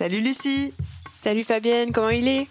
Salut 0.00 0.22
Lucie. 0.22 0.72
Salut 1.22 1.44
Fabienne, 1.44 1.92
comment 1.92 2.08
il 2.08 2.26
est? 2.26 2.48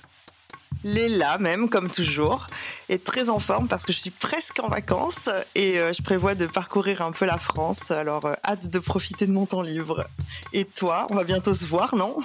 Il 0.84 1.00
est 1.00 1.10
là 1.10 1.40
même, 1.40 1.68
comme 1.68 1.90
toujours, 1.90 2.46
et 2.90 3.00
très 3.00 3.32
en 3.32 3.40
forme 3.40 3.68
parce 3.68 3.88
que 3.88 3.92
je 3.92 3.98
suis 3.98 4.12
presque 4.12 4.60
en 4.60 4.68
vacances 4.68 5.30
et 5.56 5.80
euh, 5.80 5.92
je 5.92 6.04
prévois 6.04 6.36
de 6.36 6.46
parcourir 6.46 7.02
un 7.02 7.12
peu 7.12 7.26
la 7.26 7.40
France, 7.40 7.90
alors 7.90 8.26
euh, 8.26 8.36
hâte 8.46 8.70
de 8.70 8.78
profiter 8.78 9.26
de 9.26 9.32
mon 9.32 9.48
temps 9.48 9.64
libre. 9.64 10.06
Et 10.54 10.64
toi, 10.64 11.08
on 11.10 11.16
va 11.16 11.24
bientôt 11.24 11.56
se 11.56 11.66
voir, 11.66 11.96
non? 11.96 12.18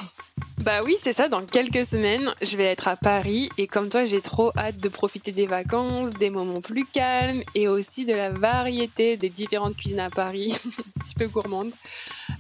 Bah 0.59 0.81
oui, 0.85 0.95
c'est 1.03 1.15
ça, 1.15 1.29
dans 1.29 1.45
quelques 1.45 1.87
semaines, 1.87 2.31
je 2.43 2.59
vais 2.59 2.65
être 2.65 2.87
à 2.87 2.97
Paris 2.97 3.49
et 3.57 3.67
comme 3.67 3.89
toi, 3.89 4.05
j'ai 4.05 4.21
trop 4.21 4.53
hâte 4.59 4.77
de 4.77 4.91
profiter 4.91 5.33
des 5.33 5.47
vacances, 5.47 6.11
des 6.11 6.29
moments 6.29 6.61
plus 6.61 6.85
calmes 6.85 7.41
et 7.55 7.67
aussi 7.67 8.05
de 8.05 8.13
la 8.13 8.29
variété 8.29 9.17
des 9.17 9.31
différentes 9.31 9.75
cuisines 9.75 10.01
à 10.01 10.11
Paris, 10.11 10.55
un 10.67 11.01
petit 11.01 11.15
peu 11.15 11.29
gourmande. 11.29 11.71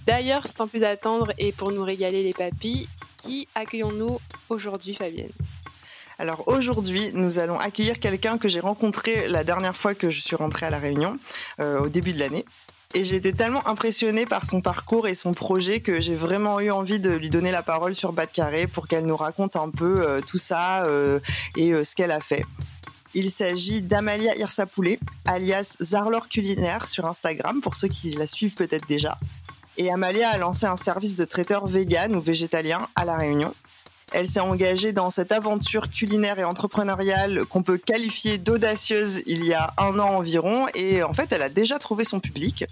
D'ailleurs, 0.06 0.46
sans 0.46 0.68
plus 0.68 0.84
attendre 0.84 1.32
et 1.38 1.52
pour 1.52 1.72
nous 1.72 1.82
régaler 1.82 2.22
les 2.22 2.32
papilles, 2.32 2.88
qui 3.16 3.48
accueillons-nous 3.54 4.20
aujourd'hui, 4.50 4.94
Fabienne? 4.94 5.30
Alors 6.18 6.46
aujourd'hui, 6.46 7.10
nous 7.14 7.38
allons 7.38 7.58
accueillir 7.58 7.98
quelqu'un 7.98 8.38
que 8.38 8.48
j'ai 8.48 8.60
rencontré 8.60 9.28
la 9.28 9.44
dernière 9.44 9.76
fois 9.76 9.94
que 9.94 10.10
je 10.10 10.20
suis 10.20 10.36
rentrée 10.36 10.66
à 10.66 10.70
La 10.70 10.78
Réunion, 10.78 11.18
euh, 11.58 11.80
au 11.80 11.88
début 11.88 12.12
de 12.12 12.20
l'année. 12.20 12.44
Et 12.92 13.02
j'ai 13.02 13.16
été 13.16 13.32
tellement 13.32 13.66
impressionnée 13.66 14.24
par 14.24 14.46
son 14.46 14.60
parcours 14.60 15.08
et 15.08 15.14
son 15.14 15.32
projet 15.32 15.80
que 15.80 16.00
j'ai 16.00 16.14
vraiment 16.14 16.60
eu 16.60 16.70
envie 16.70 17.00
de 17.00 17.10
lui 17.10 17.30
donner 17.30 17.50
la 17.50 17.62
parole 17.62 17.96
sur 17.96 18.12
Bas 18.12 18.26
de 18.26 18.30
Carré 18.30 18.68
pour 18.68 18.86
qu'elle 18.86 19.06
nous 19.06 19.16
raconte 19.16 19.56
un 19.56 19.70
peu 19.70 20.06
euh, 20.06 20.20
tout 20.20 20.38
ça 20.38 20.84
euh, 20.84 21.18
et 21.56 21.72
ce 21.82 21.94
qu'elle 21.96 22.12
a 22.12 22.20
fait. 22.20 22.44
Il 23.14 23.30
s'agit 23.30 23.80
d'Amalia 23.80 24.36
Irsapoulet, 24.36 24.98
alias 25.24 25.76
Zarlor 25.80 26.28
Culinaire 26.28 26.86
sur 26.86 27.06
Instagram, 27.06 27.60
pour 27.60 27.74
ceux 27.74 27.88
qui 27.88 28.10
la 28.10 28.26
suivent 28.26 28.54
peut-être 28.54 28.86
déjà. 28.86 29.16
Et 29.76 29.90
Amalia 29.90 30.30
a 30.30 30.36
lancé 30.36 30.66
un 30.66 30.76
service 30.76 31.16
de 31.16 31.24
traiteur 31.24 31.66
vegan 31.66 32.14
ou 32.14 32.20
végétalien 32.20 32.88
à 32.94 33.04
La 33.04 33.16
Réunion. 33.16 33.54
Elle 34.12 34.28
s'est 34.28 34.40
engagée 34.40 34.92
dans 34.92 35.10
cette 35.10 35.32
aventure 35.32 35.90
culinaire 35.90 36.38
et 36.38 36.44
entrepreneuriale 36.44 37.44
qu'on 37.46 37.64
peut 37.64 37.78
qualifier 37.78 38.38
d'audacieuse 38.38 39.22
il 39.26 39.44
y 39.44 39.54
a 39.54 39.74
un 39.76 39.98
an 39.98 40.14
environ. 40.14 40.66
Et 40.74 41.02
en 41.02 41.12
fait, 41.12 41.32
elle 41.32 41.42
a 41.42 41.48
déjà 41.48 41.80
trouvé 41.80 42.04
son 42.04 42.20
public. 42.20 42.64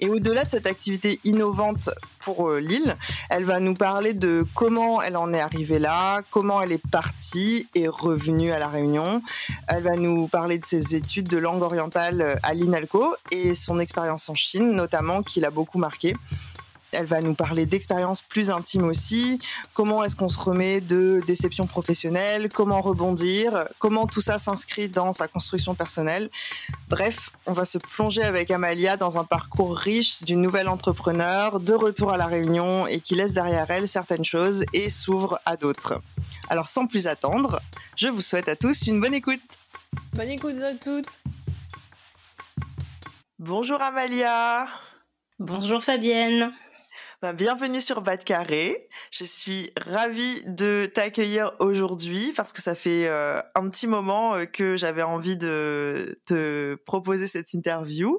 Et 0.00 0.08
au-delà 0.08 0.44
de 0.44 0.50
cette 0.50 0.66
activité 0.66 1.20
innovante 1.24 1.90
pour 2.20 2.48
euh, 2.48 2.58
Lille, 2.58 2.96
elle 3.28 3.44
va 3.44 3.60
nous 3.60 3.74
parler 3.74 4.14
de 4.14 4.44
comment 4.54 5.02
elle 5.02 5.16
en 5.16 5.32
est 5.32 5.40
arrivée 5.40 5.78
là, 5.78 6.22
comment 6.30 6.60
elle 6.62 6.72
est 6.72 6.86
partie 6.90 7.68
et 7.74 7.86
revenue 7.88 8.52
à 8.52 8.58
La 8.58 8.68
Réunion. 8.68 9.22
Elle 9.68 9.82
va 9.82 9.92
nous 9.92 10.26
parler 10.26 10.58
de 10.58 10.64
ses 10.64 10.96
études 10.96 11.28
de 11.28 11.38
langue 11.38 11.62
orientale 11.62 12.38
à 12.42 12.54
l'INALCO 12.54 13.14
et 13.30 13.54
son 13.54 13.78
expérience 13.78 14.28
en 14.28 14.34
Chine, 14.34 14.72
notamment, 14.72 15.22
qui 15.22 15.40
l'a 15.40 15.50
beaucoup 15.50 15.78
marquée. 15.78 16.14
Elle 16.92 17.06
va 17.06 17.20
nous 17.20 17.34
parler 17.34 17.66
d'expériences 17.66 18.22
plus 18.22 18.50
intimes 18.50 18.84
aussi. 18.84 19.40
Comment 19.74 20.04
est-ce 20.04 20.16
qu'on 20.16 20.28
se 20.28 20.38
remet 20.38 20.80
de 20.80 21.22
déceptions 21.26 21.66
professionnelles? 21.66 22.48
Comment 22.52 22.80
rebondir? 22.80 23.64
Comment 23.78 24.06
tout 24.06 24.20
ça 24.20 24.38
s'inscrit 24.38 24.88
dans 24.88 25.12
sa 25.12 25.28
construction 25.28 25.74
personnelle? 25.74 26.30
Bref, 26.88 27.30
on 27.46 27.52
va 27.52 27.64
se 27.64 27.78
plonger 27.78 28.22
avec 28.22 28.50
Amalia 28.50 28.96
dans 28.96 29.18
un 29.18 29.24
parcours 29.24 29.76
riche 29.76 30.22
d'une 30.22 30.42
nouvelle 30.42 30.68
entrepreneur, 30.68 31.60
de 31.60 31.74
retour 31.74 32.12
à 32.12 32.16
la 32.16 32.26
Réunion 32.26 32.86
et 32.86 33.00
qui 33.00 33.14
laisse 33.14 33.32
derrière 33.32 33.70
elle 33.70 33.88
certaines 33.88 34.24
choses 34.24 34.64
et 34.72 34.90
s'ouvre 34.90 35.38
à 35.46 35.56
d'autres. 35.56 36.00
Alors 36.48 36.68
sans 36.68 36.86
plus 36.86 37.06
attendre, 37.06 37.60
je 37.96 38.08
vous 38.08 38.22
souhaite 38.22 38.48
à 38.48 38.56
tous 38.56 38.86
une 38.86 39.00
bonne 39.00 39.14
écoute. 39.14 39.40
Bonne 40.14 40.28
écoute 40.28 40.56
à 40.62 40.74
toutes. 40.74 41.22
Bonjour 43.38 43.80
Amalia. 43.80 44.66
Bonjour 45.38 45.82
Fabienne. 45.82 46.52
Ben, 47.22 47.34
bienvenue 47.34 47.82
sur 47.82 48.00
Bas 48.00 48.16
de 48.16 48.24
Carré. 48.24 48.88
Je 49.10 49.24
suis 49.24 49.72
ravie 49.76 50.42
de 50.46 50.90
t'accueillir 50.90 51.52
aujourd'hui 51.58 52.32
parce 52.34 52.54
que 52.54 52.62
ça 52.62 52.74
fait 52.74 53.08
euh, 53.08 53.42
un 53.54 53.68
petit 53.68 53.86
moment 53.86 54.36
euh, 54.36 54.46
que 54.46 54.78
j'avais 54.78 55.02
envie 55.02 55.36
de 55.36 56.18
te 56.24 56.76
proposer 56.86 57.26
cette 57.26 57.52
interview. 57.52 58.18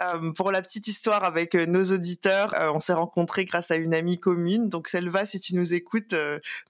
Euh, 0.00 0.30
pour 0.30 0.52
la 0.52 0.62
petite 0.62 0.86
histoire 0.86 1.24
avec 1.24 1.54
nos 1.54 1.86
auditeurs, 1.86 2.54
on 2.72 2.78
s'est 2.78 2.92
rencontrés 2.92 3.46
grâce 3.46 3.72
à 3.72 3.76
une 3.76 3.92
amie 3.92 4.20
commune. 4.20 4.68
Donc 4.68 4.86
Selva, 4.86 5.26
si 5.26 5.40
tu 5.40 5.56
nous 5.56 5.74
écoutes, 5.74 6.14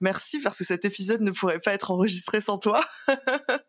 merci 0.01 0.39
parce 0.39 0.57
que 0.57 0.63
cet 0.63 0.83
épisode 0.83 1.21
ne 1.21 1.29
pourrait 1.29 1.59
pas 1.59 1.73
être 1.73 1.91
enregistré 1.91 2.41
sans 2.41 2.57
toi. 2.57 2.83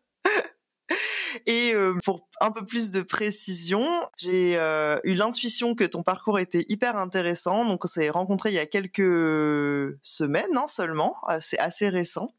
Et 1.45 1.73
euh, 1.73 1.95
pour 2.03 2.27
un 2.41 2.51
peu 2.51 2.65
plus 2.65 2.91
de 2.91 3.01
précision, 3.01 3.85
j'ai 4.17 4.57
euh, 4.57 4.99
eu 5.03 5.13
l'intuition 5.13 5.75
que 5.75 5.83
ton 5.83 6.03
parcours 6.03 6.39
était 6.39 6.65
hyper 6.69 6.95
intéressant. 6.97 7.65
Donc 7.65 7.85
on 7.85 7.87
s'est 7.87 8.09
rencontrés 8.09 8.49
il 8.49 8.55
y 8.55 8.59
a 8.59 8.65
quelques 8.65 9.97
semaines 10.03 10.57
hein, 10.57 10.67
seulement, 10.67 11.15
euh, 11.29 11.37
c'est 11.41 11.59
assez 11.59 11.89
récent. 11.89 12.33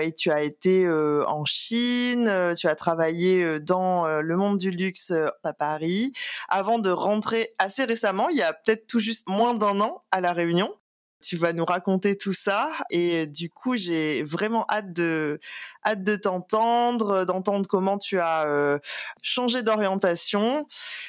et 0.00 0.14
tu 0.14 0.30
as 0.30 0.42
été 0.42 0.88
en 0.88 1.44
Chine, 1.44 2.54
tu 2.56 2.68
as 2.68 2.76
travaillé 2.76 3.58
dans 3.58 4.06
le 4.20 4.36
monde 4.36 4.58
du 4.58 4.70
luxe 4.70 5.12
à 5.42 5.52
Paris, 5.52 6.12
avant 6.48 6.78
de 6.78 6.90
rentrer 6.90 7.52
assez 7.58 7.84
récemment, 7.84 8.28
il 8.28 8.36
y 8.36 8.42
a 8.42 8.52
peut-être 8.52 8.86
tout 8.86 9.00
juste 9.00 9.28
moins 9.28 9.54
d'un 9.54 9.80
an 9.80 10.00
à 10.12 10.20
La 10.20 10.32
Réunion. 10.32 10.72
Tu 11.22 11.36
vas 11.36 11.52
nous 11.52 11.64
raconter 11.64 12.16
tout 12.16 12.32
ça 12.32 12.70
et 12.90 13.26
du 13.26 13.50
coup 13.50 13.76
j'ai 13.76 14.22
vraiment 14.22 14.64
hâte 14.70 14.92
de 14.92 15.40
hâte 15.84 16.02
de 16.02 16.16
t'entendre, 16.16 17.24
d'entendre 17.24 17.68
comment 17.68 17.98
tu 17.98 18.18
as 18.18 18.46
euh, 18.46 18.78
changé 19.22 19.62
d'orientation. 19.62 20.66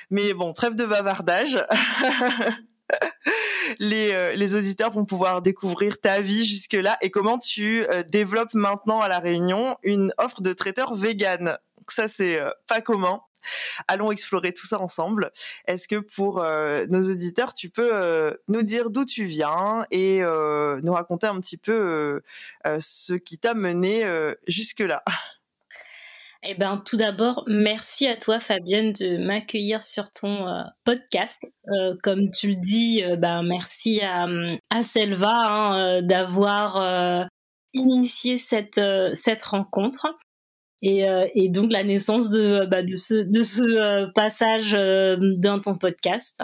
Mais 0.09 0.33
bon, 0.33 0.53
trêve 0.53 0.75
de 0.75 0.85
bavardage. 0.85 1.63
les, 3.79 4.11
euh, 4.13 4.35
les 4.35 4.55
auditeurs 4.55 4.91
vont 4.91 5.05
pouvoir 5.05 5.41
découvrir 5.41 5.99
ta 5.99 6.19
vie 6.19 6.43
jusque-là 6.43 6.97
et 7.01 7.09
comment 7.09 7.37
tu 7.37 7.85
euh, 7.87 8.03
développes 8.03 8.53
maintenant 8.53 8.99
à 8.99 9.07
La 9.07 9.19
Réunion 9.19 9.77
une 9.83 10.13
offre 10.17 10.41
de 10.41 10.51
traiteur 10.51 10.95
vegan. 10.95 11.57
Ça, 11.87 12.07
c'est 12.07 12.39
pas 12.67 12.81
commun. 12.81 13.21
Allons 13.87 14.11
explorer 14.11 14.53
tout 14.53 14.67
ça 14.67 14.79
ensemble. 14.79 15.31
Est-ce 15.67 15.87
que 15.87 15.97
pour 15.97 16.39
euh, 16.39 16.85
nos 16.89 17.01
auditeurs, 17.11 17.53
tu 17.53 17.69
peux 17.69 17.91
euh, 17.93 18.33
nous 18.47 18.63
dire 18.63 18.89
d'où 18.89 19.05
tu 19.05 19.25
viens 19.25 19.85
et 19.91 20.23
euh, 20.23 20.79
nous 20.83 20.93
raconter 20.93 21.27
un 21.27 21.39
petit 21.39 21.57
peu 21.57 22.21
ce 22.65 23.13
qui 23.13 23.37
t'a 23.37 23.53
mené 23.53 24.05
jusque-là? 24.47 25.03
Eh 26.43 26.55
ben, 26.55 26.81
tout 26.83 26.97
d'abord, 26.97 27.43
merci 27.45 28.07
à 28.07 28.15
toi, 28.15 28.39
Fabienne, 28.39 28.93
de 28.93 29.17
m'accueillir 29.17 29.83
sur 29.83 30.11
ton 30.11 30.47
podcast. 30.83 31.45
comme 32.01 32.31
tu 32.31 32.49
le 32.49 32.55
dis, 32.55 33.03
ben, 33.17 33.43
merci 33.43 34.01
à, 34.01 34.27
à 34.71 34.83
Selva 34.83 35.29
hein, 35.29 36.01
d'avoir 36.01 37.27
initié 37.73 38.37
cette, 38.37 38.81
cette 39.13 39.43
rencontre. 39.43 40.07
Et, 40.81 41.07
euh, 41.07 41.27
et, 41.35 41.49
donc 41.49 41.71
la 41.71 41.83
naissance 41.83 42.29
de, 42.29 42.65
bah, 42.65 42.81
de 42.81 42.95
ce, 42.95 43.61
euh, 43.61 44.07
passage 44.15 44.73
euh, 44.73 45.15
dans 45.37 45.59
ton 45.59 45.77
podcast. 45.77 46.43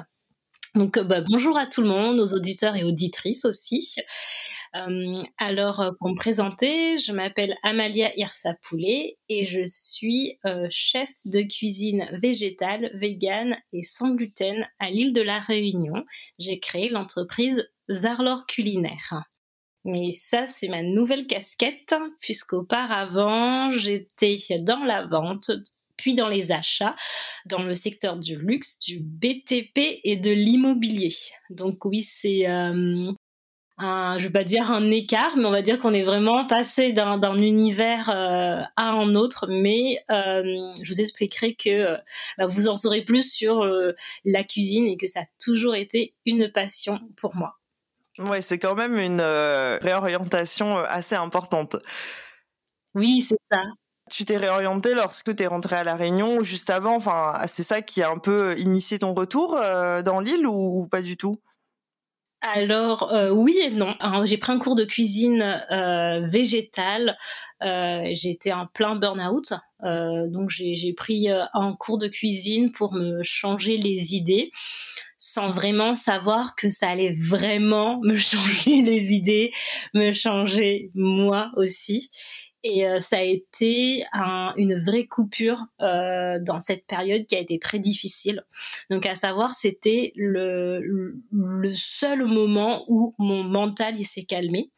Donc 0.75 1.00
bah, 1.00 1.22
bonjour 1.28 1.57
à 1.57 1.66
tout 1.66 1.81
le 1.81 1.88
monde, 1.88 2.19
aux 2.19 2.34
auditeurs 2.34 2.75
et 2.75 2.84
auditrices 2.84 3.45
aussi. 3.45 3.95
alors 5.39 5.92
pour 5.98 6.10
me 6.10 6.16
présenter, 6.16 7.00
je 7.00 7.13
m'appelle 7.13 7.56
Amalia 7.63 8.16
Irsapoulet 8.16 9.18
et 9.28 9.48
je 9.48 9.62
suis 9.66 10.38
chef 10.69 11.10
de 11.25 11.42
cuisine 11.42 12.07
végétale, 12.22 12.92
végane 12.94 13.56
et 13.74 13.81
sans 13.81 14.12
gluten 14.12 14.68
à 14.78 14.92
l'île 14.92 15.13
de 15.13 15.22
la 15.22 15.40
Réunion. 15.40 16.04
J'ai 16.38 16.60
créé 16.60 16.90
l'entreprise 16.90 17.68
Zarlor 17.90 18.45
Culinaire. 18.45 19.24
Mais 19.86 20.12
ça, 20.12 20.48
c'est 20.48 20.68
ma 20.68 20.82
nouvelle 20.84 21.28
casquette, 21.28 21.96
puisqu'auparavant, 22.20 23.72
j'étais 23.72 24.38
dans 24.60 24.84
la 24.84 25.06
vente, 25.06 25.52
puis 25.98 26.14
dans 26.14 26.28
les 26.28 26.52
achats, 26.52 26.96
dans 27.46 27.64
le 27.64 27.76
secteur 27.76 28.18
du 28.18 28.38
luxe, 28.38 28.80
du 28.80 29.00
BTP 29.00 30.00
et 30.04 30.16
de 30.16 30.32
l'immobilier. 30.32 31.16
Donc 31.50 31.86
oui, 31.86 32.04
c'est 32.04 32.50
euh, 32.50 33.12
un, 33.78 34.20
je 34.20 34.26
vais 34.26 34.34
pas 34.34 34.44
dire 34.44 34.72
un 34.72 34.92
écart, 34.92 35.36
mais 35.38 35.46
on 35.46 35.52
va 35.52 35.62
dire 35.62 35.80
qu'on 35.80 35.94
est 35.94 36.04
vraiment 36.04 36.46
passé 36.46 36.92
d'un, 36.94 37.20
univers 37.38 38.10
euh, 38.10 38.62
à 38.76 38.92
un 38.92 39.16
autre. 39.16 39.48
Mais 39.50 40.04
euh, 40.12 40.74
je 40.82 40.94
vous 40.94 41.00
expliquerai 41.00 41.56
que 41.56 41.98
bah, 42.38 42.46
vous 42.46 42.68
en 42.68 42.76
saurez 42.76 43.04
plus 43.04 43.32
sur 43.32 43.66
la 44.26 44.44
cuisine 44.44 44.88
et 44.88 44.98
que 44.98 45.08
ça 45.08 45.22
a 45.22 45.26
toujours 45.44 45.76
été 45.76 46.14
une 46.26 46.52
passion 46.52 47.00
pour 47.16 47.36
moi. 47.36 47.58
Ouais, 48.19 48.42
c'est 48.42 48.58
quand 48.60 48.75
même 48.75 48.98
une 48.98 49.22
réorientation 49.22 50.78
assez 50.78 51.16
importante. 51.16 51.78
Oui, 52.96 53.22
c'est 53.22 53.38
ça. 53.52 53.62
Tu 54.10 54.24
t'es 54.25 54.38
réorienté 54.38 54.94
lorsque 54.96 55.36
tu 55.36 55.44
es 55.44 55.48
rentré 55.48 55.75
à 55.75 55.84
La 55.84 55.96
Réunion 55.96 56.42
juste 56.42 56.69
avant 56.69 56.96
Enfin, 56.96 57.42
c'est 57.48 57.64
ça 57.64 57.81
qui 57.81 58.02
a 58.02 58.10
un 58.10 58.18
peu 58.18 58.58
initié 58.58 59.00
ton 59.00 59.14
retour 59.14 59.52
dans 60.06 60.19
l'île 60.22 60.48
ou 60.48 60.88
pas 60.88 61.02
du 61.02 61.18
tout? 61.18 61.42
Alors 62.42 63.12
euh, 63.12 63.31
oui 63.31 63.58
et 63.64 63.72
non. 63.72 63.96
J'ai 64.25 64.38
pris 64.38 64.52
un 64.52 64.60
cours 64.60 64.75
de 64.75 64.86
cuisine 64.86 65.42
euh, 65.72 66.22
végétale. 66.28 67.18
Euh, 67.64 68.04
J'étais 68.12 68.52
en 68.54 68.68
plein 68.68 68.96
burn-out, 68.96 69.54
euh, 69.84 70.28
donc 70.28 70.50
j'ai 70.52 70.94
pris 70.94 71.30
un 71.30 71.74
cours 71.74 71.98
de 71.98 72.08
cuisine 72.08 72.72
pour 72.72 72.94
me 72.94 73.24
changer 73.24 73.78
les 73.78 74.16
idées, 74.16 74.52
sans 75.18 75.50
vraiment 75.50 75.96
savoir 75.96 76.56
que 76.56 76.69
ça 76.69 76.90
allait 76.90 77.14
vraiment 77.14 78.00
me 78.02 78.16
changer 78.16 78.81
les 78.81 79.14
idées, 79.14 79.52
me 79.94 80.14
changer 80.14 80.92
moi 80.94 81.52
aussi. 81.56 82.10
Et 82.64 82.86
euh, 82.86 83.00
ça 83.00 83.19
a 83.19 83.22
été 83.22 84.04
une 84.14 84.75
vraie 84.75 85.06
coupure 85.06 85.64
euh, 85.81 86.38
dans 86.42 86.60
cette 86.60 86.86
période 86.86 87.25
qui 87.25 87.36
a 87.36 87.40
été 87.40 87.60
très 87.60 87.80
difficile. 87.80 88.44
Donc 88.90 89.06
à 89.06 89.16
savoir, 89.16 89.54
c'était 89.54 90.12
le, 90.16 90.81
seul 91.74 92.25
moment 92.25 92.84
où 92.90 93.16
mon 93.19 93.44
mental 93.44 93.98
s'est 94.04 94.25
calmé. 94.25 94.72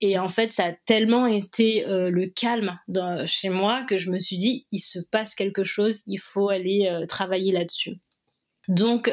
Et 0.00 0.18
en 0.18 0.30
fait, 0.30 0.50
ça 0.50 0.66
a 0.66 0.72
tellement 0.72 1.26
été 1.26 1.86
euh, 1.86 2.10
le 2.10 2.26
calme 2.26 2.78
chez 3.26 3.50
moi 3.50 3.84
que 3.86 3.98
je 3.98 4.10
me 4.10 4.18
suis 4.18 4.36
dit, 4.36 4.66
il 4.70 4.78
se 4.78 4.98
passe 4.98 5.34
quelque 5.34 5.62
chose, 5.62 6.02
il 6.06 6.18
faut 6.18 6.48
aller 6.48 7.04
travailler 7.06 7.52
là-dessus. 7.52 7.98
Donc 8.70 9.12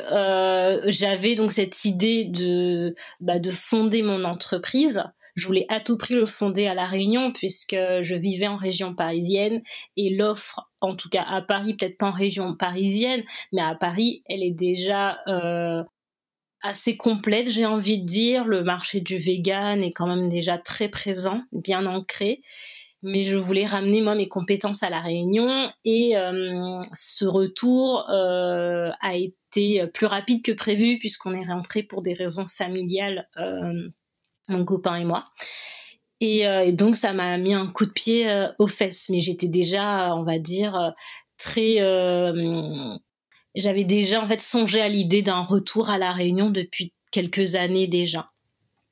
j'avais 0.87 1.35
donc 1.35 1.51
cette 1.51 1.83
idée 1.85 2.25
de 2.25 2.95
bah, 3.19 3.39
de 3.39 3.49
fonder 3.49 4.01
mon 4.01 4.23
entreprise 4.23 5.03
je 5.37 5.45
voulais 5.45 5.67
à 5.69 5.79
tout 5.79 5.97
prix 5.97 6.15
le 6.15 6.25
fonder 6.25 6.65
à 6.65 6.73
La 6.73 6.87
Réunion 6.87 7.31
puisque 7.31 7.77
je 8.01 8.15
vivais 8.15 8.47
en 8.47 8.57
région 8.57 8.91
parisienne 8.91 9.61
et 9.95 10.09
l'offre, 10.09 10.67
en 10.81 10.95
tout 10.95 11.09
cas 11.09 11.23
à 11.23 11.41
Paris, 11.43 11.75
peut-être 11.75 11.99
pas 11.99 12.07
en 12.07 12.11
région 12.11 12.55
parisienne, 12.55 13.23
mais 13.53 13.61
à 13.61 13.75
Paris, 13.75 14.23
elle 14.27 14.41
est 14.41 14.51
déjà 14.51 15.19
euh, 15.27 15.83
assez 16.63 16.97
complète, 16.97 17.51
j'ai 17.51 17.67
envie 17.67 17.99
de 17.99 18.05
dire. 18.05 18.45
Le 18.45 18.63
marché 18.63 18.99
du 18.99 19.17
vegan 19.17 19.83
est 19.83 19.93
quand 19.93 20.07
même 20.07 20.27
déjà 20.27 20.57
très 20.57 20.89
présent, 20.89 21.43
bien 21.51 21.85
ancré. 21.85 22.41
Mais 23.03 23.23
je 23.23 23.37
voulais 23.37 23.67
ramener 23.67 24.01
moi 24.01 24.15
mes 24.15 24.27
compétences 24.27 24.81
à 24.81 24.89
la 24.89 24.99
Réunion 24.99 25.69
et 25.85 26.17
euh, 26.17 26.81
ce 26.93 27.25
retour 27.25 28.09
euh, 28.09 28.89
a 29.01 29.15
été 29.15 29.35
plus 29.93 30.05
rapide 30.05 30.43
que 30.43 30.51
prévu 30.51 30.97
puisqu'on 30.99 31.33
est 31.33 31.45
rentré 31.45 31.83
pour 31.83 32.01
des 32.01 32.13
raisons 32.13 32.47
familiales 32.47 33.27
mon 34.49 34.65
copain 34.65 34.95
et 34.95 35.05
moi. 35.05 35.23
Euh, 36.23 36.61
et, 36.61 36.71
donc 36.71 36.95
ça 36.95 37.13
m'a 37.13 37.37
mis 37.37 37.53
un 37.53 37.67
coup 37.67 37.85
de 37.85 37.91
pied 37.91 38.29
euh, 38.29 38.47
aux 38.57 38.67
fesses, 38.67 39.09
mais 39.09 39.19
j'étais 39.19 39.47
déjà, 39.47 40.15
on 40.15 40.23
va 40.23 40.39
dire, 40.39 40.75
euh, 40.75 40.89
très, 41.37 41.75
j'avais 43.55 43.83
déjà 43.83 44.21
en 44.21 44.27
fait 44.27 44.39
songé 44.39 44.81
à 44.81 44.87
l'idée 44.87 45.21
d'un 45.21 45.41
retour 45.41 45.89
à 45.89 45.97
la 45.97 46.11
Réunion 46.11 46.49
depuis 46.49 46.93
quelques 47.11 47.55
années 47.55 47.87
déjà. 47.87 48.31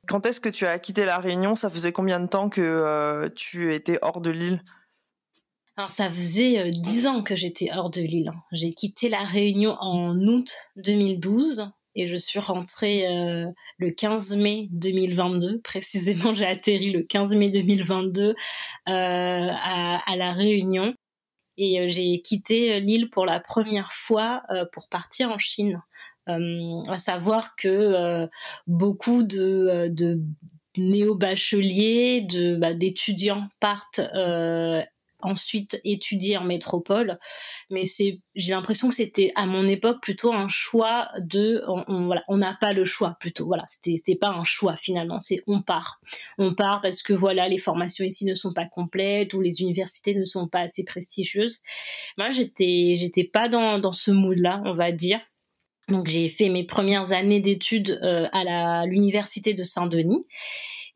Quand 0.07 0.25
est-ce 0.27 0.39
que 0.39 0.49
tu 0.49 0.67
as 0.67 0.77
quitté 0.77 1.05
la 1.05 1.17
Réunion? 1.17 1.55
Ça 1.55 1.69
faisait 1.71 1.91
combien 1.91 2.19
de 2.19 2.27
temps 2.27 2.49
que 2.49 3.27
tu 3.35 3.73
étais 3.73 3.97
hors 4.03 4.21
de 4.21 4.29
l'île? 4.29 4.61
Alors 5.77 5.89
ça 5.89 6.09
faisait 6.09 6.71
dix 6.71 7.05
ans 7.05 7.21
que 7.21 7.35
j'étais 7.35 7.69
hors 7.73 7.89
de 7.89 8.01
l'île. 8.01 8.31
J'ai 8.51 8.73
quitté 8.73 9.09
la 9.09 9.23
Réunion 9.23 9.75
en 9.79 10.17
août 10.17 10.53
2012 10.77 11.69
et 11.95 12.07
je 12.07 12.17
suis 12.17 12.39
rentrée 12.39 13.07
euh, 13.07 13.49
le 13.77 13.91
15 13.91 14.37
mai 14.37 14.67
2022. 14.71 15.61
Précisément, 15.61 16.33
j'ai 16.33 16.45
atterri 16.45 16.91
le 16.91 17.03
15 17.03 17.35
mai 17.35 17.49
2022 17.49 18.29
euh, 18.29 18.33
à, 18.87 20.15
la 20.15 20.33
Réunion 20.33 20.93
et 21.57 21.79
euh, 21.79 21.87
j'ai 21.87 22.21
quitté 22.21 22.79
l'île 22.81 23.09
pour 23.09 23.25
la 23.25 23.39
première 23.39 23.91
fois 23.91 24.43
pour 24.73 24.89
partir 24.89 25.31
en 25.31 25.37
Chine. 25.37 25.81
à 26.27 26.99
savoir 26.99 27.55
que 27.55 28.27
beaucoup 28.67 29.23
de, 29.23 29.87
de 29.89 30.19
néo-bacheliers, 30.77 32.27
bah, 32.57 32.73
d'étudiants 32.73 33.47
partent 33.59 34.01
ensuite 35.21 35.79
étudier 35.83 36.37
en 36.37 36.43
métropole. 36.43 37.19
Mais 37.69 37.85
c'est, 37.85 38.19
j'ai 38.35 38.51
l'impression 38.51 38.89
que 38.89 38.95
c'était 38.95 39.31
à 39.35 39.45
mon 39.45 39.67
époque 39.67 40.01
plutôt 40.01 40.33
un 40.33 40.47
choix 40.47 41.09
de, 41.19 41.63
on, 41.67 42.05
voilà, 42.05 42.23
on 42.27 42.37
n'a 42.37 42.55
pas 42.59 42.73
le 42.73 42.85
choix 42.85 43.17
plutôt. 43.19 43.45
Voilà, 43.45 43.63
c'était, 43.67 43.95
c'était 43.97 44.15
pas 44.15 44.29
un 44.29 44.43
choix 44.43 44.75
finalement, 44.75 45.19
c'est 45.19 45.41
on 45.47 45.61
part. 45.61 45.99
On 46.37 46.53
part 46.53 46.81
parce 46.81 47.01
que 47.01 47.13
voilà, 47.13 47.47
les 47.47 47.57
formations 47.57 48.05
ici 48.05 48.25
ne 48.25 48.35
sont 48.35 48.53
pas 48.53 48.65
complètes 48.65 49.33
ou 49.33 49.41
les 49.41 49.61
universités 49.61 50.15
ne 50.15 50.25
sont 50.25 50.47
pas 50.47 50.61
assez 50.61 50.83
prestigieuses. 50.83 51.61
Moi, 52.17 52.29
j'étais, 52.31 52.95
j'étais 52.95 53.23
pas 53.23 53.49
dans, 53.49 53.79
dans 53.79 53.91
ce 53.91 54.11
mood-là, 54.11 54.61
on 54.65 54.73
va 54.73 54.91
dire. 54.91 55.19
Donc 55.89 56.07
j'ai 56.07 56.29
fait 56.29 56.49
mes 56.49 56.63
premières 56.63 57.13
années 57.13 57.41
d'études 57.41 57.99
euh, 58.01 58.27
à 58.31 58.85
l'université 58.85 59.53
de 59.53 59.63
Saint-Denis 59.63 60.25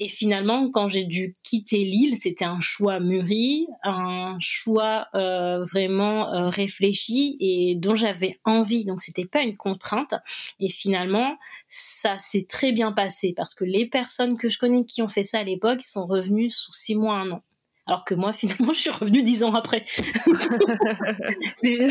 et 0.01 0.07
finalement, 0.07 0.71
quand 0.71 0.87
j'ai 0.87 1.03
dû 1.03 1.33
quitter 1.43 1.83
l'île, 1.83 2.17
c'était 2.17 2.45
un 2.45 2.61
choix 2.61 3.01
mûri, 3.01 3.67
un 3.83 4.37
choix 4.39 5.07
euh, 5.13 5.59
vraiment 5.65 6.33
euh, 6.33 6.47
réfléchi 6.47 7.35
et 7.41 7.75
dont 7.75 7.95
j'avais 7.95 8.39
envie. 8.45 8.85
Donc 8.85 9.01
c'était 9.01 9.25
pas 9.25 9.41
une 9.41 9.57
contrainte. 9.57 10.13
Et 10.61 10.69
finalement, 10.69 11.37
ça 11.67 12.17
s'est 12.17 12.45
très 12.47 12.71
bien 12.71 12.93
passé 12.93 13.33
parce 13.35 13.53
que 13.53 13.65
les 13.65 13.85
personnes 13.85 14.37
que 14.37 14.49
je 14.49 14.57
connais 14.57 14.85
qui 14.85 15.01
ont 15.01 15.09
fait 15.09 15.23
ça 15.23 15.39
à 15.39 15.43
l'époque 15.43 15.81
sont 15.81 16.05
revenues 16.05 16.49
sous 16.49 16.71
six 16.71 16.95
mois, 16.95 17.15
un 17.15 17.31
an 17.31 17.43
alors 17.89 18.05
que 18.05 18.13
moi 18.13 18.31
finalement 18.33 18.73
je 18.73 18.79
suis 18.79 18.89
revenue 18.89 19.23
dix 19.23 19.43
ans 19.43 19.53
après. 19.53 19.83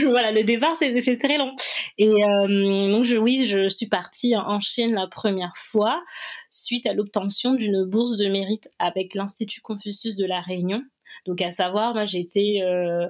voilà, 0.07 0.33
le 0.33 0.45
départ 0.45 0.75
c'est 0.79 1.19
très 1.19 1.39
long. 1.39 1.55
Et 1.99 2.09
euh, 2.09 2.91
donc 2.91 3.05
je, 3.05 3.17
oui, 3.17 3.47
je 3.47 3.69
suis 3.69 3.89
partie 3.89 4.37
en 4.37 4.61
Chine 4.61 4.95
la 4.95 5.09
première 5.09 5.53
fois 5.57 6.03
suite 6.49 6.87
à 6.87 6.95
l'obtention 6.95 7.55
d'une 7.55 7.85
bourse 7.85 8.17
de 8.17 8.29
mérite 8.29 8.71
avec 8.79 9.15
l'Institut 9.15 9.61
Confucius 9.61 10.17
de 10.17 10.25
la 10.25 10.41
Réunion. 10.41 10.83
Donc 11.27 11.43
à 11.43 11.51
savoir, 11.51 11.95
moi 11.95 12.05
j'étais 12.05 12.61
euh, 12.63 13.07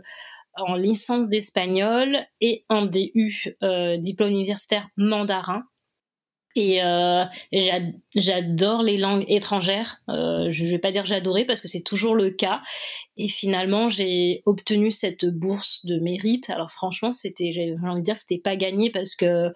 en 0.56 0.74
licence 0.74 1.28
d'espagnol 1.28 2.18
et 2.40 2.64
en 2.68 2.86
DU, 2.86 3.56
euh, 3.62 3.96
diplôme 3.98 4.30
universitaire 4.30 4.88
mandarin. 4.96 5.64
Et 6.56 6.82
euh, 6.82 7.24
j'adore 8.14 8.82
les 8.82 8.96
langues 8.96 9.24
étrangères. 9.28 10.02
Euh, 10.08 10.48
je 10.50 10.64
vais 10.64 10.78
pas 10.78 10.90
dire 10.90 11.04
j'adorais 11.04 11.44
parce 11.44 11.60
que 11.60 11.68
c'est 11.68 11.82
toujours 11.82 12.14
le 12.14 12.30
cas. 12.30 12.62
Et 13.16 13.28
finalement, 13.28 13.88
j'ai 13.88 14.42
obtenu 14.44 14.90
cette 14.90 15.26
bourse 15.26 15.84
de 15.84 15.98
mérite. 15.98 16.50
Alors 16.50 16.70
franchement, 16.70 17.12
c'était, 17.12 17.52
j'ai 17.52 17.76
envie 17.84 18.00
de 18.00 18.04
dire, 18.04 18.16
c'était 18.16 18.40
pas 18.40 18.56
gagné 18.56 18.90
parce 18.90 19.14
que 19.14 19.52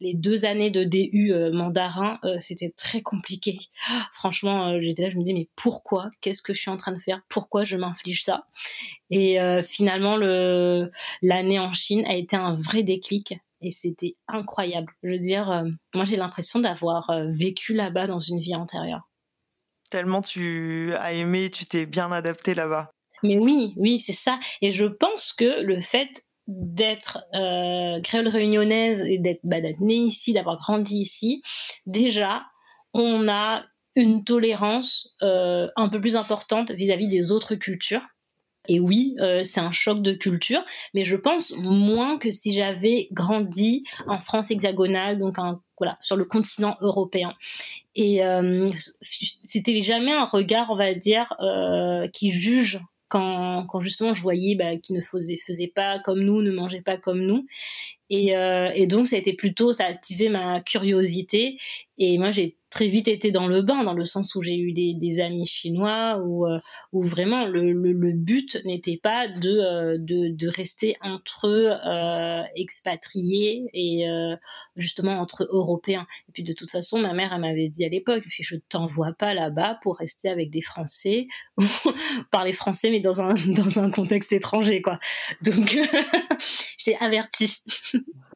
les 0.00 0.14
deux 0.14 0.44
années 0.44 0.70
de 0.70 0.82
DU 0.82 1.32
euh, 1.32 1.52
mandarin, 1.52 2.18
euh, 2.24 2.36
c'était 2.38 2.72
très 2.76 3.02
compliqué. 3.02 3.58
franchement, 4.12 4.80
j'étais 4.80 5.02
là, 5.02 5.10
je 5.10 5.18
me 5.18 5.24
dis 5.24 5.34
mais 5.34 5.48
pourquoi? 5.56 6.08
Qu'est-ce 6.20 6.42
que 6.42 6.52
je 6.54 6.60
suis 6.60 6.70
en 6.70 6.76
train 6.78 6.92
de 6.92 6.98
faire? 6.98 7.20
Pourquoi 7.28 7.64
je 7.64 7.76
m'inflige 7.76 8.24
ça? 8.24 8.46
Et 9.10 9.38
finalement, 9.62 10.16
le 10.16 10.90
l'année 11.22 11.58
en 11.58 11.72
Chine 11.72 12.04
a 12.06 12.14
été 12.14 12.36
un 12.36 12.54
vrai 12.54 12.82
déclic 12.82 13.34
et 13.60 13.70
c'était 13.70 14.16
incroyable. 14.28 14.92
Je 15.02 15.10
veux 15.10 15.18
dire, 15.18 15.50
euh, 15.50 15.64
moi 15.94 16.04
j'ai 16.04 16.16
l'impression 16.16 16.60
d'avoir 16.60 17.10
euh, 17.10 17.26
vécu 17.28 17.74
là-bas 17.74 18.06
dans 18.06 18.18
une 18.18 18.40
vie 18.40 18.54
antérieure. 18.54 19.08
Tellement 19.90 20.22
tu 20.22 20.94
as 20.98 21.12
aimé, 21.12 21.50
tu 21.50 21.66
t'es 21.66 21.86
bien 21.86 22.12
adapté 22.12 22.54
là-bas. 22.54 22.90
Mais 23.22 23.38
oui, 23.38 23.74
oui, 23.76 24.00
c'est 24.00 24.12
ça. 24.12 24.38
Et 24.62 24.70
je 24.70 24.86
pense 24.86 25.32
que 25.32 25.62
le 25.62 25.80
fait 25.80 26.24
d'être 26.46 27.18
euh, 27.34 28.00
créole 28.00 28.28
réunionnaise 28.28 29.02
et 29.02 29.18
d'être 29.18 29.40
bah, 29.44 29.58
née 29.80 29.94
ici, 29.94 30.32
d'avoir 30.32 30.56
grandi 30.56 30.96
ici, 30.96 31.42
déjà, 31.86 32.42
on 32.94 33.28
a 33.28 33.64
une 33.94 34.24
tolérance 34.24 35.14
un 35.20 35.88
peu 35.90 36.00
plus 36.00 36.16
importante 36.16 36.70
vis 36.70 36.92
à 36.92 36.96
-vis 36.96 37.08
des 37.08 37.32
autres 37.32 37.56
cultures. 37.56 38.06
Et 38.68 38.78
oui, 38.78 39.14
euh, 39.20 39.42
c'est 39.42 39.60
un 39.60 39.72
choc 39.72 40.02
de 40.02 40.12
culture, 40.12 40.62
mais 40.94 41.04
je 41.04 41.16
pense 41.16 41.52
moins 41.56 42.18
que 42.18 42.30
si 42.30 42.52
j'avais 42.52 43.08
grandi 43.12 43.82
en 44.06 44.18
France 44.18 44.50
hexagonale, 44.50 45.18
donc 45.18 45.36
voilà, 45.78 45.96
sur 46.00 46.16
le 46.16 46.24
continent 46.24 46.76
européen. 46.80 47.34
Et 47.94 48.24
euh, 48.24 48.66
c'était 49.44 49.80
jamais 49.80 50.12
un 50.12 50.24
regard, 50.24 50.70
on 50.70 50.76
va 50.76 50.92
dire, 50.94 51.34
euh, 51.40 52.06
qui 52.08 52.30
juge 52.30 52.80
quand, 53.08 53.66
quand 53.66 53.80
justement 53.80 54.14
je 54.14 54.22
voyais 54.22 54.54
bah, 54.54 54.76
qui 54.76 54.92
ne 54.92 55.00
faisait 55.00 55.72
pas 55.74 55.98
comme 55.98 56.20
nous, 56.20 56.42
ne 56.42 56.52
mangeait 56.52 56.82
pas 56.82 56.96
comme 56.96 57.22
nous. 57.22 57.46
Et, 58.08 58.36
euh, 58.36 58.70
et 58.74 58.86
donc 58.86 59.08
ça 59.08 59.16
a 59.16 59.18
été 59.18 59.32
plutôt, 59.32 59.72
ça 59.72 59.84
a 59.84 59.88
attisé 59.88 60.28
ma 60.28 60.60
curiosité. 60.60 61.58
Et 61.98 62.18
moi 62.18 62.30
j'ai 62.30 62.56
très 62.70 62.86
vite 62.86 63.08
été 63.08 63.32
dans 63.32 63.48
le 63.48 63.62
bain, 63.62 63.82
dans 63.82 63.94
le 63.94 64.04
sens 64.04 64.34
où 64.36 64.40
j'ai 64.40 64.56
eu 64.56 64.72
des, 64.72 64.94
des, 64.94 65.20
amis 65.20 65.44
chinois, 65.44 66.18
où, 66.24 66.46
euh, 66.46 66.60
où 66.92 67.02
vraiment 67.02 67.46
le, 67.46 67.72
le, 67.72 67.92
le 67.92 68.12
but 68.12 68.58
n'était 68.64 68.96
pas 68.96 69.26
de, 69.26 69.50
euh, 69.50 69.96
de, 69.98 70.28
de, 70.34 70.48
rester 70.48 70.96
entre 71.00 71.46
euh, 71.46 72.42
expatriés 72.54 73.68
et 73.72 74.08
euh, 74.08 74.36
justement 74.76 75.20
entre 75.20 75.48
Européens. 75.50 76.06
Et 76.28 76.32
puis 76.32 76.44
de 76.44 76.52
toute 76.52 76.70
façon, 76.70 76.98
ma 77.00 77.12
mère, 77.12 77.32
elle 77.32 77.40
m'avait 77.40 77.68
dit 77.68 77.84
à 77.84 77.88
l'époque, 77.88 78.24
je 78.28 78.56
t'envoie 78.68 79.12
pas 79.18 79.34
là-bas 79.34 79.78
pour 79.82 79.96
rester 79.96 80.28
avec 80.28 80.50
des 80.50 80.60
Français, 80.60 81.26
ou 81.58 81.64
parler 82.30 82.52
français, 82.52 82.90
mais 82.90 83.00
dans 83.00 83.20
un, 83.20 83.34
dans 83.46 83.80
un 83.80 83.90
contexte 83.90 84.32
étranger, 84.32 84.80
quoi. 84.80 84.98
Donc, 85.42 85.76
j'étais 86.78 86.96
avertie. 87.00 87.62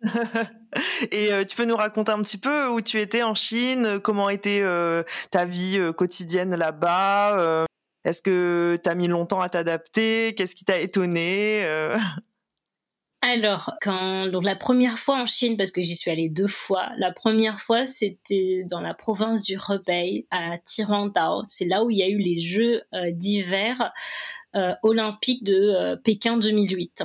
Et 1.10 1.32
euh, 1.32 1.44
tu 1.44 1.56
peux 1.56 1.64
nous 1.64 1.76
raconter 1.76 2.12
un 2.12 2.22
petit 2.22 2.38
peu 2.38 2.68
où 2.68 2.80
tu 2.80 3.00
étais 3.00 3.22
en 3.22 3.34
Chine, 3.34 4.00
comment 4.02 4.28
était 4.28 4.60
euh, 4.62 5.02
ta 5.30 5.44
vie 5.44 5.78
euh, 5.78 5.92
quotidienne 5.92 6.54
là-bas 6.54 7.66
Est-ce 8.04 8.22
que 8.22 8.78
tu 8.82 8.88
as 8.88 8.94
mis 8.94 9.08
longtemps 9.08 9.40
à 9.40 9.48
t'adapter 9.48 10.34
Qu'est-ce 10.36 10.54
qui 10.54 10.64
t'a 10.64 10.78
étonné 10.78 11.64
alors, 13.26 13.72
donc 13.86 14.44
la 14.44 14.54
première 14.54 14.98
fois 14.98 15.14
en 15.14 15.24
Chine, 15.24 15.56
parce 15.56 15.70
que 15.70 15.80
j'y 15.80 15.96
suis 15.96 16.10
allée 16.10 16.28
deux 16.28 16.46
fois, 16.46 16.90
la 16.98 17.10
première 17.10 17.58
fois 17.62 17.86
c'était 17.86 18.64
dans 18.70 18.82
la 18.82 18.92
province 18.92 19.40
du 19.40 19.54
Hebei 19.54 20.26
à 20.30 20.58
Tirantao. 20.58 21.42
C'est 21.46 21.64
là 21.64 21.84
où 21.84 21.90
il 21.90 21.96
y 21.96 22.02
a 22.02 22.08
eu 22.08 22.18
les 22.18 22.38
Jeux 22.38 22.82
d'hiver 23.12 23.94
euh, 24.54 24.74
olympiques 24.82 25.42
de 25.42 25.96
Pékin 26.04 26.36
2008. 26.36 27.04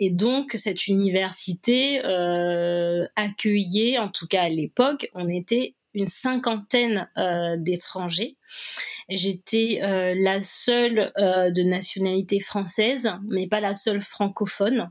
Et 0.00 0.10
donc 0.10 0.54
cette 0.56 0.86
université 0.86 2.04
euh, 2.04 3.06
accueillait, 3.16 3.98
en 3.98 4.08
tout 4.08 4.26
cas 4.26 4.42
à 4.42 4.48
l'époque, 4.48 5.08
on 5.14 5.28
était 5.28 5.74
une 5.94 6.08
cinquantaine 6.08 7.08
euh, 7.16 7.56
d'étrangers. 7.56 8.36
J'étais 9.08 9.80
euh, 9.82 10.14
la 10.16 10.42
seule 10.42 11.12
de 11.16 11.62
nationalité 11.62 12.40
française, 12.40 13.12
mais 13.28 13.46
pas 13.46 13.60
la 13.60 13.74
seule 13.74 14.02
francophone. 14.02 14.90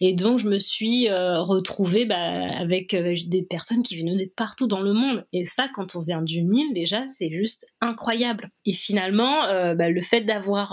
Et 0.00 0.14
donc, 0.14 0.38
je 0.38 0.48
me 0.48 0.58
suis 0.58 1.08
euh, 1.08 1.40
retrouvée 1.40 2.06
bah, 2.06 2.16
avec 2.16 2.94
euh, 2.94 3.14
des 3.26 3.42
personnes 3.42 3.82
qui 3.82 3.98
venaient 3.98 4.16
de 4.16 4.30
partout 4.34 4.66
dans 4.66 4.80
le 4.80 4.92
monde. 4.92 5.26
Et 5.32 5.44
ça, 5.44 5.68
quand 5.74 5.96
on 5.96 6.00
vient 6.00 6.22
du 6.22 6.42
Nil, 6.42 6.72
déjà, 6.72 7.04
c'est 7.08 7.30
juste 7.30 7.66
incroyable. 7.80 8.50
Et 8.64 8.72
finalement, 8.72 9.44
euh, 9.46 9.74
bah, 9.74 9.90
le 9.90 10.00
fait 10.00 10.22
d'avoir 10.22 10.70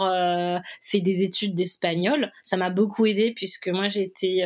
fait 0.81 1.01
des 1.01 1.23
études 1.23 1.55
d'espagnol, 1.55 2.31
ça 2.43 2.57
m'a 2.57 2.69
beaucoup 2.69 3.05
aidé 3.05 3.33
puisque 3.33 3.67
moi, 3.67 3.87
j'étais 3.87 4.43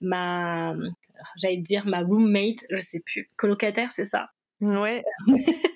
ma, 0.00 0.74
j'allais 1.36 1.56
dire 1.56 1.86
ma 1.86 2.00
roommate, 2.00 2.64
je 2.70 2.80
sais 2.80 3.00
plus, 3.00 3.30
colocataire, 3.36 3.92
c'est 3.92 4.04
ça? 4.04 4.30
Ouais. 4.60 5.02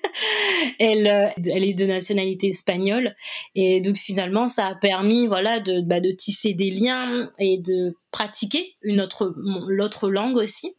elle, 0.79 1.07
euh, 1.07 1.27
elle 1.51 1.63
est 1.63 1.73
de 1.73 1.85
nationalité 1.85 2.49
espagnole 2.49 3.15
et 3.55 3.81
donc 3.81 3.97
finalement 3.97 4.47
ça 4.47 4.67
a 4.67 4.75
permis 4.75 5.27
voilà 5.27 5.59
de, 5.59 5.81
bah, 5.81 5.99
de 5.99 6.11
tisser 6.11 6.53
des 6.53 6.71
liens 6.71 7.31
et 7.39 7.57
de 7.57 7.95
pratiquer 8.11 8.75
une 8.81 9.01
autre 9.01 9.33
l'autre 9.67 10.09
langue 10.09 10.37
aussi. 10.37 10.75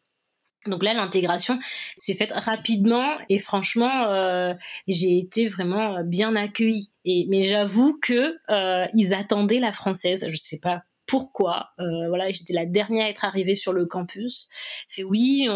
Donc 0.66 0.82
là, 0.82 0.94
l'intégration 0.94 1.58
s'est 1.96 2.14
faite 2.14 2.32
rapidement 2.32 3.16
et 3.28 3.38
franchement, 3.38 4.10
euh, 4.10 4.52
j'ai 4.88 5.18
été 5.18 5.46
vraiment 5.46 6.02
bien 6.04 6.34
accueillie. 6.34 6.92
Et 7.04 7.26
mais 7.28 7.42
j'avoue 7.44 7.98
que 8.00 8.36
euh, 8.50 8.86
ils 8.92 9.14
attendaient 9.14 9.60
la 9.60 9.70
française. 9.70 10.26
Je 10.28 10.36
sais 10.36 10.58
pas 10.58 10.82
pourquoi. 11.06 11.70
Euh, 11.78 12.08
voilà, 12.08 12.30
j'étais 12.30 12.52
la 12.52 12.66
dernière 12.66 13.06
à 13.06 13.10
être 13.10 13.24
arrivée 13.24 13.54
sur 13.54 13.72
le 13.72 13.86
campus. 13.86 14.48
Fait 14.88 15.04
oui, 15.04 15.48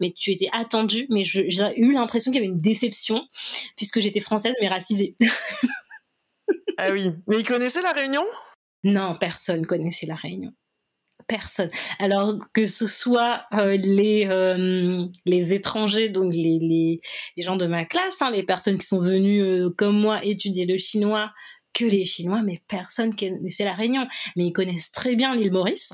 mais 0.00 0.12
tu 0.12 0.30
étais 0.30 0.48
attendue, 0.52 1.06
mais 1.10 1.24
j'ai 1.24 1.48
eu 1.76 1.92
l'impression 1.92 2.30
qu'il 2.30 2.40
y 2.40 2.44
avait 2.44 2.52
une 2.52 2.60
déception 2.60 3.26
puisque 3.76 4.00
j'étais 4.00 4.20
française 4.20 4.54
mais 4.60 4.68
racisée. 4.68 5.16
ah 6.78 6.90
oui, 6.92 7.12
mais 7.26 7.40
ils 7.40 7.46
connaissaient 7.46 7.82
la 7.82 7.92
Réunion? 7.92 8.24
Non, 8.84 9.16
personne 9.18 9.66
connaissait 9.66 10.06
la 10.06 10.14
Réunion. 10.14 10.52
Personne. 11.28 11.70
Alors 11.98 12.34
que 12.52 12.66
ce 12.66 12.86
soit 12.86 13.44
euh, 13.52 13.76
les 13.76 14.26
euh, 14.28 15.06
les 15.26 15.52
étrangers, 15.52 16.08
donc 16.08 16.32
les, 16.32 16.58
les, 16.58 17.00
les 17.36 17.42
gens 17.42 17.56
de 17.56 17.66
ma 17.66 17.84
classe, 17.84 18.20
hein, 18.22 18.30
les 18.30 18.42
personnes 18.42 18.78
qui 18.78 18.86
sont 18.86 19.00
venues 19.00 19.42
euh, 19.42 19.70
comme 19.70 19.98
moi 19.98 20.24
étudier 20.24 20.66
le 20.66 20.78
chinois 20.78 21.30
que 21.72 21.84
les 21.84 22.04
Chinois, 22.04 22.42
mais 22.42 22.60
personne 22.68 23.14
connaissait 23.14 23.64
la 23.64 23.74
Réunion. 23.74 24.06
Mais 24.36 24.46
ils 24.46 24.52
connaissent 24.52 24.92
très 24.92 25.16
bien 25.16 25.34
l'île 25.34 25.52
Maurice. 25.52 25.92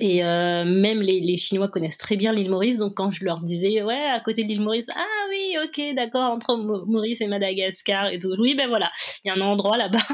Et 0.00 0.24
euh, 0.24 0.64
même 0.64 1.00
les, 1.00 1.36
Chinois 1.36 1.68
connaissent 1.68 1.98
très 1.98 2.16
bien 2.16 2.32
l'île 2.32 2.50
Maurice, 2.50 2.78
donc 2.78 2.94
quand 2.94 3.10
je 3.10 3.24
leur 3.24 3.38
disais 3.40 3.82
ouais 3.82 3.94
à 3.94 4.20
côté 4.20 4.42
de 4.42 4.48
l'île 4.48 4.60
Maurice, 4.60 4.88
ah 4.94 5.26
oui 5.30 5.56
ok 5.64 5.94
d'accord 5.94 6.30
entre 6.32 6.56
Maurice 6.56 7.20
et 7.20 7.28
Madagascar 7.28 8.08
et 8.08 8.18
tout, 8.18 8.34
oui 8.38 8.54
ben 8.54 8.68
voilà 8.68 8.90
il 9.24 9.28
y 9.28 9.30
a 9.30 9.34
un 9.34 9.40
endroit 9.40 9.76
là-bas 9.76 10.06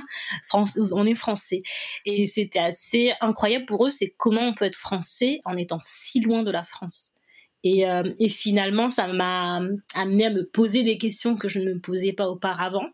où 0.54 0.85
on 0.92 1.07
est 1.07 1.14
français 1.14 1.62
et 2.04 2.26
c'était 2.26 2.59
assez 2.59 3.12
incroyable 3.21 3.64
pour 3.64 3.87
eux, 3.87 3.90
c'est 3.90 4.12
comment 4.16 4.42
on 4.42 4.54
peut 4.54 4.66
être 4.66 4.76
français 4.76 5.40
en 5.45 5.57
étant 5.57 5.78
si 5.85 6.21
loin 6.21 6.42
de 6.42 6.50
la 6.50 6.64
France. 6.64 7.12
Et, 7.62 7.88
euh, 7.88 8.11
et 8.19 8.28
finalement 8.28 8.88
ça 8.88 9.07
m'a 9.09 9.61
amené 9.95 10.26
à 10.26 10.30
me 10.30 10.47
poser 10.47 10.83
des 10.83 10.99
questions 10.99 11.37
que 11.37 11.49
je 11.49 11.59
ne 11.59 11.75
me 11.75 11.80
posais 11.80 12.12
pas 12.12 12.28
auparavant. 12.28 12.87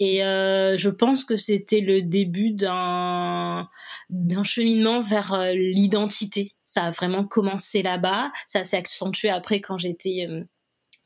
Et 0.00 0.24
euh, 0.24 0.76
je 0.76 0.90
pense 0.90 1.24
que 1.24 1.36
c'était 1.36 1.80
le 1.80 2.02
début 2.02 2.52
d'un 2.52 3.68
d'un 4.10 4.44
cheminement 4.44 5.00
vers 5.00 5.32
euh, 5.32 5.52
l'identité. 5.52 6.52
Ça 6.64 6.84
a 6.84 6.90
vraiment 6.90 7.24
commencé 7.24 7.82
là-bas. 7.82 8.30
Ça 8.46 8.64
s'est 8.64 8.76
accentué 8.76 9.28
après 9.28 9.60
quand 9.60 9.78
j'étais 9.78 10.26
euh, 10.28 10.44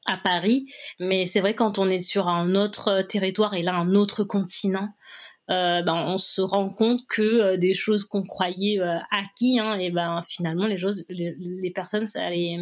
à 0.07 0.17
Paris. 0.17 0.67
Mais 1.01 1.27
c'est 1.27 1.41
vrai 1.41 1.55
quand 1.55 1.79
on 1.79 1.89
est 1.89 2.01
sur 2.01 2.29
un 2.29 2.55
autre 2.55 3.03
territoire 3.03 3.55
et 3.55 3.63
là 3.63 3.75
un 3.75 3.95
autre 3.95 4.25
continent, 4.25 4.91
euh, 5.51 5.83
ben 5.83 5.95
on 5.95 6.19
se 6.19 6.41
rend 6.41 6.71
compte 6.71 7.01
que 7.09 7.23
euh, 7.23 7.57
des 7.57 7.75
choses 7.75 8.05
qu'on 8.05 8.23
croyait 8.23 8.81
euh, 8.81 8.99
acquis, 9.11 9.59
hein, 9.59 9.75
et 9.75 9.91
ben 9.91 10.23
finalement 10.27 10.67
les 10.67 10.79
choses, 10.79 11.05
les, 11.11 11.35
les 11.39 11.71
personnes 11.71 12.07
ça 12.07 12.31
les 12.31 12.59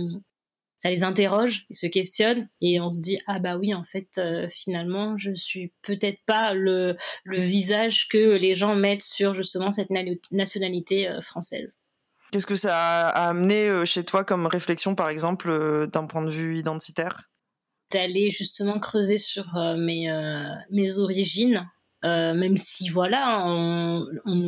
ça 0.82 0.88
les 0.88 1.04
interroge, 1.04 1.66
ils 1.68 1.76
se 1.76 1.86
questionnent 1.86 2.48
et 2.62 2.80
on 2.80 2.88
se 2.88 2.98
dit 2.98 3.18
ah 3.26 3.38
bah 3.38 3.58
oui 3.58 3.74
en 3.74 3.84
fait 3.84 4.16
euh, 4.18 4.48
finalement 4.48 5.16
je 5.18 5.32
suis 5.34 5.72
peut-être 5.82 6.20
pas 6.24 6.54
le, 6.54 6.96
le 7.24 7.38
visage 7.38 8.08
que 8.08 8.32
les 8.32 8.54
gens 8.54 8.74
mettent 8.74 9.02
sur 9.02 9.34
justement 9.34 9.70
cette 9.70 9.90
nationalité 10.30 11.08
euh, 11.08 11.20
française. 11.20 11.78
Qu'est-ce 12.32 12.46
que 12.46 12.56
ça 12.56 13.08
a 13.08 13.28
amené 13.28 13.68
euh, 13.68 13.84
chez 13.84 14.04
toi 14.04 14.24
comme 14.24 14.46
réflexion 14.46 14.94
par 14.94 15.10
exemple 15.10 15.86
d'un 15.92 16.06
point 16.06 16.22
de 16.22 16.30
vue 16.30 16.58
identitaire? 16.58 17.28
D'aller 17.92 18.30
justement 18.30 18.78
creuser 18.78 19.18
sur 19.18 19.52
mes, 19.76 20.08
mes 20.70 20.98
origines 20.98 21.68
euh, 22.04 22.34
même 22.34 22.56
si 22.56 22.88
voilà, 22.88 23.46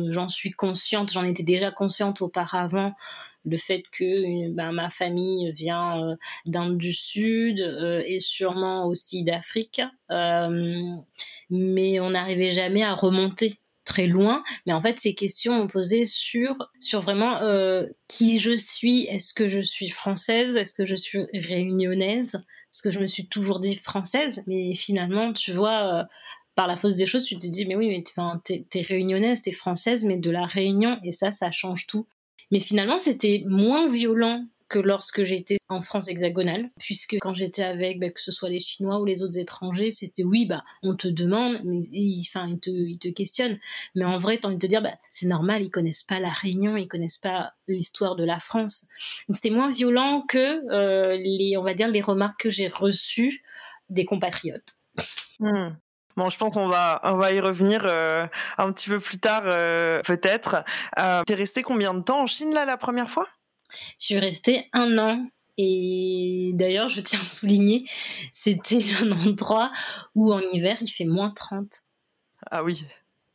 j'en 0.07 0.29
suis 0.29 0.51
consciente, 0.51 1.11
j'en 1.11 1.23
étais 1.23 1.43
déjà 1.43 1.71
consciente 1.71 2.21
auparavant, 2.21 2.93
le 3.45 3.57
fait 3.57 3.83
que 3.91 4.49
ben, 4.51 4.71
ma 4.71 4.89
famille 4.89 5.51
vient 5.51 6.01
euh, 6.01 6.15
d'Inde 6.45 6.77
du 6.77 6.93
Sud 6.93 7.59
euh, 7.59 8.01
et 8.05 8.19
sûrement 8.19 8.87
aussi 8.87 9.23
d'Afrique, 9.23 9.81
euh, 10.11 10.81
mais 11.49 11.99
on 11.99 12.11
n'arrivait 12.11 12.51
jamais 12.51 12.83
à 12.83 12.93
remonter 12.93 13.55
très 13.85 14.07
loin, 14.07 14.43
mais 14.65 14.71
en 14.71 14.81
fait 14.81 14.97
ces 14.99 15.13
questions 15.13 15.61
ont 15.61 15.67
posé 15.67 16.05
sur 16.05 16.55
sur 16.79 17.01
vraiment 17.01 17.41
euh, 17.41 17.85
qui 18.07 18.39
je 18.39 18.55
suis, 18.55 19.03
est-ce 19.07 19.33
que 19.33 19.49
je 19.49 19.59
suis 19.59 19.89
française, 19.89 20.55
est-ce 20.55 20.73
que 20.73 20.85
je 20.85 20.95
suis 20.95 21.25
réunionnaise, 21.33 22.39
parce 22.71 22.81
que 22.81 22.91
je 22.91 22.99
me 22.99 23.07
suis 23.07 23.27
toujours 23.27 23.59
dit 23.59 23.75
française, 23.75 24.41
mais 24.47 24.73
finalement 24.73 25.33
tu 25.33 25.51
vois 25.51 26.07
par 26.55 26.67
la 26.67 26.75
force 26.75 26.95
des 26.95 27.05
choses, 27.05 27.25
tu 27.25 27.37
te 27.37 27.47
dis, 27.47 27.65
mais 27.65 27.75
oui, 27.75 27.89
mais 27.89 28.03
t'es, 28.43 28.65
t'es 28.69 28.81
réunionnaise, 28.81 29.41
t'es 29.41 29.51
française, 29.51 30.05
mais 30.05 30.17
de 30.17 30.29
la 30.29 30.45
Réunion, 30.45 30.99
et 31.03 31.11
ça, 31.11 31.31
ça 31.31 31.51
change 31.51 31.87
tout. 31.87 32.05
Mais 32.51 32.59
finalement, 32.59 32.99
c'était 32.99 33.43
moins 33.47 33.89
violent 33.89 34.45
que 34.69 34.79
lorsque 34.79 35.23
j'étais 35.23 35.57
en 35.69 35.81
France 35.81 36.07
hexagonale, 36.07 36.71
puisque 36.79 37.17
quand 37.19 37.33
j'étais 37.33 37.63
avec, 37.63 37.99
bah, 37.99 38.09
que 38.09 38.19
ce 38.19 38.31
soit 38.31 38.49
les 38.49 38.59
Chinois 38.59 38.99
ou 38.99 39.05
les 39.05 39.21
autres 39.21 39.37
étrangers, 39.37 39.91
c'était 39.91 40.23
oui, 40.23 40.45
bah, 40.45 40.63
on 40.81 40.95
te 40.95 41.07
demande, 41.07 41.61
mais 41.63 41.81
enfin, 42.21 42.47
ils 42.47 42.59
te, 42.59 42.97
te 42.97 43.07
questionnent. 43.09 43.59
Mais 43.93 44.03
en 44.03 44.17
vrai, 44.17 44.37
t'as 44.37 44.47
envie 44.47 44.57
de 44.57 44.61
te 44.61 44.67
dire, 44.67 44.81
bah, 44.81 44.97
c'est 45.11 45.27
normal, 45.27 45.61
ils 45.61 45.69
connaissent 45.69 46.03
pas 46.03 46.19
la 46.19 46.31
Réunion, 46.31 46.75
ils 46.75 46.87
connaissent 46.87 47.19
pas 47.19 47.53
l'histoire 47.67 48.15
de 48.15 48.23
la 48.23 48.39
France. 48.39 48.87
C'était 49.31 49.51
moins 49.51 49.69
violent 49.69 50.23
que 50.27 50.71
euh, 50.71 51.17
les, 51.17 51.55
on 51.57 51.63
va 51.63 51.75
dire, 51.75 51.87
les 51.87 52.01
remarques 52.01 52.41
que 52.41 52.49
j'ai 52.49 52.67
reçues 52.67 53.43
des 53.89 54.05
compatriotes. 54.05 54.73
Mmh. 55.39 55.69
Bon, 56.15 56.29
je 56.29 56.37
pense 56.37 56.53
qu'on 56.53 56.67
va 56.67 56.99
on 57.03 57.15
va 57.15 57.33
y 57.33 57.39
revenir 57.39 57.83
euh, 57.85 58.27
un 58.57 58.71
petit 58.71 58.89
peu 58.89 58.99
plus 58.99 59.19
tard 59.19 59.43
euh, 59.45 60.01
peut-être. 60.01 60.63
Euh, 60.99 61.23
T'es 61.25 61.35
resté 61.35 61.63
combien 61.63 61.93
de 61.93 62.01
temps 62.01 62.21
en 62.21 62.27
Chine 62.27 62.53
là 62.53 62.65
la 62.65 62.77
première 62.77 63.09
fois? 63.09 63.27
Je 63.99 64.05
suis 64.05 64.19
restée 64.19 64.69
un 64.73 64.97
an. 64.97 65.25
Et 65.57 66.51
d'ailleurs, 66.55 66.89
je 66.89 66.99
tiens 67.01 67.19
à 67.19 67.23
souligner, 67.23 67.83
c'était 68.31 68.79
un 69.01 69.11
endroit 69.11 69.71
où 70.15 70.33
en 70.33 70.39
hiver 70.39 70.77
il 70.81 70.87
fait 70.87 71.05
moins 71.05 71.29
30. 71.29 71.83
Ah 72.49 72.63
oui, 72.63 72.83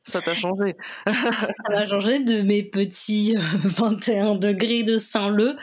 Ça 0.09 0.21
t'a 0.21 0.35
changé. 0.35 0.77
ça 1.07 1.31
m'a 1.71 1.87
changé 1.87 2.21
de 2.21 2.43
mes 2.43 2.63
petits 2.63 3.35
21 3.65 4.37
degrés 4.37 4.83
de 4.83 4.99
Saint-Leu. 4.99 5.57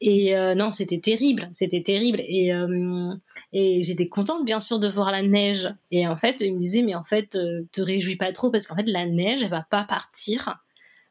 Et 0.00 0.34
non, 0.56 0.70
c'était 0.70 1.00
terrible. 1.00 1.48
C'était 1.52 1.82
terrible. 1.82 2.20
Et, 2.20 2.52
et 3.52 3.82
j'étais 3.82 4.08
contente, 4.08 4.44
bien 4.44 4.60
sûr, 4.60 4.78
de 4.78 4.88
voir 4.88 5.10
la 5.10 5.22
neige. 5.22 5.68
Et 5.90 6.06
en 6.06 6.16
fait, 6.16 6.40
il 6.40 6.54
me 6.54 6.60
disait, 6.60 6.82
mais 6.82 6.94
en 6.94 7.04
fait, 7.04 7.30
te 7.72 7.80
réjouis 7.80 8.16
pas 8.16 8.32
trop 8.32 8.50
parce 8.50 8.66
qu'en 8.66 8.76
fait, 8.76 8.88
la 8.88 9.06
neige, 9.06 9.42
elle 9.42 9.50
va 9.50 9.66
pas 9.68 9.84
partir 9.84 10.62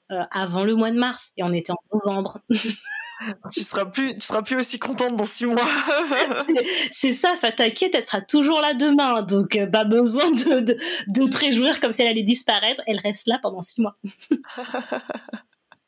avant 0.10 0.64
le 0.64 0.76
mois 0.76 0.92
de 0.92 0.98
mars. 0.98 1.34
Et 1.38 1.44
on 1.44 1.52
était 1.52 1.72
en 1.72 1.80
novembre. 1.94 2.40
tu 3.52 3.64
seras 3.64 3.86
plus, 3.86 4.16
tu 4.16 4.22
seras 4.22 4.42
plus 4.42 4.58
aussi 4.58 4.80
contente 4.80 5.16
dans 5.16 5.26
six 5.26 5.46
mois. 5.46 5.56
c'est 6.92 7.14
ça, 7.14 7.32
enfin, 7.34 7.52
t'inquiète, 7.52 7.96
elle 7.96 8.06
sera 8.06 8.22
toujours 8.22 8.62
là 8.62 8.74
demain, 8.74 9.22
donc 9.22 9.56
euh, 9.56 9.68
pas 9.68 9.86
besoin 9.86 10.32
de, 10.32 10.60
de, 10.60 10.78
de 11.08 11.30
te 11.30 11.38
réjouir 11.38 11.80
comme 11.80 11.92
si 11.92 12.02
elle 12.02 12.10
allait 12.10 12.24
disparaître. 12.24 12.82
Elle 12.88 13.00
reste 13.00 13.28
là 13.28 13.40
pendant 13.42 13.62
six 13.62 13.82
mois. 13.82 13.98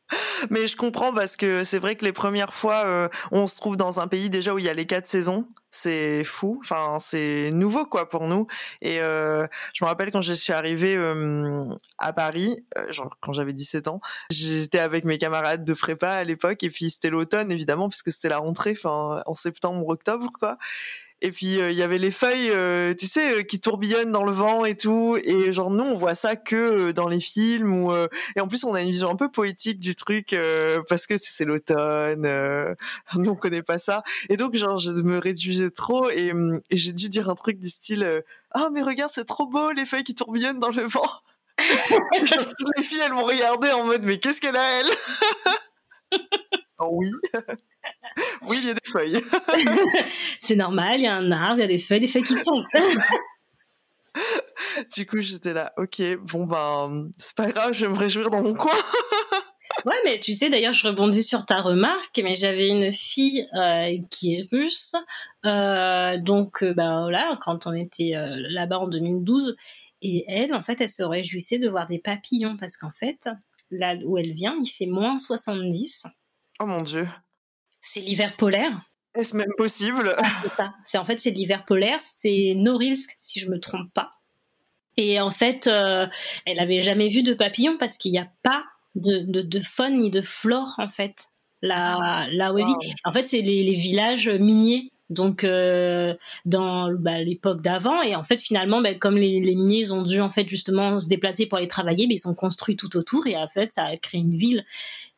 Mais 0.50 0.68
je 0.68 0.75
comprends 0.75 1.13
parce 1.13 1.36
que 1.36 1.63
c'est 1.63 1.80
vrai 1.80 1.96
que 1.96 2.06
les 2.06 2.13
premières 2.13 2.54
fois, 2.54 2.84
euh, 2.86 3.10
on 3.32 3.48
se 3.48 3.56
trouve 3.56 3.78
dans 3.78 4.00
un 4.00 4.08
pays 4.08 4.30
déjà 4.30 4.54
où 4.54 4.60
il 4.60 4.66
y 4.66 4.70
a 4.70 4.74
les 4.74 4.86
quatre 4.86 5.08
saisons. 5.08 5.48
C'est 5.72 6.24
fou, 6.24 6.60
enfin 6.63 6.98
c'est 7.00 7.51
nouveau 7.54 7.86
quoi 7.86 8.10
pour 8.10 8.25
nous. 8.28 8.48
Et 8.82 9.01
euh, 9.01 9.46
je 9.75 9.84
me 9.84 9.88
rappelle 9.88 10.12
quand 10.12 10.22
je 10.22 10.34
suis 10.34 10.51
arrivée 10.51 10.96
euh, 10.98 11.62
à 12.00 12.12
Paris, 12.12 12.66
genre 12.89 13.16
quand 13.22 13.34
j'avais 13.34 13.54
17 13.54 13.88
ans, 13.88 14.01
j'étais 14.32 14.80
avec 14.80 15.06
mes 15.06 15.20
camarades 15.20 15.63
de 15.63 15.74
prépa 15.75 16.10
à 16.10 16.24
l'époque 16.24 16.63
et 16.63 16.72
puis 16.72 16.89
c'était 16.89 17.12
l'automne 17.12 17.51
évidemment 17.51 17.88
puisque 17.88 18.12
c'était 18.12 18.30
la 18.30 18.39
rentrée, 18.39 18.72
enfin 18.72 19.22
en 19.28 19.36
septembre 19.36 19.88
octobre 19.88 20.32
quoi. 20.39 20.58
Et 21.22 21.32
puis 21.32 21.60
euh, 21.60 21.70
il 21.70 21.78
y 21.78 21.84
avait 21.84 21.98
les 21.98 22.12
feuilles, 22.12 22.50
euh, 22.50 22.94
tu 22.94 23.06
sais, 23.06 23.40
euh, 23.40 23.44
qui 23.44 23.60
tourbillonnent 23.60 24.12
dans 24.12 24.24
le 24.24 24.32
vent 24.32 24.64
et 24.64 24.76
tout. 24.76 25.18
Et 25.24 25.52
genre 25.52 25.70
nous, 25.70 25.84
on 25.84 25.98
voit 25.98 26.16
ça 26.16 26.38
que 26.38 26.92
dans 26.92 27.08
les 27.08 27.20
films. 27.20 27.74
Ou 27.84 27.94
et 28.36 28.40
en 28.40 28.48
plus, 28.48 28.64
on 28.64 28.74
a 28.74 28.82
une 28.82 28.92
vision 28.92 29.10
un 29.10 29.16
peu 29.16 29.30
poétique 29.30 29.80
du 29.80 29.96
truc 29.96 30.36
parce 30.88 31.08
que 31.08 31.16
c'est 31.18 31.46
l'automne. 31.46 32.22
nous, 33.16 33.30
on 33.30 33.36
connaît 33.36 33.64
pas 33.64 33.78
ça. 33.78 34.02
Et 34.30 34.38
donc 34.38 34.56
genre, 34.56 34.78
je 34.78 34.92
me 34.92 35.18
réduisais 35.18 35.72
trop 35.72 36.10
et, 36.10 36.32
et 36.70 36.78
j'ai 36.78 36.94
dû 36.94 37.10
dire 37.10 37.30
un 37.30 37.36
truc 37.36 37.60
du 37.60 37.70
style 37.70 38.24
ah 38.52 38.70
mais 38.72 38.82
regarde, 38.82 39.12
c'est 39.14 39.26
trop 39.26 39.46
beau 39.46 39.72
les 39.72 39.86
feuilles 39.86 40.04
qui 40.04 40.16
tourbillonnent 40.16 40.60
dans 40.60 40.70
le 40.70 40.84
vent. 40.84 41.10
les 42.78 42.84
filles, 42.84 43.02
elles 43.06 43.12
m'ont 43.12 43.26
regardé 43.26 43.70
en 43.72 43.84
mode 43.84 44.04
mais 44.04 44.20
qu'est-ce 44.20 44.40
qu'elle 44.40 44.56
a 44.56 44.80
elle? 44.80 44.90
Oui. 46.88 47.12
Oui, 48.41 48.57
il 48.62 48.67
y 48.67 48.71
a 48.71 48.74
des 48.74 48.89
feuilles. 48.91 49.21
c'est 50.41 50.55
normal, 50.55 50.95
il 51.00 51.03
y 51.03 51.07
a 51.07 51.15
un 51.15 51.31
arbre, 51.31 51.57
il 51.57 51.62
y 51.62 51.63
a 51.63 51.67
des 51.67 51.77
feuilles, 51.77 52.00
des 52.00 52.07
feuilles 52.07 52.24
qui 52.24 52.36
tombent. 52.36 52.63
du 54.95 55.05
coup, 55.05 55.21
j'étais 55.21 55.53
là, 55.53 55.74
ok, 55.77 56.01
bon 56.24 56.45
ben, 56.45 57.09
c'est 57.17 57.36
pas 57.36 57.48
grave, 57.48 57.74
je 57.74 57.86
vais 57.86 57.91
me 57.91 57.98
réjouir 57.98 58.29
dans 58.29 58.41
mon 58.41 58.53
coin. 58.53 58.74
ouais, 59.86 59.95
mais 60.05 60.19
tu 60.19 60.33
sais, 60.33 60.50
d'ailleurs, 60.50 60.74
je 60.74 60.88
rebondis 60.88 61.24
sur 61.24 61.45
ta 61.45 61.62
remarque, 61.62 62.19
mais 62.24 62.36
j'avais 62.36 62.69
une 62.69 62.91
fille 62.91 63.48
euh, 63.53 63.98
qui 64.09 64.36
est 64.36 64.48
russe, 64.51 64.95
euh, 65.45 66.17
donc 66.17 66.63
euh, 66.63 66.74
ben 66.74 67.01
voilà, 67.01 67.38
quand 67.41 67.67
on 67.67 67.74
était 67.74 68.13
là-bas 68.15 68.79
en 68.79 68.88
2012, 68.88 69.55
et 70.01 70.25
elle, 70.27 70.53
en 70.53 70.63
fait, 70.63 70.81
elle 70.81 70.89
se 70.89 71.03
réjouissait 71.03 71.57
de 71.57 71.69
voir 71.69 71.88
des 71.88 72.00
papillons 72.00 72.55
parce 72.57 72.77
qu'en 72.77 72.91
fait, 72.91 73.27
là 73.69 73.95
où 74.05 74.17
elle 74.17 74.31
vient, 74.31 74.55
il 74.63 74.69
fait 74.69 74.86
moins 74.86 75.17
70. 75.17 76.05
Oh 76.60 76.66
mon 76.66 76.82
dieu 76.82 77.08
c'est 77.82 78.01
l'hiver 78.01 78.36
polaire. 78.36 78.82
Est-ce 79.16 79.36
même 79.36 79.51
possible? 79.58 80.16
C'est 80.44 80.56
ça. 80.56 80.74
C'est 80.84 80.98
en 80.98 81.06
fait 81.06 81.20
c'est 81.20 81.32
l'hiver 81.32 81.66
polaire. 81.66 82.00
C'est 82.00 82.54
Norilsk 82.56 83.16
si 83.18 83.39
je 83.39 83.50
me 83.50 83.60
trompe 83.60 83.92
pas. 83.94 84.12
Et 84.98 85.20
en 85.22 85.32
fait, 85.32 85.68
euh, 85.68 86.08
elle 86.46 86.60
avait 86.60 86.82
jamais 86.82 87.10
vu 87.10 87.24
de 87.24 87.34
papillons 87.34 87.78
parce 87.78 87.98
qu'il 87.98 88.12
n'y 88.12 88.20
a 88.20 88.30
pas 88.44 88.66
de, 88.96 89.24
de, 89.42 89.60
faune 89.62 90.00
ni 90.00 90.10
de 90.10 90.22
flore 90.22 90.75
en 90.78 90.89
fait 90.89 91.28
là 91.62 92.28
là 92.32 92.54
où 92.54 92.58
elle 92.58 92.66
vit. 92.66 92.74
En 93.06 93.13
fait, 93.13 93.25
c'est 93.25 93.42
les, 93.42 93.63
les, 93.63 93.74
villages 93.74 94.30
miniers 94.30 94.92
donc 95.10 95.44
euh, 95.44 96.13
dans 96.46 96.92
bah, 96.94 97.20
l'époque 97.20 97.62
d'avant 97.62 98.01
et 98.01 98.16
en 98.16 98.24
fait 98.24 98.42
finalement 98.42 98.82
bah, 98.82 98.94
comme 98.94 99.18
les, 99.18 99.39
les, 99.39 99.56
miniers 99.56 99.92
ont 99.92 100.04
dû 100.04 100.22
en 100.22 100.30
fait 100.30 100.48
justement 100.48 101.01
se 101.01 101.08
déplacer 101.08 101.48
pour 101.48 101.58
aller 101.58 101.68
travailler 101.68 102.08
mais 102.08 102.16
ils 102.16 102.20
sont 102.20 102.36
construits 102.36 102.75
tout 102.75 102.96
autour 102.96 103.25
et 103.28 103.36
en 103.36 103.48
fait 103.48 103.72
ça 103.72 103.86
a 103.86 103.98
créé 103.98 104.22
une 104.22 104.36
ville. 104.36 104.66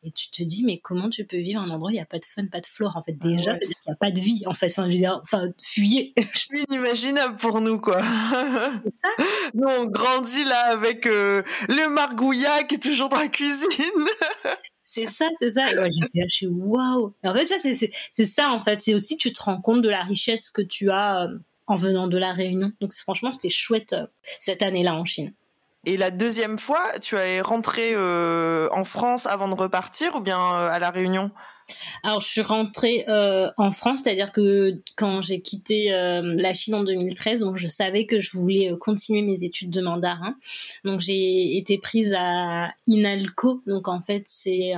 Et 0.04 0.10
tu 0.10 0.30
te 0.30 0.42
dis 0.42 0.64
mais 0.64 0.78
comment 0.78 1.10
tu 1.10 1.24
peux 1.24 1.36
vivre 1.36 1.60
un 1.60 1.70
endroit 1.70 1.88
où 1.88 1.90
il 1.90 1.94
n'y 1.94 2.00
a 2.00 2.06
pas 2.06 2.18
de 2.18 2.24
fun 2.24 2.46
pas 2.46 2.60
de 2.60 2.66
flore 2.66 2.96
en 2.96 3.02
fait? 3.02 3.16
Ah 3.20 3.28
déjà 3.28 3.52
il 3.52 3.68
n'y 3.68 3.92
a 3.92 3.96
pas 3.96 4.10
de 4.10 4.20
vie 4.20 4.42
en 4.46 4.54
fait. 4.54 4.66
Enfin 4.66 4.84
je 4.84 4.92
veux 4.92 4.96
dire 4.96 5.20
enfin 5.22 5.48
fuyez. 5.62 6.14
Inimaginable 6.68 7.36
pour 7.36 7.60
nous 7.60 7.78
quoi. 7.78 8.00
Ça. 8.02 9.08
Nous 9.54 9.68
on 9.68 9.84
grandit 9.86 10.44
là 10.44 10.72
avec 10.72 11.06
euh, 11.06 11.42
le 11.68 11.88
margouillat 11.88 12.64
qui 12.64 12.76
est 12.76 12.82
toujours 12.82 13.08
dans 13.08 13.18
la 13.18 13.28
cuisine 13.28 13.68
c'est 14.94 15.06
ça, 15.06 15.26
c'est 15.38 15.54
ça. 15.54 15.72
Là, 15.72 15.88
je 16.14 16.46
waouh. 16.46 17.14
En 17.24 17.34
fait, 17.34 17.46
c'est 17.56 18.26
ça, 18.26 18.52
en 18.52 18.60
fait. 18.60 18.82
C'est 18.82 18.92
aussi, 18.92 19.16
tu 19.16 19.32
te 19.32 19.42
rends 19.42 19.60
compte 19.60 19.80
de 19.80 19.88
la 19.88 20.02
richesse 20.02 20.50
que 20.50 20.60
tu 20.60 20.90
as 20.90 21.22
euh, 21.22 21.38
en 21.66 21.76
venant 21.76 22.08
de 22.08 22.18
la 22.18 22.32
Réunion. 22.32 22.72
Donc, 22.82 22.92
franchement, 22.92 23.30
c'était 23.30 23.48
chouette 23.48 23.94
euh, 23.94 24.06
cette 24.38 24.60
année-là 24.60 24.94
en 24.94 25.06
Chine. 25.06 25.32
Et 25.86 25.96
la 25.96 26.10
deuxième 26.10 26.58
fois, 26.58 26.82
tu 27.00 27.16
es 27.16 27.40
rentré 27.40 27.92
euh, 27.94 28.68
en 28.70 28.84
France 28.84 29.24
avant 29.24 29.48
de 29.48 29.54
repartir 29.54 30.14
ou 30.14 30.20
bien 30.20 30.38
à 30.38 30.78
la 30.78 30.90
Réunion? 30.90 31.30
Alors, 32.02 32.20
je 32.20 32.28
suis 32.28 32.40
rentrée 32.40 33.04
euh, 33.08 33.50
en 33.56 33.70
France, 33.70 34.00
c'est-à-dire 34.02 34.32
que 34.32 34.80
quand 34.96 35.22
j'ai 35.22 35.40
quitté 35.40 35.92
euh, 35.92 36.34
la 36.36 36.54
Chine 36.54 36.74
en 36.74 36.84
2013, 36.84 37.40
donc 37.40 37.56
je 37.56 37.68
savais 37.68 38.06
que 38.06 38.20
je 38.20 38.36
voulais 38.36 38.72
euh, 38.72 38.76
continuer 38.76 39.22
mes 39.22 39.44
études 39.44 39.70
de 39.70 39.80
mandarin. 39.80 40.36
Donc, 40.84 41.00
j'ai 41.00 41.56
été 41.56 41.78
prise 41.78 42.14
à 42.18 42.70
Inalco. 42.86 43.62
Donc, 43.66 43.88
en 43.88 44.00
fait, 44.00 44.24
c'est 44.26 44.72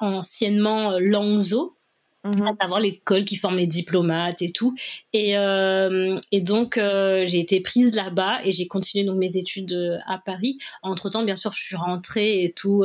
anciennement 0.00 0.98
Langzhou 0.98 1.74
Mmh. 2.22 2.42
à 2.42 2.54
savoir 2.60 2.80
l'école 2.80 3.24
qui 3.24 3.36
forme 3.36 3.56
les 3.56 3.66
diplomates 3.66 4.42
et 4.42 4.52
tout. 4.52 4.74
Et, 5.14 5.38
euh, 5.38 6.20
et 6.32 6.42
donc 6.42 6.76
euh, 6.76 7.24
j'ai 7.24 7.40
été 7.40 7.60
prise 7.60 7.94
là-bas 7.94 8.40
et 8.44 8.52
j'ai 8.52 8.66
continué 8.66 9.06
donc 9.06 9.16
mes 9.16 9.38
études 9.38 9.72
euh, 9.72 9.96
à 10.06 10.18
Paris. 10.18 10.58
Entre 10.82 11.08
temps, 11.08 11.24
bien 11.24 11.36
sûr, 11.36 11.50
je 11.52 11.62
suis 11.62 11.76
rentrée 11.76 12.44
et 12.44 12.52
tout 12.52 12.84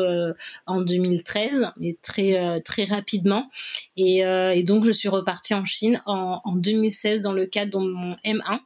en 0.68 0.82
2013, 0.82 1.72
mais 1.78 1.98
très 2.02 2.62
très 2.62 2.86
rapidement. 2.86 3.50
Et, 3.98 4.24
donc 4.64 4.86
je 4.86 4.94
suis 4.94 5.10
repartie 5.10 5.54
en 5.54 5.66
Chine 5.66 6.02
en, 6.06 6.40
en 6.46 6.56
2016 6.56 7.20
dans 7.20 7.34
le 7.34 7.46
cadre 7.46 7.78
de 7.78 7.86
mon 7.86 8.16
M1. 8.24 8.60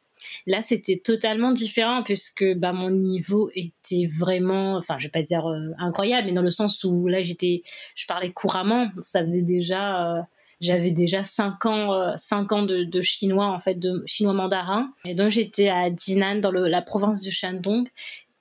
Là, 0.46 0.62
c'était 0.62 0.98
totalement 0.98 1.52
différent 1.52 2.04
puisque 2.04 2.46
bah, 2.56 2.74
mon 2.74 2.92
niveau 2.92 3.50
était 3.56 4.06
vraiment, 4.06 4.76
enfin, 4.76 4.98
je 5.00 5.06
vais 5.06 5.12
pas 5.12 5.24
dire 5.24 5.46
incroyable, 5.80 6.28
mais 6.28 6.34
dans 6.34 6.44
le 6.44 6.52
sens 6.52 6.84
où 6.84 7.08
là, 7.08 7.24
j'étais, 7.24 7.64
je 7.96 8.06
parlais 8.06 8.32
couramment. 8.32 8.92
Ça 9.02 9.22
faisait 9.22 9.42
déjà 9.42 10.28
j'avais 10.62 10.92
déjà 10.92 11.24
5 11.24 11.66
ans, 11.66 11.94
euh, 11.94 12.16
ans 12.32 12.64
de, 12.64 13.02
chinois, 13.02 13.48
en 13.48 13.60
fait, 13.60 13.76
de 13.76 14.04
chinois 14.06 14.34
mandarin. 14.34 14.92
Et 15.06 15.14
donc, 15.14 15.30
j'étais 15.30 15.70
à 15.70 15.90
Jinan, 15.96 16.36
dans 16.36 16.52
la 16.52 16.82
province 16.82 17.24
de 17.24 17.32
Shandong. 17.32 17.88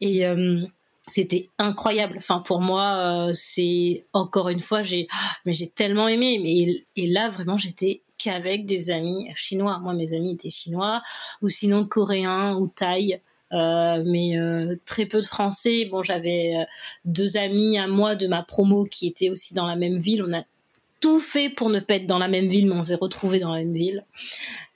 Et 0.00 0.26
euh, 0.26 0.60
c'était 1.06 1.48
incroyable. 1.58 2.16
Enfin, 2.18 2.40
pour 2.44 2.60
moi, 2.60 3.28
euh, 3.28 3.30
c'est 3.34 4.04
encore 4.12 4.48
une 4.48 4.62
fois, 4.62 4.82
j'ai, 4.82 5.06
mais 5.44 5.52
j'ai 5.52 5.68
tellement 5.68 6.08
aimé. 6.08 6.40
Mais, 6.42 6.82
et 6.96 7.06
là, 7.06 7.28
vraiment, 7.28 7.56
j'étais 7.56 8.02
qu'avec 8.18 8.66
des 8.66 8.90
amis 8.90 9.30
chinois. 9.36 9.78
Moi, 9.78 9.94
mes 9.94 10.12
amis 10.12 10.32
étaient 10.32 10.50
chinois, 10.50 11.02
ou 11.40 11.48
sinon 11.48 11.84
coréens 11.84 12.56
ou 12.56 12.66
thaïs. 12.66 13.20
Euh, 13.54 14.02
mais 14.04 14.34
très 14.84 15.06
peu 15.06 15.20
de 15.20 15.26
français. 15.26 15.86
Bon, 15.86 16.02
j'avais 16.02 16.66
deux 17.04 17.36
amis 17.36 17.78
à 17.78 17.86
moi 17.86 18.16
de 18.16 18.26
ma 18.26 18.42
promo 18.42 18.84
qui 18.84 19.06
étaient 19.06 19.30
aussi 19.30 19.54
dans 19.54 19.66
la 19.66 19.76
même 19.76 19.98
ville. 19.98 20.22
On 20.22 20.36
a 20.36 20.42
tout 21.00 21.20
fait 21.20 21.48
pour 21.48 21.70
ne 21.70 21.80
pas 21.80 21.94
être 21.94 22.06
dans 22.06 22.18
la 22.18 22.28
même 22.28 22.48
ville, 22.48 22.66
mais 22.66 22.74
on 22.74 22.82
s'est 22.82 22.96
retrouvés 22.96 23.38
dans 23.38 23.52
la 23.52 23.60
même 23.60 23.74
ville. 23.74 24.04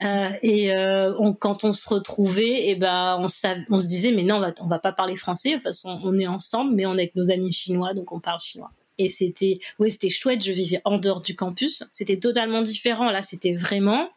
Euh, 0.03 0.29
et 0.41 0.73
euh, 0.73 1.13
quand 1.39 1.63
on 1.63 1.71
se 1.71 1.87
retrouvait, 1.89 2.43
et 2.43 2.69
eh 2.71 2.75
ben 2.75 3.17
on, 3.19 3.27
se 3.27 3.87
disait 3.87 4.11
mais 4.11 4.23
non, 4.23 4.37
on 4.37 4.39
va, 4.39 4.53
va 4.67 4.79
pas 4.79 4.91
parler 4.91 5.15
français. 5.15 5.49
De 5.49 5.55
toute 5.55 5.63
façon, 5.63 5.99
on 6.03 6.17
est 6.17 6.27
ensemble, 6.27 6.73
mais 6.75 6.85
on 6.85 6.93
est 6.93 7.01
avec 7.01 7.15
nos 7.15 7.31
amis 7.31 7.51
chinois, 7.51 7.93
donc 7.93 8.11
on 8.11 8.19
parle 8.19 8.39
chinois. 8.39 8.71
Et 8.97 9.09
c'était, 9.09 9.59
ouais, 9.79 9.89
c'était 9.89 10.09
chouette. 10.09 10.43
Je 10.43 10.51
vivais 10.51 10.81
en 10.85 10.97
dehors 10.97 11.21
du 11.21 11.35
campus. 11.35 11.83
C'était 11.91 12.17
totalement 12.17 12.61
différent. 12.61 13.09
Là, 13.09 13.23
c'était 13.23 13.55
vraiment 13.55 14.09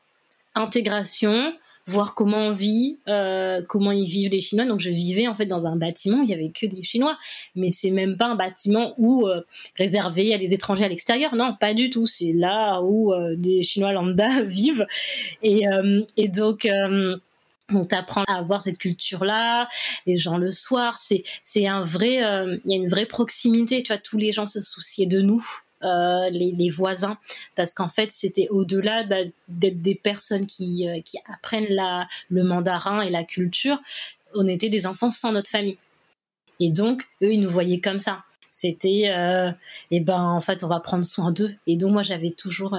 intégration, 0.54 1.52
voir 1.86 2.14
comment 2.14 2.48
on 2.48 2.52
vit, 2.52 2.98
euh, 3.08 3.62
comment 3.68 3.92
ils 3.92 4.06
vivent 4.06 4.30
les 4.30 4.40
Chinois. 4.40 4.66
Donc 4.66 4.80
je 4.80 4.90
vivais 4.90 5.28
en 5.28 5.36
fait 5.36 5.46
dans 5.46 5.66
un 5.66 5.76
bâtiment, 5.76 6.20
il 6.22 6.28
y 6.28 6.34
avait 6.34 6.50
que 6.50 6.66
des 6.66 6.82
Chinois, 6.82 7.16
mais 7.54 7.70
c'est 7.70 7.90
même 7.90 8.16
pas 8.16 8.26
un 8.26 8.34
bâtiment 8.34 8.94
où 8.98 9.26
euh, 9.28 9.42
réservé 9.76 10.34
à 10.34 10.38
des 10.38 10.52
étrangers 10.52 10.84
à 10.84 10.88
l'extérieur. 10.88 11.34
Non, 11.36 11.54
pas 11.54 11.74
du 11.74 11.90
tout. 11.90 12.06
C'est 12.06 12.32
là 12.32 12.80
où 12.82 13.12
euh, 13.12 13.36
des 13.36 13.62
Chinois 13.62 13.92
lambda 13.92 14.42
vivent. 14.44 14.86
Et, 15.42 15.64
et 16.16 16.28
donc 16.28 16.68
on 17.72 17.84
t'apprend 17.84 18.24
à 18.28 18.34
avoir 18.34 18.62
cette 18.62 18.78
culture-là, 18.78 19.68
les 20.06 20.18
gens 20.18 20.38
le 20.38 20.50
soir, 20.50 20.98
c'est 20.98 21.24
c'est 21.42 21.66
un 21.66 21.82
vrai, 21.82 22.14
il 22.14 22.70
y 22.70 22.74
a 22.74 22.76
une 22.76 22.88
vraie 22.88 23.06
proximité. 23.06 23.82
Tu 23.82 23.92
vois, 23.92 23.98
tous 23.98 24.18
les 24.18 24.32
gens 24.32 24.46
se 24.46 24.60
souciaient 24.60 25.06
de 25.06 25.20
nous. 25.20 25.44
Euh, 25.84 26.26
les, 26.30 26.70
voisins, 26.70 27.18
parce 27.54 27.74
qu'en 27.74 27.90
fait, 27.90 28.10
c'était 28.10 28.48
au-delà 28.48 29.04
bah, 29.04 29.22
d'être 29.48 29.82
des 29.82 29.94
personnes 29.94 30.46
qui, 30.46 30.88
euh, 30.88 31.02
qui 31.02 31.18
apprennent 31.30 31.68
le 32.30 32.42
mandarin 32.44 33.02
et 33.02 33.10
la 33.10 33.24
culture, 33.24 33.78
on 34.34 34.46
était 34.46 34.70
des 34.70 34.86
enfants 34.86 35.10
sans 35.10 35.32
notre 35.32 35.50
famille. 35.50 35.76
Et 36.60 36.70
donc, 36.70 37.02
eux, 37.22 37.30
ils 37.30 37.40
nous 37.40 37.50
voyaient 37.50 37.80
comme 37.80 37.98
ça. 37.98 38.24
C'était, 38.50 39.10
euh, 39.12 39.52
eh 39.90 40.00
ben, 40.00 40.22
en 40.22 40.40
fait, 40.40 40.64
on 40.64 40.68
va 40.68 40.80
prendre 40.80 41.04
soin 41.04 41.30
d'eux. 41.30 41.54
Et 41.66 41.76
donc, 41.76 41.92
moi, 41.92 42.02
j'avais 42.02 42.30
toujours 42.30 42.78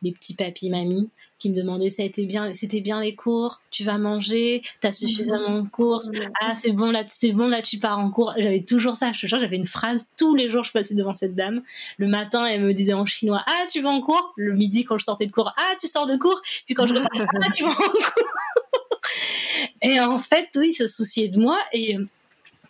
des 0.00 0.12
petits 0.12 0.34
papis, 0.34 0.70
mamies 0.70 1.10
qui 1.38 1.50
me 1.50 1.54
demandaient 1.54 1.90
ça 1.90 2.02
était 2.02 2.26
bien, 2.26 2.52
c'était 2.54 2.80
bien 2.80 3.00
les 3.00 3.14
cours, 3.14 3.60
tu 3.70 3.84
vas 3.84 3.98
manger, 3.98 4.62
t'as 4.80 4.92
suffisamment 4.92 5.62
de 5.62 5.68
courses, 5.68 6.10
ah 6.40 6.54
c'est 6.54 6.72
bon 6.72 6.90
là, 6.90 7.04
c'est 7.08 7.32
bon 7.32 7.48
là, 7.48 7.62
tu 7.62 7.78
pars 7.78 7.98
en 7.98 8.10
cours. 8.10 8.32
J'avais 8.36 8.62
toujours 8.62 8.94
ça, 8.94 9.12
je 9.12 9.20
te 9.20 9.26
jure, 9.26 9.40
j'avais 9.40 9.56
une 9.56 9.64
phrase 9.64 10.08
tous 10.16 10.34
les 10.34 10.48
jours, 10.48 10.64
je 10.64 10.72
passais 10.72 10.94
devant 10.94 11.12
cette 11.12 11.34
dame. 11.34 11.62
Le 11.98 12.08
matin, 12.08 12.44
elle 12.46 12.62
me 12.62 12.72
disait 12.72 12.94
en 12.94 13.06
chinois, 13.06 13.42
ah 13.46 13.66
tu 13.70 13.80
vas 13.80 13.90
en 13.90 14.00
cours? 14.00 14.32
Le 14.36 14.54
midi, 14.54 14.84
quand 14.84 14.98
je 14.98 15.04
sortais 15.04 15.26
de 15.26 15.32
cours, 15.32 15.52
ah 15.56 15.74
tu 15.80 15.86
sors 15.86 16.06
de 16.06 16.16
cours? 16.16 16.40
Puis 16.66 16.74
quand 16.74 16.86
je 16.86 16.94
repartais, 16.94 17.24
ah 17.34 17.50
tu 17.54 17.62
vas 17.62 17.70
en 17.70 17.74
cours. 17.74 18.14
et 19.82 20.00
en 20.00 20.18
fait, 20.18 20.48
oui, 20.56 20.72
se 20.72 20.86
souciait 20.86 21.28
de 21.28 21.38
moi 21.38 21.58
et 21.72 21.96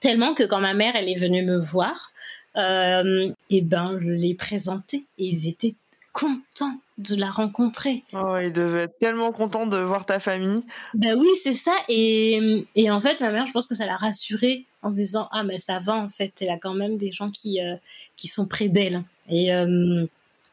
tellement 0.01 0.35
que 0.35 0.43
quand 0.43 0.61
ma 0.61 0.75
mère 0.75 0.95
elle 0.95 1.09
est 1.09 1.19
venue 1.19 1.45
me 1.45 1.59
voir, 1.59 2.13
euh, 2.57 3.33
et 3.51 3.61
ben 3.61 3.99
je 4.01 4.11
l'ai 4.11 4.35
présenté 4.35 5.05
et 5.19 5.27
ils 5.27 5.49
étaient 5.49 5.75
contents 6.13 6.81
de 6.99 7.15
la 7.15 7.31
rencontrer. 7.31 8.03
Oh, 8.13 8.37
ils 8.43 8.53
devaient 8.53 8.83
être 8.83 8.99
tellement 8.99 9.31
contents 9.31 9.67
de 9.67 9.77
voir 9.77 10.05
ta 10.05 10.19
famille. 10.19 10.65
Ben 10.95 11.17
oui, 11.17 11.29
c'est 11.41 11.55
ça. 11.55 11.75
Et, 11.89 12.67
et, 12.75 12.91
en 12.91 13.01
fait, 13.01 13.21
ma 13.21 13.31
mère, 13.31 13.47
je 13.47 13.53
pense 13.53 13.67
que 13.67 13.75
ça 13.75 13.87
l'a 13.87 13.97
rassurée 13.97 14.67
en 14.83 14.91
disant 14.91 15.29
Ah, 15.31 15.45
mais 15.45 15.59
ça 15.59 15.79
va, 15.79 15.95
en 15.95 16.09
fait, 16.09 16.33
elle 16.41 16.51
a 16.51 16.59
quand 16.59 16.75
même 16.75 16.97
des 16.97 17.13
gens 17.13 17.29
qui, 17.29 17.61
euh, 17.63 17.77
qui 18.17 18.27
sont 18.27 18.47
près 18.47 18.69
d'elle. 18.69 19.05
Et, 19.29 19.55
euh, 19.55 20.07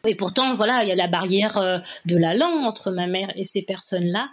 et 0.05 0.15
pourtant, 0.15 0.53
voilà, 0.53 0.83
il 0.83 0.89
y 0.89 0.91
a 0.91 0.95
la 0.95 1.07
barrière 1.07 1.57
euh, 1.57 1.79
de 2.05 2.15
la 2.15 2.35
langue 2.35 2.63
entre 2.63 2.91
ma 2.91 3.07
mère 3.07 3.31
et 3.35 3.43
ces 3.43 3.63
personnes-là. 3.63 4.29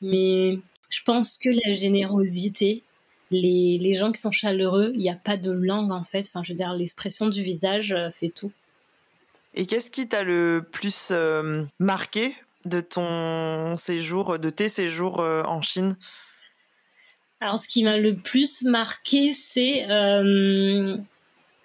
Mais 0.00 0.60
je 0.88 1.02
pense 1.02 1.36
que 1.36 1.50
la 1.66 1.74
générosité, 1.74 2.84
les, 3.32 3.78
les 3.80 3.94
gens 3.96 4.12
qui 4.12 4.20
sont 4.20 4.30
chaleureux, 4.30 4.92
il 4.94 5.00
n'y 5.00 5.10
a 5.10 5.16
pas 5.16 5.36
de 5.36 5.50
langue, 5.50 5.90
en 5.90 6.04
fait. 6.04 6.26
Enfin, 6.28 6.44
je 6.44 6.52
veux 6.52 6.56
dire, 6.56 6.72
l'expression 6.74 7.26
du 7.28 7.42
visage 7.42 7.96
fait 8.12 8.28
tout. 8.28 8.52
Et 9.56 9.64
qu'est-ce 9.64 9.90
qui 9.90 10.06
t'a 10.06 10.22
le 10.22 10.62
plus 10.70 11.08
euh, 11.10 11.64
marqué 11.78 12.36
de 12.66 12.82
ton 12.82 13.78
séjour, 13.78 14.38
de 14.38 14.50
tes 14.50 14.68
séjours 14.68 15.20
euh, 15.20 15.42
en 15.44 15.62
Chine? 15.62 15.96
Alors, 17.40 17.58
ce 17.58 17.66
qui 17.66 17.82
m'a 17.82 17.96
le 17.96 18.16
plus 18.16 18.62
marqué, 18.62 19.32
c'est 19.32 19.90
euh, 19.90 20.98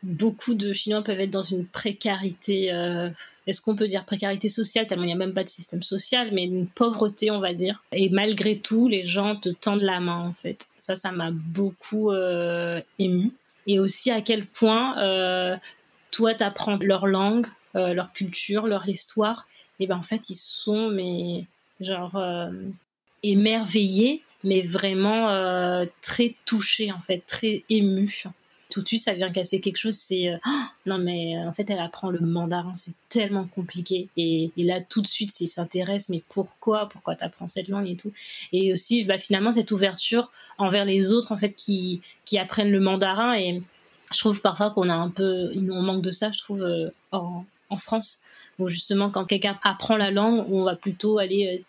beaucoup 0.03 0.53
de 0.53 0.71
Chinois 0.71 1.03
peuvent 1.03 1.19
être 1.19 1.31
dans 1.31 1.41
une 1.41 1.65
précarité. 1.65 2.67
Est-ce 3.47 3.61
qu'on 3.61 3.75
peut 3.75 3.87
dire 3.87 4.05
précarité 4.05 4.49
sociale? 4.49 4.87
Tellement 4.87 5.03
il 5.03 5.07
n'y 5.07 5.13
a 5.13 5.17
même 5.17 5.33
pas 5.33 5.45
de 5.45 5.49
système 5.49 5.81
social, 5.81 6.29
mais 6.33 6.43
une 6.43 6.67
pauvreté, 6.67 7.31
on 7.31 7.39
va 7.39 7.53
dire. 7.53 7.83
Et 7.93 8.09
malgré 8.09 8.57
tout, 8.57 8.89
les 8.89 9.03
gens 9.03 9.37
te 9.37 9.49
tendent 9.49 9.81
la 9.81 10.01
main, 10.01 10.27
en 10.27 10.33
fait. 10.33 10.67
Ça, 10.79 10.95
ça 10.95 11.11
m'a 11.11 11.31
beaucoup 11.31 12.11
ému. 12.99 13.31
Et 13.65 13.79
aussi 13.79 14.11
à 14.11 14.21
quel 14.21 14.45
point 14.45 15.59
toi, 16.11 16.33
t'apprends 16.33 16.77
leur 16.81 17.07
langue, 17.07 17.47
euh, 17.75 17.93
leur 17.93 18.11
culture, 18.11 18.67
leur 18.67 18.87
histoire, 18.89 19.47
et 19.79 19.87
ben 19.87 19.97
en 19.97 20.03
fait 20.03 20.29
ils 20.29 20.35
sont 20.35 20.89
mais 20.89 21.45
genre 21.79 22.15
euh, 22.17 22.51
émerveillés, 23.23 24.23
mais 24.43 24.61
vraiment 24.61 25.29
euh, 25.29 25.85
très 26.01 26.35
touchés 26.45 26.91
en 26.91 27.01
fait, 27.01 27.23
très 27.25 27.63
émus. 27.69 28.25
Tout 28.69 28.81
de 28.81 28.87
suite, 28.87 29.01
ça 29.01 29.13
vient 29.13 29.31
casser 29.31 29.59
quelque 29.59 29.77
chose. 29.77 29.95
C'est 29.95 30.33
oh, 30.45 30.49
non 30.85 30.97
mais 30.97 31.37
en 31.37 31.51
fait, 31.53 31.69
elle 31.69 31.79
apprend 31.79 32.09
le 32.09 32.19
mandarin, 32.19 32.73
c'est 32.75 32.93
tellement 33.09 33.45
compliqué. 33.45 34.07
Et, 34.15 34.51
là, 34.57 34.79
tout 34.79 35.01
de 35.01 35.07
suite, 35.07 35.31
s'ils 35.31 35.49
s'intéresse, 35.49 36.07
mais 36.07 36.23
pourquoi, 36.29 36.87
pourquoi 36.87 37.15
t'apprends 37.15 37.49
cette 37.49 37.67
langue 37.67 37.89
et 37.89 37.97
tout. 37.97 38.13
Et 38.53 38.71
aussi, 38.71 39.03
bah, 39.03 39.17
finalement, 39.17 39.51
cette 39.51 39.71
ouverture 39.71 40.31
envers 40.57 40.85
les 40.85 41.11
autres 41.11 41.33
en 41.33 41.37
fait 41.37 41.53
qui 41.53 42.01
qui 42.25 42.37
apprennent 42.37 42.71
le 42.71 42.79
mandarin 42.79 43.33
et 43.33 43.61
je 44.13 44.19
trouve 44.19 44.41
parfois 44.41 44.71
qu'on 44.71 44.89
a 44.89 44.93
un 44.93 45.09
peu, 45.09 45.51
on 45.55 45.81
manque 45.81 46.01
de 46.01 46.11
ça, 46.11 46.31
je 46.31 46.39
trouve, 46.39 46.91
en, 47.11 47.45
en 47.71 47.77
France, 47.77 48.19
où 48.59 48.67
justement 48.67 49.09
quand 49.09 49.25
quelqu'un 49.25 49.57
apprend 49.63 49.95
la 49.97 50.11
langue, 50.11 50.45
on 50.51 50.63
va 50.63 50.75
plutôt 50.75 51.17
aller 51.17 51.63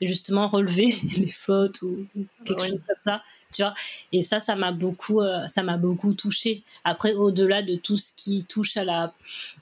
euh, 0.00 0.06
justement 0.06 0.46
relever 0.46 0.94
les 1.16 1.28
fautes 1.30 1.82
ou 1.82 2.06
quelque 2.44 2.66
chose 2.66 2.82
comme 2.86 3.00
ça, 3.00 3.22
tu 3.52 3.62
vois. 3.62 3.74
Et 4.12 4.22
ça, 4.22 4.40
ça 4.40 4.54
m'a 4.54 4.70
beaucoup, 4.70 5.20
euh, 5.20 5.46
ça 5.48 5.62
m'a 5.64 5.76
beaucoup 5.76 6.14
touché. 6.14 6.62
Après, 6.84 7.12
au-delà 7.12 7.62
de 7.62 7.74
tout 7.74 7.98
ce 7.98 8.12
qui 8.16 8.44
touche 8.48 8.76
à 8.76 8.84
la, 8.84 9.12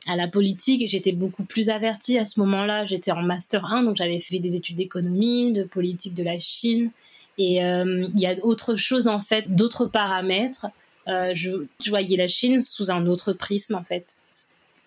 à 0.07 0.17
la 0.17 0.29
politique, 0.29 0.87
j'étais 0.87 1.13
beaucoup 1.13 1.45
plus 1.45 1.71
avertie 1.71 2.19
à 2.19 2.27
ce 2.27 2.39
moment-là. 2.41 2.85
J'étais 2.85 3.11
en 3.11 3.23
master 3.23 3.65
1, 3.65 3.83
donc 3.85 3.97
j'avais 3.97 4.21
fait 4.21 4.39
des 4.39 4.55
études 4.55 4.77
d'économie, 4.77 5.53
de 5.53 5.65
politique 5.65 6.15
de 6.15 6.23
la 6.23 6.39
Chine. 6.39 6.91
Et 7.39 7.65
euh, 7.65 8.07
il 8.15 8.21
y 8.21 8.27
a 8.27 8.35
autre 8.45 8.77
chose 8.77 9.09
en 9.09 9.21
fait, 9.21 9.55
d'autres 9.55 9.87
paramètres. 9.87 10.67
je, 11.07 11.67
je 11.81 11.91
voyais 11.91 12.17
la 12.17 12.29
Chine 12.29 12.61
sous 12.61 12.91
un 12.91 13.07
autre 13.07 13.33
prisme 13.33 13.75
en 13.75 13.85
fait 13.85 14.17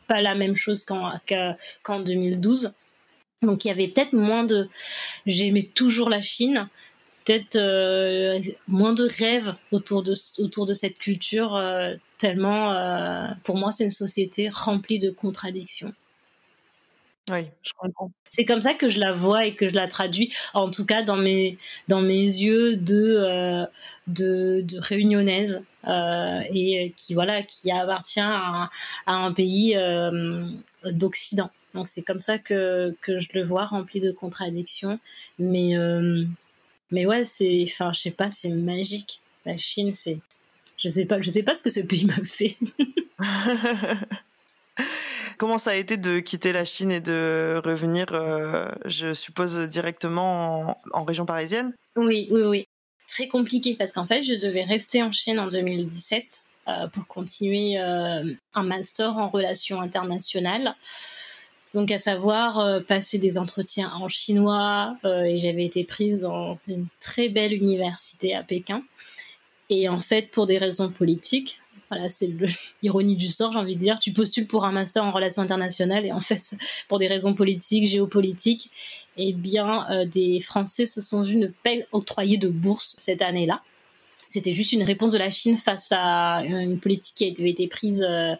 pas 0.09 0.21
la 0.21 0.35
même 0.35 0.57
chose 0.57 0.83
qu'en 0.83 1.99
2012. 1.99 2.73
Donc 3.41 3.63
il 3.63 3.69
y 3.69 3.71
avait 3.71 3.87
peut-être 3.87 4.13
moins 4.13 4.43
de... 4.43 4.67
J'aimais 5.25 5.63
toujours 5.63 6.09
la 6.09 6.21
Chine, 6.21 6.67
peut-être 7.23 7.55
euh, 7.55 8.39
moins 8.67 8.93
de 8.93 9.07
rêves 9.07 9.53
autour 9.71 10.03
de, 10.03 10.13
autour 10.39 10.65
de 10.65 10.73
cette 10.73 10.97
culture, 10.97 11.55
euh, 11.55 11.95
tellement 12.17 12.73
euh, 12.73 13.27
pour 13.43 13.55
moi 13.55 13.71
c'est 13.71 13.85
une 13.85 13.91
société 13.91 14.49
remplie 14.49 14.99
de 14.99 15.11
contradictions. 15.11 15.93
Oui, 17.29 17.45
je 17.61 17.71
comprends. 17.77 18.11
C'est 18.27 18.43
comme 18.43 18.61
ça 18.61 18.73
que 18.73 18.89
je 18.89 18.99
la 18.99 19.13
vois 19.13 19.45
et 19.45 19.53
que 19.53 19.69
je 19.69 19.75
la 19.75 19.87
traduis, 19.87 20.33
en 20.55 20.71
tout 20.71 20.85
cas 20.85 21.03
dans 21.03 21.15
mes, 21.15 21.59
dans 21.87 22.01
mes 22.01 22.23
yeux 22.23 22.75
de, 22.75 23.67
de, 24.07 24.61
de, 24.63 24.79
réunionnaise 24.79 25.61
et 25.85 26.93
qui, 26.95 27.13
voilà, 27.13 27.41
qui 27.43 27.71
appartient 27.71 28.19
à, 28.19 28.69
un 29.07 29.31
pays 29.33 29.75
euh, 29.75 30.45
d'Occident. 30.85 31.49
Donc 31.73 31.87
c'est 31.87 32.01
comme 32.01 32.21
ça 32.21 32.39
que, 32.39 32.95
que 33.01 33.19
je 33.19 33.29
le 33.33 33.43
vois, 33.43 33.65
rempli 33.65 33.99
de 33.99 34.11
contradictions. 34.11 34.99
Mais, 35.37 35.73
mais 36.91 37.05
ouais, 37.05 37.25
c'est, 37.25 37.63
enfin, 37.67 37.93
je 37.93 38.01
sais 38.01 38.11
pas, 38.11 38.31
c'est 38.31 38.49
magique. 38.49 39.21
La 39.45 39.57
Chine, 39.57 39.93
c'est, 39.93 40.19
je 40.77 40.87
sais 40.87 41.05
pas, 41.05 41.21
je 41.21 41.29
sais 41.29 41.43
pas 41.43 41.55
ce 41.55 41.61
que 41.61 41.69
ce 41.69 41.81
pays 41.81 42.05
m'a 42.05 42.23
fait. 42.23 42.57
Comment 45.37 45.57
ça 45.57 45.71
a 45.71 45.75
été 45.75 45.97
de 45.97 46.19
quitter 46.19 46.51
la 46.51 46.65
Chine 46.65 46.91
et 46.91 46.99
de 46.99 47.61
revenir, 47.63 48.07
euh, 48.11 48.67
je 48.85 49.13
suppose, 49.13 49.57
directement 49.69 50.77
en, 50.91 51.03
région 51.05 51.25
parisienne? 51.25 51.73
Oui, 51.95 52.27
oui, 52.31 52.41
oui. 52.43 52.67
Très 53.19 53.27
compliqué 53.27 53.75
parce 53.75 53.91
qu'en 53.91 54.05
fait, 54.05 54.21
je 54.21 54.33
devais 54.33 54.63
rester 54.63 55.03
en 55.03 55.11
Chine 55.11 55.41
en 55.41 55.49
2017 55.49 56.41
euh, 56.69 56.87
pour 56.87 57.05
continuer 57.05 57.77
euh, 57.77 58.33
un 58.53 58.63
master 58.63 59.17
en 59.17 59.27
relations 59.27 59.81
internationales. 59.81 60.73
Donc, 61.73 61.91
à 61.91 61.99
savoir 61.99 62.81
passer 62.85 63.17
des 63.17 63.37
entretiens 63.37 63.91
en 63.93 64.07
chinois 64.07 64.95
et 65.03 65.35
j'avais 65.35 65.65
été 65.65 65.83
prise 65.83 66.19
dans 66.19 66.57
une 66.69 66.87
très 67.01 67.27
belle 67.27 67.51
université 67.51 68.33
à 68.33 68.41
Pékin. 68.41 68.83
Et 69.69 69.89
en 69.89 69.99
fait, 69.99 70.31
pour 70.31 70.45
des 70.45 70.57
raisons 70.57 70.89
politiques, 70.89 71.59
voilà, 71.89 72.09
c'est 72.09 72.29
l'ironie 72.83 73.15
du 73.15 73.27
sort, 73.27 73.51
j'ai 73.51 73.59
envie 73.59 73.75
de 73.75 73.79
dire. 73.79 73.99
Tu 73.99 74.13
postules 74.13 74.47
pour 74.47 74.65
un 74.65 74.71
master 74.71 75.03
en 75.03 75.11
relations 75.11 75.41
internationales 75.41 76.05
et 76.05 76.11
en 76.11 76.21
fait, 76.21 76.55
pour 76.87 76.99
des 76.99 77.07
raisons 77.07 77.33
politiques, 77.33 77.87
géopolitiques, 77.87 78.69
eh 79.17 79.33
bien, 79.33 79.89
euh, 79.91 80.05
des 80.05 80.39
Français 80.41 80.85
se 80.85 81.01
sont 81.01 81.23
vus 81.23 81.37
ne 81.37 81.47
pas 81.47 81.71
octroyer 81.91 82.37
de 82.37 82.47
bourse 82.47 82.95
cette 82.97 83.21
année-là. 83.21 83.61
C'était 84.27 84.53
juste 84.53 84.73
une 84.73 84.83
réponse 84.83 85.13
de 85.13 85.17
la 85.17 85.31
Chine 85.31 85.57
face 85.57 85.91
à 85.91 86.43
une 86.45 86.79
politique 86.79 87.15
qui 87.15 87.25
avait 87.25 87.49
été 87.49 87.67
prise 87.67 88.05
euh, 88.07 88.35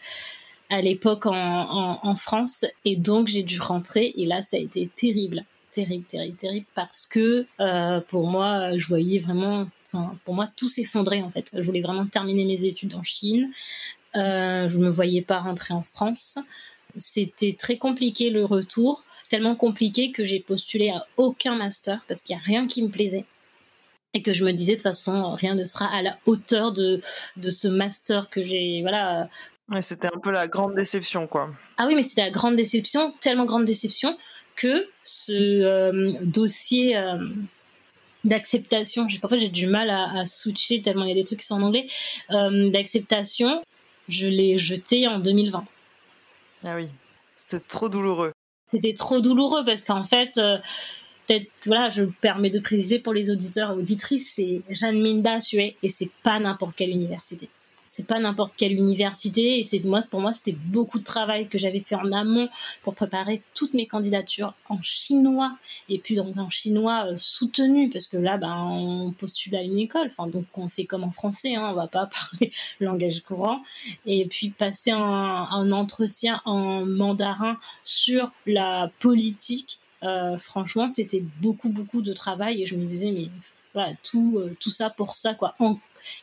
à 0.70 0.82
l'époque 0.82 1.26
en, 1.26 2.16
France. 2.16 2.64
Et 2.86 2.96
donc, 2.96 3.28
j'ai 3.28 3.42
dû 3.42 3.60
rentrer. 3.60 4.14
Et 4.16 4.28
là, 4.28 4.44
ça 4.44 4.58
a 4.58 4.60
été 4.60 4.88
terrible. 4.96 5.46
Terrible, 5.72 6.06
terrible, 6.06 6.38
terrible. 6.38 6.66
Parce 6.76 7.08
que 7.08 7.48
euh, 7.60 8.02
pour 8.02 8.28
moi, 8.28 8.78
je 8.78 8.88
voyais 8.88 9.18
vraiment 9.18 9.68
pour 10.26 10.34
moi, 10.34 10.50
tout 10.56 10.68
s'effondrait 10.68 11.22
en 11.22 11.32
fait. 11.32 11.50
Je 11.54 11.62
voulais 11.62 11.82
vraiment 11.82 12.06
terminer 12.06 12.46
mes 12.46 12.66
études 12.66 12.96
en 12.96 13.04
Chine. 13.04 13.52
Euh, 14.16 14.70
je 14.70 14.78
me 14.78 14.90
voyais 14.90 15.22
pas 15.22 15.40
rentrer 15.40 15.74
en 15.74 15.84
France. 15.84 16.38
C'était 16.96 17.56
très 17.58 17.78
compliqué 17.78 18.30
le 18.32 18.46
retour, 18.46 19.04
tellement 19.30 19.56
compliqué 19.56 20.12
que 20.12 20.26
j'ai 20.26 20.40
postulé 20.40 20.90
à 20.90 21.06
aucun 21.18 21.56
master 21.56 22.04
parce 22.08 22.22
qu'il 22.22 22.36
y 22.36 22.40
a 22.40 22.42
rien 22.42 22.68
qui 22.68 22.82
me 22.82 22.90
plaisait 22.90 23.26
et 24.16 24.24
que 24.24 24.34
je 24.34 24.44
me 24.44 24.52
disais 24.52 24.72
de 24.72 24.78
toute 24.78 24.84
façon 24.84 25.36
rien 25.36 25.54
ne 25.54 25.66
sera 25.66 25.86
à 25.86 26.02
la 26.02 26.18
hauteur 26.26 26.72
de 26.72 27.00
de 27.38 27.50
ce 27.52 27.68
master 27.68 28.32
que 28.32 28.42
j'ai 28.42 28.82
voilà 28.82 29.30
c'était 29.82 30.08
un 30.08 30.20
peu 30.22 30.32
la 30.32 30.48
grande 30.48 30.76
déception, 30.76 31.28
quoi. 31.28 31.52
Ah 31.78 31.86
oui, 31.88 31.96
mais 31.96 32.04
c'était 32.04 32.24
la 32.24 32.32
grande 32.32 32.56
déception, 32.56 33.14
tellement 33.22 33.46
grande 33.46 33.66
déception 33.66 34.18
que 34.56 34.88
ce 35.04 35.32
euh, 35.34 36.14
dossier 36.22 36.98
euh, 36.98 37.18
d'acceptation. 38.24 39.08
Parfois, 39.22 39.38
j'ai 39.38 39.50
du 39.50 39.68
mal 39.68 39.90
à, 39.90 40.26
switcher 40.26 40.82
tellement 40.82 41.06
il 41.06 41.10
y 41.10 41.12
a 41.12 41.16
des 41.16 41.24
trucs 41.24 41.40
qui 41.40 41.46
sont 41.46 41.56
en 41.56 41.64
anglais. 41.64 41.86
Euh, 42.32 42.70
d'acceptation, 42.70 43.62
je 44.08 44.28
l'ai 44.28 44.58
jeté 44.58 45.08
en 45.08 45.20
2020. 45.20 45.66
Ah 46.66 46.76
oui, 46.76 46.90
c'était 47.36 47.64
trop 47.66 47.90
douloureux. 47.90 48.32
C'était 48.66 48.94
trop 48.94 49.22
douloureux 49.22 49.64
parce 49.66 49.84
qu'en 49.84 50.04
fait, 50.04 50.38
euh, 50.38 50.58
peut-être, 51.26 51.52
voilà, 51.66 51.90
je 51.90 52.04
me 52.04 52.12
permets 52.12 52.50
de 52.50 52.60
préciser 52.60 53.00
pour 53.00 53.14
les 53.14 53.32
auditeurs 53.32 53.72
et 53.72 53.74
auditrices, 53.76 54.34
c'est 54.36 54.62
Jeanne 54.70 55.02
Minda 55.02 55.40
Sué 55.40 55.78
et 55.82 55.90
c'est 55.90 56.12
pas 56.24 56.40
n'importe 56.40 56.76
quelle 56.76 56.90
université. 56.90 57.50
C'est 57.90 58.06
pas 58.06 58.20
n'importe 58.20 58.54
quelle 58.56 58.74
université 58.74 59.60
et 59.60 59.64
c'est 59.64 59.84
moi 59.84 60.04
pour 60.10 60.22
moi 60.22 60.32
c'était 60.32 60.56
beaucoup 60.68 61.00
de 61.00 61.04
travail 61.04 61.48
que 61.50 61.58
j'avais 61.58 61.80
fait 61.82 61.96
en 61.96 62.12
amont 62.12 62.48
pour 62.84 62.94
préparer 62.94 63.42
toutes 63.56 63.74
mes 63.74 63.88
candidatures 63.88 64.54
en 64.70 64.80
chinois 64.82 65.58
et 65.90 65.98
puis 65.98 66.16
donc 66.16 66.38
en 66.38 66.50
chinois 66.50 67.08
euh, 67.08 67.16
soutenu 67.18 67.90
parce 67.90 68.08
que 68.08 68.18
là 68.18 68.38
ben 68.38 68.56
on 68.56 69.12
postule 69.12 69.56
à 69.56 69.64
une 69.64 69.80
école. 69.80 70.08
Enfin 70.08 70.28
donc 70.28 70.46
on 70.56 70.70
fait 70.70 70.86
comme 70.86 71.04
en 71.04 71.12
français 71.12 71.56
hein, 71.56 71.68
on 71.72 71.74
va 71.74 71.88
pas 71.88 72.08
parler 72.32 72.52
langage 72.80 73.22
courant. 73.22 73.62
Et 74.06 74.26
puis 74.28 74.52
passer 74.52 74.92
un, 74.92 75.00
un 75.00 75.72
entretien 75.72 76.42
en 76.46 76.86
mandarin 76.86 77.58
sur 77.84 78.32
la 78.46 78.92
politique 79.00 79.80
euh, 80.04 80.38
franchement 80.38 80.88
c'était 80.88 81.24
beaucoup 81.42 81.70
beaucoup 81.70 82.02
de 82.02 82.14
travail 82.14 82.62
et 82.62 82.66
je 82.66 82.76
me 82.76 82.86
disais 82.86 83.12
mais 83.12 83.30
voilà 83.74 83.94
tout 84.04 84.38
euh, 84.38 84.56
tout 84.60 84.70
ça 84.70 84.90
pour 84.90 85.14
ça 85.14 85.34
quoi 85.34 85.56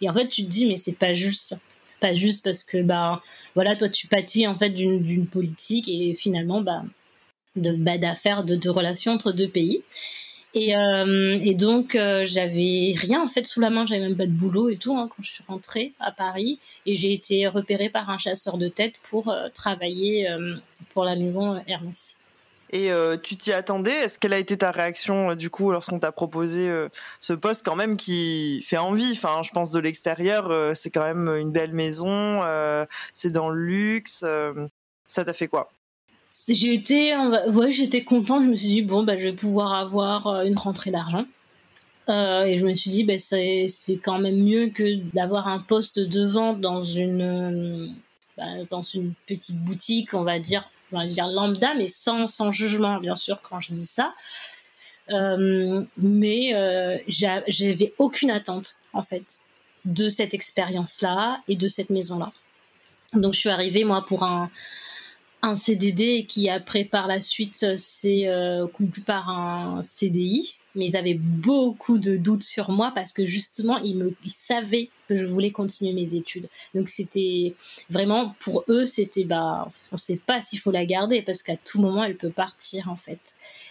et 0.00 0.08
en 0.08 0.14
fait, 0.14 0.28
tu 0.28 0.44
te 0.44 0.48
dis, 0.48 0.66
mais 0.66 0.76
c'est 0.76 0.98
pas 0.98 1.12
juste. 1.12 1.56
Pas 1.98 2.14
juste 2.14 2.44
parce 2.44 2.62
que, 2.62 2.82
bah, 2.82 3.22
voilà, 3.54 3.74
toi, 3.74 3.88
tu 3.88 4.06
pâtis 4.06 4.46
en 4.46 4.56
fait 4.58 4.68
d'une 4.70 5.26
politique 5.26 5.88
et 5.88 6.14
finalement, 6.14 6.60
bah, 6.60 6.82
bah 7.56 7.96
d'affaires, 7.96 8.44
de, 8.44 8.54
de, 8.54 8.68
relations 8.68 9.12
entre 9.12 9.32
deux 9.32 9.48
pays. 9.48 9.82
Et, 10.54 10.76
euh, 10.76 11.38
donc, 11.54 11.94
euh, 11.94 12.24
j'avais 12.24 12.94
rien 12.96 13.22
en 13.22 13.28
fait 13.28 13.46
sous 13.46 13.60
la 13.60 13.70
main, 13.70 13.84
j'avais 13.86 14.00
même 14.00 14.16
pas 14.16 14.26
de 14.26 14.32
boulot 14.32 14.70
et 14.70 14.76
tout 14.76 14.96
hein, 14.96 15.08
quand 15.08 15.22
je 15.22 15.30
suis 15.30 15.44
rentrée 15.48 15.92
à 16.00 16.12
Paris. 16.12 16.58
Et 16.86 16.96
j'ai 16.96 17.12
été 17.12 17.46
repérée 17.46 17.90
par 17.90 18.10
un 18.10 18.18
chasseur 18.18 18.58
de 18.58 18.68
tête 18.68 18.94
pour 19.02 19.28
euh, 19.28 19.48
travailler 19.54 20.28
pour 20.92 21.04
la 21.04 21.16
maison 21.16 21.62
Hermès. 21.66 22.16
Et 22.70 22.90
euh, 22.90 23.16
tu 23.16 23.36
t'y 23.36 23.52
attendais? 23.52 23.92
Est-ce 23.92 24.18
quelle 24.18 24.32
a 24.32 24.38
été 24.38 24.58
ta 24.58 24.70
réaction 24.70 25.30
euh, 25.30 25.34
du 25.34 25.50
coup 25.50 25.70
lorsqu'on 25.70 26.00
t'a 26.00 26.10
proposé 26.10 26.68
euh, 26.68 26.88
ce 27.20 27.32
poste 27.32 27.64
quand 27.64 27.76
même 27.76 27.96
qui 27.96 28.62
fait 28.64 28.76
envie? 28.76 29.12
Enfin, 29.12 29.42
je 29.44 29.50
pense 29.50 29.70
de 29.70 29.78
l'extérieur, 29.78 30.74
c'est 30.74 30.90
quand 30.90 31.02
même 31.02 31.28
une 31.28 31.50
belle 31.50 31.72
maison, 31.72 32.42
c'est 33.12 33.30
dans 33.30 33.50
le 33.50 33.60
luxe. 33.60 34.24
ça 35.06 35.24
t'a 35.24 35.32
fait 35.32 35.48
quoi? 35.48 35.70
J'ai 36.48 36.74
été, 36.74 37.16
ouais, 37.16 37.72
j'étais 37.72 38.04
contente. 38.04 38.42
Je 38.42 38.48
me 38.48 38.56
suis 38.56 38.68
dit 38.68 38.82
bon, 38.82 39.04
bah, 39.04 39.18
je 39.18 39.24
vais 39.24 39.32
pouvoir 39.32 39.74
avoir 39.74 40.42
une 40.42 40.58
rentrée 40.58 40.90
d'argent. 40.90 41.24
et 42.08 42.58
je 42.58 42.66
me 42.66 42.74
suis 42.74 42.90
dit, 42.90 43.04
bah, 43.04 43.18
c'est, 43.18 43.68
quand 44.02 44.18
même 44.18 44.42
mieux 44.42 44.68
que 44.68 44.96
d'avoir 45.14 45.48
un 45.48 45.60
poste 45.60 46.00
de 46.00 46.26
vente 46.26 46.60
dans 46.60 46.82
une, 46.82 47.94
bah, 48.36 48.64
dans 48.70 48.82
une 48.82 49.14
petite 49.26 49.56
boutique, 49.56 50.14
on 50.14 50.24
va 50.24 50.38
dire 50.38 50.68
on 50.96 51.00
va 51.00 51.06
dire 51.06 51.26
lambda, 51.26 51.74
mais 51.74 51.88
sans, 51.88 52.28
sans 52.28 52.50
jugement, 52.50 52.98
bien 52.98 53.16
sûr, 53.16 53.40
quand 53.42 53.60
je 53.60 53.72
dis 53.72 53.86
ça. 53.86 54.14
Euh, 55.10 55.84
mais 55.96 56.54
euh, 56.54 56.98
j'avais 57.06 57.94
aucune 57.98 58.30
attente, 58.30 58.76
en 58.92 59.02
fait, 59.02 59.38
de 59.84 60.08
cette 60.08 60.34
expérience-là 60.34 61.40
et 61.48 61.56
de 61.56 61.68
cette 61.68 61.90
maison-là. 61.90 62.32
Donc, 63.12 63.34
je 63.34 63.40
suis 63.40 63.50
arrivée, 63.50 63.84
moi, 63.84 64.04
pour 64.04 64.24
un, 64.24 64.50
un 65.42 65.56
CDD 65.56 66.26
qui, 66.26 66.48
après, 66.48 66.84
par 66.84 67.06
la 67.06 67.20
suite, 67.20 67.76
s'est 67.76 68.28
euh, 68.28 68.66
conclu 68.68 69.02
par 69.02 69.28
un 69.28 69.82
CDI 69.82 70.58
mais 70.76 70.86
ils 70.86 70.96
avaient 70.96 71.14
beaucoup 71.14 71.98
de 71.98 72.16
doutes 72.16 72.42
sur 72.42 72.70
moi 72.70 72.92
parce 72.94 73.12
que 73.12 73.26
justement, 73.26 73.78
ils, 73.78 73.96
me, 73.96 74.14
savaient 74.26 74.90
que 75.08 75.16
je 75.16 75.24
voulais 75.24 75.50
continuer 75.50 75.92
mes 75.92 76.14
études. 76.14 76.48
Donc 76.74 76.88
c'était 76.88 77.54
vraiment, 77.90 78.36
pour 78.40 78.64
eux, 78.68 78.84
c'était, 78.84 79.24
bah, 79.24 79.70
on 79.90 79.96
sait 79.96 80.20
pas 80.24 80.40
s'il 80.42 80.58
faut 80.58 80.70
la 80.70 80.84
garder 80.84 81.22
parce 81.22 81.42
qu'à 81.42 81.56
tout 81.56 81.80
moment, 81.80 82.04
elle 82.04 82.16
peut 82.16 82.30
partir 82.30 82.88
en 82.90 82.96
fait. 82.96 83.18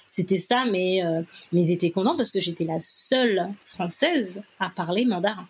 C'était 0.07 0.39
ça, 0.39 0.65
mais, 0.65 1.05
euh, 1.05 1.21
mais 1.51 1.67
ils 1.67 1.71
étaient 1.71 1.91
contents 1.91 2.17
parce 2.17 2.31
que 2.31 2.39
j'étais 2.39 2.65
la 2.65 2.79
seule 2.79 3.49
française 3.63 4.41
à 4.59 4.69
parler 4.69 5.05
mandarin. 5.05 5.47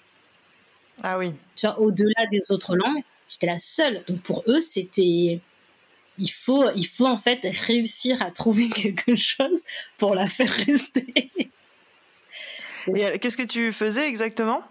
Ah 1.03 1.17
oui. 1.17 1.33
Tu 1.55 1.65
vois, 1.65 1.79
au-delà 1.79 2.25
des 2.31 2.51
autres 2.51 2.75
langues, 2.75 3.03
j'étais 3.29 3.47
la 3.47 3.59
seule. 3.59 4.03
Donc 4.07 4.21
pour 4.21 4.43
eux, 4.47 4.59
c'était 4.59 5.39
il 6.17 6.31
faut, 6.31 6.69
il 6.75 6.87
faut 6.87 7.07
en 7.07 7.17
fait 7.17 7.39
réussir 7.67 8.21
à 8.21 8.31
trouver 8.31 8.69
quelque 8.75 9.15
chose 9.15 9.63
pour 9.97 10.15
la 10.15 10.27
faire 10.27 10.49
rester. 10.49 11.31
Euh, 12.87 13.17
qu'est-ce 13.19 13.37
que 13.37 13.43
tu 13.43 13.71
faisais 13.71 14.07
exactement? 14.07 14.61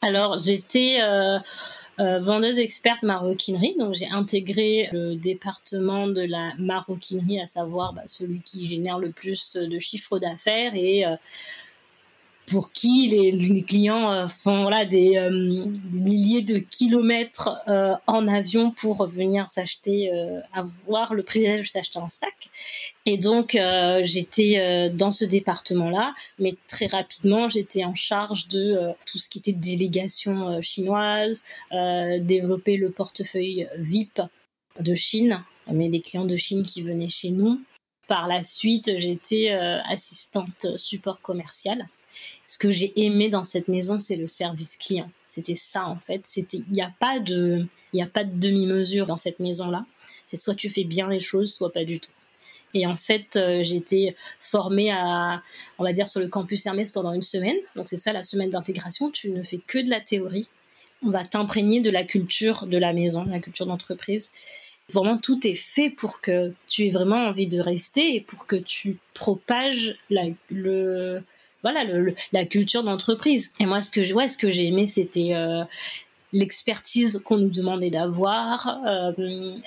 Alors, 0.00 0.38
j'étais 0.38 0.98
euh, 1.00 1.38
euh, 1.98 2.20
vendeuse 2.20 2.58
experte 2.58 3.02
maroquinerie, 3.02 3.74
donc 3.78 3.94
j'ai 3.94 4.08
intégré 4.08 4.88
le 4.92 5.16
département 5.16 6.06
de 6.06 6.22
la 6.22 6.52
maroquinerie, 6.58 7.40
à 7.40 7.46
savoir 7.46 7.92
bah, 7.92 8.02
celui 8.06 8.40
qui 8.40 8.68
génère 8.68 8.98
le 8.98 9.10
plus 9.10 9.56
de 9.56 9.78
chiffres 9.80 10.18
d'affaires 10.18 10.72
et 10.74 11.04
pour 12.48 12.72
qui 12.72 13.08
les, 13.08 13.62
clients 13.62 14.12
euh, 14.12 14.28
font 14.28 14.62
voilà, 14.62 14.84
des, 14.84 15.16
euh, 15.16 15.64
des, 15.84 16.00
milliers 16.00 16.42
de 16.42 16.58
kilomètres 16.58 17.50
euh, 17.68 17.94
en 18.06 18.26
avion 18.26 18.70
pour 18.70 19.06
venir 19.06 19.48
s'acheter, 19.50 20.10
avoir 20.52 21.14
le 21.14 21.22
privilège 21.22 21.66
de 21.66 21.68
s'acheter 21.68 21.98
un 21.98 22.08
sac. 22.08 22.50
Et 23.06 23.18
donc 23.18 23.58
j'étais 24.02 24.90
dans 24.90 25.10
ce 25.10 25.24
département-là, 25.24 26.14
mais 26.38 26.54
très 26.66 26.86
rapidement 26.86 27.48
j'étais 27.48 27.84
en 27.84 27.94
charge 27.94 28.48
de 28.48 28.92
tout 29.06 29.18
ce 29.18 29.28
qui 29.28 29.38
était 29.38 29.52
délégation 29.52 30.60
chinoise, 30.60 31.42
développer 31.70 32.76
le 32.76 32.90
portefeuille 32.90 33.66
VIP 33.78 34.20
de 34.80 34.94
Chine, 34.94 35.42
mais 35.70 35.88
des 35.88 36.00
clients 36.00 36.26
de 36.26 36.36
Chine 36.36 36.64
qui 36.64 36.82
venaient 36.82 37.08
chez 37.08 37.30
nous. 37.30 37.60
Par 38.08 38.26
la 38.26 38.42
suite, 38.42 38.98
j'étais 38.98 39.50
assistante 39.50 40.66
support 40.76 41.20
commercial 41.20 41.86
ce 42.46 42.58
que 42.58 42.70
j'ai 42.70 42.92
aimé 43.04 43.28
dans 43.28 43.44
cette 43.44 43.68
maison, 43.68 43.98
c'est 44.00 44.16
le 44.16 44.26
service 44.26 44.76
client. 44.76 45.10
C'était 45.28 45.54
ça 45.54 45.86
en 45.86 45.98
fait. 45.98 46.22
C'était, 46.24 46.58
il 46.68 46.72
n'y 46.72 46.82
a 46.82 46.92
pas 46.98 47.20
de, 47.20 47.66
il 47.92 48.02
a 48.02 48.06
pas 48.06 48.24
de 48.24 48.38
demi-mesure 48.38 49.06
dans 49.06 49.16
cette 49.16 49.40
maison-là. 49.40 49.84
C'est 50.26 50.36
soit 50.36 50.54
tu 50.54 50.68
fais 50.68 50.84
bien 50.84 51.08
les 51.08 51.20
choses, 51.20 51.52
soit 51.52 51.72
pas 51.72 51.84
du 51.84 52.00
tout. 52.00 52.10
Et 52.74 52.86
en 52.86 52.96
fait, 52.96 53.36
euh, 53.36 53.62
été 53.62 54.14
formée 54.40 54.90
à, 54.90 55.42
on 55.78 55.84
va 55.84 55.92
dire, 55.92 56.08
sur 56.08 56.20
le 56.20 56.28
campus 56.28 56.66
Hermès 56.66 56.90
pendant 56.92 57.12
une 57.12 57.22
semaine. 57.22 57.56
Donc 57.76 57.88
c'est 57.88 57.96
ça 57.96 58.12
la 58.12 58.22
semaine 58.22 58.50
d'intégration. 58.50 59.10
Tu 59.10 59.30
ne 59.30 59.42
fais 59.42 59.58
que 59.58 59.78
de 59.78 59.88
la 59.88 60.00
théorie. 60.00 60.48
On 61.02 61.10
va 61.10 61.24
t'imprégner 61.24 61.80
de 61.80 61.90
la 61.90 62.04
culture 62.04 62.66
de 62.66 62.76
la 62.76 62.92
maison, 62.92 63.24
la 63.24 63.40
culture 63.40 63.66
d'entreprise. 63.66 64.30
Vraiment, 64.90 65.18
tout 65.18 65.46
est 65.46 65.54
fait 65.54 65.90
pour 65.90 66.20
que 66.20 66.52
tu 66.66 66.86
aies 66.86 66.90
vraiment 66.90 67.26
envie 67.26 67.46
de 67.46 67.60
rester 67.60 68.16
et 68.16 68.20
pour 68.20 68.46
que 68.46 68.56
tu 68.56 68.98
propages 69.14 69.96
la, 70.10 70.24
le, 70.50 71.22
voilà 71.62 71.84
la 72.32 72.44
culture 72.44 72.84
d'entreprise. 72.84 73.52
Et 73.58 73.66
moi, 73.66 73.82
ce 73.82 73.90
que 73.90 74.12
ouais, 74.12 74.28
ce 74.28 74.38
que 74.38 74.50
j'ai 74.50 74.66
aimé, 74.66 74.86
c'était 74.86 75.34
euh, 75.34 75.64
l'expertise 76.32 77.20
qu'on 77.24 77.38
nous 77.38 77.50
demandait 77.50 77.90
d'avoir, 77.90 78.80
euh, 78.86 79.12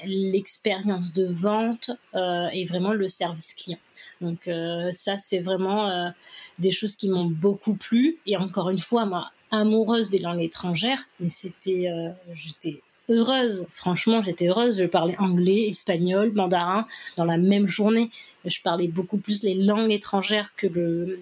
l'expérience 0.06 1.12
de 1.13 1.25
vente 1.25 1.91
euh, 2.15 2.47
et 2.54 2.65
vraiment 2.65 2.93
le 2.93 3.08
service 3.08 3.54
client. 3.54 3.80
Donc 4.21 4.49
ça, 4.93 5.17
c'est 5.17 5.39
vraiment 5.39 6.12
des 6.60 6.71
choses 6.71 6.95
qui 6.95 7.10
m'ont 7.10 7.25
beaucoup 7.25 7.73
plu. 7.73 8.17
Et 8.27 8.38
encore 8.38 8.69
une 8.69 8.80
fois, 8.80 9.06
moi, 9.06 9.32
amoureuse 9.49 10.10
des 10.10 10.19
langues 10.19 10.41
étrangères, 10.41 11.04
mais 11.19 11.30
c'était, 11.30 11.89
j'étais 12.36 12.82
heureuse. 13.10 13.67
Franchement, 13.71 14.21
j'étais 14.23 14.47
heureuse. 14.47 14.77
Je 14.77 14.86
parlais 14.86 15.17
anglais, 15.17 15.67
espagnol, 15.67 16.32
mandarin 16.34 16.86
dans 17.17 17.25
la 17.25 17.38
même 17.38 17.67
journée. 17.67 18.10
Je 18.45 18.62
parlais 18.62 18.88
beaucoup 18.88 19.17
plus 19.17 19.43
les 19.43 19.56
langues 19.56 19.91
étrangères 19.91 20.51
que 20.56 20.67
le 20.67 21.19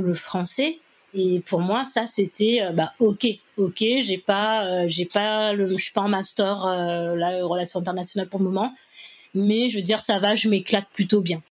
le 0.00 0.14
français. 0.14 0.78
Et 1.14 1.40
pour 1.40 1.60
moi, 1.60 1.84
ça, 1.84 2.06
c'était 2.06 2.60
euh, 2.62 2.72
bah 2.72 2.92
ok, 2.98 3.26
ok, 3.56 3.78
j'ai 3.78 4.18
pas, 4.18 4.66
euh, 4.66 4.84
j'ai 4.86 5.06
pas 5.06 5.52
le, 5.52 5.68
je 5.68 5.76
suis 5.76 5.92
pas 5.92 6.02
en 6.02 6.08
master 6.08 6.66
euh, 6.66 7.14
la 7.16 7.44
relation 7.44 7.80
internationale 7.80 8.28
pour 8.28 8.40
le 8.40 8.44
moment, 8.44 8.72
mais 9.34 9.68
je 9.68 9.78
veux 9.78 9.82
dire, 9.82 10.02
ça 10.02 10.18
va, 10.18 10.34
je 10.34 10.48
m'éclate 10.48 10.86
plutôt 10.92 11.20
bien. 11.22 11.42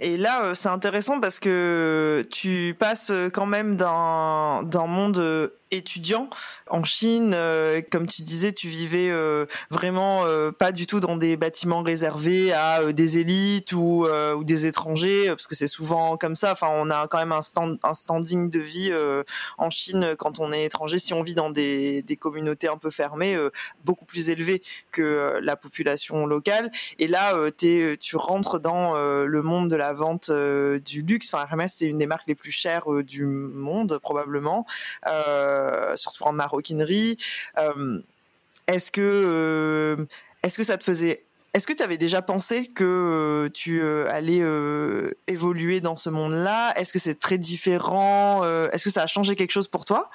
Et 0.00 0.16
là, 0.16 0.42
euh, 0.44 0.54
c'est 0.54 0.70
intéressant 0.70 1.20
parce 1.20 1.38
que 1.38 2.26
tu 2.30 2.74
passes 2.78 3.12
quand 3.32 3.46
même 3.46 3.76
d'un 3.76 4.62
d'un 4.64 4.86
monde 4.86 5.52
étudiant 5.70 6.28
en 6.68 6.84
Chine. 6.84 7.32
Euh, 7.34 7.80
comme 7.90 8.06
tu 8.06 8.22
disais, 8.22 8.52
tu 8.52 8.68
vivais 8.68 9.10
euh, 9.10 9.46
vraiment 9.70 10.24
euh, 10.24 10.50
pas 10.52 10.72
du 10.72 10.86
tout 10.86 11.00
dans 11.00 11.16
des 11.16 11.36
bâtiments 11.36 11.82
réservés 11.82 12.52
à 12.52 12.92
des 12.92 13.18
élites 13.18 13.72
ou, 13.72 14.06
ou 14.06 14.44
des 14.44 14.66
étrangers, 14.66 15.28
parce 15.28 15.46
que 15.46 15.54
c'est 15.54 15.68
souvent 15.68 16.16
comme 16.16 16.36
ça. 16.36 16.52
Enfin, 16.52 16.68
on 16.70 16.90
a 16.90 17.06
quand 17.08 17.18
même 17.18 17.32
un, 17.32 17.42
stand, 17.42 17.78
un 17.82 17.94
standing 17.94 18.50
de 18.50 18.58
vie 18.58 18.92
en 19.58 19.70
Chine 19.70 20.14
quand 20.18 20.40
on 20.40 20.52
est 20.52 20.64
étranger. 20.64 20.98
Si 20.98 21.14
on 21.14 21.22
vit 21.22 21.34
dans 21.34 21.50
des, 21.50 22.02
des 22.02 22.16
communautés 22.16 22.68
un 22.68 22.78
peu 22.78 22.90
fermées, 22.90 23.38
beaucoup 23.84 24.04
plus 24.04 24.30
élevées 24.30 24.62
que 24.90 25.38
la 25.42 25.56
population 25.56 26.26
locale. 26.26 26.70
Et 26.98 27.06
là, 27.06 27.34
es, 27.62 27.96
tu 27.98 28.16
rentres 28.16 28.60
dans 28.60 28.94
le 28.94 29.42
monde 29.42 29.70
de 29.70 29.76
la 29.76 29.92
vente 29.92 30.30
du 30.30 31.02
luxe. 31.02 31.32
Enfin, 31.32 31.46
Hermès, 31.48 31.72
c'est 31.74 31.86
une 31.86 31.98
des 31.98 32.06
marques 32.06 32.28
les 32.28 32.34
plus 32.34 32.52
chères 32.52 32.86
du 33.02 33.24
monde, 33.24 33.98
probablement. 33.98 34.66
Euh, 35.06 35.59
euh, 35.59 35.59
surtout 35.96 36.24
en 36.24 36.32
maroquinerie. 36.32 37.16
Euh, 37.58 38.00
est-ce 38.66 38.90
que, 38.90 39.00
euh, 39.00 40.06
est-ce 40.42 40.56
que 40.56 40.64
ça 40.64 40.78
te 40.78 40.84
faisait 40.84 41.24
est-ce 41.52 41.66
que 41.66 41.72
tu 41.72 41.82
avais 41.82 41.98
déjà 41.98 42.22
pensé 42.22 42.68
que 42.68 43.50
tu 43.52 43.82
allais 43.82 44.40
évoluer 45.26 45.80
dans 45.80 45.96
ce 45.96 46.08
monde-là? 46.08 46.72
Est-ce 46.76 46.92
que 46.92 47.00
c'est 47.00 47.18
très 47.18 47.38
différent? 47.38 48.44
Est-ce 48.70 48.84
que 48.84 48.90
ça 48.90 49.02
a 49.02 49.08
changé 49.08 49.34
quelque 49.34 49.50
chose 49.50 49.66
pour 49.66 49.84
toi? 49.84 50.10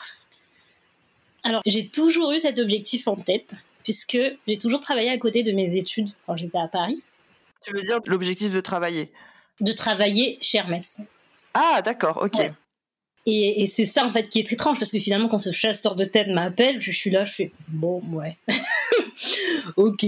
Alors, 1.46 1.62
j'ai 1.66 1.90
toujours 1.90 2.32
eu 2.32 2.40
cet 2.40 2.58
objectif 2.58 3.08
en 3.08 3.16
tête, 3.18 3.52
puisque 3.84 4.18
j'ai 4.48 4.58
toujours 4.58 4.80
travaillé 4.80 5.12
à 5.12 5.18
côté 5.18 5.44
de 5.44 5.52
mes 5.52 5.76
études 5.76 6.10
quand 6.26 6.36
j'étais 6.36 6.58
à 6.58 6.68
Paris. 6.68 7.04
Tu 7.62 7.72
veux 7.74 7.82
dire 7.82 8.00
l'objectif 8.08 8.52
de 8.52 8.62
travailler? 8.62 9.12
De 9.60 9.72
travailler 9.72 10.40
chez 10.42 10.58
Hermès. 10.58 11.02
Ah, 11.54 11.82
d'accord, 11.84 12.22
ok. 12.24 12.52
Et, 13.28 13.66
c'est 13.66 13.88
ça 13.88 14.06
en 14.06 14.12
fait 14.12 14.30
qui 14.30 14.38
est 14.38 14.54
étrange 14.54 14.78
parce 14.78 14.92
que 14.92 15.00
finalement 15.00 15.28
quand 15.28 15.40
ce 15.40 15.52
chasseur 15.52 15.96
de 15.96 16.06
tête 16.06 16.28
m'appelle, 16.28 16.80
je 16.80 16.92
suis 16.92 17.10
là, 17.10 17.26
je 17.26 17.34
fais 17.34 17.52
bon 17.70 18.00
ouais, 18.12 18.38
ok. 19.78 20.06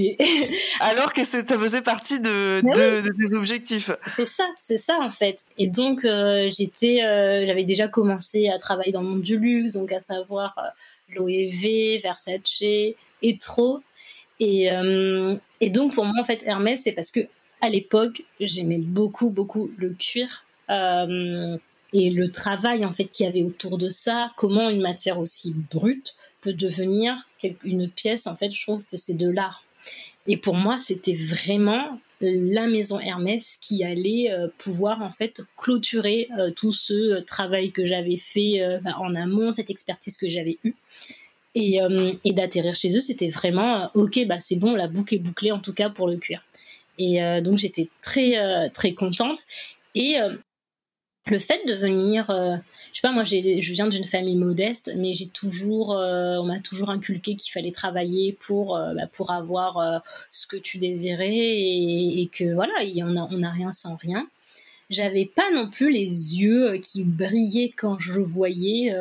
Alors 0.82 1.14
que 1.14 1.24
ça 1.24 1.44
faisait 1.44 1.82
partie 1.82 2.20
de, 2.20 2.62
de, 2.62 3.12
des 3.18 3.36
objectifs. 3.36 3.90
C'est 4.08 4.28
ça, 4.28 4.48
c'est 4.62 4.78
ça 4.78 5.00
en 5.02 5.10
fait. 5.10 5.44
Et 5.58 5.66
donc 5.66 6.06
euh, 6.06 6.48
j'étais, 6.56 7.04
euh, 7.04 7.44
j'avais 7.48 7.64
déjà 7.64 7.88
commencé 7.88 8.50
à 8.50 8.60
travailler 8.60 8.92
dans 8.92 9.02
le 9.02 9.08
monde 9.08 9.22
du 9.22 9.40
luxe, 9.40 9.74
donc 9.74 9.92
à 9.92 10.00
savoir 10.00 10.54
euh, 10.60 11.16
l'OEV, 11.16 12.00
Versace, 12.00 12.62
Etro. 13.24 13.82
Et, 14.40 14.70
et 15.60 15.70
donc 15.72 15.96
pour 15.96 16.06
moi 16.06 16.14
en 16.22 16.24
fait 16.24 16.44
Hermès 16.46 16.84
c'est 16.84 16.92
parce 16.92 17.10
que 17.10 17.22
à 17.62 17.70
l'époque 17.70 18.22
j'aimais 18.40 18.78
beaucoup 18.78 19.32
beaucoup 19.32 19.72
le 19.80 19.96
cuir 19.96 20.46
et 21.94 22.10
le 22.10 22.32
travail 22.32 22.86
en 22.86 22.92
fait 22.92 23.06
qu'il 23.06 23.26
y 23.26 23.30
avait 23.30 23.44
autour 23.44 23.78
de 23.78 23.90
ça, 23.90 24.32
comment 24.36 24.70
une 24.70 24.82
matière 24.82 25.20
aussi 25.20 25.54
brute 25.72 26.16
peut 26.42 26.54
devenir 26.54 27.28
une 27.64 27.90
pièce 27.90 28.28
en 28.28 28.36
fait, 28.36 28.52
je 28.52 28.62
trouve 28.62 28.84
que 28.90 28.98
c'est 28.98 29.16
de 29.16 29.30
l'art. 29.30 29.64
Et 30.28 30.36
pour 30.36 30.56
moi, 30.56 30.78
c'était 30.78 31.14
vraiment 31.14 32.00
la 32.20 32.68
maison 32.68 33.00
Hermès 33.00 33.58
qui 33.62 33.84
allait 33.84 34.32
euh, 34.32 34.48
pouvoir 34.58 35.02
en 35.02 35.12
fait 35.12 35.42
clôturer 35.56 36.28
euh, 36.38 36.52
tout 36.52 36.72
ce 36.72 36.94
euh, 36.94 37.22
travail 37.22 37.72
que 37.72 37.86
j'avais 37.86 38.18
fait 38.18 38.60
bah, 38.84 38.96
en 39.00 39.16
amont, 39.16 39.52
cette 39.52 39.70
expertise 39.70 40.18
que 40.18 40.30
j'avais 40.30 40.58
eue. 40.64 40.76
Et, 41.56 41.80
et 42.24 42.34
d'atterrir 42.34 42.76
chez 42.76 42.96
eux, 42.96 43.00
c'était 43.00 43.30
vraiment 43.30 43.90
ok, 43.96 44.28
bah 44.28 44.40
c'est 44.40 44.58
bon, 44.58 44.76
la 44.76 44.88
boucle 44.88 45.16
est 45.16 45.20
bouclée 45.20 45.52
en 45.52 45.58
tout 45.58 45.74
cas 45.74 45.90
pour 45.90 46.08
le 46.08 46.18
cuir. 46.18 46.46
Et 47.00 47.20
donc 47.42 47.58
j'étais 47.58 47.90
très 48.00 48.70
très 48.70 48.94
contente. 48.94 49.44
Et 49.96 50.18
le 51.30 51.40
fait 51.40 51.66
de 51.68 51.74
venir, 51.74 52.30
euh, 52.30 52.56
je 52.92 52.98
sais 52.98 53.02
pas, 53.02 53.12
moi 53.12 53.24
je 53.24 53.74
viens 53.74 53.88
d'une 53.88 54.06
famille 54.06 54.36
modeste, 54.36 54.92
mais 54.96 55.14
j'ai 55.14 55.28
toujours, 55.28 55.94
euh, 55.94 56.38
on 56.38 56.46
m'a 56.46 56.60
toujours 56.60 56.90
inculqué 56.90 57.36
qu'il 57.36 57.52
fallait 57.52 57.72
travailler 57.72 58.34
pour, 58.34 58.76
euh, 58.76 58.94
bah, 58.94 59.08
pour 59.12 59.32
avoir 59.32 60.02
ce 60.32 60.48
que 60.48 60.58
tu 60.58 60.78
désirais 60.78 61.36
et, 61.36 62.30
que 62.32 62.54
voilà, 62.54 62.74
on 63.04 63.12
n'a 63.12 63.28
on 63.32 63.44
a 63.44 63.50
rien 63.50 63.72
sans 63.72 63.96
rien. 63.96 64.28
J'avais 64.90 65.26
pas 65.26 65.52
non 65.54 65.70
plus 65.70 65.92
les 65.92 66.38
yeux 66.40 66.78
qui 66.78 67.04
brillaient 67.04 67.74
quand 67.76 68.00
je 68.00 68.22
voyais 68.22 68.94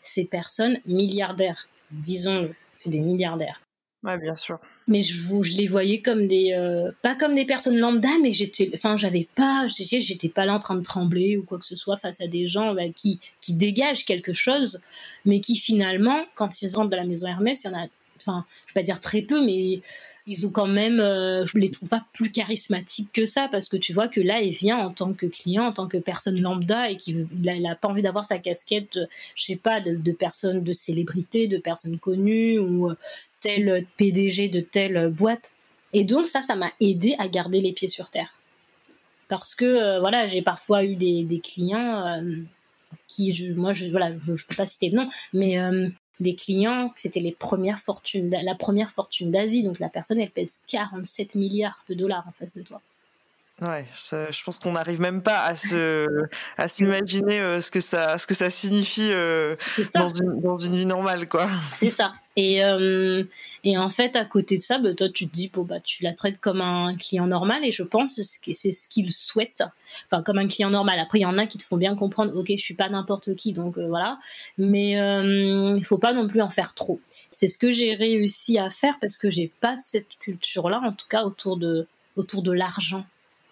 ces 0.00 0.24
personnes 0.24 0.78
milliardaires, 0.86 1.68
disons-le, 1.90 2.54
c'est 2.76 2.90
des 2.90 3.00
milliardaires. 3.00 3.60
Ouais, 4.02 4.18
bien 4.18 4.36
sûr 4.36 4.58
mais 4.88 5.02
je, 5.02 5.14
je 5.42 5.56
les 5.56 5.66
voyais 5.66 6.00
comme 6.00 6.26
des 6.26 6.52
euh, 6.52 6.90
pas 7.02 7.14
comme 7.14 7.34
des 7.34 7.44
personnes 7.44 7.76
lambda 7.76 8.08
mais 8.22 8.32
j'étais 8.32 8.70
enfin 8.74 8.96
j'avais 8.96 9.28
pas 9.34 9.66
j'étais 9.68 10.28
pas 10.28 10.46
là 10.46 10.54
en 10.54 10.58
train 10.58 10.74
de 10.74 10.82
trembler 10.82 11.36
ou 11.36 11.44
quoi 11.44 11.58
que 11.58 11.66
ce 11.66 11.76
soit 11.76 11.96
face 11.96 12.20
à 12.20 12.26
des 12.26 12.48
gens 12.48 12.74
bah, 12.74 12.88
qui 12.94 13.20
qui 13.40 13.52
dégagent 13.52 14.04
quelque 14.04 14.32
chose 14.32 14.80
mais 15.24 15.40
qui 15.40 15.56
finalement 15.56 16.24
quand 16.34 16.62
ils 16.62 16.74
rentrent 16.74 16.90
dans 16.90 16.96
la 16.96 17.04
maison 17.04 17.28
Hermès 17.28 17.62
il 17.62 17.70
y 17.70 17.70
en 17.70 17.78
a 17.78 17.86
enfin 18.16 18.44
je 18.66 18.72
vais 18.72 18.80
pas 18.80 18.84
dire 18.84 18.98
très 18.98 19.22
peu 19.22 19.44
mais 19.44 19.82
ils 20.30 20.46
ont 20.46 20.50
quand 20.50 20.66
même, 20.66 21.00
euh, 21.00 21.46
je 21.46 21.56
les 21.56 21.70
trouve 21.70 21.88
pas 21.88 22.04
plus 22.12 22.30
charismatiques 22.30 23.10
que 23.14 23.24
ça 23.24 23.48
parce 23.50 23.66
que 23.70 23.78
tu 23.78 23.94
vois 23.94 24.08
que 24.08 24.20
là, 24.20 24.42
il 24.42 24.52
vient 24.52 24.76
en 24.76 24.92
tant 24.92 25.14
que 25.14 25.24
client, 25.24 25.64
en 25.64 25.72
tant 25.72 25.88
que 25.88 25.96
personne 25.96 26.38
lambda 26.38 26.90
et 26.90 26.96
qui 26.98 27.26
n'a 27.42 27.74
pas 27.74 27.88
envie 27.88 28.02
d'avoir 28.02 28.26
sa 28.26 28.36
casquette, 28.36 28.98
je 29.34 29.42
sais 29.42 29.56
pas, 29.56 29.80
de, 29.80 29.94
de 29.94 30.12
personne 30.12 30.62
de 30.62 30.72
célébrité, 30.72 31.48
de 31.48 31.56
personne 31.56 31.98
connue 31.98 32.58
ou 32.58 32.90
euh, 32.90 32.96
tel 33.40 33.86
PDG 33.96 34.50
de 34.50 34.60
telle 34.60 35.08
boîte. 35.08 35.50
Et 35.94 36.04
donc 36.04 36.26
ça, 36.26 36.42
ça 36.42 36.56
m'a 36.56 36.72
aidé 36.78 37.16
à 37.18 37.26
garder 37.26 37.62
les 37.62 37.72
pieds 37.72 37.88
sur 37.88 38.10
terre. 38.10 38.34
Parce 39.28 39.54
que 39.54 39.64
euh, 39.64 39.98
voilà, 39.98 40.26
j'ai 40.26 40.42
parfois 40.42 40.84
eu 40.84 40.94
des, 40.94 41.40
clients 41.42 42.22
qui, 43.06 43.50
moi, 43.56 43.72
je 43.72 43.86
voilà, 43.86 44.14
je, 44.18 44.44
peux 44.46 44.56
pas 44.56 44.66
citer 44.66 44.90
de 44.90 44.96
nom, 44.96 45.08
mais 45.32 45.56
des 46.20 46.34
clients, 46.34 46.92
c'était 46.96 47.20
les 47.20 47.32
premières 47.32 47.78
fortunes, 47.78 48.34
la 48.42 48.54
première 48.54 48.90
fortune 48.90 49.30
d'Asie. 49.30 49.62
Donc 49.62 49.78
la 49.78 49.88
personne, 49.88 50.20
elle 50.20 50.30
pèse 50.30 50.60
47 50.66 51.34
milliards 51.34 51.78
de 51.88 51.94
dollars 51.94 52.24
en 52.26 52.32
face 52.32 52.54
de 52.54 52.62
toi. 52.62 52.80
Ouais, 53.60 53.84
je 54.12 54.44
pense 54.44 54.60
qu'on 54.60 54.72
n'arrive 54.72 55.00
même 55.00 55.20
pas 55.20 55.40
à 55.40 55.56
se, 55.56 56.06
à 56.56 56.68
s'imaginer 56.68 57.40
euh, 57.40 57.60
ce 57.60 57.72
que 57.72 57.80
ça, 57.80 58.16
ce 58.16 58.24
que 58.24 58.34
ça 58.34 58.50
signifie 58.50 59.10
euh, 59.10 59.56
Dans, 59.96 60.08
une, 60.08 60.40
dans 60.40 60.58
une 60.58 60.76
vie 60.76 60.86
normale, 60.86 61.28
quoi. 61.28 61.48
C'est 61.74 61.90
ça. 61.90 62.12
Et, 62.36 62.64
euh, 62.64 63.24
et 63.64 63.76
en 63.76 63.90
fait, 63.90 64.14
à 64.14 64.24
côté 64.24 64.58
de 64.58 64.62
ça, 64.62 64.78
bah, 64.78 64.94
toi, 64.94 65.08
tu 65.08 65.26
te 65.26 65.32
dis, 65.32 65.50
bon, 65.52 65.62
bah, 65.62 65.80
tu 65.80 66.04
la 66.04 66.14
traites 66.14 66.38
comme 66.38 66.60
un 66.60 66.92
client 66.94 67.26
normal, 67.26 67.64
et 67.64 67.72
je 67.72 67.82
pense 67.82 68.14
que 68.40 68.52
c'est 68.52 68.70
ce 68.70 68.88
qu'il 68.88 69.10
souhaite. 69.10 69.64
Enfin, 70.06 70.22
comme 70.22 70.38
un 70.38 70.46
client 70.46 70.70
normal. 70.70 71.00
Après, 71.00 71.18
il 71.18 71.22
y 71.22 71.26
en 71.26 71.36
a 71.36 71.46
qui 71.46 71.58
te 71.58 71.64
font 71.64 71.78
bien 71.78 71.96
comprendre, 71.96 72.36
ok, 72.36 72.46
je 72.50 72.62
suis 72.62 72.74
pas 72.74 72.88
n'importe 72.88 73.34
qui, 73.34 73.52
donc 73.52 73.76
voilà. 73.76 74.20
Mais 74.56 74.92
il 74.92 75.84
faut 75.84 75.98
pas 75.98 76.12
non 76.12 76.28
plus 76.28 76.42
en 76.42 76.50
faire 76.50 76.74
trop. 76.74 77.00
C'est 77.32 77.48
ce 77.48 77.58
que 77.58 77.72
j'ai 77.72 77.94
réussi 77.94 78.56
à 78.56 78.70
faire 78.70 78.98
parce 79.00 79.16
que 79.16 79.30
j'ai 79.30 79.50
pas 79.60 79.74
cette 79.74 80.16
culture-là, 80.20 80.80
en 80.84 80.92
tout 80.92 81.08
cas 81.08 81.24
autour 81.24 81.56
de 81.56 81.88
autour 82.14 82.42
de 82.42 82.52
l'argent 82.52 83.04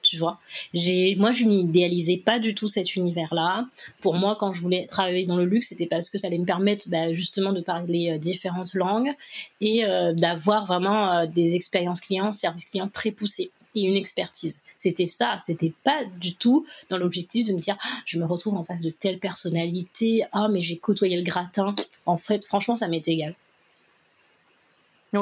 tu 0.06 0.16
vois. 0.16 0.38
J'ai, 0.74 1.16
moi, 1.16 1.32
je 1.32 1.44
n'idéalisais 1.44 2.16
pas 2.16 2.38
du 2.38 2.54
tout 2.54 2.68
cet 2.68 2.96
univers-là. 2.96 3.66
Pour 4.00 4.14
moi, 4.14 4.36
quand 4.38 4.52
je 4.52 4.60
voulais 4.60 4.86
travailler 4.86 5.26
dans 5.26 5.36
le 5.36 5.44
luxe, 5.44 5.68
c'était 5.68 5.86
parce 5.86 6.10
que 6.10 6.18
ça 6.18 6.28
allait 6.28 6.38
me 6.38 6.44
permettre 6.44 6.88
bah, 6.88 7.12
justement 7.12 7.52
de 7.52 7.60
parler 7.60 8.10
euh, 8.10 8.18
différentes 8.18 8.74
langues 8.74 9.12
et 9.60 9.84
euh, 9.84 10.12
d'avoir 10.12 10.66
vraiment 10.66 11.12
euh, 11.12 11.26
des 11.26 11.54
expériences 11.54 12.00
clients, 12.00 12.32
services 12.32 12.64
clients 12.64 12.88
très 12.88 13.10
poussés 13.10 13.50
et 13.74 13.82
une 13.82 13.96
expertise. 13.96 14.62
C'était 14.76 15.06
ça, 15.06 15.38
c'était 15.44 15.72
pas 15.84 16.04
du 16.18 16.34
tout 16.34 16.66
dans 16.88 16.96
l'objectif 16.96 17.46
de 17.46 17.52
me 17.52 17.58
dire 17.58 17.76
ah, 17.80 18.00
je 18.04 18.18
me 18.18 18.24
retrouve 18.24 18.54
en 18.54 18.64
face 18.64 18.80
de 18.80 18.90
telle 18.90 19.18
personnalité, 19.18 20.22
ah 20.32 20.48
mais 20.48 20.60
j'ai 20.60 20.78
côtoyé 20.78 21.16
le 21.16 21.22
gratin. 21.22 21.74
En 22.06 22.16
fait, 22.16 22.44
franchement, 22.44 22.76
ça 22.76 22.88
m'est 22.88 23.06
égal. 23.06 23.34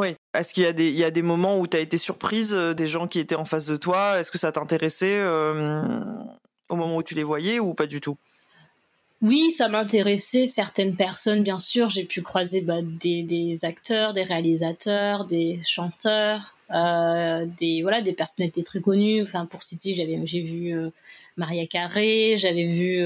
Est-ce 0.02 0.52
qu'il 0.52 0.64
y 0.64 1.04
a 1.04 1.10
des, 1.10 1.22
moments 1.22 1.58
où 1.58 1.66
tu 1.66 1.76
as 1.76 1.80
été 1.80 1.96
surprise 1.96 2.54
euh, 2.54 2.74
des 2.74 2.88
gens 2.88 3.06
qui 3.06 3.18
étaient 3.18 3.34
en 3.34 3.44
face 3.44 3.66
de 3.66 3.76
toi? 3.76 4.18
Est-ce 4.18 4.30
que 4.30 4.38
ça 4.38 4.52
t'intéressait 4.52 5.18
euh, 5.18 6.00
au 6.68 6.76
moment 6.76 6.96
où 6.96 7.02
tu 7.02 7.14
les 7.14 7.22
voyais 7.22 7.60
ou 7.60 7.74
pas 7.74 7.86
du 7.86 8.00
tout? 8.00 8.16
Oui, 9.22 9.50
ça 9.50 9.68
m'intéressait. 9.68 10.46
Certaines 10.46 10.96
personnes, 10.96 11.42
bien 11.42 11.58
sûr, 11.58 11.88
j'ai 11.88 12.04
pu 12.04 12.20
croiser 12.20 12.60
bah, 12.60 12.80
des, 12.82 13.58
acteurs, 13.62 14.12
des 14.12 14.22
réalisateurs, 14.22 15.24
des 15.24 15.60
chanteurs, 15.64 16.56
euh, 16.74 17.46
des 17.56 17.82
voilà, 17.82 18.02
des 18.02 18.12
personnalités 18.12 18.62
très 18.62 18.80
connues. 18.80 19.22
Enfin, 19.22 19.46
pour 19.46 19.62
citer, 19.62 19.94
j'avais 19.94 20.20
j'ai 20.24 20.42
vu 20.42 20.74
Maria 21.36 21.66
Carré, 21.66 22.34
j'avais 22.36 22.66
vu 22.66 23.02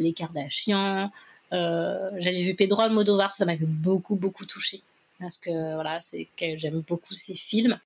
les 0.00 0.12
Kardashians, 0.12 1.10
j'avais 1.52 2.42
vu 2.42 2.54
Pedro 2.54 2.80
Almodovar. 2.80 3.32
Ça 3.32 3.44
m'avait 3.44 3.66
beaucoup 3.66 4.16
beaucoup 4.16 4.46
touché 4.46 4.82
parce 5.20 5.36
que 5.36 5.74
voilà, 5.74 6.00
c'est 6.00 6.28
que 6.36 6.56
j'aime 6.56 6.80
beaucoup 6.80 7.14
ces 7.14 7.34
films. 7.34 7.78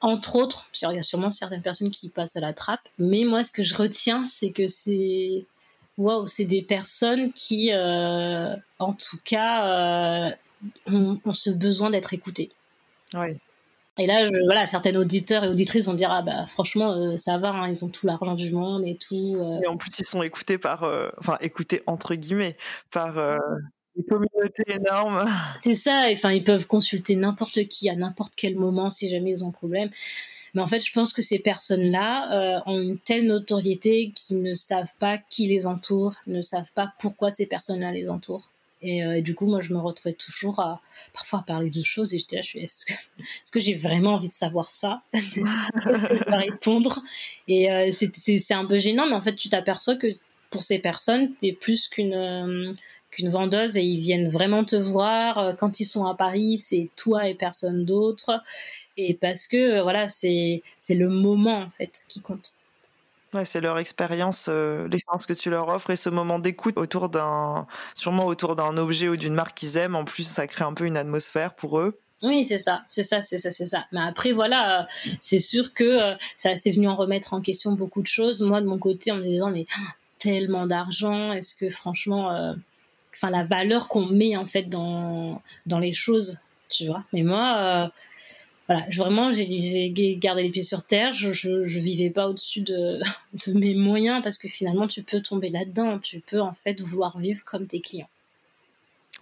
Entre 0.00 0.36
autres, 0.36 0.66
il 0.80 0.94
y 0.94 0.98
a 0.98 1.02
sûrement 1.02 1.30
certaines 1.30 1.62
personnes 1.62 1.90
qui 1.90 2.08
passent 2.08 2.36
à 2.36 2.40
la 2.40 2.54
trappe, 2.54 2.88
mais 2.98 3.24
moi, 3.24 3.44
ce 3.44 3.50
que 3.50 3.62
je 3.62 3.74
retiens, 3.74 4.24
c'est 4.24 4.50
que 4.50 4.66
c'est 4.66 5.46
waouh, 5.98 6.26
c'est 6.26 6.46
des 6.46 6.62
personnes 6.62 7.32
qui, 7.32 7.70
euh, 7.72 8.56
en 8.78 8.94
tout 8.94 9.18
cas, 9.22 9.66
euh, 9.66 10.30
ont, 10.86 11.34
ce 11.34 11.50
besoin 11.50 11.90
d'être 11.90 12.14
écoutées. 12.14 12.50
Oui. 13.14 13.36
Et 13.98 14.06
là, 14.06 14.26
voilà, 14.46 14.66
certains 14.66 14.94
auditeurs 14.96 15.44
et 15.44 15.48
auditrices 15.48 15.84
vont 15.84 15.94
dire 15.94 16.10
ah 16.10 16.22
bah 16.22 16.46
franchement 16.46 16.92
euh, 16.92 17.18
ça 17.18 17.36
va, 17.36 17.50
hein, 17.50 17.68
ils 17.68 17.84
ont 17.84 17.88
tout 17.88 18.06
l'argent 18.06 18.34
du 18.34 18.50
monde 18.52 18.86
et 18.86 18.96
tout. 18.96 19.60
Et 19.62 19.66
en 19.66 19.76
plus 19.76 19.90
ils 19.98 20.06
sont 20.06 20.22
écoutés 20.22 20.56
par, 20.56 20.84
enfin 21.18 21.36
écoutés 21.40 21.82
entre 21.86 22.14
guillemets 22.14 22.54
par 22.90 23.18
communautés 24.04 24.64
énormes. 24.68 25.24
C'est 25.56 25.74
ça, 25.74 26.06
enfin, 26.10 26.32
ils 26.32 26.44
peuvent 26.44 26.66
consulter 26.66 27.16
n'importe 27.16 27.66
qui 27.68 27.88
à 27.88 27.96
n'importe 27.96 28.32
quel 28.36 28.56
moment 28.56 28.90
si 28.90 29.08
jamais 29.08 29.30
ils 29.30 29.44
ont 29.44 29.48
un 29.48 29.52
problème. 29.52 29.90
Mais 30.54 30.62
en 30.62 30.66
fait, 30.66 30.80
je 30.80 30.92
pense 30.92 31.12
que 31.12 31.22
ces 31.22 31.38
personnes-là 31.38 32.32
euh, 32.32 32.60
ont 32.66 32.80
une 32.80 32.98
telle 32.98 33.26
notoriété 33.26 34.12
qu'ils 34.14 34.42
ne 34.42 34.54
savent 34.54 34.92
pas 34.98 35.18
qui 35.18 35.46
les 35.46 35.66
entoure, 35.66 36.16
ne 36.26 36.42
savent 36.42 36.72
pas 36.74 36.92
pourquoi 36.98 37.30
ces 37.30 37.46
personnes-là 37.46 37.92
les 37.92 38.08
entourent. 38.08 38.50
Et, 38.82 39.04
euh, 39.04 39.20
du 39.20 39.34
coup, 39.34 39.46
moi, 39.46 39.60
je 39.60 39.74
me 39.74 39.78
retrouvais 39.78 40.14
toujours 40.14 40.58
à 40.58 40.80
parfois 41.12 41.40
à 41.40 41.42
parler 41.42 41.70
de 41.70 41.82
choses 41.82 42.14
et 42.14 42.24
là, 42.32 42.40
je 42.40 42.48
suis, 42.48 42.60
est-ce 42.60 42.86
que, 43.52 43.60
j'ai 43.60 43.74
vraiment 43.74 44.14
envie 44.14 44.28
de 44.28 44.32
savoir 44.32 44.70
ça? 44.70 45.02
Qu'est-ce 45.12 46.06
que 46.06 46.16
je 46.16 46.24
dois 46.24 46.36
répondre? 46.38 47.02
Et 47.46 47.70
euh, 47.70 47.90
c'est 47.92 48.54
un 48.54 48.64
peu 48.64 48.78
gênant, 48.78 49.06
mais 49.06 49.14
en 49.14 49.22
fait, 49.22 49.36
tu 49.36 49.50
t'aperçois 49.50 49.96
que 49.96 50.06
pour 50.48 50.62
ces 50.64 50.78
personnes, 50.78 51.34
tu 51.38 51.48
es 51.48 51.52
plus 51.52 51.88
qu'une 51.88 52.74
qu'une 53.10 53.28
vendeuse 53.28 53.76
et 53.76 53.82
ils 53.82 54.00
viennent 54.00 54.28
vraiment 54.28 54.64
te 54.64 54.76
voir. 54.76 55.38
Euh, 55.38 55.52
quand 55.52 55.80
ils 55.80 55.84
sont 55.84 56.06
à 56.06 56.14
Paris, 56.14 56.58
c'est 56.58 56.88
toi 56.96 57.28
et 57.28 57.34
personne 57.34 57.84
d'autre. 57.84 58.42
Et 58.96 59.14
parce 59.14 59.46
que, 59.46 59.78
euh, 59.78 59.82
voilà, 59.82 60.08
c'est, 60.08 60.62
c'est 60.78 60.94
le 60.94 61.08
moment, 61.08 61.62
en 61.62 61.70
fait, 61.70 62.04
qui 62.08 62.20
compte. 62.20 62.52
Ouais, 63.32 63.44
c'est 63.44 63.60
leur 63.60 63.78
expérience, 63.78 64.46
euh, 64.48 64.88
l'expérience 64.88 65.24
que 65.24 65.32
tu 65.32 65.50
leur 65.50 65.68
offres 65.68 65.90
et 65.90 65.96
ce 65.96 66.10
moment 66.10 66.40
d'écoute 66.40 66.76
autour 66.76 67.08
d'un, 67.08 67.66
sûrement 67.94 68.26
autour 68.26 68.56
d'un 68.56 68.76
objet 68.76 69.08
ou 69.08 69.16
d'une 69.16 69.34
marque 69.34 69.56
qu'ils 69.56 69.76
aiment. 69.76 69.94
En 69.94 70.04
plus, 70.04 70.24
ça 70.24 70.48
crée 70.48 70.64
un 70.64 70.74
peu 70.74 70.84
une 70.84 70.96
atmosphère 70.96 71.54
pour 71.54 71.78
eux. 71.78 71.96
Oui, 72.24 72.44
c'est 72.44 72.58
ça, 72.58 72.82
c'est 72.88 73.04
ça, 73.04 73.20
c'est 73.20 73.38
ça, 73.38 73.52
c'est 73.52 73.66
ça. 73.66 73.86
Mais 73.92 74.00
après, 74.00 74.32
voilà, 74.32 74.80
euh, 74.80 74.84
c'est 75.20 75.38
sûr 75.38 75.72
que 75.72 75.84
euh, 75.84 76.16
ça 76.36 76.56
s'est 76.56 76.72
venu 76.72 76.88
en 76.88 76.96
remettre 76.96 77.32
en 77.32 77.40
question 77.40 77.72
beaucoup 77.72 78.02
de 78.02 78.08
choses. 78.08 78.42
Moi, 78.42 78.60
de 78.60 78.66
mon 78.66 78.78
côté, 78.78 79.12
en 79.12 79.16
me 79.16 79.22
disant, 79.22 79.50
mais 79.50 79.64
tellement 80.18 80.66
d'argent, 80.66 81.32
est-ce 81.32 81.54
que 81.54 81.70
franchement, 81.70 82.54
enfin, 83.14 83.30
la 83.30 83.44
valeur 83.44 83.88
qu'on 83.88 84.06
met 84.06 84.36
en 84.36 84.46
fait 84.46 84.68
dans, 84.68 85.42
dans 85.66 85.78
les 85.78 85.92
choses, 85.92 86.38
tu 86.68 86.86
vois. 86.86 87.04
Mais 87.12 87.22
moi, 87.22 87.90
voilà, 88.70 88.86
vraiment, 88.96 89.32
j'ai 89.32 89.90
gardé 90.16 90.44
les 90.44 90.50
pieds 90.50 90.62
sur 90.62 90.84
terre. 90.84 91.12
Je, 91.12 91.32
je, 91.32 91.80
vivais 91.80 92.08
pas 92.08 92.28
au-dessus 92.28 92.60
de, 92.60 93.00
de, 93.46 93.52
mes 93.58 93.74
moyens 93.74 94.22
parce 94.22 94.38
que 94.38 94.46
finalement, 94.46 94.86
tu 94.86 95.02
peux 95.02 95.20
tomber 95.20 95.50
là-dedans. 95.50 95.98
Tu 95.98 96.20
peux 96.20 96.40
en 96.40 96.54
fait 96.54 96.80
vouloir 96.80 97.18
vivre 97.18 97.42
comme 97.44 97.66
tes 97.66 97.80
clients. 97.80 98.08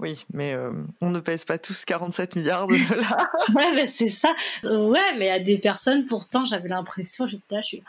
Oui, 0.00 0.22
mais 0.34 0.52
euh, 0.52 0.70
on 1.00 1.08
ne 1.08 1.18
pèse 1.18 1.46
pas 1.46 1.56
tous 1.56 1.86
47 1.86 2.36
milliards 2.36 2.66
de 2.66 2.76
dollars. 2.90 3.26
ouais, 3.54 3.72
mais 3.74 3.86
c'est 3.86 4.10
ça. 4.10 4.34
Ouais, 4.64 5.16
mais 5.16 5.30
à 5.30 5.40
des 5.40 5.56
personnes, 5.56 6.04
pourtant, 6.04 6.44
j'avais 6.44 6.68
l'impression, 6.68 7.26
j'étais 7.26 7.54
là, 7.54 7.62
je 7.62 7.68
suis. 7.68 7.82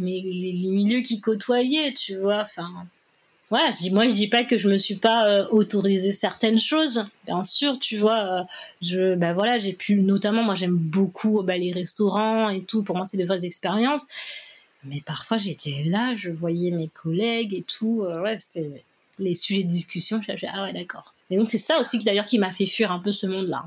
mais 0.00 0.22
les, 0.26 0.52
les, 0.52 0.70
milieux 0.72 1.02
qui 1.02 1.20
côtoyaient, 1.20 1.92
tu 1.92 2.16
vois. 2.16 2.40
Enfin, 2.40 2.68
voilà, 3.50 3.70
je 3.72 3.78
dis, 3.78 3.90
moi 3.92 4.08
je 4.08 4.14
dis 4.14 4.28
pas 4.28 4.44
que 4.44 4.56
je 4.56 4.68
me 4.68 4.78
suis 4.78 4.96
pas 4.96 5.28
euh, 5.28 5.46
autorisé 5.50 6.12
certaines 6.12 6.58
choses, 6.58 7.04
bien 7.26 7.44
sûr, 7.44 7.78
tu 7.78 7.96
vois. 7.96 8.18
Euh, 8.18 8.42
je, 8.80 9.14
ben 9.14 9.32
voilà, 9.32 9.58
j'ai 9.58 9.74
pu, 9.74 9.96
notamment, 9.96 10.42
moi 10.42 10.54
j'aime 10.54 10.76
beaucoup 10.76 11.42
bah, 11.42 11.56
les 11.56 11.72
restaurants 11.72 12.48
et 12.48 12.64
tout. 12.64 12.82
Pour 12.82 12.96
moi, 12.96 13.04
c'est 13.04 13.18
de 13.18 13.24
vraies 13.24 13.44
expériences. 13.44 14.06
Mais 14.84 15.00
parfois, 15.00 15.36
j'étais 15.36 15.84
là, 15.86 16.14
je 16.16 16.30
voyais 16.30 16.70
mes 16.70 16.88
collègues 16.88 17.54
et 17.54 17.62
tout. 17.62 18.02
Euh, 18.02 18.22
ouais, 18.22 18.38
c'était 18.38 18.84
les 19.18 19.34
sujets 19.34 19.62
de 19.62 19.68
discussion. 19.68 20.20
Je 20.20 20.46
ah 20.52 20.62
ouais, 20.62 20.72
d'accord. 20.72 21.14
Et 21.30 21.36
donc 21.36 21.48
c'est 21.50 21.58
ça 21.58 21.80
aussi 21.80 21.98
d'ailleurs 21.98 22.26
qui 22.26 22.38
m'a 22.38 22.50
fait 22.50 22.66
fuir 22.66 22.92
un 22.92 22.98
peu 22.98 23.12
ce 23.12 23.26
monde-là 23.26 23.64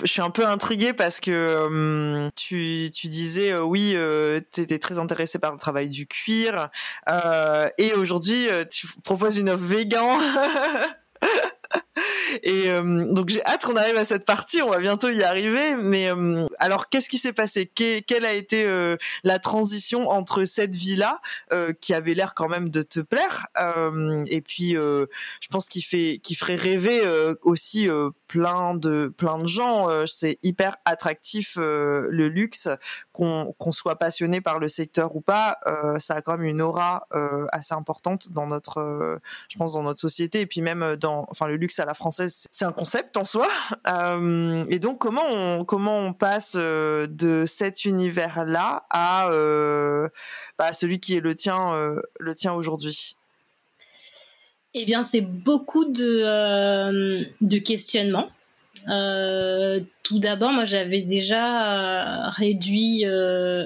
je 0.00 0.06
suis 0.06 0.22
un 0.22 0.30
peu 0.30 0.46
intriguée 0.46 0.92
parce 0.92 1.20
que 1.20 1.66
hum, 1.66 2.30
tu, 2.34 2.90
disais 3.04 3.52
euh, 3.52 3.62
oui, 3.62 3.92
euh, 3.94 4.40
tu 4.52 4.60
étais 4.60 4.78
très 4.78 4.98
intéressée 4.98 5.38
par 5.38 5.52
le 5.52 5.58
travail 5.58 5.88
du 5.88 6.06
cuir 6.06 6.70
euh, 7.08 7.68
et 7.78 7.92
aujourd'hui 7.94 8.48
euh, 8.48 8.64
tu 8.64 8.88
proposes 9.04 9.36
une 9.36 9.50
offre 9.50 9.64
végan. 9.64 10.18
Et 12.42 12.70
euh, 12.70 13.12
donc 13.12 13.28
j'ai 13.28 13.44
hâte 13.44 13.64
qu'on 13.64 13.76
arrive 13.76 13.96
à 13.96 14.04
cette 14.04 14.24
partie, 14.24 14.62
on 14.62 14.70
va 14.70 14.78
bientôt 14.78 15.10
y 15.10 15.22
arriver. 15.22 15.76
Mais 15.76 16.10
euh, 16.10 16.46
alors 16.58 16.88
qu'est-ce 16.88 17.08
qui 17.08 17.18
s'est 17.18 17.32
passé? 17.32 17.66
Quelle 17.66 18.24
a 18.24 18.32
été 18.32 18.64
euh, 18.66 18.96
la 19.22 19.38
transition 19.38 20.10
entre 20.10 20.44
cette 20.44 20.74
vie-là, 20.74 21.20
qui 21.80 21.94
avait 21.94 22.14
l'air 22.14 22.34
quand 22.34 22.48
même 22.48 22.68
de 22.68 22.82
te 22.82 23.00
plaire, 23.00 23.46
et 24.26 24.40
puis 24.40 24.72
je 24.72 25.48
pense 25.50 25.68
qu'il 25.68 25.84
fait, 25.84 26.20
qui 26.22 26.34
ferait 26.34 26.56
rêver 26.56 27.02
aussi 27.42 27.88
plein 28.28 28.74
de 28.74 29.12
plein 29.16 29.38
de 29.38 29.46
gens. 29.46 29.88
c'est 30.06 30.38
hyper 30.42 30.76
attractif 30.84 31.56
le 31.56 32.28
luxe, 32.28 32.68
qu'on 33.12 33.54
qu'on 33.58 33.72
soit 33.72 33.96
passionné 33.96 34.40
par 34.40 34.58
le 34.58 34.68
secteur 34.68 35.14
ou 35.16 35.20
pas, 35.20 35.58
ça 35.98 36.14
a 36.14 36.22
quand 36.22 36.36
même 36.36 36.46
une 36.46 36.62
aura 36.62 37.06
assez 37.52 37.74
importante 37.74 38.32
dans 38.32 38.46
notre, 38.46 39.20
je 39.48 39.58
pense 39.58 39.72
dans 39.72 39.82
notre 39.82 40.00
société, 40.00 40.40
et 40.40 40.46
puis 40.46 40.60
même 40.60 40.96
dans, 40.96 41.26
enfin 41.30 41.46
le 41.46 41.56
luxe 41.56 41.78
la 41.84 41.94
française 41.94 42.44
c'est 42.50 42.64
un 42.64 42.72
concept 42.72 43.16
en 43.16 43.24
soi. 43.24 43.48
Euh, 43.86 44.64
et 44.70 44.78
donc, 44.78 44.98
comment 44.98 45.24
on, 45.28 45.64
comment 45.64 45.98
on 45.98 46.14
passe 46.14 46.54
euh, 46.56 47.06
de 47.06 47.44
cet 47.46 47.84
univers-là 47.84 48.86
à 48.88 49.30
euh, 49.30 50.08
bah, 50.58 50.72
celui 50.72 51.00
qui 51.00 51.16
est 51.16 51.20
le 51.20 51.34
tien, 51.34 51.94
le 52.18 52.34
tien 52.34 52.54
aujourd'hui? 52.54 53.16
Eh 54.72 54.86
bien, 54.86 55.04
c'est 55.04 55.20
beaucoup 55.20 55.84
de, 55.84 57.26
de 57.40 57.58
questionnements. 57.58 58.30
tout 60.02 60.18
d'abord, 60.18 60.50
moi, 60.50 60.64
j'avais 60.64 61.02
déjà 61.02 62.30
réduit 62.30 63.04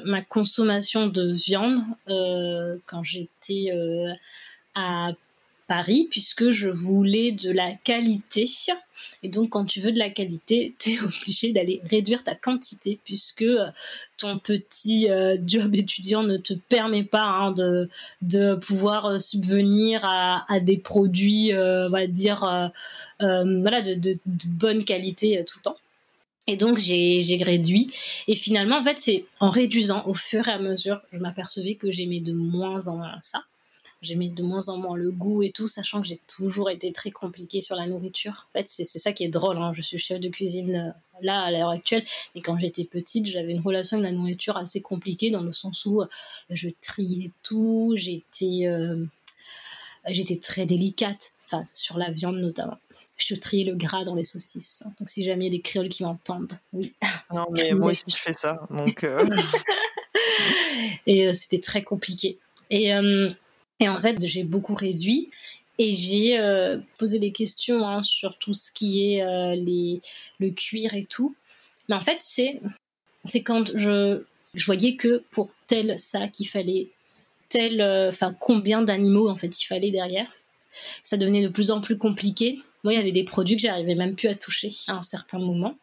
ma 0.04 0.22
consommation 0.22 1.06
de 1.06 1.32
viande 1.32 1.82
quand 2.86 3.04
j'étais 3.04 3.72
à 4.74 5.12
Paris 5.68 6.08
puisque 6.10 6.50
je 6.50 6.68
voulais 6.68 7.30
de 7.30 7.52
la 7.52 7.72
qualité. 7.72 8.46
Et 9.22 9.28
donc, 9.28 9.50
quand 9.50 9.64
tu 9.64 9.80
veux 9.80 9.92
de 9.92 9.98
la 9.98 10.10
qualité, 10.10 10.74
tu 10.80 10.94
es 10.94 11.00
obligé 11.00 11.52
d'aller 11.52 11.80
réduire 11.84 12.24
ta 12.24 12.34
quantité 12.34 12.98
puisque 13.04 13.42
euh, 13.42 13.68
ton 14.16 14.38
petit 14.38 15.08
euh, 15.08 15.36
job 15.46 15.76
étudiant 15.76 16.24
ne 16.24 16.38
te 16.38 16.54
permet 16.54 17.04
pas 17.04 17.22
hein, 17.22 17.52
de, 17.52 17.88
de 18.22 18.54
pouvoir 18.54 19.06
euh, 19.06 19.18
subvenir 19.18 20.04
à, 20.04 20.60
des 20.60 20.78
produits, 20.78 21.50
on 21.54 21.90
va 21.90 22.06
dire, 22.06 22.40
voilà, 23.20 23.82
de, 23.82 23.94
de, 23.94 24.18
bonne 24.46 24.84
qualité 24.84 25.44
tout 25.46 25.58
le 25.58 25.62
temps. 25.62 25.76
Et 26.46 26.56
donc 26.56 26.78
j'ai 26.78 27.38
réduit. 27.42 27.92
Et 28.26 28.34
finalement, 28.34 28.78
en 28.78 28.84
fait, 28.84 28.96
c'est 28.98 29.26
en 29.38 29.50
réduisant 29.50 30.02
au 30.06 30.14
fur 30.14 30.48
et 30.48 30.52
à 30.52 30.58
mesure, 30.58 31.00
je 31.12 31.18
m'apercevais 31.18 31.74
que 31.74 31.92
j'aimais 31.92 32.20
de 32.20 32.32
moins 32.32 32.88
en 32.88 32.96
moins 32.96 33.20
ça 33.20 33.42
j'aimais 34.00 34.28
de 34.28 34.42
moins 34.42 34.68
en 34.68 34.78
moins 34.78 34.96
le 34.96 35.10
goût 35.10 35.42
et 35.42 35.50
tout, 35.50 35.66
sachant 35.66 36.00
que 36.00 36.06
j'ai 36.06 36.20
toujours 36.26 36.70
été 36.70 36.92
très 36.92 37.10
compliquée 37.10 37.60
sur 37.60 37.76
la 37.76 37.86
nourriture. 37.86 38.48
En 38.50 38.58
fait, 38.58 38.68
c'est 38.68 38.84
ça 38.84 39.12
qui 39.12 39.24
est 39.24 39.28
drôle. 39.28 39.58
Hein. 39.58 39.72
Je 39.74 39.82
suis 39.82 39.98
chef 39.98 40.20
de 40.20 40.28
cuisine 40.28 40.76
euh, 40.76 40.90
là 41.20 41.42
à 41.42 41.50
l'heure 41.50 41.70
actuelle, 41.70 42.04
et 42.34 42.40
quand 42.40 42.58
j'étais 42.58 42.84
petite, 42.84 43.26
j'avais 43.26 43.52
une 43.52 43.60
relation 43.60 43.98
avec 43.98 44.10
la 44.10 44.16
nourriture 44.16 44.56
assez 44.56 44.80
compliquée 44.80 45.30
dans 45.30 45.42
le 45.42 45.52
sens 45.52 45.84
où 45.84 46.00
euh, 46.00 46.06
je 46.50 46.68
triais 46.80 47.32
tout, 47.42 47.94
j'étais 47.96 48.66
euh, 48.66 49.04
j'étais 50.06 50.36
très 50.36 50.64
délicate, 50.64 51.32
enfin 51.44 51.64
sur 51.72 51.98
la 51.98 52.10
viande 52.10 52.38
notamment. 52.38 52.78
Je 53.16 53.34
triais 53.34 53.64
le 53.64 53.74
gras 53.74 54.04
dans 54.04 54.14
les 54.14 54.22
saucisses. 54.22 54.84
Donc 55.00 55.08
si 55.08 55.24
jamais 55.24 55.46
il 55.46 55.52
y 55.52 55.56
a 55.56 55.58
des 55.58 55.62
créoles 55.62 55.88
qui 55.88 56.04
m'entendent, 56.04 56.58
oui. 56.72 56.94
Non 57.34 57.46
mais 57.50 57.72
moi 57.72 57.90
aussi 57.90 58.04
je 58.06 58.16
fais 58.16 58.32
ça, 58.32 58.66
donc. 58.70 59.04
et 61.06 61.34
c'était 61.34 61.58
très 61.58 61.82
compliqué. 61.82 62.38
Et 62.70 62.92
et 63.80 63.88
en 63.88 64.00
fait, 64.00 64.24
j'ai 64.24 64.44
beaucoup 64.44 64.74
réduit 64.74 65.30
et 65.78 65.92
j'ai 65.92 66.38
euh, 66.38 66.78
posé 66.98 67.18
des 67.18 67.30
questions 67.30 67.86
hein, 67.86 68.02
sur 68.02 68.36
tout 68.38 68.54
ce 68.54 68.72
qui 68.72 69.12
est 69.12 69.22
euh, 69.22 69.54
le 70.40 70.50
cuir 70.50 70.94
et 70.94 71.04
tout. 71.04 71.36
Mais 71.88 71.94
en 71.94 72.00
fait, 72.00 72.18
c'est 72.20 72.60
quand 73.42 73.76
je, 73.76 74.22
je 74.54 74.66
voyais 74.66 74.96
que 74.96 75.22
pour 75.30 75.50
tel 75.66 75.98
sac, 75.98 76.40
il 76.40 76.46
fallait 76.46 76.88
tel, 77.48 77.80
euh, 77.80 78.08
enfin 78.08 78.34
combien 78.38 78.82
d'animaux 78.82 79.28
en 79.28 79.36
fait 79.36 79.60
il 79.62 79.66
fallait 79.66 79.90
derrière. 79.90 80.30
Ça 81.02 81.16
devenait 81.16 81.42
de 81.42 81.48
plus 81.48 81.70
en 81.70 81.80
plus 81.80 81.96
compliqué. 81.96 82.58
Moi, 82.84 82.92
il 82.92 82.96
y 82.96 83.00
avait 83.00 83.12
des 83.12 83.24
produits 83.24 83.56
que 83.56 83.62
j'arrivais 83.62 83.94
même 83.94 84.14
plus 84.14 84.28
à 84.28 84.34
toucher 84.34 84.72
à 84.86 84.94
un 84.94 85.02
certain 85.02 85.38
moment, 85.38 85.76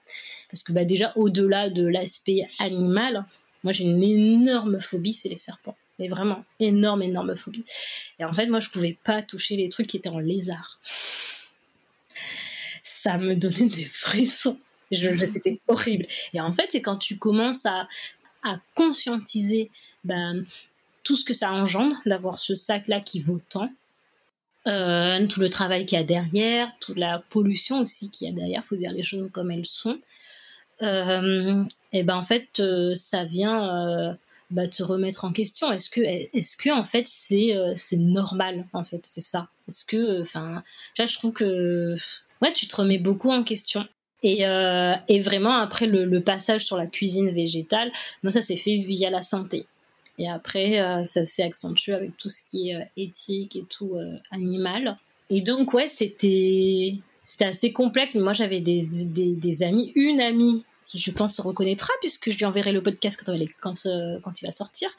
parce 0.49 0.63
que 0.63 0.71
bah 0.71 0.85
déjà 0.85 1.11
au-delà 1.15 1.69
de 1.69 1.85
l'aspect 1.85 2.47
animal, 2.59 3.25
moi 3.63 3.73
j'ai 3.73 3.83
une 3.83 4.01
énorme 4.01 4.79
phobie, 4.79 5.13
c'est 5.13 5.27
les 5.27 5.37
serpents 5.37 5.75
mais 5.99 6.07
vraiment 6.07 6.43
énorme, 6.59 7.03
énorme 7.03 7.35
phobie. 7.35 7.63
Et 8.19 8.25
en 8.25 8.33
fait, 8.33 8.47
moi, 8.47 8.59
je 8.59 8.69
pouvais 8.69 8.97
pas 9.03 9.21
toucher 9.21 9.55
les 9.55 9.69
trucs 9.69 9.87
qui 9.87 9.97
étaient 9.97 10.09
en 10.09 10.19
lézard. 10.19 10.79
Ça 12.83 13.17
me 13.17 13.35
donnait 13.35 13.69
des 13.69 13.85
frissons. 13.85 14.59
C'était 14.91 15.59
horrible. 15.67 16.05
Et 16.33 16.41
en 16.41 16.53
fait, 16.53 16.67
c'est 16.69 16.81
quand 16.81 16.97
tu 16.97 17.17
commences 17.17 17.65
à, 17.65 17.87
à 18.43 18.59
conscientiser 18.75 19.71
ben, 20.03 20.45
tout 21.03 21.15
ce 21.15 21.25
que 21.25 21.33
ça 21.33 21.51
engendre 21.51 21.95
d'avoir 22.05 22.37
ce 22.37 22.55
sac-là 22.55 23.01
qui 23.01 23.21
vaut 23.21 23.41
tant, 23.49 23.69
euh, 24.67 25.27
tout 25.27 25.39
le 25.39 25.49
travail 25.49 25.85
qu'il 25.85 25.97
y 25.97 26.01
a 26.01 26.03
derrière, 26.03 26.71
toute 26.79 26.97
la 26.97 27.23
pollution 27.29 27.79
aussi 27.79 28.09
qu'il 28.09 28.27
y 28.27 28.31
a 28.31 28.33
derrière, 28.33 28.63
faut 28.63 28.75
dire 28.75 28.91
les 28.91 29.03
choses 29.03 29.29
comme 29.31 29.51
elles 29.51 29.67
sont. 29.67 29.99
Euh, 30.81 31.63
et 31.93 32.03
ben 32.03 32.15
en 32.15 32.23
fait, 32.23 32.59
euh, 32.59 32.95
ça 32.95 33.23
vient 33.23 34.17
bah, 34.55 34.67
te 34.67 34.83
remettre 34.83 35.25
en 35.25 35.33
question. 35.33 35.69
Est-ce 35.69 35.89
que, 35.89 35.99
est-ce 35.99 36.55
que 36.55 36.69
en 36.69 36.85
fait 36.85 37.05
c'est 37.05 37.53
euh, 37.57 37.73
c'est 37.75 37.97
normal 37.97 38.65
en 38.71 38.85
fait, 38.85 39.03
c'est 39.05 39.19
ça? 39.19 39.49
Est-ce 39.67 39.83
que, 39.83 40.21
enfin, 40.21 40.63
là 40.97 41.05
je 41.05 41.13
trouve 41.15 41.33
que 41.33 41.95
ouais, 42.41 42.53
tu 42.53 42.65
te 42.65 42.75
remets 42.77 42.97
beaucoup 42.97 43.29
en 43.31 43.43
question. 43.43 43.85
Et, 44.23 44.47
euh, 44.47 44.93
et 45.09 45.19
vraiment 45.19 45.57
après 45.57 45.87
le, 45.87 46.21
passage 46.21 46.65
sur 46.65 46.77
la 46.77 46.87
cuisine 46.87 47.31
végétale, 47.31 47.91
moi 48.23 48.31
ça 48.31 48.41
s'est 48.41 48.55
fait 48.55 48.77
via 48.77 49.09
la 49.09 49.21
santé. 49.21 49.67
Et 50.19 50.29
après 50.29 50.79
euh, 50.79 51.03
ça 51.03 51.25
s'est 51.25 51.43
accentué 51.43 51.93
avec 51.93 52.15
tout 52.15 52.29
ce 52.29 52.39
qui 52.49 52.69
est 52.69 52.89
éthique 52.95 53.57
et 53.57 53.65
tout 53.69 53.97
animal. 54.31 54.97
Et 55.29 55.41
donc 55.41 55.73
ouais, 55.73 55.89
c'était 55.89 56.95
c'était 57.25 57.45
assez 57.45 57.73
complexe. 57.73 58.15
Moi 58.15 58.31
j'avais 58.31 58.61
des, 58.61 58.85
des 58.85 59.63
amis, 59.63 59.91
une 59.95 60.21
amie 60.21 60.63
qui 60.87 60.99
je 60.99 61.11
pense 61.11 61.35
se 61.35 61.41
reconnaîtra 61.41 61.91
puisque 62.01 62.31
je 62.31 62.37
lui 62.37 62.45
enverrai 62.45 62.71
le 62.71 62.81
podcast 62.81 63.21
quand, 63.25 63.33
quand, 63.61 63.87
quand 64.23 64.41
il 64.41 64.45
va 64.45 64.51
sortir, 64.51 64.89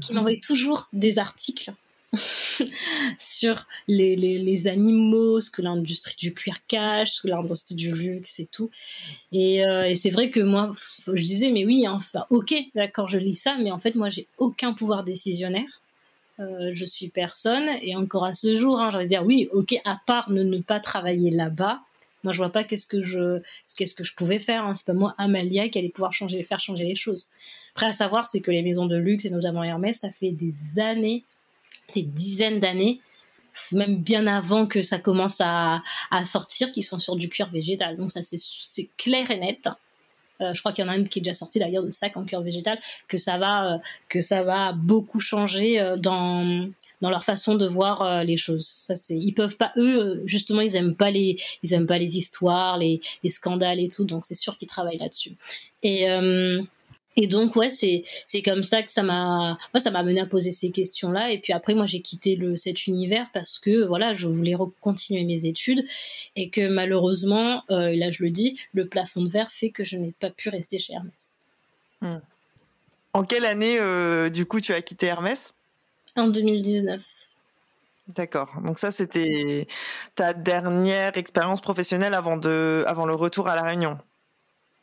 qui 0.00 0.12
mhm. 0.12 0.16
m'envoie 0.18 0.36
toujours 0.36 0.88
des 0.92 1.18
articles 1.18 1.72
sur 3.18 3.66
les, 3.88 4.16
les, 4.16 4.38
les, 4.38 4.66
animaux, 4.68 5.40
ce 5.40 5.50
que 5.50 5.62
l'industrie 5.62 6.16
du 6.18 6.34
cuir 6.34 6.58
cache, 6.66 7.14
ce 7.14 7.22
que 7.22 7.28
l'industrie 7.28 7.74
du 7.74 7.92
luxe 7.92 8.38
et 8.38 8.46
tout. 8.46 8.70
Et, 9.32 9.64
euh, 9.64 9.88
et 9.88 9.94
c'est 9.94 10.10
vrai 10.10 10.30
que 10.30 10.40
moi, 10.40 10.72
je 11.06 11.22
disais, 11.22 11.50
mais 11.50 11.64
oui, 11.64 11.86
enfin, 11.88 12.26
ok, 12.30 12.54
d'accord, 12.74 13.08
je 13.08 13.18
lis 13.18 13.34
ça, 13.34 13.56
mais 13.58 13.70
en 13.70 13.78
fait, 13.78 13.94
moi, 13.94 14.10
j'ai 14.10 14.26
aucun 14.36 14.74
pouvoir 14.74 15.04
décisionnaire. 15.04 15.80
Euh, 16.40 16.70
je 16.72 16.84
suis 16.84 17.08
personne 17.08 17.68
et 17.82 17.94
encore 17.94 18.24
à 18.24 18.34
ce 18.34 18.56
jour, 18.56 18.78
hein, 18.78 18.90
j'allais 18.90 19.06
dire 19.06 19.24
oui, 19.24 19.48
ok, 19.52 19.74
à 19.84 20.00
part 20.06 20.30
ne, 20.30 20.42
ne 20.42 20.58
pas 20.58 20.80
travailler 20.80 21.30
là-bas, 21.30 21.80
moi 22.24 22.32
je 22.32 22.38
vois 22.38 22.50
pas 22.50 22.64
qu'est-ce 22.64 22.86
que 22.86 23.02
je 23.02 23.40
qu'est-ce 23.76 23.94
que 23.94 24.04
je 24.04 24.14
pouvais 24.14 24.38
faire. 24.38 24.64
Hein. 24.64 24.74
C'est 24.74 24.86
pas 24.86 24.92
moi 24.92 25.14
Amalia 25.18 25.68
qui 25.68 25.78
allait 25.78 25.88
pouvoir 25.88 26.12
changer, 26.12 26.42
faire 26.44 26.60
changer 26.60 26.84
les 26.84 26.94
choses. 26.94 27.28
Après 27.74 27.86
à 27.86 27.92
savoir, 27.92 28.26
c'est 28.26 28.40
que 28.40 28.50
les 28.50 28.62
maisons 28.62 28.86
de 28.86 28.96
luxe 28.96 29.24
et 29.24 29.30
notamment 29.30 29.62
Hermès, 29.62 29.98
ça 29.98 30.10
fait 30.10 30.30
des 30.30 30.78
années 30.78 31.24
des 31.92 32.02
dizaines 32.02 32.58
d'années, 32.58 33.00
même 33.72 33.96
bien 33.96 34.26
avant 34.26 34.66
que 34.66 34.82
ça 34.82 34.98
commence 34.98 35.40
à, 35.40 35.82
sortir, 36.24 36.72
qui 36.72 36.82
sont 36.82 36.98
sur 36.98 37.16
du 37.16 37.28
cuir 37.28 37.48
végétal. 37.48 37.96
Donc 37.96 38.10
ça, 38.10 38.20
c'est 38.22 38.88
clair 38.96 39.30
et 39.30 39.38
net. 39.38 39.68
Euh, 40.40 40.52
je 40.54 40.60
crois 40.60 40.72
qu'il 40.72 40.84
y 40.84 40.88
en 40.88 40.90
a 40.90 40.94
un 40.94 41.04
qui 41.04 41.18
est 41.18 41.22
déjà 41.22 41.34
sorti 41.34 41.58
d'ailleurs 41.58 41.84
de 41.84 41.90
sac 41.90 42.16
en 42.16 42.24
cuir 42.24 42.40
végétal, 42.40 42.78
que 43.08 43.16
ça 43.16 43.38
va, 43.38 43.74
euh, 43.74 43.78
que 44.08 44.20
ça 44.20 44.42
va 44.42 44.72
beaucoup 44.72 45.20
changer 45.20 45.80
euh, 45.80 45.96
dans 45.96 46.68
dans 47.00 47.10
leur 47.10 47.24
façon 47.24 47.56
de 47.56 47.66
voir 47.66 48.22
les 48.22 48.36
choses. 48.36 48.74
Ça 48.78 48.94
c'est, 48.94 49.18
ils 49.18 49.32
peuvent 49.32 49.56
pas 49.56 49.72
eux 49.76 50.22
justement 50.24 50.60
ils 50.60 50.76
aiment 50.76 50.94
pas 50.94 51.10
les, 51.10 51.36
ils 51.64 51.72
aiment 51.72 51.86
pas 51.86 51.98
les 51.98 52.16
histoires, 52.16 52.78
les, 52.78 53.00
les 53.24 53.30
scandales 53.30 53.80
et 53.80 53.88
tout, 53.88 54.04
donc 54.04 54.24
c'est 54.24 54.36
sûr 54.36 54.56
qu'ils 54.56 54.68
travaillent 54.68 54.98
là-dessus. 54.98 55.32
Et 55.82 56.06
et 57.16 57.26
donc 57.26 57.56
ouais, 57.56 57.70
c'est 57.70 58.04
c'est 58.26 58.42
comme 58.42 58.62
ça 58.62 58.82
que 58.82 58.90
ça 58.90 59.02
m'a 59.02 59.58
moi 59.74 59.80
ça 59.80 59.90
m'a 59.90 60.02
mené 60.02 60.20
à 60.20 60.26
poser 60.26 60.50
ces 60.50 60.70
questions-là 60.70 61.30
et 61.30 61.38
puis 61.38 61.52
après 61.52 61.74
moi 61.74 61.86
j'ai 61.86 62.00
quitté 62.00 62.36
le 62.36 62.56
cet 62.56 62.86
univers 62.86 63.26
parce 63.34 63.58
que 63.58 63.84
voilà, 63.84 64.14
je 64.14 64.28
voulais 64.28 64.54
continuer 64.80 65.24
mes 65.24 65.46
études 65.46 65.84
et 66.36 66.48
que 66.48 66.68
malheureusement 66.68 67.64
euh, 67.70 67.94
là 67.94 68.10
je 68.10 68.22
le 68.22 68.30
dis, 68.30 68.58
le 68.72 68.86
plafond 68.86 69.22
de 69.22 69.28
verre 69.28 69.50
fait 69.50 69.70
que 69.70 69.84
je 69.84 69.96
n'ai 69.96 70.12
pas 70.12 70.30
pu 70.30 70.48
rester 70.48 70.78
chez 70.78 70.94
Hermès. 70.94 71.40
Hmm. 72.00 72.18
En 73.12 73.24
quelle 73.24 73.44
année 73.44 73.78
euh, 73.78 74.30
du 74.30 74.46
coup 74.46 74.60
tu 74.60 74.72
as 74.72 74.80
quitté 74.80 75.06
Hermès? 75.06 75.52
En 76.16 76.28
2019. 76.28 77.02
D'accord. 78.08 78.54
Donc 78.64 78.78
ça 78.78 78.90
c'était 78.90 79.66
ta 80.14 80.32
dernière 80.32 81.16
expérience 81.18 81.60
professionnelle 81.60 82.14
avant 82.14 82.38
de 82.38 82.84
avant 82.86 83.04
le 83.04 83.14
retour 83.14 83.48
à 83.48 83.54
la 83.54 83.62
Réunion? 83.62 83.98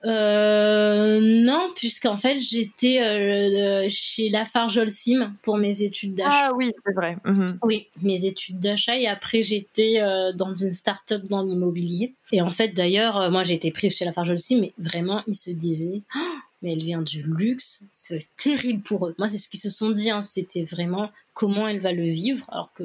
Euh, 0.05 1.19
non, 1.21 1.67
puisqu'en 1.75 2.15
fait 2.15 2.39
j'étais 2.39 3.01
euh, 3.01 3.87
chez 3.89 4.29
Lafarge 4.29 4.87
Sim 4.87 5.33
pour 5.41 5.57
mes 5.57 5.81
études 5.81 6.15
d'achat. 6.15 6.49
Ah 6.49 6.51
oui, 6.55 6.71
c'est 6.85 6.93
vrai. 6.93 7.17
Mhm. 7.25 7.59
Oui, 7.63 7.87
mes 8.01 8.25
études 8.25 8.59
d'achat 8.59 8.97
et 8.97 9.07
après 9.07 9.43
j'étais 9.43 9.99
euh, 9.99 10.31
dans 10.31 10.55
une 10.55 10.73
start-up 10.73 11.23
dans 11.29 11.43
l'immobilier. 11.43 12.15
Et 12.31 12.41
en 12.41 12.51
fait 12.51 12.69
d'ailleurs, 12.69 13.21
euh, 13.21 13.29
moi 13.29 13.43
j'ai 13.43 13.55
été 13.55 13.71
prise 13.71 13.97
chez 13.97 14.05
Lafarge 14.05 14.35
Sim, 14.37 14.59
mais 14.61 14.73
vraiment 14.77 15.21
ils 15.27 15.35
se 15.35 15.51
disaient, 15.51 16.01
oh, 16.15 16.19
mais 16.61 16.73
elle 16.73 16.83
vient 16.83 17.01
du 17.01 17.23
luxe, 17.23 17.83
c'est 17.93 18.27
terrible 18.37 18.81
pour 18.81 19.07
eux. 19.07 19.15
Moi 19.17 19.27
c'est 19.29 19.37
ce 19.37 19.49
qu'ils 19.49 19.59
se 19.59 19.69
sont 19.69 19.91
dit, 19.91 20.11
hein. 20.11 20.21
c'était 20.21 20.63
vraiment 20.63 21.11
comment 21.33 21.67
elle 21.67 21.79
va 21.79 21.91
le 21.91 22.03
vivre. 22.03 22.45
Alors 22.49 22.73
que 22.73 22.83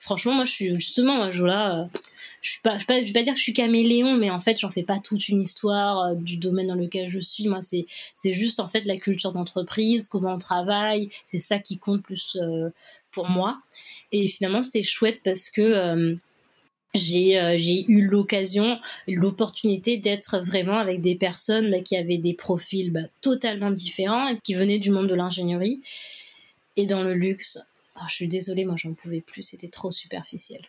franchement, 0.00 0.34
moi 0.34 0.44
je 0.44 0.52
suis 0.52 0.74
justement, 0.74 1.30
je 1.30 1.44
là 1.44 1.88
je 2.44 2.50
suis 2.50 2.60
pas, 2.60 2.76
vais 2.76 2.84
pas, 2.84 3.22
dire 3.22 3.32
que 3.32 3.38
je 3.38 3.42
suis 3.42 3.54
caméléon, 3.54 4.16
mais 4.18 4.30
en 4.30 4.38
fait, 4.38 4.58
j'en 4.60 4.70
fais 4.70 4.82
pas 4.82 5.00
toute 5.00 5.28
une 5.28 5.40
histoire 5.40 5.98
euh, 6.00 6.14
du 6.14 6.36
domaine 6.36 6.66
dans 6.66 6.74
lequel 6.74 7.08
je 7.08 7.18
suis. 7.20 7.48
Moi, 7.48 7.62
c'est, 7.62 7.86
c'est 8.14 8.34
juste 8.34 8.60
en 8.60 8.66
fait 8.66 8.84
la 8.84 8.98
culture 8.98 9.32
d'entreprise, 9.32 10.06
comment 10.08 10.34
on 10.34 10.38
travaille, 10.38 11.08
c'est 11.24 11.38
ça 11.38 11.58
qui 11.58 11.78
compte 11.78 12.02
plus 12.02 12.36
euh, 12.38 12.68
pour 13.12 13.30
moi. 13.30 13.62
Et 14.12 14.28
finalement, 14.28 14.62
c'était 14.62 14.82
chouette 14.82 15.20
parce 15.24 15.48
que 15.48 16.18
euh, 16.94 17.54
j'ai 17.56 17.84
eu 17.88 18.02
l'occasion, 18.02 18.78
l'opportunité 19.08 19.96
d'être 19.96 20.38
vraiment 20.38 20.78
avec 20.78 21.00
des 21.00 21.16
personnes 21.16 21.70
bah, 21.70 21.80
qui 21.80 21.96
avaient 21.96 22.18
des 22.18 22.34
profils 22.34 22.92
bah, 22.92 23.00
totalement 23.20 23.70
différents 23.70 24.28
et 24.28 24.38
qui 24.38 24.54
venaient 24.54 24.78
du 24.78 24.90
monde 24.90 25.08
de 25.08 25.14
l'ingénierie 25.14 25.80
et 26.76 26.86
dans 26.86 27.02
le 27.02 27.14
luxe. 27.14 27.58
Oh, 27.96 28.04
je 28.08 28.14
suis 28.14 28.28
désolée, 28.28 28.64
moi 28.64 28.76
j'en 28.76 28.94
pouvais 28.94 29.20
plus, 29.20 29.42
c'était 29.42 29.68
trop 29.68 29.90
superficiel. 29.90 30.60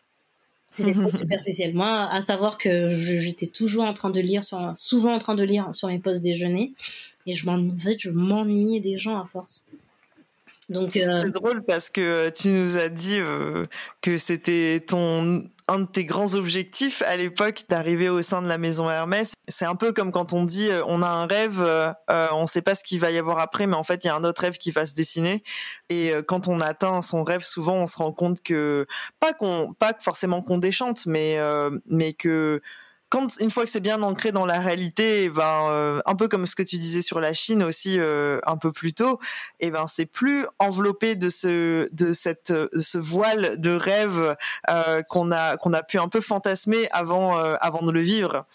C'était 0.72 0.94
superficiel. 1.18 1.74
Moi, 1.74 2.10
à 2.10 2.22
savoir 2.22 2.58
que 2.58 2.90
j'étais 2.90 3.48
toujours 3.48 3.86
en 3.86 3.94
train 3.94 4.10
de 4.10 4.20
lire, 4.20 4.44
sur, 4.44 4.72
souvent 4.76 5.14
en 5.14 5.20
train 5.20 5.36
de 5.36 5.44
lire 5.44 5.74
sur 5.74 5.88
mes 5.88 6.00
postes 6.00 6.22
déjeuner, 6.22 6.74
et 7.28 7.34
je 7.34 7.48
en 7.48 7.78
fait, 7.80 7.98
je 8.00 8.10
m'ennuyais 8.12 8.80
des 8.80 8.98
gens 8.98 9.20
à 9.20 9.26
force. 9.26 9.66
Donc, 10.70 10.96
euh, 10.98 11.16
c'est 11.22 11.32
drôle 11.32 11.64
parce 11.64 11.90
que 11.90 12.30
tu 12.30 12.50
nous 12.50 12.78
as 12.78 12.90
dit 12.90 13.20
euh, 13.20 13.66
que 14.02 14.18
c'était 14.18 14.84
ton 14.86 15.48
un 15.68 15.80
de 15.80 15.86
tes 15.88 16.06
grands 16.06 16.36
objectifs 16.36 17.02
à 17.04 17.16
l'époque 17.18 17.64
d'arriver 17.70 18.10
au 18.10 18.22
sein 18.22 18.42
de 18.42 18.48
la 18.48 18.58
maison 18.58 18.90
Hermès. 18.90 19.34
C'est 19.48 19.66
un 19.66 19.76
peu 19.76 19.94
comme 19.94 20.12
quand 20.12 20.34
on 20.34 20.44
dit 20.44 20.70
euh, 20.70 20.84
on 20.88 21.02
a 21.02 21.08
un 21.08 21.26
rêve, 21.26 21.62
euh, 21.62 21.92
euh, 22.10 22.28
on 22.34 22.44
ne 22.44 22.48
sait 22.48 22.62
pas 22.62 22.76
ce 22.76 22.84
qu'il 22.84 23.00
va 23.00 23.10
y 23.12 23.18
avoir 23.18 23.40
après, 23.40 23.66
mais 23.66 23.76
en 23.76 23.84
fait 23.84 24.04
il 24.04 24.08
y 24.08 24.10
a 24.10 24.16
un 24.16 24.24
autre 24.24 24.42
rêve 24.42 24.58
qui 24.58 24.72
va 24.72 24.86
se 24.86 24.94
dessiner. 24.94 25.44
Et 25.90 26.14
quand 26.28 26.48
on 26.48 26.60
atteint 26.60 27.02
son 27.02 27.24
rêve, 27.24 27.42
souvent 27.42 27.76
on 27.76 27.88
se 27.88 27.98
rend 27.98 28.12
compte 28.12 28.42
que 28.42 28.86
pas 29.20 29.34
qu'on 29.34 29.74
pas 29.74 29.94
forcément 30.00 30.42
qu'on 30.42 30.58
déchante, 30.58 31.06
mais 31.06 31.40
mais 31.86 32.14
que 32.14 32.62
une 33.40 33.50
fois 33.50 33.66
que 33.66 33.70
c'est 33.70 33.80
bien 33.80 34.02
ancré 34.02 34.32
dans 34.32 34.46
la 34.46 34.60
réalité, 34.60 35.26
eh 35.26 35.30
ben 35.30 35.70
euh, 35.70 36.02
un 36.06 36.16
peu 36.16 36.28
comme 36.28 36.46
ce 36.46 36.56
que 36.56 36.64
tu 36.64 36.78
disais 36.78 37.02
sur 37.02 37.20
la 37.20 37.34
Chine 37.34 37.64
aussi 37.64 38.00
euh, 38.00 38.40
un 38.46 38.58
peu 38.58 38.72
plus 38.72 38.94
tôt, 38.94 39.20
et 39.60 39.68
eh 39.68 39.72
ben 39.72 39.88
c'est 39.88 40.06
plus 40.06 40.46
enveloppé 40.60 41.16
de 41.16 41.30
ce 41.30 41.88
de 41.94 42.14
cette 42.14 42.54
ce 42.78 42.98
voile 42.98 43.60
de 43.60 43.72
rêve 43.72 44.36
euh, 44.70 45.02
qu'on 45.04 45.32
a 45.32 45.58
qu'on 45.58 45.74
a 45.74 45.84
pu 45.84 45.98
un 46.00 46.10
peu 46.10 46.22
fantasmer 46.22 46.88
avant 46.92 47.38
avant 47.38 47.86
de 47.86 47.92
le 47.92 48.02
vivre. 48.02 48.46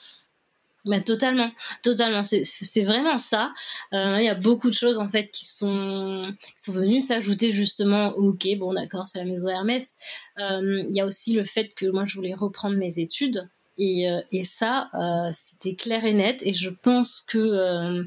Mais 0.86 1.02
totalement, 1.02 1.50
totalement. 1.82 2.22
C'est 2.22 2.84
vraiment 2.84 3.18
ça. 3.18 3.52
Il 3.92 4.22
y 4.22 4.30
a 4.30 4.34
beaucoup 4.34 4.70
de 4.70 4.74
choses 4.74 4.98
en 4.98 5.08
fait 5.10 5.30
qui 5.30 5.44
sont 5.44 6.32
qui 6.56 6.64
sont 6.64 6.72
venues 6.72 7.02
s'ajouter 7.02 7.52
justement. 7.52 8.14
Ok, 8.16 8.46
bon 8.58 8.72
d'accord, 8.72 9.06
c'est 9.06 9.18
la 9.18 9.26
maison 9.26 9.48
Hermès. 9.48 9.94
Il 10.38 10.90
y 10.90 11.00
a 11.00 11.06
aussi 11.06 11.34
le 11.34 11.44
fait 11.44 11.74
que 11.74 11.86
moi 11.86 12.04
je 12.06 12.14
voulais 12.14 12.34
reprendre 12.34 12.76
mes 12.76 12.98
études 12.98 13.48
euh, 13.80 14.20
et, 14.30 14.44
ça, 14.44 14.90
euh, 14.94 15.30
c'était 15.32 15.74
clair 15.74 16.04
et 16.04 16.12
net. 16.12 16.42
Et 16.44 16.54
je 16.54 16.70
pense 16.70 17.24
que 17.26 17.38
euh, 17.38 18.04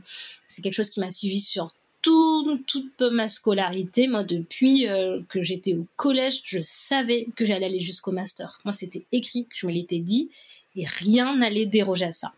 c'est 0.47 0.61
quelque 0.61 0.73
chose 0.73 0.89
qui 0.89 0.99
m'a 0.99 1.09
suivi 1.09 1.39
sur 1.39 1.71
toute 2.01 3.01
ma 3.01 3.29
scolarité. 3.29 4.07
Moi, 4.07 4.23
depuis 4.23 4.87
que 5.29 5.41
j'étais 5.41 5.73
au 5.73 5.87
collège, 5.95 6.41
je 6.43 6.59
savais 6.59 7.27
que 7.37 7.45
j'allais 7.45 7.67
aller 7.67 7.79
jusqu'au 7.79 8.11
master. 8.11 8.59
Moi, 8.65 8.73
c'était 8.73 9.05
écrit, 9.13 9.47
je 9.53 9.65
me 9.67 9.71
l'étais 9.71 9.99
dit, 9.99 10.29
et 10.75 10.85
rien 10.85 11.37
n'allait 11.37 11.65
déroger 11.65 12.03
à 12.03 12.11
ça. 12.11 12.33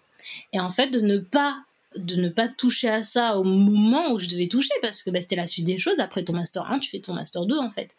Et 0.53 0.59
en 0.59 0.69
fait, 0.69 0.89
de 0.89 1.01
ne 1.01 1.17
pas 1.17 1.57
de 1.95 2.15
ne 2.15 2.29
pas 2.29 2.49
toucher 2.49 2.89
à 2.89 3.01
ça 3.01 3.37
au 3.37 3.43
moment 3.43 4.11
où 4.11 4.19
je 4.19 4.27
devais 4.27 4.47
toucher, 4.47 4.73
parce 4.83 5.01
que 5.01 5.09
bah, 5.09 5.21
c'était 5.21 5.37
la 5.37 5.47
suite 5.47 5.65
des 5.65 5.79
choses. 5.79 5.99
Après 5.99 6.23
ton 6.23 6.33
master 6.33 6.69
1, 6.69 6.77
tu 6.77 6.91
fais 6.91 6.99
ton 6.99 7.13
master 7.13 7.47
2, 7.47 7.57
en 7.57 7.71
fait. 7.71 7.89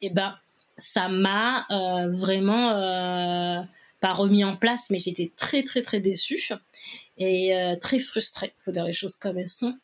Et 0.00 0.08
ben, 0.08 0.38
ça 0.78 1.10
m'a 1.10 1.66
vraiment 2.08 3.66
pas 4.04 4.12
remis 4.12 4.44
en 4.44 4.54
place, 4.54 4.90
mais 4.90 4.98
j'étais 4.98 5.32
très 5.34 5.62
très 5.62 5.80
très 5.80 5.98
déçue 5.98 6.50
et 7.16 7.56
euh, 7.56 7.74
très 7.74 7.98
frustrée. 7.98 8.52
Faut 8.58 8.70
dire 8.70 8.84
les 8.84 8.92
choses 8.92 9.14
comme 9.14 9.38
elles 9.38 9.48
sont. 9.48 9.74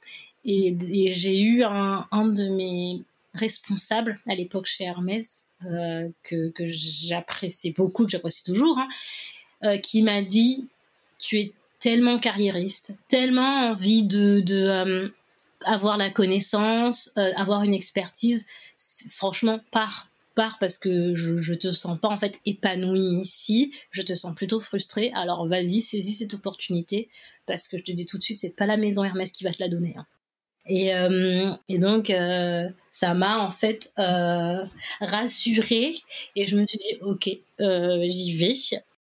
Et, 0.45 0.77
j'ai 1.11 1.41
eu 1.41 1.65
un, 1.65 2.07
de 2.13 2.51
mes 2.51 3.03
responsables 3.33 4.21
à 4.29 4.35
l'époque 4.35 4.67
chez 4.67 4.85
Hermès 4.85 5.49
euh, 5.65 6.07
que, 6.23 6.51
que 6.51 6.65
j'appréciais 6.67 7.73
beaucoup, 7.73 8.05
que 8.05 8.11
j'apprécie 8.11 8.43
toujours, 8.45 8.79
hein, 8.79 8.89
euh, 9.65 9.79
qui 9.79 10.03
m'a 10.03 10.21
dit 10.21 10.69
tu 11.19 11.41
es 11.41 11.53
tellement 11.79 12.19
carriériste, 12.19 12.93
tellement 13.09 13.71
envie 13.71 14.03
de, 14.03 14.41
de 14.41 15.15
avoir 15.65 15.97
la 15.97 16.11
connaissance, 16.11 17.11
avoir 17.37 17.63
une 17.63 17.75
expertise, 17.75 18.47
franchement, 19.09 19.61
parce 20.59 20.79
que 20.79 21.15
je, 21.15 21.37
je 21.37 21.55
te 21.55 21.71
sens 21.71 21.99
pas 21.99 22.09
en 22.09 22.17
fait 22.17 22.41
épanoui 22.47 23.21
ici, 23.21 23.73
je 23.91 24.03
te 24.03 24.15
sens 24.15 24.35
plutôt 24.35 24.61
frustré. 24.61 25.13
Alors 25.15 25.47
vas-y, 25.47 25.81
saisis 25.81 26.15
cette 26.15 26.35
opportunité 26.35 27.09
parce 27.47 27.69
que 27.69 27.77
je 27.77 27.85
te 27.85 27.93
dis 27.93 28.07
tout 28.07 28.19
de 28.19 28.23
suite, 28.23 28.39
c'est 28.39 28.57
pas 28.57 28.67
la 28.67 28.77
maison 28.77 29.05
Hermès 29.05 29.31
qui 29.33 29.45
va 29.45 29.53
te 29.53 29.61
la 29.61 29.69
donner. 29.69 29.95
Hein. 29.97 30.07
Et, 30.67 30.95
euh, 30.95 31.53
et, 31.69 31.79
donc, 31.79 32.11
euh, 32.11 32.69
ça 32.89 33.15
m'a 33.15 33.39
en 33.39 33.51
fait 33.51 33.93
euh, 33.99 34.65
rassurée 35.01 35.95
et 36.37 36.47
je 36.47 36.57
me 36.57 36.67
suis 36.67 36.79
dit, 36.79 36.97
ok, 37.01 37.31
j'y 38.09 38.37
vais. 38.37 38.53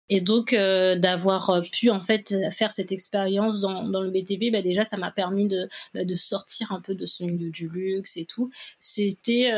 Et 0.09 0.21
donc, 0.21 0.53
d'avoir 0.53 1.61
pu 1.71 1.89
en 1.89 2.01
fait 2.01 2.36
faire 2.51 2.71
cette 2.71 2.91
expérience 2.91 3.61
dans, 3.61 3.84
dans, 3.84 4.01
le 4.01 4.11
BTP, 4.11 4.51
bah, 4.51 4.61
déjà, 4.61 4.84
ça 4.84 4.97
m'a 4.97 5.11
permis 5.11 5.47
de, 5.47 5.69
bah, 5.93 6.05
de 6.05 6.15
sortir 6.15 6.71
un 6.71 6.82
peu 6.82 6.95
de 6.95 7.05
ce 7.05 7.24
milieu 7.24 7.49
du 7.49 7.69
luxe 7.69 8.17
et 8.17 8.26
tout. 8.26 8.49
C'était 8.80 9.51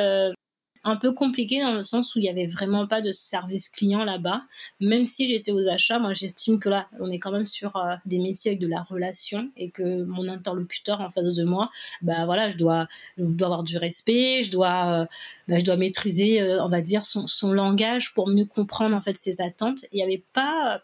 un 0.86 0.96
peu 0.96 1.12
compliqué 1.12 1.62
dans 1.62 1.74
le 1.74 1.82
sens 1.82 2.16
où 2.16 2.20
il 2.20 2.26
y 2.26 2.30
avait 2.30 2.46
vraiment 2.46 2.86
pas 2.86 3.02
de 3.02 3.12
service 3.12 3.70
client 3.70 4.04
là-bas. 4.04 4.44
Même 4.80 5.04
si 5.06 5.28
j'étais 5.28 5.52
aux 5.52 5.68
achats, 5.68 5.98
moi 5.98 6.14
j'estime 6.14 6.60
que 6.60 6.70
là, 6.70 6.88
on 7.00 7.12
est 7.12 7.18
quand 7.18 7.32
même 7.32 7.48
sur 7.48 7.76
euh, 7.76 7.96
des 8.06 8.20
métiers 8.20 8.52
avec 8.52 8.62
de 8.62 8.68
la 8.68 8.84
relation 8.84 9.50
et 9.58 9.72
que 9.72 10.04
mon 10.04 10.28
interlocuteur 10.28 11.02
en 11.02 11.10
face 11.10 11.34
de 11.34 11.44
moi, 11.44 11.72
bah 12.04 12.26
voilà, 12.26 12.52
je 12.52 12.58
dois, 12.58 12.88
je 13.18 13.36
dois 13.36 13.48
avoir 13.48 13.64
du 13.64 13.78
respect, 13.78 14.44
je 14.44 14.52
dois, 14.52 15.02
euh, 15.02 15.06
bah, 15.48 15.58
je 15.58 15.66
dois 15.66 15.76
maîtriser, 15.76 16.40
euh, 16.40 16.64
on 16.64 16.70
va 16.70 16.82
dire, 16.82 17.04
son, 17.04 17.26
son, 17.26 17.52
langage 17.52 18.14
pour 18.14 18.28
mieux 18.28 18.46
comprendre 18.46 18.96
en 18.96 19.02
fait 19.02 19.18
ses 19.18 19.42
attentes. 19.42 19.86
Il 19.92 19.96
n'y 19.96 20.04
avait 20.04 20.24
pas, 20.34 20.82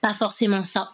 pas 0.00 0.14
forcément 0.14 0.64
ça. 0.64 0.90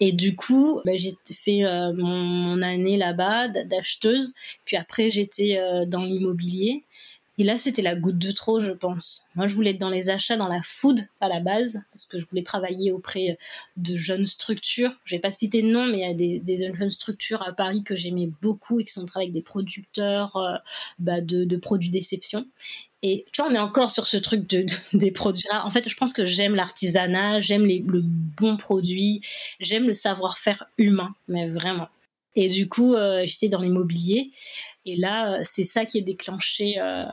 Et 0.00 0.12
du 0.12 0.36
coup, 0.36 0.82
bah, 0.84 0.92
j'ai 0.94 1.16
fait 1.24 1.62
mon, 1.94 2.60
année 2.60 2.98
là-bas 2.98 3.48
d'acheteuse. 3.48 4.34
Puis 4.66 4.76
après, 4.76 5.08
j'étais 5.10 5.58
dans 5.86 6.02
l'immobilier. 6.02 6.84
Et 7.38 7.44
là, 7.44 7.58
c'était 7.58 7.82
la 7.82 7.94
goutte 7.94 8.18
de 8.18 8.32
trop, 8.32 8.60
je 8.60 8.72
pense. 8.72 9.26
Moi, 9.34 9.46
je 9.46 9.54
voulais 9.54 9.70
être 9.72 9.80
dans 9.80 9.90
les 9.90 10.08
achats, 10.08 10.36
dans 10.36 10.48
la 10.48 10.62
food 10.62 11.06
à 11.20 11.28
la 11.28 11.40
base, 11.40 11.82
parce 11.92 12.06
que 12.06 12.18
je 12.18 12.26
voulais 12.26 12.42
travailler 12.42 12.92
auprès 12.92 13.38
de 13.76 13.94
jeunes 13.94 14.24
structures. 14.26 14.92
Je 15.04 15.16
vais 15.16 15.20
pas 15.20 15.30
citer 15.30 15.60
de 15.62 15.68
nom, 15.68 15.84
mais 15.84 15.98
il 15.98 16.00
y 16.00 16.40
a 16.40 16.40
des, 16.40 16.74
jeunes 16.74 16.90
structures 16.90 17.42
à 17.42 17.52
Paris 17.52 17.82
que 17.82 17.94
j'aimais 17.94 18.30
beaucoup 18.40 18.80
et 18.80 18.84
qui 18.84 18.92
sont 18.92 19.04
avec 19.14 19.32
des 19.32 19.42
producteurs 19.42 20.36
euh, 20.36 20.56
bah, 20.98 21.20
de, 21.20 21.56
produits 21.56 21.90
d'exception. 21.90 22.46
Et 23.02 23.26
tu 23.32 23.42
vois, 23.42 23.50
on 23.50 23.54
est 23.54 23.58
encore 23.58 23.90
sur 23.90 24.06
ce 24.06 24.16
truc 24.16 24.48
de, 24.48 24.64
des 24.94 25.10
produits 25.10 25.44
En 25.52 25.70
fait, 25.70 25.88
je 25.88 25.94
pense 25.94 26.14
que 26.14 26.24
j'aime 26.24 26.54
l'artisanat, 26.54 27.42
j'aime 27.42 27.66
le 27.66 28.00
bon 28.02 28.56
produit, 28.56 29.20
j'aime 29.60 29.86
le 29.86 29.92
savoir-faire 29.92 30.64
humain, 30.78 31.14
mais 31.28 31.46
vraiment. 31.48 31.88
Et 32.36 32.48
du 32.48 32.68
coup, 32.68 32.94
euh, 32.94 33.22
j'étais 33.24 33.48
dans 33.48 33.60
l'immobilier. 33.60 34.30
Et 34.84 34.94
là, 34.94 35.32
euh, 35.32 35.40
c'est 35.42 35.64
ça 35.64 35.86
qui 35.86 35.98
est 35.98 36.02
déclenché, 36.02 36.78
euh, 36.78 37.06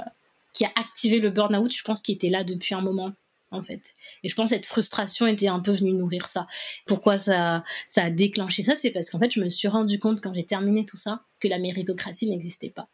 qui 0.52 0.66
a 0.66 0.72
activé 0.76 1.20
le 1.20 1.32
burn-out, 1.32 1.74
je 1.76 1.82
pense, 1.82 2.02
qui 2.02 2.12
était 2.12 2.30
là 2.30 2.44
depuis 2.44 2.76
un 2.76 2.82
moment 2.82 3.14
en 3.52 3.62
fait. 3.62 3.94
Et 4.24 4.30
je 4.30 4.36
pense 4.36 4.50
que 4.50 4.56
cette 4.56 4.66
frustration 4.66 5.28
était 5.28 5.48
un 5.48 5.60
peu 5.60 5.72
venue 5.72 5.94
nourrir 5.94 6.28
ça. 6.28 6.48
Pourquoi 6.88 7.20
ça, 7.20 7.64
a 7.96 8.10
déclenché 8.10 8.64
ça? 8.64 8.76
C'est 8.76 8.90
parce 8.90 9.12
qu'en 9.12 9.20
fait, 9.20 9.32
je 9.32 9.40
me 9.40 9.50
suis 9.50 9.68
rendu 9.68 10.00
compte 10.00 10.22
quand 10.22 10.34
j'ai 10.34 10.44
terminé 10.44 10.86
tout 10.86 10.98
ça 10.98 11.22
que 11.40 11.48
la 11.48 11.60
méritocratie 11.60 12.28
n'existait 12.28 12.72
pas. 12.72 12.88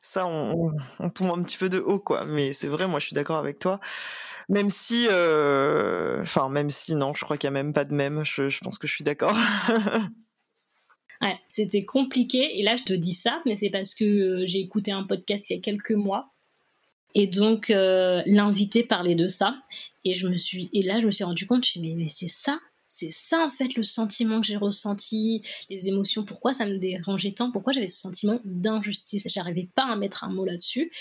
Ça, 0.00 0.26
on, 0.26 0.72
tombe 1.14 1.38
un 1.38 1.42
petit 1.42 1.58
peu 1.58 1.68
de 1.68 1.80
haut, 1.80 2.00
quoi. 2.00 2.24
Mais 2.24 2.54
c'est 2.54 2.66
vrai, 2.66 2.86
moi, 2.86 2.98
je 2.98 3.06
suis 3.08 3.14
d'accord 3.14 3.36
avec 3.36 3.58
toi. 3.58 3.78
Même 4.48 4.70
si, 4.70 5.04
enfin, 5.06 6.48
même 6.48 6.70
si, 6.70 6.94
non, 6.94 7.12
je 7.12 7.22
crois 7.22 7.36
qu'il 7.36 7.50
n'y 7.50 7.58
a 7.58 7.62
même 7.62 7.74
pas 7.74 7.84
de 7.84 7.92
même. 7.92 8.24
Je 8.24 8.58
pense 8.60 8.78
que 8.78 8.86
je 8.86 8.94
suis 8.94 9.04
d'accord. 9.04 9.36
Ouais, 11.20 11.38
c'était 11.50 11.84
compliqué. 11.84 12.58
Et 12.58 12.62
là, 12.62 12.76
je 12.76 12.84
te 12.84 12.92
dis 12.92 13.14
ça, 13.14 13.42
mais 13.46 13.56
c'est 13.56 13.70
parce 13.70 13.94
que 13.94 14.04
euh, 14.04 14.46
j'ai 14.46 14.60
écouté 14.60 14.92
un 14.92 15.04
podcast 15.04 15.50
il 15.50 15.54
y 15.54 15.58
a 15.58 15.60
quelques 15.60 15.92
mois. 15.92 16.34
Et 17.14 17.26
donc, 17.26 17.70
euh, 17.70 18.22
l'invité 18.26 18.82
parlait 18.82 19.14
de 19.14 19.28
ça. 19.28 19.56
Et, 20.04 20.14
je 20.14 20.26
me 20.26 20.36
suis, 20.36 20.68
et 20.72 20.82
là, 20.82 21.00
je 21.00 21.06
me 21.06 21.12
suis 21.12 21.24
rendu 21.24 21.46
compte, 21.46 21.64
je 21.64 21.78
me 21.78 21.84
suis 21.84 21.90
dit, 21.90 21.96
mais 21.96 22.08
c'est 22.08 22.28
ça 22.28 22.58
c'est 22.94 23.10
ça 23.10 23.44
en 23.44 23.50
fait 23.50 23.74
le 23.74 23.82
sentiment 23.82 24.40
que 24.40 24.46
j'ai 24.46 24.56
ressenti, 24.56 25.40
les 25.68 25.88
émotions, 25.88 26.24
pourquoi 26.24 26.52
ça 26.52 26.64
me 26.64 26.78
dérangeait 26.78 27.32
tant, 27.32 27.50
pourquoi 27.50 27.72
j'avais 27.72 27.88
ce 27.88 27.98
sentiment 27.98 28.38
d'injustice. 28.44 29.26
J'arrivais 29.26 29.68
pas 29.74 29.86
à 29.86 29.96
mettre 29.96 30.22
un 30.22 30.30
mot 30.30 30.44
là-dessus. 30.44 30.92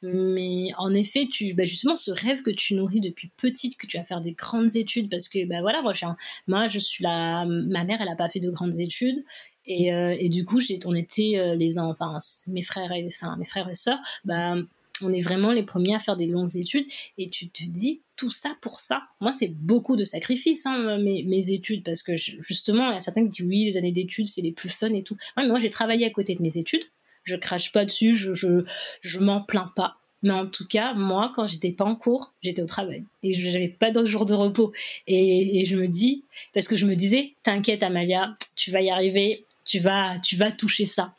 Mais 0.00 0.68
en 0.78 0.94
effet, 0.94 1.26
tu, 1.30 1.52
bah 1.52 1.64
justement, 1.64 1.96
ce 1.96 2.10
rêve 2.10 2.40
que 2.40 2.50
tu 2.50 2.74
nourris 2.74 3.00
depuis 3.00 3.30
petite, 3.36 3.76
que 3.76 3.86
tu 3.86 3.98
vas 3.98 4.04
faire 4.04 4.22
des 4.22 4.32
grandes 4.32 4.76
études, 4.76 5.10
parce 5.10 5.28
que 5.28 5.44
bah 5.44 5.60
voilà, 5.60 5.82
moi, 5.82 5.92
je, 5.92 6.06
moi, 6.46 6.68
je 6.68 6.78
suis 6.78 7.04
ma 7.04 7.44
mère, 7.44 8.00
elle 8.00 8.08
a 8.08 8.16
pas 8.16 8.30
fait 8.30 8.40
de 8.40 8.50
grandes 8.50 8.78
études. 8.78 9.22
Et, 9.66 9.92
euh, 9.92 10.16
et 10.18 10.30
du 10.30 10.46
coup, 10.46 10.60
on 10.86 10.94
était 10.94 11.34
euh, 11.36 11.54
les, 11.54 11.78
enfin, 11.78 12.18
mes 12.46 12.62
frères 12.62 12.92
et, 12.92 13.06
enfin, 13.06 13.36
mes 13.36 13.44
frères 13.44 13.68
et 13.68 13.74
sœurs, 13.74 14.00
bah, 14.24 14.56
on 15.00 15.12
est 15.12 15.20
vraiment 15.20 15.52
les 15.52 15.62
premiers 15.62 15.94
à 15.94 15.98
faire 15.98 16.16
des 16.16 16.26
longues 16.26 16.56
études 16.56 16.86
et 17.18 17.28
tu 17.28 17.48
te 17.48 17.64
dis 17.64 18.02
tout 18.16 18.30
ça 18.30 18.56
pour 18.60 18.80
ça. 18.80 19.02
Moi, 19.20 19.32
c'est 19.32 19.48
beaucoup 19.48 19.96
de 19.96 20.04
sacrifices, 20.04 20.66
hein, 20.66 20.98
mes, 20.98 21.52
études, 21.52 21.82
parce 21.82 22.02
que 22.02 22.14
justement, 22.14 22.90
il 22.90 22.94
y 22.94 22.98
a 22.98 23.00
certains 23.00 23.24
qui 23.24 23.30
disent 23.30 23.46
oui, 23.46 23.64
les 23.64 23.76
années 23.76 23.92
d'études, 23.92 24.26
c'est 24.26 24.42
les 24.42 24.52
plus 24.52 24.68
fun 24.68 24.92
et 24.92 25.02
tout. 25.02 25.16
moi, 25.36 25.58
j'ai 25.60 25.70
travaillé 25.70 26.06
à 26.06 26.10
côté 26.10 26.34
de 26.34 26.42
mes 26.42 26.58
études. 26.58 26.84
Je 27.24 27.36
crache 27.36 27.72
pas 27.72 27.84
dessus, 27.84 28.14
je, 28.14 28.34
je, 28.34 28.64
je 29.00 29.18
m'en 29.20 29.40
plains 29.40 29.72
pas. 29.76 29.96
Mais 30.22 30.32
en 30.32 30.46
tout 30.46 30.66
cas, 30.66 30.94
moi, 30.94 31.32
quand 31.34 31.46
j'étais 31.46 31.72
pas 31.72 31.84
en 31.84 31.96
cours, 31.96 32.32
j'étais 32.42 32.62
au 32.62 32.66
travail 32.66 33.04
et 33.24 33.34
je 33.34 33.50
n'avais 33.50 33.68
pas 33.68 33.90
d'autres 33.90 34.08
jours 34.08 34.24
de 34.24 34.34
repos. 34.34 34.72
Et, 35.08 35.60
et, 35.60 35.64
je 35.64 35.76
me 35.76 35.88
dis, 35.88 36.24
parce 36.54 36.68
que 36.68 36.76
je 36.76 36.86
me 36.86 36.94
disais, 36.94 37.34
t'inquiète 37.42 37.82
Amalia, 37.82 38.36
tu 38.54 38.70
vas 38.70 38.82
y 38.82 38.90
arriver, 38.90 39.44
tu 39.64 39.80
vas, 39.80 40.18
tu 40.20 40.36
vas 40.36 40.52
toucher 40.52 40.86
ça. 40.86 41.14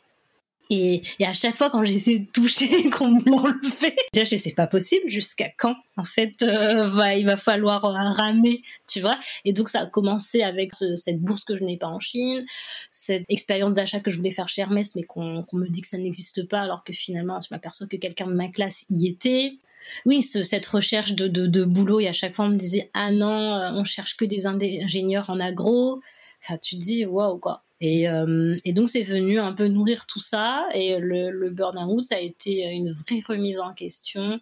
Et, 0.74 1.02
à 1.24 1.32
chaque 1.32 1.56
fois 1.56 1.70
quand 1.70 1.84
j'essaie 1.84 2.20
de 2.20 2.26
toucher 2.26 2.90
qu'on 2.90 3.08
me 3.08 3.24
l'enlevait, 3.24 3.96
déjà 4.12 4.24
je 4.24 4.36
c'est 4.36 4.54
pas 4.54 4.66
possible. 4.66 5.08
Jusqu'à 5.08 5.50
quand 5.50 5.76
En 5.96 6.04
fait, 6.04 6.42
euh, 6.42 7.12
il 7.16 7.24
va 7.24 7.36
falloir 7.36 7.84
euh, 7.84 8.12
ramer, 8.12 8.62
tu 8.88 9.00
vois? 9.00 9.18
Et 9.44 9.52
donc 9.52 9.68
ça 9.68 9.80
a 9.80 9.86
commencé 9.86 10.42
avec 10.42 10.72
cette 10.74 11.20
bourse 11.20 11.44
que 11.44 11.56
je 11.56 11.64
n'ai 11.64 11.76
pas 11.76 11.88
en 11.88 12.00
Chine, 12.00 12.44
cette 12.90 13.24
expérience 13.28 13.74
d'achat 13.74 14.00
que 14.00 14.10
je 14.10 14.16
voulais 14.16 14.30
faire 14.30 14.48
chez 14.48 14.62
Hermès, 14.62 14.94
mais 14.96 15.02
qu'on 15.02 15.44
me 15.52 15.68
dit 15.68 15.80
que 15.80 15.88
ça 15.88 15.98
n'existe 15.98 16.48
pas, 16.48 16.60
alors 16.60 16.84
que 16.84 16.92
finalement 16.92 17.40
je 17.40 17.48
m'aperçois 17.50 17.86
que 17.86 17.96
quelqu'un 17.96 18.26
de 18.26 18.34
ma 18.34 18.48
classe 18.48 18.84
y 18.90 19.08
était. 19.08 19.58
Oui, 20.06 20.22
cette 20.22 20.66
recherche 20.66 21.12
de, 21.12 21.64
boulot, 21.64 22.00
et 22.00 22.08
à 22.08 22.12
chaque 22.12 22.34
fois 22.34 22.46
on 22.46 22.50
me 22.50 22.56
disait 22.56 22.90
ah 22.94 23.10
non, 23.12 23.54
euh, 23.54 23.70
on 23.74 23.84
cherche 23.84 24.16
que 24.16 24.24
des 24.24 24.46
ingénieurs 24.46 25.30
en 25.30 25.40
agro. 25.40 26.00
Enfin, 26.42 26.58
tu 26.58 26.76
te 26.76 26.80
dis 26.80 27.06
waouh 27.06 27.38
quoi. 27.38 27.64
Euh, 27.84 28.56
et, 28.64 28.72
donc 28.72 28.88
c'est 28.88 29.02
venu 29.02 29.38
un 29.38 29.52
peu 29.52 29.66
nourrir 29.68 30.06
tout 30.06 30.20
ça. 30.20 30.66
Et 30.74 30.98
le, 30.98 31.30
le 31.30 31.50
burn-out, 31.50 32.04
ça 32.04 32.16
a 32.16 32.20
été 32.20 32.62
une 32.70 32.92
vraie 32.92 33.22
remise 33.26 33.60
en 33.60 33.72
question. 33.72 34.40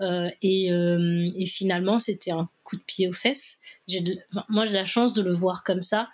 Euh, 0.00 0.30
euh, 0.44 1.28
et, 1.36 1.46
finalement, 1.46 1.98
c'était 1.98 2.30
un 2.30 2.48
coup 2.64 2.76
de 2.76 2.82
pied 2.82 3.08
aux 3.08 3.12
fesses. 3.12 3.58
moi, 4.48 4.66
j'ai 4.66 4.72
la 4.72 4.84
chance 4.84 5.14
de 5.14 5.22
le 5.22 5.32
voir 5.32 5.64
comme 5.64 5.82
ça 5.82 6.08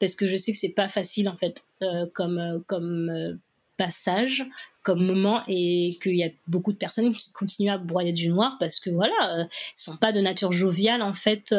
parce 0.00 0.14
que 0.14 0.26
je 0.26 0.36
sais 0.36 0.52
que 0.52 0.58
c'est 0.58 0.74
pas 0.74 0.88
facile 0.88 1.28
en 1.28 1.36
fait 1.36 1.64
comme 2.12 3.38
passage, 3.76 4.44
comme 4.82 5.04
moment, 5.04 5.42
et 5.48 5.98
qu'il 6.02 6.16
y 6.16 6.24
a 6.24 6.30
beaucoup 6.46 6.72
de 6.72 6.78
personnes 6.78 7.12
qui 7.14 7.30
continuent 7.30 7.70
à 7.70 7.78
broyer 7.78 8.12
du 8.12 8.28
noir 8.28 8.56
parce 8.58 8.80
que 8.80 8.90
voilà, 8.90 9.46
ils 9.48 9.80
sont 9.80 9.96
pas 9.96 10.12
de 10.12 10.20
nature 10.20 10.52
joviale 10.52 11.00
en 11.00 11.14
fait. 11.14 11.54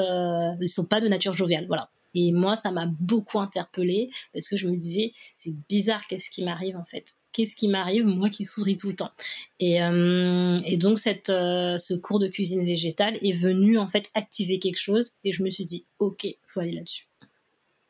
ils 0.62 0.68
sont 0.68 0.86
pas 0.86 1.02
de 1.02 1.08
nature 1.08 1.34
joviale, 1.34 1.66
voilà. 1.68 1.90
Et 2.16 2.32
moi, 2.32 2.56
ça 2.56 2.72
m'a 2.72 2.88
beaucoup 2.88 3.40
interpellée 3.40 4.10
parce 4.34 4.48
que 4.48 4.58
je 4.58 4.68
me 4.68 4.78
disais, 4.78 5.12
c'est 5.38 5.54
bizarre, 5.70 6.08
qu'est-ce 6.08 6.30
qui 6.30 6.44
m'arrive 6.44 6.78
en 6.78 6.86
fait? 6.86 7.14
Qu'est-ce 7.34 7.58
qui 7.58 7.68
m'arrive, 7.68 8.06
moi 8.06 8.30
qui 8.30 8.46
souris 8.46 8.78
tout 8.78 8.88
le 8.88 8.96
temps? 8.96 9.12
Et, 9.60 9.84
euh, 9.84 10.58
donc, 10.78 10.98
cette, 10.98 11.30
euh, 11.30 11.78
ce 11.78 11.94
cours 11.94 12.20
de 12.20 12.30
cuisine 12.30 12.66
végétale 12.66 13.18
est 13.22 13.34
venu 13.34 13.78
en 13.78 13.90
fait 13.90 14.10
activer 14.14 14.58
quelque 14.58 14.80
chose 14.80 15.12
et 15.26 15.34
je 15.34 15.44
me 15.44 15.52
suis 15.52 15.66
dit, 15.66 15.86
ok, 16.00 16.26
faut 16.48 16.62
aller 16.62 16.72
là-dessus. 16.72 17.08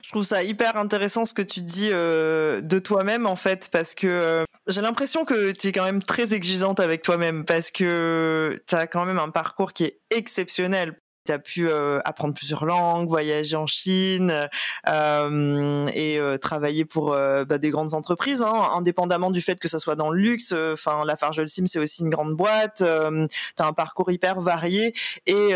Je 0.04 0.10
trouve 0.10 0.24
ça 0.24 0.44
hyper 0.44 0.78
intéressant 0.78 1.26
ce 1.26 1.34
que 1.34 1.42
tu 1.42 1.62
dis 1.62 1.90
euh, 1.92 2.62
de 2.62 2.78
toi-même 2.78 3.26
en 3.26 3.36
fait 3.36 3.70
parce 3.72 3.96
que 3.96 4.44
j'ai 4.68 4.82
l'impression 4.82 5.26
que 5.26 5.52
tu 5.52 5.70
es 5.70 5.72
quand 5.72 5.84
même 5.84 6.04
très 6.04 6.36
exigeante 6.36 6.80
avec 6.80 7.02
toi-même 7.02 7.44
parce 7.44 7.72
que 7.72 8.62
tu 8.68 8.76
as 8.76 8.86
quand 8.86 9.06
même 9.06 9.18
un 9.18 9.32
parcours 9.32 9.74
qui 9.74 9.86
est 9.86 10.00
exceptionnel 10.12 10.96
tu 11.26 11.32
as 11.32 11.40
pu 11.40 11.68
euh, 11.68 12.00
apprendre 12.06 12.34
plusieurs 12.34 12.66
langues, 12.66 13.10
voyager 13.10 13.56
en 13.56 13.68
Chine 13.68 14.48
euh, 14.88 15.88
et 15.94 16.20
euh, 16.20 16.38
travailler 16.38 16.86
pour 16.86 17.12
bah, 17.12 17.58
des 17.58 17.70
grandes 17.70 17.94
entreprises, 17.94 18.42
hein, 18.42 18.70
indépendamment 18.76 19.32
du 19.32 19.42
fait 19.42 19.60
que 19.60 19.68
ça 19.68 19.80
soit 19.80 19.96
dans 19.96 20.12
le 20.12 20.20
luxe. 20.20 20.54
Enfin, 20.74 21.04
la 21.06 21.16
Fargel 21.16 21.50
Sim, 21.50 21.66
c'est 21.66 21.80
aussi 21.80 22.02
une 22.04 22.10
grande 22.10 22.36
boîte. 22.36 22.78
tu 22.78 23.64
as 23.64 23.66
un 23.66 23.74
parcours 23.74 24.12
hyper 24.12 24.40
varié 24.42 24.94
et 25.26 25.56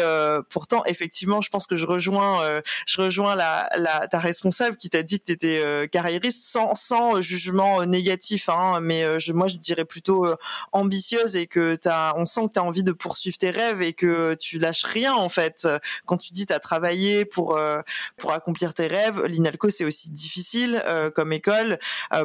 pourtant, 0.50 0.84
effectivement, 0.86 1.42
je 1.42 1.50
pense 1.50 1.68
que 1.68 1.76
je 1.76 1.86
rejoins, 1.86 2.62
je 2.88 3.02
rejoins 3.02 3.36
la, 3.36 3.70
la, 3.76 4.08
ta 4.08 4.20
responsable 4.20 4.78
qui 4.78 4.90
t'a 4.90 5.04
dit 5.04 5.20
que 5.20 5.26
tu 5.26 5.32
étais 5.32 5.90
carriériste 5.92 6.44
sans, 6.44 6.76
sans 6.76 7.22
jugement 7.22 7.86
négatif, 7.86 8.50
hein, 8.50 8.80
mais 8.82 9.20
je, 9.20 9.34
moi, 9.34 9.48
je 9.48 9.58
dirais 9.58 9.86
plutôt 9.86 10.28
ambitieuse 10.72 11.36
et 11.36 11.48
que 11.48 11.76
t'as, 11.76 12.14
on 12.16 12.26
sent 12.26 12.48
que 12.48 12.54
tu 12.54 12.60
as 12.60 12.64
envie 12.64 12.84
de 12.84 12.92
poursuivre 12.92 13.38
tes 13.38 13.52
rêves 13.52 13.82
et 13.82 13.94
que 13.94 14.36
tu 14.36 14.60
lâches 14.60 14.86
rien 14.86 15.14
en 15.14 15.30
fait 15.30 15.59
euh, 15.66 15.80
quand 16.06 16.18
tu 16.18 16.34
dis 16.34 16.46
tu 16.46 16.54
as 16.54 16.60
travaillé 16.60 17.26
pour 17.26 17.58
euh, 17.58 17.82
pour 18.18 18.34
accomplir 18.34 18.74
tes 18.74 18.88
rêves, 18.88 19.26
l'INALCO 19.26 19.70
c'est 19.70 19.86
aussi 19.86 20.10
difficile 20.10 20.82
euh, 20.86 21.10
comme 21.10 21.34
école. 21.34 21.80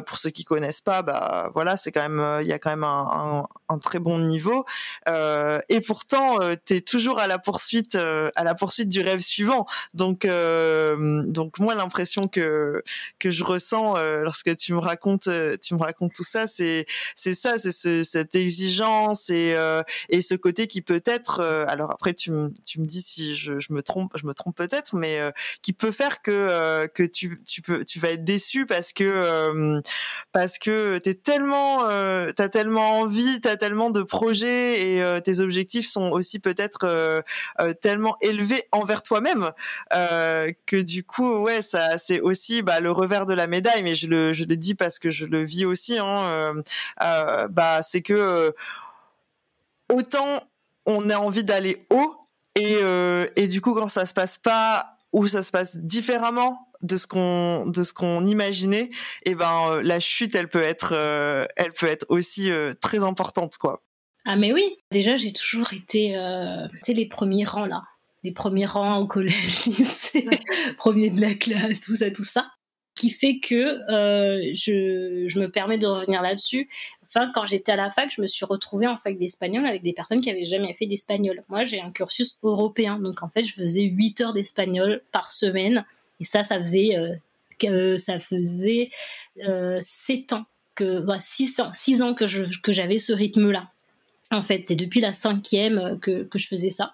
pour 0.05 0.17
ceux 0.17 0.29
qui 0.29 0.43
connaissent 0.43 0.81
pas, 0.81 1.01
bah 1.01 1.51
voilà, 1.53 1.77
c'est 1.77 1.91
quand 1.91 2.07
même 2.07 2.41
il 2.41 2.47
y 2.47 2.53
a 2.53 2.59
quand 2.59 2.69
même 2.69 2.83
un, 2.83 3.47
très 3.81 3.99
bon 3.99 4.19
niveau. 4.19 4.65
et 5.07 5.81
pourtant, 5.81 6.39
tu 6.65 6.75
es 6.75 6.81
toujours 6.81 7.19
à 7.19 7.27
la 7.27 7.39
poursuite 7.39 7.95
à 7.95 8.43
la 8.43 8.55
poursuite 8.55 8.89
du 8.89 9.01
rêve 9.01 9.19
suivant. 9.19 9.65
Donc 9.93 10.25
donc 10.25 11.59
moi 11.59 11.75
l'impression 11.75 12.27
que 12.27 12.83
que 13.19 13.31
je 13.31 13.43
ressens 13.43 13.95
lorsque 14.21 14.55
tu 14.57 14.73
me 14.73 14.79
racontes 14.79 15.29
tu 15.61 15.73
me 15.75 15.79
racontes 15.79 16.13
tout 16.13 16.23
ça, 16.23 16.47
c'est 16.47 16.85
c'est 17.15 17.33
ça, 17.33 17.57
c'est 17.57 17.71
ce, 17.71 18.03
cette 18.03 18.35
exigence 18.35 19.29
et 19.29 19.55
et 20.09 20.21
ce 20.21 20.35
côté 20.35 20.67
qui 20.67 20.81
peut 20.81 21.03
être 21.05 21.41
alors 21.67 21.91
après 21.91 22.13
tu 22.13 22.31
tu 22.65 22.79
me 22.79 22.85
dis 22.85 23.01
si 23.01 23.24
je, 23.33 23.73
me 23.73 23.81
trompe, 23.81 24.11
je 24.15 24.27
me 24.27 24.33
trompe 24.33 24.55
peut-être, 24.55 24.95
mais 24.95 25.19
qui 25.61 25.73
peut 25.73 25.91
faire 25.91 26.21
que 26.21 26.85
que 26.93 27.03
tu 27.03 27.41
tu 27.45 27.61
peux 27.61 27.83
tu 27.85 27.99
vas 27.99 28.11
être 28.11 28.23
déçu 28.23 28.65
parce 28.65 28.93
que 28.93 29.81
parce 30.31 30.59
que 30.59 30.97
t'es 30.97 31.15
tellement 31.15 31.79
t'as 32.35 32.49
tellement 32.49 32.99
envie, 32.99 33.41
t'as 33.41 33.57
tellement 33.57 33.89
de 33.89 34.03
projets 34.03 34.87
et 34.87 35.21
tes 35.23 35.39
objectifs 35.39 35.87
sont 35.87 36.11
aussi 36.11 36.39
peut-être 36.39 37.23
tellement 37.81 38.17
élevés 38.21 38.65
envers 38.71 39.01
toi-même 39.01 39.51
que 39.89 40.81
du 40.81 41.03
coup 41.03 41.43
ouais 41.43 41.61
ça 41.61 41.97
c'est 41.97 42.19
aussi 42.19 42.61
bah, 42.61 42.79
le 42.79 42.91
revers 42.91 43.25
de 43.25 43.33
la 43.33 43.47
médaille, 43.47 43.83
mais 43.83 43.95
je 43.95 44.07
le 44.07 44.33
je 44.33 44.43
le 44.43 44.57
dis 44.57 44.75
parce 44.75 44.99
que 44.99 45.09
je 45.09 45.25
le 45.25 45.43
vis 45.43 45.65
aussi. 45.65 45.97
Hein, 45.97 46.53
bah 47.49 47.81
c'est 47.81 48.01
que 48.01 48.53
autant 49.89 50.41
on 50.85 51.09
a 51.09 51.17
envie 51.17 51.43
d'aller 51.43 51.85
haut 51.91 52.24
et, 52.55 52.77
euh, 52.81 53.27
et 53.35 53.47
du 53.47 53.61
coup 53.61 53.73
quand 53.73 53.87
ça 53.87 54.05
se 54.05 54.13
passe 54.13 54.37
pas 54.37 54.97
ou 55.11 55.27
ça 55.27 55.43
se 55.43 55.51
passe 55.51 55.75
différemment 55.75 56.67
de 56.81 56.97
ce 56.97 57.07
qu'on 57.07 57.65
de 57.65 57.83
ce 57.83 57.93
qu'on 57.93 58.25
imaginait 58.25 58.89
et 59.23 59.31
eh 59.31 59.35
ben 59.35 59.69
euh, 59.69 59.81
la 59.81 59.99
chute 59.99 60.35
elle 60.35 60.49
peut 60.49 60.63
être 60.63 60.93
euh, 60.93 61.45
elle 61.55 61.71
peut 61.71 61.87
être 61.87 62.05
aussi 62.09 62.49
très 62.81 63.03
importante 63.03 63.57
quoi. 63.57 63.83
Ah 64.25 64.35
mais 64.35 64.51
oui. 64.51 64.77
Déjà 64.91 65.15
j'ai 65.15 65.33
toujours 65.33 65.73
été 65.73 66.13
tu 66.73 66.79
sais 66.83 66.93
les 66.93 67.07
premiers 67.07 67.45
rangs 67.45 67.65
là. 67.65 67.83
Les 68.23 68.31
premiers 68.31 68.65
rangs 68.65 68.97
au 68.97 69.05
collège 69.05 69.65
lycée 69.65 70.27
premier 70.77 71.11
de 71.11 71.21
la 71.21 71.35
classe 71.35 71.81
tout 71.81 71.95
ça 71.95 72.09
tout 72.09 72.23
ça 72.23 72.47
qui 72.95 73.09
fait 73.09 73.39
que 73.39 73.91
euh, 73.91 74.51
je, 74.53 75.25
je, 75.27 75.39
me 75.39 75.49
permets 75.49 75.77
de 75.77 75.85
revenir 75.85 76.21
là-dessus. 76.21 76.69
Enfin, 77.03 77.29
quand 77.35 77.45
j'étais 77.45 77.73
à 77.73 77.75
la 77.75 77.89
fac, 77.89 78.11
je 78.15 78.21
me 78.21 78.27
suis 78.27 78.45
retrouvée 78.45 78.87
en 78.87 78.95
fac 78.95 79.17
d'espagnol 79.17 79.65
avec 79.65 79.83
des 79.83 79.93
personnes 79.93 80.21
qui 80.21 80.29
avaient 80.29 80.45
jamais 80.45 80.73
fait 80.73 80.85
d'espagnol. 80.85 81.43
Moi, 81.49 81.65
j'ai 81.65 81.81
un 81.81 81.91
cursus 81.91 82.37
européen, 82.41 82.97
donc 82.97 83.21
en 83.21 83.29
fait, 83.29 83.43
je 83.43 83.53
faisais 83.53 83.83
8 83.83 84.21
heures 84.21 84.33
d'espagnol 84.33 85.01
par 85.11 85.31
semaine, 85.31 85.85
et 86.21 86.25
ça, 86.25 86.45
ça 86.45 86.57
faisait 86.57 86.95
euh, 87.63 87.97
ça 87.97 88.19
faisait 88.19 88.89
euh, 89.45 89.79
7 89.81 90.33
ans 90.33 90.45
que 90.75 91.05
6 91.19 91.59
ans, 91.59 91.71
6 91.73 92.01
ans 92.01 92.13
que 92.13 92.25
que 92.61 92.71
j'avais 92.71 92.97
ce 92.97 93.13
rythme-là. 93.13 93.71
En 94.31 94.41
fait, 94.41 94.63
c'est 94.65 94.75
depuis 94.75 95.01
la 95.01 95.13
cinquième 95.13 95.99
que, 96.01 96.23
que 96.23 96.39
je 96.39 96.47
faisais 96.47 96.69
ça. 96.69 96.93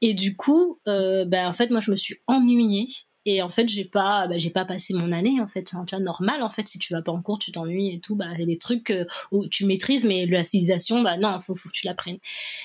Et 0.00 0.12
du 0.12 0.36
coup, 0.36 0.78
euh, 0.86 1.24
ben 1.24 1.48
en 1.48 1.52
fait, 1.52 1.70
moi, 1.70 1.80
je 1.80 1.90
me 1.90 1.96
suis 1.96 2.16
ennuyée 2.26 2.88
et 3.26 3.42
en 3.42 3.48
fait 3.48 3.68
j'ai 3.68 3.84
pas 3.84 4.26
bah, 4.28 4.36
j'ai 4.38 4.50
pas 4.50 4.64
passé 4.64 4.94
mon 4.94 5.12
année 5.12 5.40
en 5.40 5.46
fait. 5.48 5.70
Enfin, 5.72 5.84
tu 5.84 5.94
vois, 5.94 6.04
normal 6.04 6.42
en 6.42 6.50
fait 6.50 6.68
si 6.68 6.78
tu 6.78 6.92
vas 6.92 7.02
pas 7.02 7.12
en 7.12 7.22
cours 7.22 7.38
tu 7.38 7.52
t'ennuies 7.52 7.94
et 7.94 8.00
tout. 8.00 8.16
Bah 8.16 8.34
des 8.36 8.58
trucs 8.58 8.90
euh, 8.90 9.04
où 9.32 9.46
tu 9.46 9.66
maîtrises 9.66 10.04
mais 10.04 10.26
la 10.26 10.44
civilisation 10.44 11.02
bah 11.02 11.16
non 11.16 11.40
faut 11.40 11.56
faut 11.56 11.68
que 11.68 11.74
tu 11.74 11.86
l'apprennes. 11.86 12.18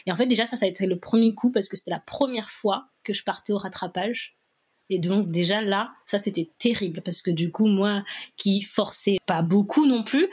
Et 0.05 0.12
en 0.12 0.16
fait 0.16 0.26
déjà 0.26 0.45
ça 0.45 0.57
ça 0.57 0.66
a 0.66 0.70
été 0.70 0.86
le 0.86 0.99
premier 0.99 1.34
coup 1.36 1.51
parce 1.51 1.70
que 1.70 1.78
c'était 1.78 1.91
la 1.91 1.99
première 1.99 2.49
fois 2.49 2.88
que 3.03 3.14
je 3.14 3.24
partais 3.24 3.53
au 3.53 3.57
rattrapage 3.57 4.38
et 4.89 4.99
donc 4.99 5.27
déjà 5.27 5.61
là, 5.61 5.91
ça 6.05 6.19
c'était 6.19 6.49
terrible 6.57 7.01
parce 7.01 7.21
que 7.21 7.31
du 7.31 7.51
coup 7.51 7.67
moi 7.67 8.03
qui 8.37 8.61
forçais 8.61 9.17
pas 9.25 9.41
beaucoup 9.41 9.85
non 9.85 10.03
plus, 10.03 10.27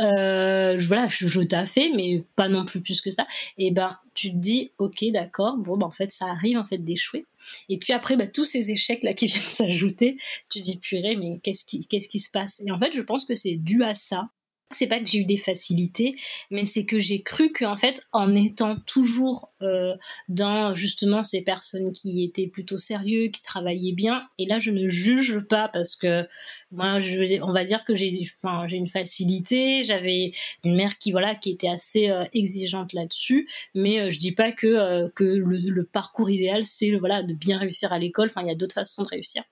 euh, 0.00 0.78
voilà, 0.80 1.08
je, 1.08 1.26
je 1.26 1.40
fait 1.66 1.90
mais 1.94 2.24
pas 2.36 2.48
non 2.48 2.64
plus 2.64 2.80
plus 2.80 3.00
que 3.00 3.10
ça. 3.10 3.26
Et 3.58 3.70
ben 3.70 3.96
tu 4.14 4.30
te 4.30 4.36
dis 4.36 4.72
ok 4.78 5.04
d'accord, 5.12 5.56
bon 5.56 5.76
ben, 5.76 5.86
en 5.86 5.90
fait 5.90 6.10
ça 6.10 6.26
arrive 6.26 6.58
en 6.58 6.64
fait 6.64 6.78
d'échouer. 6.78 7.26
Et 7.68 7.78
puis 7.78 7.92
après 7.92 8.16
bah, 8.16 8.26
tous 8.26 8.44
ces 8.44 8.70
échecs 8.70 9.02
là 9.02 9.12
qui 9.14 9.26
viennent 9.26 9.42
s'ajouter, 9.42 10.16
tu 10.48 10.60
te 10.60 10.64
dis 10.64 10.78
purée 10.78 11.16
mais 11.16 11.40
qu'est-ce 11.42 11.64
qui 11.64 11.86
qu'est-ce 11.86 12.08
qui 12.08 12.20
se 12.20 12.30
passe? 12.30 12.62
Et 12.66 12.70
en 12.70 12.78
fait 12.78 12.92
je 12.92 13.02
pense 13.02 13.24
que 13.24 13.34
c'est 13.34 13.56
dû 13.56 13.82
à 13.82 13.94
ça 13.94 14.28
c'est 14.70 14.86
pas 14.86 15.00
que 15.00 15.06
j'ai 15.06 15.18
eu 15.18 15.24
des 15.24 15.36
facilités, 15.36 16.14
mais 16.50 16.64
c'est 16.64 16.84
que 16.84 16.98
j'ai 16.98 17.22
cru 17.22 17.52
qu'en 17.52 17.76
fait, 17.76 18.06
en 18.12 18.34
étant 18.34 18.76
toujours 18.86 19.50
euh, 19.62 19.94
dans 20.28 20.74
justement 20.74 21.22
ces 21.22 21.42
personnes 21.42 21.92
qui 21.92 22.22
étaient 22.24 22.46
plutôt 22.46 22.78
sérieux, 22.78 23.28
qui 23.28 23.40
travaillaient 23.40 23.92
bien, 23.92 24.28
et 24.38 24.46
là 24.46 24.58
je 24.58 24.70
ne 24.70 24.88
juge 24.88 25.40
pas 25.48 25.68
parce 25.68 25.96
que 25.96 26.26
moi, 26.70 27.00
je, 27.00 27.40
on 27.42 27.52
va 27.52 27.64
dire 27.64 27.84
que 27.84 27.94
j'ai, 27.94 28.12
enfin, 28.42 28.66
j'ai 28.68 28.76
une 28.76 28.88
facilité, 28.88 29.82
j'avais 29.84 30.32
une 30.64 30.76
mère 30.76 30.98
qui 30.98 31.12
voilà, 31.12 31.34
qui 31.34 31.50
était 31.50 31.68
assez 31.68 32.10
euh, 32.10 32.24
exigeante 32.32 32.92
là-dessus, 32.92 33.48
mais 33.74 34.00
euh, 34.00 34.10
je 34.10 34.18
dis 34.18 34.32
pas 34.32 34.52
que 34.52 34.66
euh, 34.66 35.08
que 35.14 35.24
le, 35.24 35.58
le, 35.58 35.84
parcours 35.84 36.30
idéal 36.30 36.64
c'est 36.64 36.90
voilà 36.96 37.22
de 37.22 37.32
bien 37.34 37.58
réussir 37.58 37.92
à 37.92 37.98
l'école. 37.98 38.28
Enfin, 38.28 38.42
il 38.42 38.48
y 38.48 38.50
a 38.50 38.54
d'autres 38.54 38.74
façons 38.74 39.02
de 39.02 39.08
réussir 39.08 39.42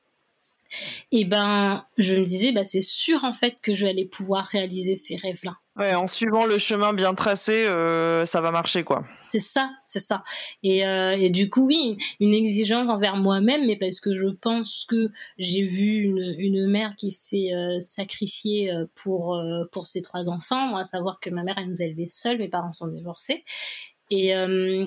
et 1.13 1.25
ben 1.25 1.85
je 1.99 2.17
me 2.17 2.25
disais 2.25 2.53
bah 2.53 2.65
c'est 2.65 2.81
sûr 2.81 3.25
en 3.25 3.33
fait 3.33 3.57
que 3.63 3.75
je 3.75 3.85
vais 3.85 3.91
aller 3.91 4.05
pouvoir 4.05 4.47
réaliser 4.47 4.95
ces 4.95 5.17
rêves 5.17 5.41
là 5.45 5.57
ouais 5.77 5.95
en 5.95 6.07
suivant 6.07 6.47
le 6.47 6.59
chemin 6.59 6.93
bien 6.93 7.15
tracé 7.15 7.67
euh, 7.67 8.25
ça 8.25 8.41
va 8.41 8.51
marcher 8.51 8.85
quoi. 8.85 9.05
C'est 9.27 9.41
ça 9.41 9.71
c'est 9.87 10.01
ça. 10.01 10.25
Et, 10.63 10.87
euh, 10.87 11.13
et, 11.13 11.31
du 11.31 11.51
coup 11.51 11.67
oui 11.67 11.97
une 12.21 12.35
exigence 12.35 12.89
envers 12.89 13.17
moi-même 13.17 13.67
mais 13.67 13.77
parce 13.77 14.01
que 14.01 14.17
je 14.17 14.29
pense 14.29 14.87
que 14.89 15.11
j'ai 15.39 15.63
vu 15.63 16.03
une, 16.03 16.35
une 16.39 16.67
mère 16.67 16.95
qui 16.97 17.11
s'est 17.11 17.53
euh, 17.53 17.81
sacrifiée 17.81 18.73
pour 18.95 19.41
pour 19.73 19.87
ses 19.87 20.03
trois 20.03 20.29
enfants 20.29 20.67
moi 20.69 20.81
à 20.81 20.85
savoir 20.85 21.21
que 21.21 21.31
ma 21.31 21.43
mère 21.43 21.57
elle 21.59 21.69
nous 21.69 21.83
a 21.83 21.85
élevés 21.85 22.09
seuls 22.09 22.39
mes 22.39 22.49
parents 22.49 22.73
sont 22.73 22.89
divorcés. 22.89 23.45
Et, 24.11 24.29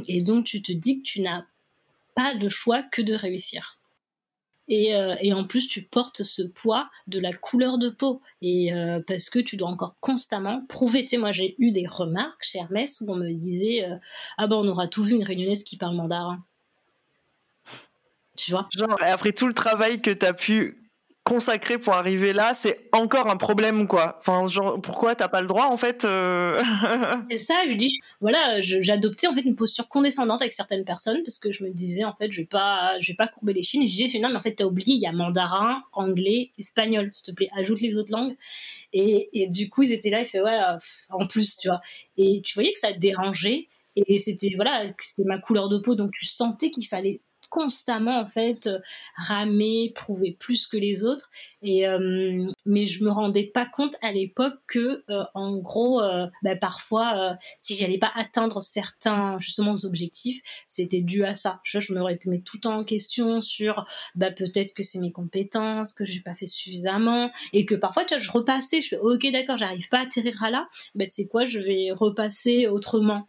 et 0.07 0.21
donc 0.21 0.45
tu 0.45 0.61
te 0.61 0.71
dis 0.71 0.99
que 0.99 1.03
tu 1.03 1.21
n'as 1.21 1.43
pas 2.15 2.35
de 2.35 2.47
choix 2.47 2.83
que 2.83 3.01
de 3.01 3.13
réussir 3.13 3.78
et, 4.69 4.95
euh, 4.95 5.15
et, 5.19 5.33
en 5.33 5.43
plus 5.43 5.67
tu 5.67 5.83
portes 5.83 6.23
ce 6.23 6.41
poids 6.41 6.89
de 7.07 7.19
la 7.19 7.33
couleur 7.33 7.77
de 7.77 7.89
peau. 7.89 8.21
Et 8.41 8.73
euh, 8.73 9.01
parce 9.05 9.29
que 9.29 9.39
tu 9.39 9.57
dois 9.57 9.67
encore 9.67 9.95
constamment 9.99 10.59
prouver. 10.67 11.03
Tu 11.03 11.11
sais 11.11 11.17
moi 11.17 11.31
j'ai 11.31 11.55
eu 11.57 11.71
des 11.71 11.87
remarques 11.87 12.43
chez 12.43 12.59
Hermès 12.59 13.01
où 13.01 13.11
on 13.11 13.15
me 13.15 13.31
disait 13.33 13.85
euh, 13.85 13.95
ah 14.37 14.47
ben 14.47 14.55
on 14.55 14.67
aura 14.67 14.87
tout 14.87 15.03
vu 15.03 15.15
une 15.15 15.23
réunionnaise 15.23 15.63
qui 15.63 15.77
parle 15.77 15.95
mandarin 15.95 16.43
tu 18.39 18.51
vois? 18.51 18.69
Genre 18.75 18.97
après 19.01 19.33
tout 19.33 19.47
le 19.47 19.53
travail 19.53 20.01
que 20.01 20.11
tu 20.11 20.25
as 20.25 20.33
pu 20.33 20.88
consacré 21.29 21.77
pour 21.77 21.93
arriver 21.93 22.33
là, 22.33 22.55
c'est 22.55 22.89
encore 22.91 23.27
un 23.27 23.37
problème 23.37 23.87
quoi. 23.87 24.15
Enfin, 24.17 24.47
genre 24.47 24.81
pourquoi 24.81 25.13
t'as 25.13 25.27
pas 25.27 25.41
le 25.41 25.47
droit 25.47 25.65
en 25.65 25.77
fait 25.77 26.03
euh 26.03 26.59
C'est 27.29 27.37
ça. 27.37 27.53
Je 27.65 27.69
lui 27.69 27.75
dis 27.77 27.99
voilà, 28.19 28.59
j'adoptais 28.61 29.27
en 29.27 29.35
fait 29.35 29.41
une 29.41 29.55
posture 29.55 29.87
condescendante 29.87 30.41
avec 30.41 30.53
certaines 30.53 30.83
personnes 30.83 31.21
parce 31.23 31.37
que 31.37 31.51
je 31.51 31.63
me 31.63 31.69
disais 31.69 32.03
en 32.03 32.13
fait 32.13 32.31
je 32.31 32.41
vais 32.41 32.47
pas, 32.47 32.99
je 32.99 33.11
vais 33.11 33.15
pas 33.15 33.27
courber 33.27 33.53
les 33.53 33.61
chines. 33.61 33.85
Je 33.85 33.93
disais 33.93 34.17
non 34.17 34.29
mais 34.29 34.37
en 34.37 34.41
fait 34.41 34.55
t'as 34.55 34.65
oublié, 34.65 34.95
il 34.95 35.01
y 35.01 35.05
a 35.05 35.11
mandarin, 35.11 35.83
anglais, 35.93 36.49
espagnol. 36.57 37.09
S'il 37.11 37.25
te 37.27 37.31
plaît, 37.31 37.49
ajoute 37.55 37.81
les 37.81 37.99
autres 37.99 38.11
langues. 38.11 38.35
Et, 38.93 39.29
et 39.33 39.49
du 39.49 39.69
coup 39.69 39.83
ils 39.83 39.91
étaient 39.91 40.09
là, 40.09 40.21
ils 40.21 40.25
fait 40.25 40.41
ouais 40.41 40.59
en 41.11 41.27
plus 41.27 41.57
tu 41.57 41.67
vois. 41.67 41.79
Et 42.17 42.41
tu 42.43 42.55
voyais 42.55 42.73
que 42.73 42.79
ça 42.79 42.91
dérangeait. 42.91 43.67
Et 43.95 44.17
c'était 44.17 44.51
voilà, 44.55 44.83
c'était 44.97 45.27
ma 45.27 45.37
couleur 45.37 45.69
de 45.69 45.77
peau, 45.77 45.93
donc 45.93 46.11
tu 46.11 46.25
sentais 46.25 46.71
qu'il 46.71 46.87
fallait 46.87 47.21
constamment 47.49 48.19
en 48.19 48.27
fait 48.27 48.67
euh, 48.67 48.79
ramer, 49.15 49.91
prouver 49.95 50.35
plus 50.39 50.67
que 50.67 50.77
les 50.77 51.03
autres. 51.03 51.29
Et 51.61 51.87
euh, 51.87 52.51
mais 52.65 52.85
je 52.85 53.03
me 53.03 53.11
rendais 53.11 53.45
pas 53.45 53.65
compte 53.65 53.95
à 54.01 54.11
l'époque 54.11 54.59
que 54.67 55.03
euh, 55.09 55.23
en 55.33 55.57
gros, 55.57 56.01
bah, 56.43 56.55
parfois, 56.55 57.37
si 57.59 57.75
j'allais 57.75 57.97
pas 57.97 58.11
atteindre 58.15 58.61
certains 58.61 59.37
justement 59.39 59.75
objectifs, 59.83 60.41
c'était 60.67 61.01
dû 61.01 61.23
à 61.23 61.35
ça. 61.35 61.59
Je, 61.63 61.79
me 61.93 62.01
remettais 62.01 62.29
tout 62.39 62.57
le 62.57 62.61
temps 62.61 62.77
en 62.77 62.83
question 62.83 63.41
sur 63.41 63.85
bah 64.15 64.31
peut-être 64.31 64.73
que 64.73 64.83
c'est 64.83 64.99
mes 64.99 65.11
compétences, 65.11 65.93
que 65.93 66.05
j'ai 66.05 66.21
pas 66.21 66.35
fait 66.35 66.47
suffisamment, 66.47 67.31
et 67.53 67.65
que 67.65 67.75
parfois 67.75 68.05
tu 68.05 68.19
je 68.19 68.31
repassais, 68.31 68.81
je 68.81 68.89
fais 68.89 68.99
ok 68.99 69.31
d'accord, 69.31 69.57
j'arrive 69.57 69.89
pas 69.89 69.99
à 69.99 70.01
atterrir 70.03 70.43
à 70.43 70.49
là, 70.49 70.67
bah 70.95 71.05
sais 71.09 71.27
quoi, 71.27 71.45
je 71.45 71.59
vais 71.59 71.91
repasser 71.91 72.67
autrement. 72.67 73.27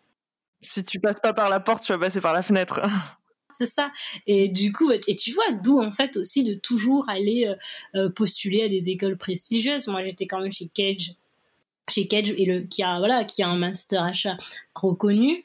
Si 0.62 0.85
tu 0.85 1.01
passes 1.01 1.21
pas 1.21 1.33
par 1.33 1.49
la 1.49 1.61
porte, 1.61 1.83
tu 1.83 1.93
vas 1.93 1.99
passer 1.99 2.21
par 2.21 2.35
la 2.35 2.43
fenêtre. 2.43 2.81
c'est 3.53 3.66
ça. 3.66 3.90
Et 4.26 4.48
du 4.48 4.72
coup, 4.72 4.90
et 4.92 5.16
tu 5.16 5.32
vois, 5.32 5.53
d'où 5.53 5.80
en 5.80 5.92
fait 5.92 6.16
aussi 6.16 6.42
de 6.42 6.55
toujours 6.55 7.09
aller 7.09 7.46
euh, 7.46 7.55
euh, 7.94 8.09
postuler 8.09 8.62
à 8.62 8.68
des 8.68 8.90
écoles 8.90 9.16
prestigieuses. 9.16 9.88
Moi, 9.88 10.05
j'étais 10.05 10.26
quand 10.26 10.40
même 10.40 10.53
chez 10.53 10.68
Cage, 10.72 11.14
chez 11.88 12.07
Cage 12.07 12.30
et 12.36 12.44
le 12.46 12.61
qui 12.61 12.82
a 12.82 12.98
voilà, 12.98 13.24
qui 13.24 13.42
a 13.42 13.48
un 13.48 13.57
master 13.57 14.05
achat 14.05 14.38
reconnu. 14.74 15.42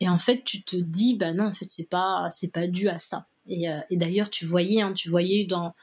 Et 0.00 0.08
en 0.08 0.18
fait, 0.18 0.44
tu 0.44 0.62
te 0.62 0.76
dis, 0.76 1.16
bah 1.16 1.32
non, 1.32 1.46
en 1.46 1.52
fait, 1.52 1.66
c'est 1.68 1.88
pas, 1.88 2.28
c'est 2.30 2.52
pas 2.52 2.66
dû 2.66 2.88
à 2.88 2.98
ça. 2.98 3.26
Et, 3.48 3.68
euh, 3.68 3.78
d'ailleurs, 3.90 4.30
tu 4.30 4.44
voyais, 4.44 4.82
hein, 4.82 4.92
tu 4.92 5.08
voyais 5.08 5.44
dans 5.44 5.74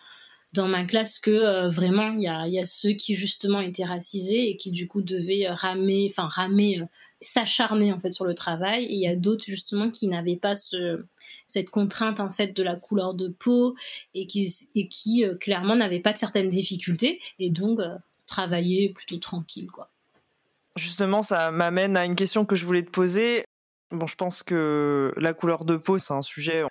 dans 0.53 0.67
ma 0.67 0.83
classe 0.83 1.19
que 1.19 1.67
vraiment 1.69 2.13
il 2.17 2.23
y 2.23 2.27
a, 2.27 2.65
ceux 2.65 2.91
qui 2.91 3.15
justement 3.15 3.61
étaient 3.61 3.85
racisés 3.85 4.49
et 4.49 4.57
qui 4.57 4.71
du 4.71 4.87
coup 4.87 5.01
devaient 5.01 5.47
ramer, 5.49 6.07
enfin 6.11 6.27
ramer 6.27 6.81
s'acharner 7.21 7.93
en 7.93 7.99
fait 7.99 8.11
sur 8.11 8.25
le 8.25 8.33
travail 8.33 8.85
et 8.85 8.93
il 8.93 8.99
y 8.99 9.07
a 9.07 9.15
d'autres 9.15 9.45
justement 9.45 9.91
qui 9.91 10.07
n'avaient 10.07 10.35
pas 10.35 10.55
ce, 10.55 11.05
cette 11.45 11.69
contrainte 11.69 12.19
en 12.19 12.31
fait 12.31 12.55
de 12.55 12.63
la 12.63 12.75
couleur 12.75 13.13
de 13.13 13.27
peau 13.27 13.75
et 14.13 14.25
qui, 14.25 15.23
euh, 15.23 15.35
clairement 15.35 15.75
n'avaient 15.75 15.99
pas 15.99 16.13
de 16.13 16.17
certaines 16.17 16.49
difficultés 16.49 17.21
et 17.39 17.51
donc 17.51 17.79
euh, 17.79 17.95
travailler 18.25 18.89
plutôt 18.89 19.17
tranquille 19.17 19.69
quoi. 19.69 19.89
Justement, 20.77 21.21
ça 21.21 21.51
m'amène 21.51 21.97
à 21.97 22.05
une 22.05 22.15
question 22.15 22.45
que 22.45 22.55
je 22.55 22.65
voulais 22.65 22.83
te 22.83 22.89
poser. 22.89 23.43
Bon, 23.91 24.07
je 24.07 24.15
pense 24.15 24.41
que 24.41 25.13
la 25.17 25.33
couleur 25.33 25.65
de 25.65 25.75
peau, 25.75 25.99
c'est 25.99 26.13
un 26.13 26.21
sujet 26.21 26.63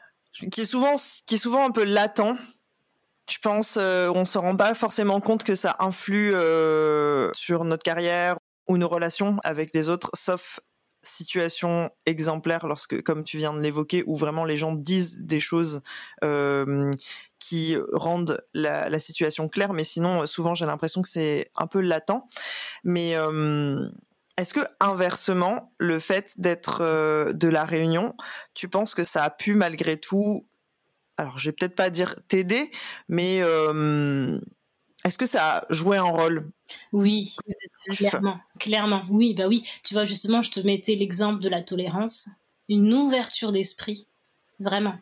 qui 0.51 0.63
est 0.63 0.65
souvent, 0.65 0.95
qui 1.27 1.35
est 1.35 1.39
souvent 1.39 1.67
un 1.67 1.71
peu 1.71 1.85
latent. 1.85 2.39
Je 3.31 3.39
pense, 3.39 3.79
euh, 3.81 4.11
on 4.15 4.25
se 4.25 4.39
rend 4.39 4.57
pas 4.57 4.75
forcément 4.75 5.21
compte 5.21 5.45
que 5.45 5.55
ça 5.55 5.77
influe 5.79 6.33
sur 7.33 7.65
notre 7.65 7.83
carrière 7.83 8.37
ou 8.69 8.77
nos 8.77 8.89
relations 8.89 9.39
avec 9.45 9.75
les 9.75 9.89
autres, 9.89 10.11
sauf 10.15 10.61
situation 11.03 11.91
exemplaire 12.07 12.67
lorsque, 12.67 13.03
comme 13.03 13.25
tu 13.25 13.39
viens 13.39 13.53
de 13.55 13.61
l'évoquer, 13.61 14.05
où 14.07 14.17
vraiment 14.17 14.45
les 14.45 14.57
gens 14.57 14.73
disent 14.73 15.19
des 15.21 15.41
choses 15.41 15.83
euh, 16.25 16.91
qui 17.39 17.77
rendent 17.93 18.43
la, 18.53 18.99
situation 18.99 19.49
claire, 19.49 19.73
mais 19.73 19.85
sinon, 19.85 20.27
souvent, 20.27 20.55
j'ai 20.55 20.67
l'impression 20.67 21.03
que 21.03 21.09
c'est 21.09 21.51
un 21.57 21.67
peu 21.67 21.81
latent. 21.81 22.23
Mais 22.85 23.17
euh, 23.17 23.89
est-ce 24.37 24.55
que 24.55 24.61
inversement, 24.79 25.75
le 25.79 25.99
fait 25.99 26.33
d'être 26.37 26.79
euh, 26.81 27.33
de 27.33 27.49
la 27.49 27.65
Réunion, 27.65 28.15
tu 28.55 28.69
penses 28.69 28.95
que 28.95 29.05
ça 29.05 29.25
a 29.25 29.31
pu 29.31 29.55
malgré 29.55 29.99
tout, 29.99 30.47
alors 31.21 31.39
je 31.39 31.49
vais 31.49 31.53
peut-être 31.53 31.75
pas 31.75 31.91
dire 31.91 32.17
t'aider, 32.29 32.71
mais 33.09 33.43
est-ce 35.05 35.17
que 35.17 35.27
ça 35.27 35.59
a 35.59 35.73
joué 35.73 35.97
un 35.97 36.05
rôle? 36.05 36.51
Oui, 36.93 37.37
clairement, 37.97 38.39
clairement. 38.59 39.03
Oui, 39.09 39.35
bah 39.35 39.49
oui. 39.49 39.67
Tu 39.83 39.95
vois, 39.95 40.05
justement, 40.05 40.43
je 40.43 40.51
te 40.51 40.61
mettais 40.61 40.95
l'exemple 40.95 41.43
de 41.43 41.49
la 41.49 41.63
tolérance, 41.63 42.29
une 42.69 42.93
ouverture 42.93 43.51
d'esprit, 43.51 44.07
vraiment. 44.59 44.99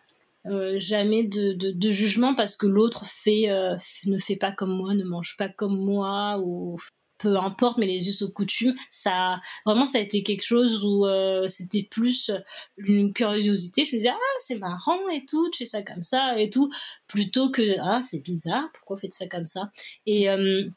Euh, 0.47 0.79
jamais 0.79 1.25
de, 1.25 1.91
jugement 1.91 2.35
parce 2.35 2.57
que 2.57 2.67
l'autre 2.67 3.05
fait 3.05 3.51
euh, 3.51 3.77
ne 4.07 4.19
fait 4.19 4.37
pas 4.37 4.53
comme 4.53 4.71
moi, 4.71 4.95
ne 4.95 5.05
mange 5.05 5.37
pas 5.37 5.49
comme 5.49 5.77
moi 5.77 6.39
ou 6.39 6.79
peu 7.19 7.37
importe, 7.37 7.79
mais 7.79 7.87
les 7.87 8.09
us 8.09 8.23
aux 8.23 8.31
coutumes, 8.31 8.75
ça, 8.91 9.41
vraiment, 9.67 9.85
ça 9.85 9.99
a 9.99 10.01
été 10.01 10.23
quelque 10.23 10.45
chose 10.45 10.85
où 10.85 11.07
euh, 11.07 11.49
c'était 11.49 11.83
plus 11.83 12.31
une 12.77 13.13
curiosité. 13.13 13.85
Je 13.85 13.95
me 13.95 13.99
disais, 13.99 14.11
ah, 14.11 14.37
c'est 14.39 14.59
marrant 14.59 15.09
et 15.09 15.25
tout, 15.27 15.51
tu 15.51 15.59
fais 15.59 15.65
ça 15.65 15.83
comme 15.83 16.03
ça 16.03 16.39
et 16.41 16.51
tout, 16.51 16.71
plutôt 17.07 17.51
que, 17.51 17.77
ah, 17.81 18.01
c'est 18.03 18.21
bizarre, 18.21 18.69
pourquoi 18.73 18.97
faites 18.97 19.13
ça 19.13 19.27
comme 19.27 19.47
ça? 19.47 19.71
Et, 20.07 20.31
euh, 20.31 20.69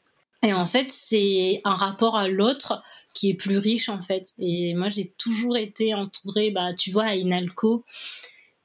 et 0.44 0.52
en 0.52 0.66
fait, 0.66 0.90
c'est 0.90 1.60
un 1.64 1.74
rapport 1.74 2.16
à 2.16 2.26
l'autre 2.26 2.82
qui 3.14 3.30
est 3.30 3.34
plus 3.34 3.58
riche, 3.58 3.88
en 3.88 4.02
fait. 4.02 4.32
Et 4.38 4.74
moi, 4.74 4.88
j'ai 4.88 5.14
toujours 5.16 5.56
été 5.56 5.94
entourée, 5.94 6.50
bah, 6.50 6.74
tu 6.74 6.90
vois, 6.90 7.04
à 7.04 7.14
Inalco, 7.14 7.84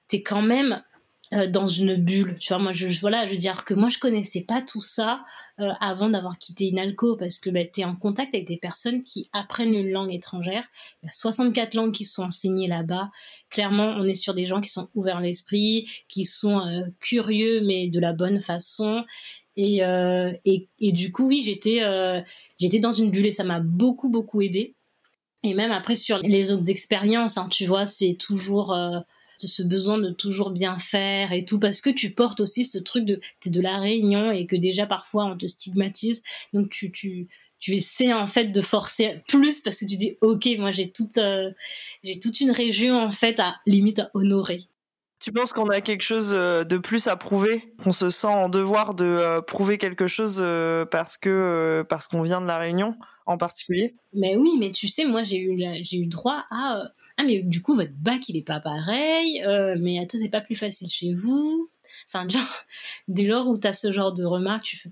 t'es 0.08 0.24
quand 0.24 0.42
même 0.42 0.82
euh, 1.34 1.46
dans 1.46 1.68
une 1.68 1.98
bulle. 1.98 2.38
Tu 2.40 2.54
vois, 2.54 2.58
moi, 2.58 2.72
je, 2.72 2.88
voilà, 3.02 3.28
je 3.28 3.32
veux 3.32 3.38
dire 3.38 3.66
que 3.66 3.74
moi, 3.74 3.90
je 3.90 3.98
connaissais 3.98 4.40
pas 4.40 4.62
tout 4.62 4.80
ça 4.80 5.26
euh, 5.60 5.72
avant 5.82 6.10
d'avoir 6.10 6.38
quitté 6.38 6.68
Inalco 6.68 7.18
parce 7.18 7.38
que 7.38 7.50
bah, 7.50 7.66
tu 7.66 7.82
es 7.82 7.84
en 7.84 7.98
contact 7.98 8.34
avec 8.34 8.48
des 8.48 8.56
personnes 8.56 9.04
qui 9.04 9.30
apprennent 9.34 9.74
une 9.74 9.92
langue 9.92 10.14
étrangère. 10.14 10.64
Il 11.04 11.08
y 11.08 11.10
a 11.10 11.12
64 11.12 11.74
langues 11.74 11.92
qui 11.92 12.06
sont 12.06 12.24
enseignées 12.24 12.70
là-bas. 12.70 13.10
Clairement, 13.50 13.96
on 13.98 14.06
est 14.06 14.14
sur 14.14 14.34
des 14.34 14.46
gens 14.46 14.62
qui 14.62 14.70
sont 14.70 14.88
ouverts 14.96 15.22
d'esprit, 15.22 15.90
qui 16.08 16.24
sont 16.24 16.62
euh, 16.62 16.84
curieux, 17.02 17.60
mais 17.60 17.90
de 17.90 18.00
la 18.00 18.14
bonne 18.14 18.40
façon. 18.40 19.04
Et, 19.58 19.80
et, 20.46 20.70
et, 20.80 20.92
du 20.92 21.12
coup, 21.12 21.28
oui, 21.30 21.42
j'étais 21.44 21.82
j'étais 22.60 22.78
dans 22.78 22.92
une 22.92 23.10
bulle 23.10 23.26
et 23.26 23.32
ça 23.32 23.44
m'a 23.44 23.60
beaucoup, 23.60 24.08
beaucoup 24.08 24.40
aidé. 24.44 24.76
Et 25.42 25.56
même 25.56 25.72
après, 25.72 25.96
sur 25.96 26.20
les 26.20 26.52
autres 26.52 26.70
expériences, 26.70 27.40
hein, 27.40 27.48
tu 27.50 27.66
vois, 27.66 27.88
c'est 27.88 28.14
toujours 28.14 28.72
ce 29.46 29.62
besoin 29.62 30.00
de 30.00 30.10
toujours 30.10 30.50
bien 30.50 30.78
faire 30.80 31.32
et 31.32 31.46
tout, 31.46 31.60
parce 31.60 31.82
que 31.82 31.92
tu 31.92 32.12
portes 32.12 32.40
aussi 32.40 32.66
ce 32.66 32.80
truc 32.80 33.06
de 33.06 33.20
t'es 33.40 33.52
de 33.52 33.62
la 33.62 33.78
Réunion 33.78 34.32
et 34.32 34.48
que 34.48 34.56
déjà 34.56 34.88
parfois 34.88 35.26
on 35.26 35.38
te 35.38 35.46
stigmatise, 35.46 36.24
donc 36.54 36.70
tu 36.70 36.92
tu 36.92 37.28
tu 37.60 37.76
essaies 37.76 38.14
en 38.14 38.28
fait 38.28 38.46
de 38.46 38.62
forcer 38.62 39.22
plus 39.28 39.62
parce 39.62 39.80
que 39.80 39.86
tu 39.86 39.96
dis 39.96 40.18
ok 40.22 40.48
moi 40.58 40.72
j'ai 40.72 40.92
toute 40.92 41.18
euh, 41.18 41.52
j'ai 42.04 42.20
toute 42.20 42.40
une 42.40 42.52
région 42.52 43.00
en 43.00 43.12
fait 43.12 43.40
à 43.40 43.58
limite 43.66 44.00
à 44.00 44.10
honorer. 44.14 44.62
Tu 45.20 45.32
penses 45.32 45.52
qu'on 45.52 45.70
a 45.70 45.82
quelque 45.82 46.04
chose 46.04 46.32
euh, 46.34 46.64
de 46.64 46.78
plus 46.78 47.08
à 47.08 47.16
prouver, 47.18 47.74
qu'on 47.84 47.92
se 47.92 48.12
sent 48.12 48.28
en 48.28 48.50
devoir 48.50 48.94
de 48.94 49.06
euh, 49.06 49.42
prouver 49.42 49.78
quelque 49.78 50.08
chose 50.08 50.44
parce 50.90 51.18
que 51.18 51.86
parce 51.90 52.08
qu'on 52.08 52.22
vient 52.22 52.42
de 52.42 52.48
la 52.48 52.58
Réunion 52.58 52.96
en 53.26 53.38
particulier? 53.38 53.96
Mais 54.14 54.36
oui, 54.36 54.52
mais 54.60 54.72
tu 54.72 54.88
sais, 54.88 55.06
moi 55.06 55.24
j'ai 55.24 55.40
eu 55.40 55.58
j'ai 55.82 55.98
eu 55.98 56.06
droit 56.08 56.46
à 56.50 56.84
ah 57.18 57.24
mais 57.24 57.42
du 57.42 57.62
coup 57.62 57.74
votre 57.74 57.94
bac 57.94 58.30
il 58.30 58.38
est 58.38 58.46
pas 58.46 58.60
pareil, 58.60 59.44
euh, 59.44 59.76
mais 59.80 60.00
à 60.00 60.06
toi 60.06 60.20
c'est 60.20 60.30
pas 60.30 60.42
plus 60.42 60.56
facile 60.56 60.90
chez 60.90 61.14
vous. 61.14 61.70
Enfin, 62.08 62.28
genre, 62.28 62.42
dès 63.08 63.24
lors 63.24 63.48
où 63.48 63.58
tu 63.58 63.68
as 63.68 63.74
ce 63.74 63.92
genre 63.92 64.14
de 64.14 64.24
remarques, 64.24 64.66
tu 64.66 64.78
fais 64.78 64.90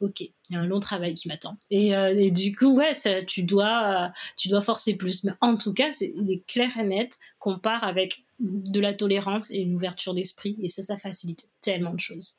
OK, 0.00 0.20
il 0.20 0.32
y 0.50 0.56
a 0.56 0.60
un 0.60 0.66
long 0.66 0.80
travail 0.80 1.14
qui 1.14 1.28
m'attend. 1.28 1.58
Et, 1.70 1.94
euh, 1.94 2.14
et, 2.16 2.30
du 2.30 2.54
coup, 2.54 2.74
ouais, 2.74 2.94
ça, 2.94 3.22
tu 3.22 3.42
dois 3.42 4.12
tu 4.36 4.48
dois 4.48 4.60
forcer 4.60 4.96
plus. 4.96 5.24
Mais 5.24 5.32
en 5.40 5.56
tout 5.56 5.72
cas, 5.72 5.92
c'est, 5.92 6.12
il 6.16 6.30
est 6.32 6.46
clair 6.46 6.76
et 6.78 6.84
net 6.84 7.18
qu'on 7.38 7.58
part 7.58 7.84
avec 7.84 8.24
de 8.40 8.80
la 8.80 8.94
tolérance 8.94 9.50
et 9.50 9.58
une 9.58 9.74
ouverture 9.74 10.14
d'esprit, 10.14 10.56
et 10.62 10.68
ça, 10.68 10.82
ça 10.82 10.96
facilite 10.96 11.48
tellement 11.60 11.92
de 11.92 12.00
choses. 12.00 12.38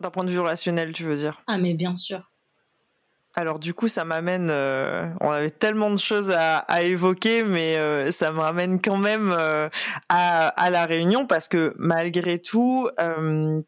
D'un 0.00 0.10
point 0.10 0.24
de 0.24 0.30
vue 0.30 0.40
relationnel, 0.40 0.92
tu 0.92 1.04
veux 1.04 1.16
dire? 1.16 1.42
Ah 1.46 1.58
mais 1.58 1.74
bien 1.74 1.96
sûr. 1.96 2.30
Alors 3.36 3.58
du 3.58 3.74
coup, 3.74 3.88
ça 3.88 4.04
m'amène. 4.04 4.48
Euh, 4.48 5.10
on 5.20 5.30
avait 5.30 5.50
tellement 5.50 5.90
de 5.90 5.98
choses 5.98 6.30
à, 6.30 6.64
évoquer, 6.82 7.42
mais 7.42 7.76
euh, 7.76 8.12
ça 8.12 8.30
me 8.30 8.38
ramène 8.38 8.80
quand 8.80 8.96
même 8.96 9.34
euh, 9.36 9.68
à, 10.08 10.48
à, 10.48 10.70
la 10.70 10.86
réunion 10.86 11.26
parce 11.26 11.48
que 11.48 11.74
malgré 11.76 12.38
tout, 12.38 12.88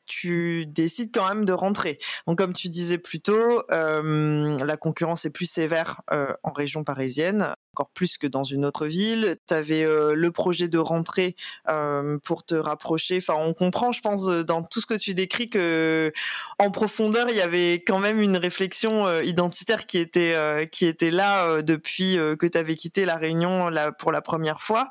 tu 0.07 0.67
décides 0.67 1.11
quand 1.13 1.29
même 1.29 1.45
de 1.45 1.53
rentrer. 1.53 1.99
Donc 2.27 2.39
comme 2.39 2.53
tu 2.53 2.69
disais 2.69 2.99
plus 2.99 3.21
tôt, 3.21 3.65
la 3.69 4.77
concurrence 4.77 5.25
est 5.25 5.31
plus 5.31 5.47
sévère 5.47 6.03
en 6.11 6.53
région 6.53 6.85
parisienne 6.85 7.55
encore 7.77 7.91
plus 7.91 8.17
que 8.17 8.27
dans 8.27 8.43
une 8.43 8.65
autre 8.65 8.87
ville. 8.87 9.37
Tu 9.47 9.53
avais 9.53 9.85
euh, 9.85 10.15
le 10.15 10.31
projet 10.31 10.67
de 10.67 10.79
rentrer 10.79 11.37
euh, 11.69 12.17
pour 12.25 12.47
te 12.47 12.55
rapprocher. 12.55 13.19
Enfin, 13.19 13.35
on 13.39 13.53
comprend, 13.53 13.93
je 13.93 14.01
pense, 14.01 14.31
euh, 14.31 14.45
dans 14.45 14.63
tout 14.63 14.81
ce 14.81 14.87
que 14.87 14.95
tu 14.95 15.13
décris 15.13 15.47
que 15.47 16.11
en 16.59 16.71
profondeur, 16.71 17.29
il 17.29 17.37
y 17.37 17.43
avait 17.43 17.75
quand 17.87 17.99
même 17.99 18.19
une 18.19 18.39
réflexion 18.39 19.21
identitaire 19.21 19.85
qui 19.85 19.99
était 19.99 20.35
qui 20.73 20.87
était 20.87 21.11
là 21.11 21.63
depuis 21.63 22.17
que 22.39 22.47
tu 22.47 22.57
avais 22.57 22.77
quitté 22.77 23.05
la 23.05 23.17
Réunion 23.17 23.71
pour 23.99 24.13
la 24.13 24.23
première 24.23 24.61
fois. 24.61 24.89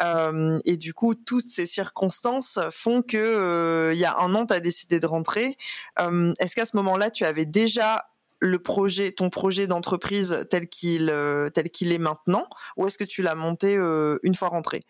et 0.00 0.76
du 0.76 0.94
coup, 0.94 1.14
toutes 1.14 1.48
ces 1.48 1.66
circonstances 1.66 2.60
font 2.70 3.02
que 3.02 3.90
il 3.92 3.98
y 3.98 4.04
a 4.04 4.18
un 4.18 4.34
an, 4.34 4.46
tu 4.46 4.54
as 4.54 4.60
décidé 4.60 5.00
de 5.00 5.06
rentrer. 5.06 5.56
Est-ce 5.98 6.54
qu'à 6.54 6.64
ce 6.64 6.76
moment-là, 6.76 7.10
tu 7.10 7.24
avais 7.24 7.46
déjà 7.46 8.06
le 8.40 8.58
projet, 8.58 9.12
ton 9.12 9.30
projet 9.30 9.66
d'entreprise 9.66 10.46
tel 10.50 10.68
qu'il 10.68 11.10
euh, 11.10 11.50
tel 11.50 11.70
qu'il 11.70 11.92
est 11.92 11.98
maintenant, 11.98 12.48
ou 12.76 12.86
est-ce 12.86 12.98
que 12.98 13.04
tu 13.04 13.22
l'as 13.22 13.34
monté 13.34 13.76
euh, 13.76 14.18
une 14.22 14.34
fois 14.34 14.48
rentré? 14.48 14.84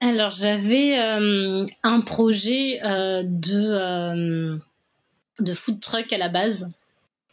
Alors 0.00 0.30
j'avais 0.30 0.98
euh, 0.98 1.66
un 1.82 2.00
projet 2.00 2.80
de 3.24 4.58
de 5.40 5.54
food 5.54 5.80
truck 5.80 6.12
à 6.12 6.18
la 6.18 6.28
base. 6.28 6.70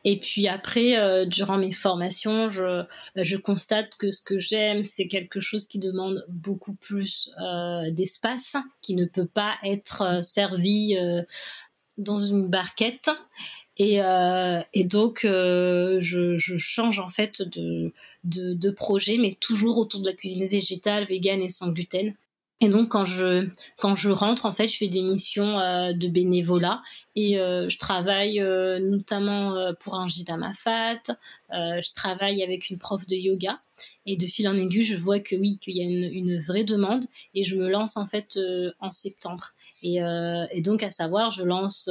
Et 0.07 0.19
puis 0.19 0.47
après, 0.47 1.25
durant 1.25 1.57
mes 1.57 1.71
formations, 1.71 2.51
je, 2.51 2.83
je 3.15 3.37
constate 3.37 3.95
que 3.97 4.11
ce 4.11 4.21
que 4.21 4.37
j'aime, 4.37 4.83
c'est 4.83 5.07
quelque 5.07 5.39
chose 5.39 5.65
qui 5.65 5.79
demande 5.79 6.23
beaucoup 6.29 6.75
plus 6.75 7.31
d'espace, 7.89 8.55
qui 8.83 8.93
ne 8.93 9.05
peut 9.05 9.25
pas 9.25 9.55
être 9.63 10.23
servi 10.23 10.95
dans 11.97 12.19
une 12.19 12.47
barquette. 12.47 13.09
Et, 13.77 14.01
euh, 14.01 14.61
et 14.73 14.85
donc, 14.85 15.25
euh, 15.25 15.97
je, 15.99 16.37
change 16.57 16.99
en 16.99 17.09
fait 17.09 17.41
de, 17.41 17.91
de, 18.23 18.71
projet, 18.71 19.17
mais 19.17 19.37
toujours 19.39 19.77
autour 19.77 19.99
de 19.99 20.07
la 20.07 20.13
cuisine 20.13 20.47
végétale, 20.47 21.03
végane 21.05 21.41
et 21.41 21.49
sans 21.49 21.69
gluten. 21.69 22.13
Et 22.61 22.69
donc, 22.69 22.87
quand 22.89 23.03
je, 23.03 23.49
quand 23.77 23.95
je 23.95 24.09
rentre, 24.09 24.45
en 24.45 24.53
fait, 24.53 24.69
je 24.69 24.77
fais 24.77 24.87
des 24.87 25.01
missions 25.01 25.59
euh, 25.59 25.91
de 25.91 26.07
bénévolat 26.07 26.81
et 27.17 27.33
je 27.35 27.77
travaille 27.77 28.39
notamment 28.81 29.73
pour 29.79 29.95
un 29.95 30.07
gîte 30.07 30.29
à 30.29 30.37
ma 30.37 30.53
fat. 30.53 31.01
je 31.51 31.93
travaille 31.93 32.43
avec 32.43 32.69
une 32.69 32.77
prof 32.77 33.05
de 33.07 33.15
yoga. 33.15 33.59
Et 34.05 34.15
de 34.15 34.25
fil 34.25 34.47
en 34.47 34.55
aiguille, 34.55 34.83
je 34.83 34.95
vois 34.95 35.19
que 35.19 35.35
oui, 35.35 35.57
qu'il 35.57 35.75
y 35.75 35.81
a 35.81 35.83
une, 35.83 36.37
vraie 36.37 36.63
demande 36.63 37.05
et 37.33 37.43
je 37.43 37.55
me 37.55 37.67
lance 37.69 37.97
en 37.97 38.05
fait 38.05 38.39
en 38.79 38.91
septembre. 38.91 39.53
Et, 39.83 39.99
donc, 40.61 40.83
à 40.83 40.91
savoir, 40.91 41.31
je 41.31 41.43
lance 41.43 41.89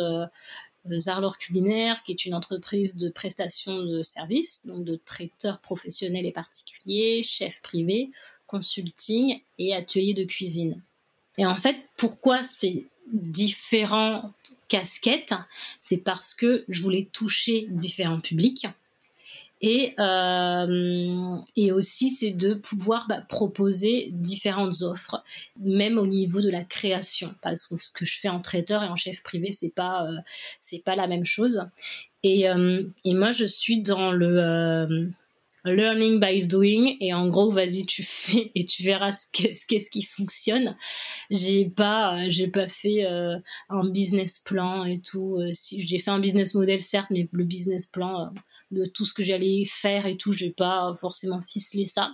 Zarlor 0.92 1.38
Culinaire, 1.38 2.02
qui 2.02 2.12
est 2.12 2.24
une 2.24 2.34
entreprise 2.34 2.96
de 2.96 3.08
prestation 3.08 3.82
de 3.82 4.02
services, 4.02 4.66
donc 4.66 4.84
de 4.84 4.96
traiteurs 4.96 5.60
professionnels 5.60 6.26
et 6.26 6.32
particuliers, 6.32 7.22
chefs 7.22 7.62
privés, 7.62 8.10
consulting 8.46 9.40
et 9.58 9.74
ateliers 9.74 10.14
de 10.14 10.24
cuisine. 10.24 10.82
Et 11.38 11.46
en 11.46 11.56
fait, 11.56 11.76
pourquoi 11.96 12.42
ces 12.42 12.86
différentes 13.12 14.32
casquettes? 14.68 15.34
C'est 15.80 15.98
parce 15.98 16.34
que 16.34 16.64
je 16.68 16.82
voulais 16.82 17.08
toucher 17.12 17.66
différents 17.70 18.20
publics 18.20 18.66
et, 19.66 19.94
euh, 19.98 21.38
et 21.56 21.72
aussi, 21.72 22.10
c'est 22.10 22.32
de 22.32 22.52
pouvoir 22.52 23.06
bah, 23.08 23.22
proposer 23.26 24.08
différentes 24.10 24.82
offres, 24.82 25.24
même 25.58 25.96
au 25.96 26.06
niveau 26.06 26.42
de 26.42 26.50
la 26.50 26.64
création. 26.64 27.34
Parce 27.40 27.66
que 27.66 27.78
ce 27.78 27.90
que 27.90 28.04
je 28.04 28.20
fais 28.20 28.28
en 28.28 28.40
traiteur 28.40 28.82
et 28.82 28.88
en 28.88 28.96
chef 28.96 29.22
privé, 29.22 29.52
c'est 29.52 29.74
pas, 29.74 30.04
euh, 30.04 30.18
c'est 30.60 30.84
pas 30.84 30.96
la 30.96 31.06
même 31.06 31.24
chose. 31.24 31.64
Et, 32.22 32.46
euh, 32.46 32.82
et 33.06 33.14
moi, 33.14 33.32
je 33.32 33.46
suis 33.46 33.80
dans 33.80 34.12
le 34.12 35.10
learning 35.64 36.20
by 36.20 36.46
doing. 36.46 36.96
Et 37.00 37.12
en 37.14 37.28
gros 37.28 37.50
vas-y 37.50 37.86
tu 37.86 38.02
fais 38.02 38.50
et 38.54 38.64
tu 38.64 38.82
verras 38.82 39.12
ce 39.12 39.26
qu'est-ce 39.32 39.90
qui 39.90 40.02
fonctionne. 40.02 40.76
J'ai 41.30 41.66
pas 41.66 42.28
j'ai 42.28 42.48
pas 42.48 42.68
fait 42.68 43.04
euh, 43.06 43.38
un 43.68 43.88
business 43.88 44.38
plan 44.38 44.84
et 44.84 45.00
tout 45.00 45.36
euh, 45.36 45.50
si 45.52 45.86
j'ai 45.86 45.98
fait 45.98 46.10
un 46.10 46.20
business 46.20 46.54
model 46.54 46.80
certes 46.80 47.10
mais 47.10 47.28
le 47.30 47.44
business 47.44 47.86
plan 47.86 48.32
de 48.70 48.84
tout 48.84 49.04
ce 49.04 49.14
que 49.14 49.22
j'allais 49.22 49.64
faire 49.66 50.06
et 50.06 50.16
tout 50.16 50.32
j'ai 50.32 50.50
pas 50.50 50.92
forcément 50.94 51.40
ficelé 51.40 51.84
ça. 51.84 52.12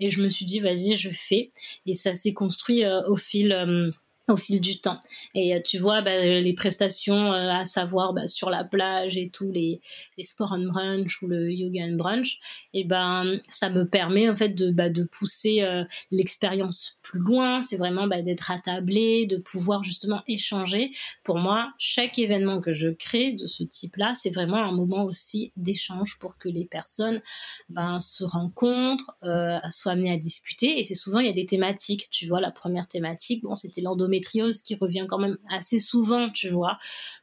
Et 0.00 0.10
je 0.10 0.22
me 0.22 0.28
suis 0.28 0.44
dit 0.44 0.60
vas-y 0.60 0.96
je 0.96 1.10
fais. 1.10 1.52
Et 1.86 1.94
ça 1.94 2.14
s'est 2.14 2.34
construit 2.34 2.84
au 3.06 3.16
fil 3.16 3.92
au 4.28 4.36
fil 4.36 4.60
du 4.60 4.80
temps. 4.80 5.00
Et 5.34 5.54
euh, 5.54 5.60
tu 5.64 5.78
vois, 5.78 6.00
bah, 6.00 6.16
les 6.18 6.52
prestations 6.54 7.32
euh, 7.32 7.50
à 7.50 7.64
savoir 7.64 8.12
bah, 8.12 8.26
sur 8.26 8.50
la 8.50 8.64
plage 8.64 9.16
et 9.16 9.30
tout, 9.30 9.50
les, 9.50 9.80
les 10.16 10.24
sports 10.24 10.52
and 10.52 10.66
brunch 10.66 11.22
ou 11.22 11.26
le 11.26 11.50
yoga 11.50 11.84
and 11.84 11.96
brunch, 11.96 12.38
et 12.72 12.84
ben 12.84 13.40
ça 13.48 13.70
me 13.70 13.86
permet 13.86 14.28
en 14.28 14.36
fait 14.36 14.50
de, 14.50 14.70
bah, 14.70 14.90
de 14.90 15.04
pousser 15.04 15.62
euh, 15.62 15.84
l'expérience 16.10 16.98
plus 17.02 17.20
loin. 17.20 17.62
C'est 17.62 17.76
vraiment 17.76 18.06
d'être 18.06 18.50
attablé, 18.50 19.26
de 19.26 19.36
pouvoir 19.36 19.82
justement 19.82 20.22
échanger. 20.26 20.90
Pour 21.24 21.38
moi, 21.38 21.72
chaque 21.78 22.18
événement 22.18 22.60
que 22.60 22.72
je 22.72 22.88
crée 22.88 23.32
de 23.32 23.46
ce 23.46 23.62
type-là, 23.62 24.12
c'est 24.14 24.30
vraiment 24.30 24.62
un 24.62 24.72
moment 24.72 25.04
aussi 25.04 25.52
d'échange 25.56 26.18
pour 26.18 26.36
que 26.38 26.48
les 26.48 26.64
personnes 26.64 27.20
ben, 27.68 28.00
se 28.00 28.24
rencontrent, 28.24 29.12
euh, 29.24 29.58
soient 29.70 29.92
amenées 29.92 30.12
à 30.12 30.16
discuter. 30.16 30.78
Et 30.80 30.84
c'est 30.84 30.94
souvent, 30.94 31.20
il 31.20 31.26
y 31.26 31.30
a 31.30 31.34
des 31.34 31.46
thématiques. 31.46 32.08
Tu 32.10 32.26
vois, 32.26 32.40
la 32.40 32.50
première 32.50 32.86
thématique, 32.86 33.42
bon, 33.42 33.56
c'était 33.56 33.80
l'endométriose 34.12 34.62
qui 34.62 34.74
revient 34.74 35.06
quand 35.08 35.18
même 35.18 35.38
assez 35.48 35.78
souvent, 35.78 36.28
tu 36.28 36.50
vois, 36.50 36.78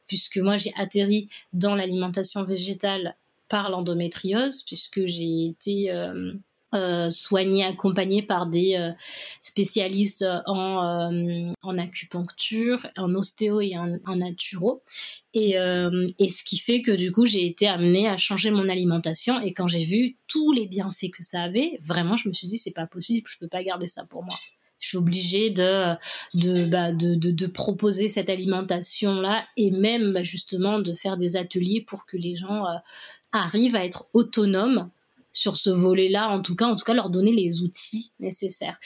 puisque 0.06 0.38
moi 0.38 0.56
j'ai 0.56 0.72
atterri 0.76 1.28
dans 1.52 1.74
l'alimentation 1.74 2.44
végétale 2.44 3.16
par 3.48 3.70
l'endométriose, 3.70 4.62
puisque 4.62 5.06
j'ai 5.06 5.46
été 5.46 5.90
euh, 5.90 6.32
euh, 6.74 7.10
soignée, 7.10 7.64
accompagnée 7.64 8.22
par 8.22 8.46
des 8.46 8.76
euh, 8.76 8.92
spécialistes 9.40 10.24
en, 10.46 11.50
en, 11.62 11.78
acupuncture, 11.78 12.86
en 12.96 13.14
ostéo 13.14 13.60
et 13.60 13.76
en, 13.76 13.98
en 14.06 14.16
naturo. 14.16 14.82
Et, 15.34 15.54
et, 16.18 16.28
ce 16.28 16.42
qui 16.42 16.58
fait 16.58 16.82
que 16.82 16.90
du 16.90 17.12
coup, 17.12 17.24
j'ai 17.24 17.46
été 17.46 17.68
amenée 17.68 18.08
à 18.08 18.16
changer 18.16 18.50
mon 18.50 18.68
alimentation. 18.68 19.40
Et 19.40 19.52
quand 19.52 19.68
j'ai 19.68 19.84
vu 19.84 20.16
tous 20.26 20.52
les 20.52 20.66
bienfaits 20.66 21.10
que 21.12 21.22
ça 21.22 21.42
avait, 21.42 21.78
vraiment, 21.84 22.16
je 22.16 22.28
me 22.28 22.34
suis 22.34 22.48
dit, 22.48 22.58
c'est 22.58 22.74
pas 22.74 22.86
possible, 22.86 23.28
je 23.28 23.38
peux 23.38 23.48
pas 23.48 23.62
garder 23.62 23.86
ça 23.86 24.04
pour 24.04 24.24
moi 24.24 24.36
je 24.80 24.88
suis 24.88 24.96
obligée 24.96 25.50
de 25.50 25.94
de, 26.34 26.66
bah, 26.66 26.92
de, 26.92 27.14
de, 27.14 27.46
proposer 27.46 28.08
cette 28.08 28.30
alimentation 28.30 29.20
là 29.20 29.44
et 29.56 29.70
même 29.70 30.12
bah, 30.12 30.22
justement 30.22 30.78
de 30.80 30.92
faire 30.92 31.16
des 31.16 31.36
ateliers 31.36 31.84
pour 31.86 32.06
que 32.06 32.16
les 32.16 32.34
gens 32.34 32.66
euh, 32.66 32.76
arrivent 33.32 33.76
à 33.76 33.84
être 33.84 34.08
autonomes 34.12 34.90
sur 35.32 35.56
ce 35.56 35.70
volet 35.70 36.08
là 36.08 36.28
en 36.28 36.42
tout 36.42 36.56
cas 36.56 36.66
en 36.66 36.74
tout 36.74 36.84
cas 36.84 36.94
leur 36.94 37.10
donner 37.10 37.32
les 37.32 37.62
outils 37.62 38.12
nécessaires 38.18 38.78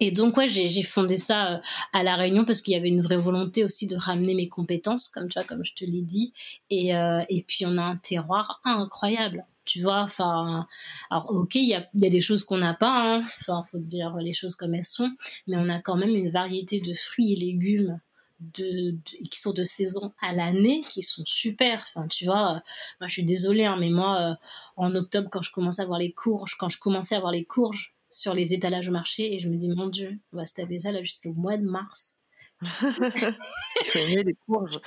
et 0.00 0.12
donc 0.12 0.36
ouais, 0.36 0.46
j'ai 0.46 0.82
fondé 0.82 1.16
ça 1.16 1.54
euh, 1.54 1.58
à 1.92 2.02
la 2.02 2.14
Réunion 2.14 2.44
parce 2.44 2.60
qu'il 2.60 2.74
y 2.74 2.76
avait 2.76 2.88
une 2.88 3.00
vraie 3.00 3.16
volonté 3.16 3.64
aussi 3.64 3.86
de 3.86 3.96
ramener 3.96 4.34
mes 4.34 4.48
compétences, 4.48 5.08
comme 5.08 5.28
tu 5.28 5.38
vois, 5.38 5.44
comme 5.44 5.64
je 5.64 5.74
te 5.74 5.84
l'ai 5.84 6.02
dit. 6.02 6.32
Et, 6.70 6.94
euh, 6.94 7.22
et 7.28 7.42
puis 7.42 7.66
on 7.66 7.76
a 7.76 7.82
un 7.82 7.96
terroir 7.96 8.60
incroyable 8.64 9.44
tu 9.68 9.82
vois 9.82 10.00
enfin 10.00 10.66
alors 11.10 11.26
ok 11.30 11.54
il 11.54 11.68
y 11.68 11.74
a, 11.74 11.86
des 11.94 12.20
choses 12.20 12.42
qu'on 12.44 12.58
n'a 12.58 12.74
pas 12.74 13.18
hein. 13.18 13.22
enfin 13.24 13.62
faut 13.70 13.78
dire 13.78 14.16
les 14.16 14.32
choses 14.32 14.56
comme 14.56 14.74
elles 14.74 14.84
sont. 14.84 15.10
Mais 15.46 15.56
on 15.56 15.68
a 15.68 15.80
quand 15.80 15.96
même 15.96 16.16
une 16.16 16.30
variété 16.30 16.80
de 16.80 16.94
fruits 16.94 17.34
et 17.34 17.36
légumes 17.36 18.00
de, 18.40 18.96
qui 19.30 19.38
sont 19.38 19.52
de 19.52 19.64
saison 19.64 20.12
à 20.20 20.32
l'année 20.32 20.82
qui 20.88 21.02
sont 21.02 21.22
super. 21.26 21.84
Enfin 21.86 22.08
tu 22.08 22.24
vois 22.24 22.56
euh, 22.56 22.60
moi 23.00 23.08
je 23.08 23.12
suis 23.12 23.24
désolée 23.24 23.66
hein, 23.66 23.76
mais 23.78 23.90
moi 23.90 24.20
euh, 24.20 24.34
en 24.76 24.94
octobre 24.94 25.28
quand 25.30 25.42
je 25.42 25.52
commence 25.52 25.78
à 25.78 25.86
voir 25.86 25.98
les 25.98 26.12
courges 26.12 26.56
quand 26.58 26.68
je 26.68 26.78
commençais 26.78 27.14
à 27.14 27.20
voir 27.20 27.32
les 27.32 27.44
courges 27.44 27.94
sur 28.08 28.34
les 28.34 28.54
étalages 28.54 28.88
au 28.88 28.92
marché 28.92 29.34
et 29.34 29.38
je 29.38 29.48
me 29.48 29.56
dis 29.56 29.68
mon 29.68 29.88
dieu 29.88 30.18
on 30.32 30.38
va 30.38 30.46
se 30.46 30.54
taper 30.54 30.80
ça 30.80 30.92
là 30.92 31.02
jusqu'au 31.02 31.34
mois 31.34 31.58
de 31.58 31.64
mars 31.64 32.17
tu 33.92 33.98
aimais 33.98 34.24
les 34.24 34.36
courges. 34.46 34.80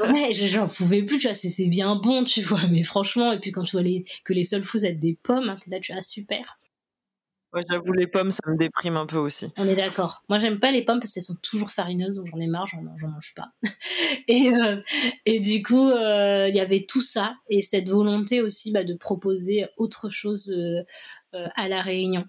ouais, 0.00 0.34
j'en 0.34 0.66
pouvais 0.66 1.02
plus, 1.02 1.18
tu 1.18 1.26
vois, 1.28 1.34
c'est 1.34 1.68
bien 1.68 1.96
bon, 1.96 2.24
tu 2.24 2.42
vois, 2.42 2.66
mais 2.70 2.82
franchement, 2.82 3.32
et 3.32 3.38
puis 3.38 3.52
quand 3.52 3.64
tu 3.64 3.72
vois 3.72 3.82
les, 3.82 4.04
que 4.24 4.32
les 4.32 4.44
seuls 4.44 4.64
fous 4.64 4.84
être 4.84 4.98
des 4.98 5.18
pommes, 5.22 5.48
hein, 5.48 5.56
là, 5.68 5.78
tu 5.80 5.92
as 5.92 6.02
super. 6.02 6.58
Ouais, 7.54 7.62
j'avoue, 7.70 7.92
les 7.92 8.08
pommes, 8.08 8.32
ça 8.32 8.40
me 8.48 8.56
déprime 8.56 8.96
un 8.96 9.06
peu 9.06 9.16
aussi. 9.16 9.46
On 9.58 9.68
est 9.68 9.76
d'accord. 9.76 10.24
Moi, 10.28 10.40
j'aime 10.40 10.58
pas 10.58 10.72
les 10.72 10.84
pommes 10.84 10.98
parce 10.98 11.12
qu'elles 11.12 11.22
sont 11.22 11.36
toujours 11.40 11.70
farineuses, 11.70 12.16
donc 12.16 12.26
j'en 12.26 12.40
ai 12.40 12.48
marre, 12.48 12.66
j'en 12.66 13.08
mange 13.08 13.32
pas. 13.36 13.52
et, 14.28 14.48
euh, 14.48 14.82
et 15.24 15.38
du 15.38 15.62
coup, 15.62 15.88
euh, 15.88 16.48
il 16.48 16.56
y 16.56 16.60
avait 16.60 16.84
tout 16.84 17.00
ça 17.00 17.36
et 17.48 17.60
cette 17.60 17.88
volonté 17.88 18.40
aussi 18.40 18.72
bah, 18.72 18.82
de 18.82 18.94
proposer 18.94 19.66
autre 19.76 20.08
chose 20.08 20.50
euh, 20.50 21.46
à 21.54 21.68
la 21.68 21.80
Réunion 21.80 22.24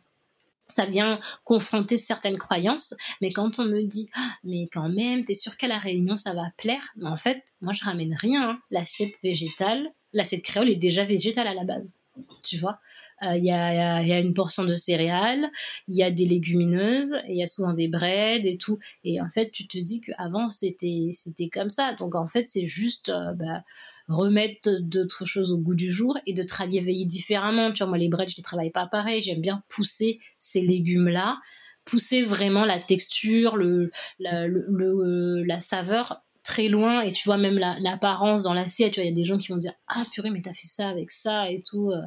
ça 0.70 0.86
vient 0.86 1.20
confronter 1.44 1.98
certaines 1.98 2.38
croyances, 2.38 2.94
mais 3.22 3.32
quand 3.32 3.60
on 3.60 3.66
me 3.66 3.84
dit 3.84 4.08
ah, 4.16 4.32
mais 4.44 4.66
quand 4.72 4.90
même, 4.90 5.24
t'es 5.24 5.36
sûr 5.36 5.58
qu'à 5.58 5.68
la 5.68 5.78
réunion 5.78 6.18
ça 6.18 6.34
va 6.34 6.44
plaire? 6.58 6.90
Mais 6.96 7.10
en 7.10 7.18
fait, 7.18 7.44
moi 7.62 7.74
je 7.74 7.84
ramène 7.84 8.16
rien. 8.16 8.50
Hein. 8.50 8.60
L'assiette 8.72 9.16
végétale, 9.24 9.88
l'assiette 10.14 10.44
créole 10.44 10.70
est 10.70 10.76
déjà 10.76 11.04
végétale 11.04 11.48
à 11.48 11.54
la 11.54 11.64
base 11.64 11.96
tu 12.44 12.58
vois. 12.58 12.80
Il 13.22 13.44
y, 13.44 13.52
a, 13.52 14.04
y, 14.04 14.12
a, 14.12 14.20
une 14.20 14.34
portion 14.34 14.66
de 14.66 14.76
céréales, 14.76 15.50
il 15.88 15.96
y 15.96 16.04
a 16.04 16.12
des 16.12 16.26
légumineuses, 16.26 17.18
il 17.28 17.36
y 17.36 17.44
a 17.44 17.48
souvent 17.48 17.74
des 17.74 17.88
breads 17.88 18.46
et 18.46 18.58
tout. 18.58 18.78
Et 19.04 19.22
en 19.22 19.30
fait, 19.30 19.52
tu 19.52 19.68
te 19.68 19.78
dis 19.78 20.02
qu'avant, 20.02 20.50
c'était, 20.50 21.10
c'était 21.14 21.50
comme 21.50 21.70
ça. 21.70 21.94
Donc 21.94 22.16
en 22.16 22.28
fait, 22.28 22.44
c'est 22.44 22.66
juste 22.66 23.12
bah, 23.36 23.64
remettre 24.08 24.70
d'autres 24.82 25.26
choses 25.26 25.52
au 25.52 25.58
goût 25.58 25.76
du 25.76 25.92
jour 25.92 26.18
et 26.26 26.34
de 26.34 26.44
travailler 26.44 27.06
différemment. 27.06 27.72
Tu 27.72 27.80
vois, 27.80 27.88
moi, 27.88 27.98
les 27.98 28.10
breads, 28.10 28.28
je 28.28 28.38
les 28.38 28.44
travaille 28.44 28.72
pas 28.72 28.88
pareil. 28.88 29.22
J'aime 29.22 29.42
bien 29.42 29.64
pousser 29.70 30.20
ces 30.38 30.62
légumes-là 30.62 31.40
pousser 31.86 32.24
vraiment 32.24 32.66
la 32.66 32.80
texture, 32.80 33.56
le, 33.56 33.92
la, 34.20 34.48
le, 34.48 35.44
la 35.44 35.60
saveur 35.60 36.25
très 36.46 36.68
loin 36.68 37.02
et 37.02 37.12
tu 37.12 37.28
vois 37.28 37.38
même 37.38 37.60
l'apparence 37.80 38.44
dans 38.44 38.54
l'assiette 38.54 38.94
tu 38.94 39.00
vois 39.02 39.06
il 39.06 39.10
y 39.10 39.12
a 39.12 39.16
des 39.16 39.26
gens 39.26 39.38
qui 39.38 39.52
vont 39.52 39.58
dire 39.58 39.74
ah 39.88 40.06
purée 40.14 40.30
mais 40.30 40.42
t'as 40.42 40.54
fait 40.54 40.68
ça 40.68 40.88
avec 40.88 41.12
ça 41.12 41.50
et 41.50 41.64
tout 41.64 41.92
euh. 41.92 42.02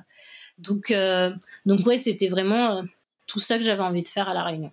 donc 0.59 0.93
euh, 0.93 1.33
donc 1.67 1.85
ouais 1.85 1.99
c'était 1.99 2.29
vraiment 2.29 2.77
euh, 2.77 2.83
tout 3.27 3.41
ça 3.41 3.59
que 3.59 3.65
j'avais 3.65 3.83
envie 3.83 4.05
de 4.05 4.09
faire 4.09 4.29
à 4.29 4.35
la 4.35 4.45
réunion 4.45 4.71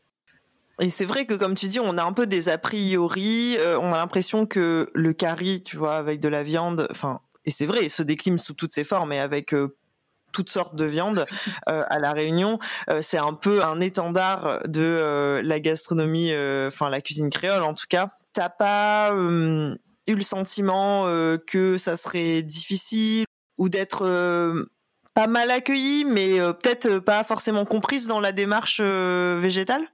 et 0.80 0.89
c'est 0.91 1.05
vrai 1.05 1.26
que 1.26 1.34
comme 1.34 1.55
tu 1.55 1.68
dis 1.68 1.80
on 1.80 1.97
a 1.97 2.03
un 2.03 2.13
peu 2.13 2.28
des 2.28 2.47
a 2.47 2.59
priori 2.59 3.57
on 3.82 3.91
a 3.91 3.97
l'impression 3.97 4.45
que 4.45 4.89
le 4.93 5.13
curry 5.13 5.63
tu 5.63 5.78
vois 5.78 5.95
avec 5.95 6.20
de 6.20 6.30
la 6.30 6.43
viande 6.43 6.88
enfin 6.91 7.22
et 7.45 7.51
c'est 7.51 7.66
vrai 7.66 7.80
il 7.84 7.89
se 7.89 8.03
décline 8.03 8.38
sous 8.38 8.53
toutes 8.53 8.72
ses 8.72 8.84
formes 8.84 9.13
et 9.13 9.20
avec 9.20 9.55
toutes 10.32 10.49
sortes 10.51 10.76
de 10.76 10.86
viandes 10.86 11.26
à 11.66 11.97
la 11.97 12.11
Réunion. 12.11 12.59
c'est 13.01 13.18
un 13.18 13.34
peu 13.34 13.63
un 13.63 13.80
étendard 13.80 14.68
de 14.68 15.41
la 15.41 15.59
gastronomie, 15.61 16.32
enfin 16.68 16.89
la 16.89 16.99
cuisine 16.99 17.30
créole 17.30 17.63
en 17.63 17.74
tout 17.74 17.86
cas, 17.88 18.09
t'as 18.36 18.50
pas 18.50 19.12
eu 19.14 20.16
le 20.16 20.22
sentiment 20.22 21.06
que 21.48 21.78
ça 21.78 21.98
serait 21.98 22.44
difficile 22.44 23.26
ou 23.58 23.70
d'être 23.70 24.06
pas 25.14 25.28
mal 25.28 25.50
accueilli, 25.50 26.06
mais 26.06 26.38
peut-être 26.38 27.00
pas 27.00 27.24
forcément 27.24 27.66
comprise 27.66 28.06
dans 28.06 28.20
la 28.20 28.32
démarche 28.32 28.82
végétale? 28.82 29.88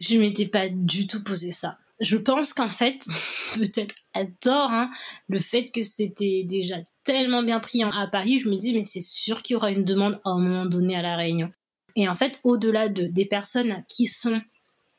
Je 0.00 0.16
m'étais 0.16 0.46
pas 0.46 0.68
du 0.68 1.06
tout 1.06 1.22
posé 1.22 1.52
ça. 1.52 1.78
Je 2.00 2.16
pense 2.16 2.52
qu'en 2.52 2.68
fait, 2.68 3.04
peut-être 3.54 3.94
à 4.14 4.24
tort, 4.24 4.70
hein, 4.70 4.90
le 5.28 5.38
fait 5.38 5.66
que 5.66 5.82
c'était 5.82 6.42
déjà 6.44 6.76
tellement 7.04 7.42
bien 7.42 7.60
pris 7.60 7.82
à 7.82 8.06
Paris, 8.10 8.38
je 8.38 8.48
me 8.48 8.56
dis 8.56 8.72
mais 8.72 8.84
c'est 8.84 9.00
sûr 9.00 9.42
qu'il 9.42 9.54
y 9.54 9.56
aura 9.56 9.70
une 9.70 9.84
demande 9.84 10.20
à 10.24 10.30
un 10.30 10.38
moment 10.38 10.66
donné 10.66 10.96
à 10.96 11.02
la 11.02 11.16
Réunion. 11.16 11.50
Et 11.96 12.08
en 12.08 12.14
fait, 12.14 12.40
au-delà 12.42 12.88
de 12.88 13.06
des 13.06 13.26
personnes 13.26 13.84
qui 13.88 14.06
sont 14.06 14.40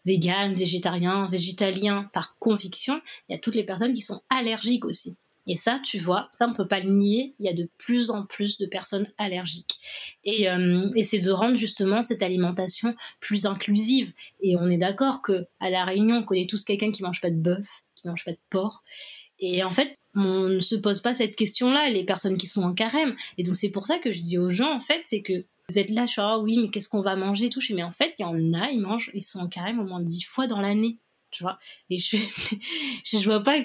véganes, 0.06 0.54
végétariens, 0.54 1.28
végétaliens 1.30 2.10
par 2.14 2.38
conviction, 2.40 3.02
il 3.28 3.34
y 3.34 3.36
a 3.36 3.40
toutes 3.40 3.56
les 3.56 3.64
personnes 3.64 3.94
qui 3.94 4.02
sont 4.02 4.22
allergiques 4.30 4.86
aussi. 4.86 5.16
Et 5.48 5.58
ça, 5.58 5.80
tu 5.84 6.00
vois, 6.00 6.30
ça 6.38 6.48
on 6.50 6.54
peut 6.54 6.68
pas 6.68 6.80
le 6.80 6.90
nier, 6.90 7.36
il 7.40 7.46
y 7.46 7.50
a 7.50 7.54
de 7.54 7.70
plus 7.78 8.10
en 8.10 8.26
plus 8.26 8.58
de 8.58 8.66
personnes 8.66 9.06
allergiques. 9.18 9.78
Et, 10.24 10.50
euh, 10.50 10.90
et 10.96 11.04
c'est 11.04 11.20
de 11.20 11.32
rendre 11.32 11.56
justement 11.56 12.02
cette 12.02 12.24
alimentation 12.24 12.96
plus 13.20 13.46
inclusive. 13.46 14.12
Et 14.42 14.56
on 14.58 14.70
est 14.70 14.78
d'accord 14.78 15.22
que 15.22 15.46
à 15.60 15.70
la 15.70 15.86
Réunion, 15.86 16.18
on 16.18 16.24
connaît 16.24 16.48
tous 16.48 16.64
quelqu'un 16.64 16.92
qui 16.92 17.04
mange 17.04 17.22
pas 17.22 17.30
de 17.30 17.36
bœuf, 17.36 17.84
qui 17.96 18.08
mange 18.08 18.26
pas 18.26 18.32
de 18.32 18.40
porc. 18.50 18.84
Et 19.40 19.64
en 19.64 19.70
fait, 19.70 19.98
on 20.16 20.50
ne 20.50 20.60
se 20.62 20.76
pose 20.76 21.02
pas 21.02 21.14
cette 21.14 21.36
question-là, 21.36 21.90
les 21.90 22.06
personnes 22.06 22.38
qui 22.38 22.48
sont 22.48 22.64
en 22.64 22.74
carême. 22.74 23.16
Et 23.38 23.44
donc 23.44 23.56
c'est 23.56 23.70
pour 23.70 23.86
ça 23.86 24.00
que 24.00 24.12
je 24.12 24.22
dis 24.22 24.38
aux 24.38 24.50
gens, 24.50 24.74
en 24.74 24.80
fait, 24.80 25.02
c'est 25.04 25.22
que 25.22 25.46
vous 25.70 25.80
êtes 25.80 25.90
là, 25.90 26.06
je 26.06 26.12
suis, 26.12 26.22
ah 26.22 26.38
oui, 26.40 26.60
mais 26.60 26.70
qu'est-ce 26.70 26.90
qu'on 26.90 27.02
va 27.02 27.16
manger 27.16 27.50
tout? 27.50 27.60
Je 27.60 27.74
mais 27.74 27.84
en 27.84 27.92
fait, 27.92 28.14
il 28.20 28.22
y 28.22 28.26
en 28.26 28.54
a, 28.54 28.70
ils 28.70 28.80
mangent, 28.80 29.12
ils 29.14 29.22
sont 29.22 29.40
en 29.40 29.48
carême 29.48 29.80
au 29.80 29.84
moins 29.84 30.02
dix 30.02 30.24
fois 30.24 30.48
dans 30.48 30.62
l'année, 30.62 31.00
tu 31.32 31.44
vois? 31.44 31.58
Et 31.90 31.98
je, 31.98 32.18
je, 33.04 33.18
vois 33.24 33.42
pas 33.42 33.58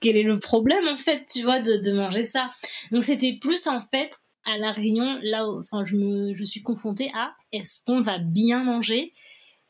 quel 0.00 0.16
est 0.16 0.22
le 0.22 0.38
problème, 0.38 0.86
en 0.88 0.96
fait, 0.96 1.26
tu 1.32 1.42
vois, 1.42 1.60
de, 1.60 1.76
de 1.76 1.92
manger 1.92 2.24
ça. 2.24 2.48
Donc, 2.90 3.02
c'était 3.02 3.32
plus, 3.34 3.66
en 3.66 3.80
fait, 3.80 4.18
à 4.44 4.58
la 4.58 4.72
réunion, 4.72 5.18
là, 5.22 5.48
enfin, 5.48 5.84
je 5.84 5.96
me, 5.96 6.34
je 6.34 6.44
suis 6.44 6.62
confrontée 6.62 7.10
à 7.14 7.34
est-ce 7.52 7.84
qu'on 7.84 8.00
va 8.00 8.18
bien 8.18 8.62
manger, 8.62 9.14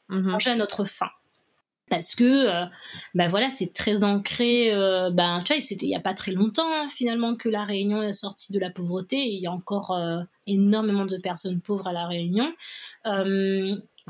mm-hmm. 0.09 0.23
manger 0.23 0.51
à 0.51 0.57
notre 0.57 0.85
faim. 0.85 1.11
Parce 1.91 2.15
que 2.15 2.47
ben 3.15 3.29
voilà 3.29 3.51
c'est 3.51 3.73
très 3.73 4.05
ancré 4.05 4.71
ben 5.13 5.43
tu 5.45 5.53
vois 5.53 5.61
c'était 5.61 5.87
il 5.87 5.93
y 5.93 5.97
a 5.97 6.01
pas 6.01 6.15
très 6.15 6.33
longtemps 6.33 6.73
hein, 6.73 6.89
finalement 6.89 7.37
que 7.37 7.49
la 7.49 7.65
Réunion 7.65 8.03
est 8.03 8.13
sortie 8.13 8.53
de 8.53 8.59
la 8.59 8.71
pauvreté 8.71 9.17
il 9.17 9.41
y 9.41 9.47
a 9.47 9.53
encore 9.53 9.99
énormément 10.47 11.05
de 11.05 11.19
personnes 11.19 11.61
pauvres 11.61 11.89
à 11.89 11.93
la 11.93 12.07
Réunion 12.07 12.53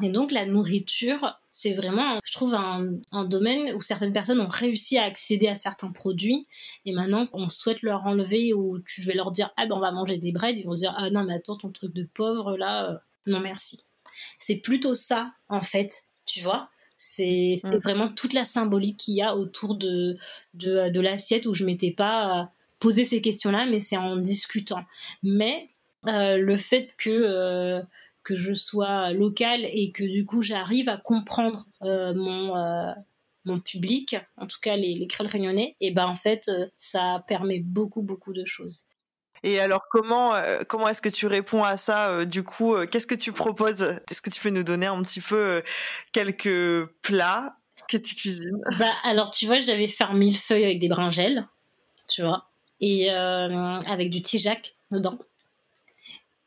et 0.02 0.08
donc 0.08 0.32
la 0.32 0.46
nourriture, 0.46 1.38
c'est 1.50 1.74
vraiment, 1.74 2.20
je 2.24 2.32
trouve, 2.32 2.54
un, 2.54 3.24
domaine 3.24 3.74
où 3.74 3.80
certaines 3.80 4.12
personnes 4.12 4.40
ont 4.40 4.48
réussi 4.48 4.98
à 4.98 5.04
accéder 5.04 5.48
à 5.48 5.54
certains 5.54 5.90
produits. 5.90 6.46
Et 6.84 6.92
maintenant, 6.92 7.26
on 7.32 7.48
souhaite 7.48 7.82
leur 7.82 8.06
enlever 8.06 8.54
ou 8.54 8.78
tu, 8.80 9.02
je 9.02 9.08
vais 9.08 9.14
leur 9.14 9.30
dire, 9.30 9.50
ah 9.56 9.66
ben 9.66 9.74
on 9.74 9.80
va 9.80 9.92
manger 9.92 10.18
des 10.18 10.32
breads, 10.32 10.56
ils 10.56 10.64
vont 10.64 10.76
se 10.76 10.80
dire, 10.80 10.94
ah 10.96 11.10
non 11.10 11.24
mais 11.24 11.34
attends, 11.34 11.56
ton 11.56 11.70
truc 11.70 11.92
de 11.92 12.04
pauvre 12.14 12.56
là, 12.56 12.90
euh, 12.90 12.96
non 13.26 13.40
merci. 13.40 13.82
C'est 14.38 14.56
plutôt 14.56 14.94
ça, 14.94 15.32
en 15.48 15.60
fait, 15.60 16.04
tu 16.24 16.40
vois. 16.40 16.70
C'est 17.02 17.54
mm. 17.64 17.76
vraiment 17.76 18.08
toute 18.10 18.34
la 18.34 18.44
symbolique 18.44 18.98
qu'il 18.98 19.14
y 19.14 19.22
a 19.22 19.34
autour 19.34 19.74
de, 19.74 20.18
de, 20.52 21.00
l'assiette 21.00 21.46
où 21.46 21.54
je 21.54 21.64
m'étais 21.64 21.92
pas 21.92 22.40
euh, 22.40 22.44
posé 22.78 23.04
ces 23.04 23.22
questions-là, 23.22 23.64
mais 23.64 23.80
c'est 23.80 23.96
en 23.96 24.16
discutant. 24.16 24.84
Mais 25.22 25.68
euh, 26.06 26.36
le 26.36 26.56
fait 26.58 26.94
que 26.98 27.82
que 28.22 28.36
je 28.36 28.54
sois 28.54 29.12
locale 29.12 29.64
et 29.64 29.92
que 29.92 30.04
du 30.04 30.24
coup 30.24 30.42
j'arrive 30.42 30.88
à 30.88 30.96
comprendre 30.96 31.66
euh, 31.82 32.14
mon 32.14 32.56
euh, 32.56 32.92
mon 33.46 33.58
public, 33.58 34.16
en 34.36 34.46
tout 34.46 34.58
cas 34.60 34.76
les, 34.76 34.94
les 34.94 35.06
créoles 35.06 35.30
réunionnais, 35.30 35.76
et 35.80 35.90
ben 35.90 36.06
en 36.06 36.14
fait 36.14 36.48
euh, 36.48 36.66
ça 36.76 37.24
permet 37.26 37.60
beaucoup 37.60 38.02
beaucoup 38.02 38.32
de 38.32 38.44
choses. 38.44 38.84
Et 39.42 39.60
alors 39.60 39.82
comment 39.90 40.34
comment 40.68 40.88
est-ce 40.88 41.00
que 41.00 41.08
tu 41.08 41.26
réponds 41.26 41.64
à 41.64 41.76
ça 41.76 42.24
Du 42.24 42.42
coup, 42.42 42.76
qu'est-ce 42.86 43.06
que 43.06 43.14
tu 43.14 43.32
proposes? 43.32 43.82
Est-ce 44.10 44.20
que 44.20 44.30
tu 44.30 44.40
peux 44.40 44.50
nous 44.50 44.62
donner 44.62 44.86
un 44.86 45.00
petit 45.02 45.20
peu 45.20 45.62
quelques 46.12 46.86
plats 47.02 47.56
que 47.88 47.96
tu 47.96 48.14
cuisines? 48.14 48.60
Bah 48.78 48.92
alors 49.02 49.30
tu 49.30 49.46
vois, 49.46 49.58
j'avais 49.60 49.88
fait 49.88 50.04
un 50.04 50.14
millefeuille 50.14 50.64
avec 50.64 50.78
des 50.78 50.88
brinjelles, 50.88 51.48
tu 52.08 52.22
vois, 52.22 52.50
et 52.80 53.08
avec 53.10 54.10
du 54.10 54.20
tijac 54.20 54.76
dedans. 54.90 55.18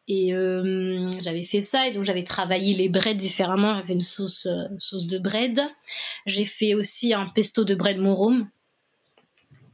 Et 0.08 0.34
euh, 0.34 1.08
j'avais 1.22 1.44
fait 1.44 1.62
ça 1.62 1.88
et 1.88 1.92
donc 1.92 2.04
j'avais 2.04 2.24
travaillé 2.24 2.74
les 2.74 2.90
breads 2.90 3.16
différemment. 3.16 3.76
J'avais 3.76 3.94
une 3.94 4.02
sauce 4.02 4.46
euh, 4.48 4.68
sauce 4.78 5.08
de 5.08 5.18
bread. 5.18 5.62
J'ai 6.26 6.46
fait 6.46 6.74
aussi 6.74 7.14
un 7.14 7.28
pesto 7.28 7.64
de 7.64 7.74
bread 7.74 7.98
morum. 7.98 8.50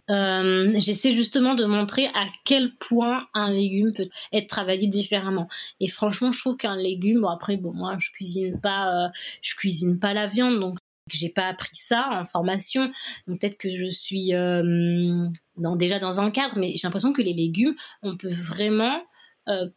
Euh, 0.09 0.73
J'essaie 0.77 1.11
justement 1.11 1.55
de 1.55 1.65
montrer 1.65 2.07
à 2.07 2.25
quel 2.45 2.75
point 2.75 3.27
un 3.33 3.51
légume 3.51 3.93
peut 3.93 4.09
être 4.31 4.47
travaillé 4.47 4.87
différemment. 4.87 5.47
Et 5.79 5.87
franchement, 5.87 6.31
je 6.31 6.39
trouve 6.39 6.57
qu'un 6.57 6.75
légume, 6.75 7.21
bon 7.21 7.29
après, 7.29 7.57
bon 7.57 7.73
moi 7.73 7.97
je 7.99 8.09
cuisine 8.11 8.59
pas, 8.59 9.05
euh, 9.05 9.09
je 9.41 9.55
cuisine 9.55 9.99
pas 9.99 10.13
la 10.13 10.25
viande, 10.25 10.59
donc 10.59 10.77
j'ai 11.07 11.29
pas 11.29 11.45
appris 11.45 11.75
ça 11.75 12.09
en 12.11 12.25
formation. 12.25 12.91
Donc 13.27 13.39
peut-être 13.39 13.57
que 13.57 13.75
je 13.75 13.87
suis 13.87 14.33
euh, 14.33 15.27
dans, 15.57 15.75
déjà 15.75 15.99
dans 15.99 16.19
un 16.21 16.31
cadre, 16.31 16.57
mais 16.57 16.71
j'ai 16.71 16.87
l'impression 16.87 17.13
que 17.13 17.21
les 17.21 17.33
légumes, 17.33 17.75
on 18.01 18.17
peut 18.17 18.31
vraiment 18.31 19.01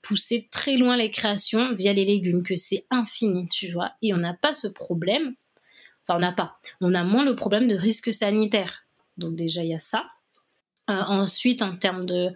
pousser 0.03 0.51
très 0.53 0.77
loin 0.77 0.99
les 0.99 1.09
créations 1.09 1.73
via 1.73 1.95
les 1.95 2.05
légumes, 2.05 2.43
que 2.43 2.57
c'est 2.57 2.85
infini, 2.91 3.49
tu 3.49 3.71
vois. 3.71 3.93
Et 4.03 4.13
on 4.13 4.19
n'a 4.19 4.35
pas 4.35 4.53
ce 4.53 4.69
problème. 4.69 5.35
Enfin, 6.03 6.19
on 6.19 6.21
n'a 6.21 6.33
pas. 6.33 6.59
On 6.83 6.93
a 6.93 7.05
moins 7.05 7.25
le 7.25 7.35
problème 7.35 7.69
de 7.69 7.75
risque 7.75 8.13
sanitaire. 8.13 8.85
Donc 9.17 9.35
déjà, 9.35 9.63
il 9.65 9.71
y 9.71 9.75
a 9.75 9.79
ça. 9.79 10.05
Euh, 10.91 10.95
ensuite, 10.95 11.63
en 11.63 11.77
termes 11.77 12.07
de, 12.07 12.35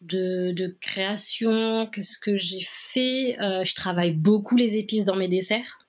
de, 0.00 0.76
création, 0.80 1.88
qu'est-ce 1.92 2.18
que 2.18 2.36
j'ai 2.36 2.64
fait? 2.68 3.40
Euh, 3.40 3.64
Je 3.64 3.74
travaille 3.74 4.12
beaucoup 4.12 4.56
les 4.56 4.76
épices 4.76 5.04
dans 5.04 5.16
mes 5.16 5.28
desserts. 5.28 5.84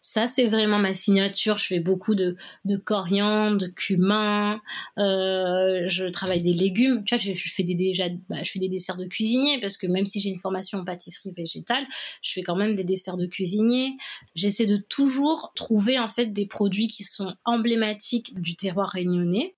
Ça, 0.00 0.28
c'est 0.28 0.46
vraiment 0.46 0.78
ma 0.78 0.94
signature. 0.94 1.56
Je 1.56 1.66
fais 1.66 1.80
beaucoup 1.80 2.14
de, 2.14 2.36
de 2.64 2.76
coriandre, 2.76 3.58
de 3.58 3.66
cumin. 3.66 4.60
Euh, 4.96 5.84
je 5.88 6.06
travaille 6.06 6.40
des 6.40 6.52
légumes. 6.52 7.02
Tu 7.04 7.16
vois, 7.16 7.22
je, 7.22 7.32
fais 7.32 7.64
des 7.64 7.74
déjà, 7.74 8.04
bah, 8.28 8.42
je 8.44 8.50
fais 8.50 8.60
des 8.60 8.68
desserts 8.68 8.96
de 8.96 9.06
cuisinier 9.06 9.60
parce 9.60 9.76
que 9.76 9.88
même 9.88 10.06
si 10.06 10.20
j'ai 10.20 10.30
une 10.30 10.38
formation 10.38 10.78
en 10.78 10.84
pâtisserie 10.84 11.32
végétale, 11.36 11.84
je 12.22 12.32
fais 12.32 12.42
quand 12.42 12.56
même 12.56 12.76
des 12.76 12.84
desserts 12.84 13.16
de 13.16 13.26
cuisinier. 13.26 13.96
J'essaie 14.36 14.66
de 14.66 14.76
toujours 14.76 15.52
trouver 15.56 15.98
en 15.98 16.08
fait 16.08 16.26
des 16.26 16.46
produits 16.46 16.86
qui 16.86 17.02
sont 17.02 17.34
emblématiques 17.44 18.40
du 18.40 18.54
terroir 18.54 18.88
réunionnais 18.88 19.56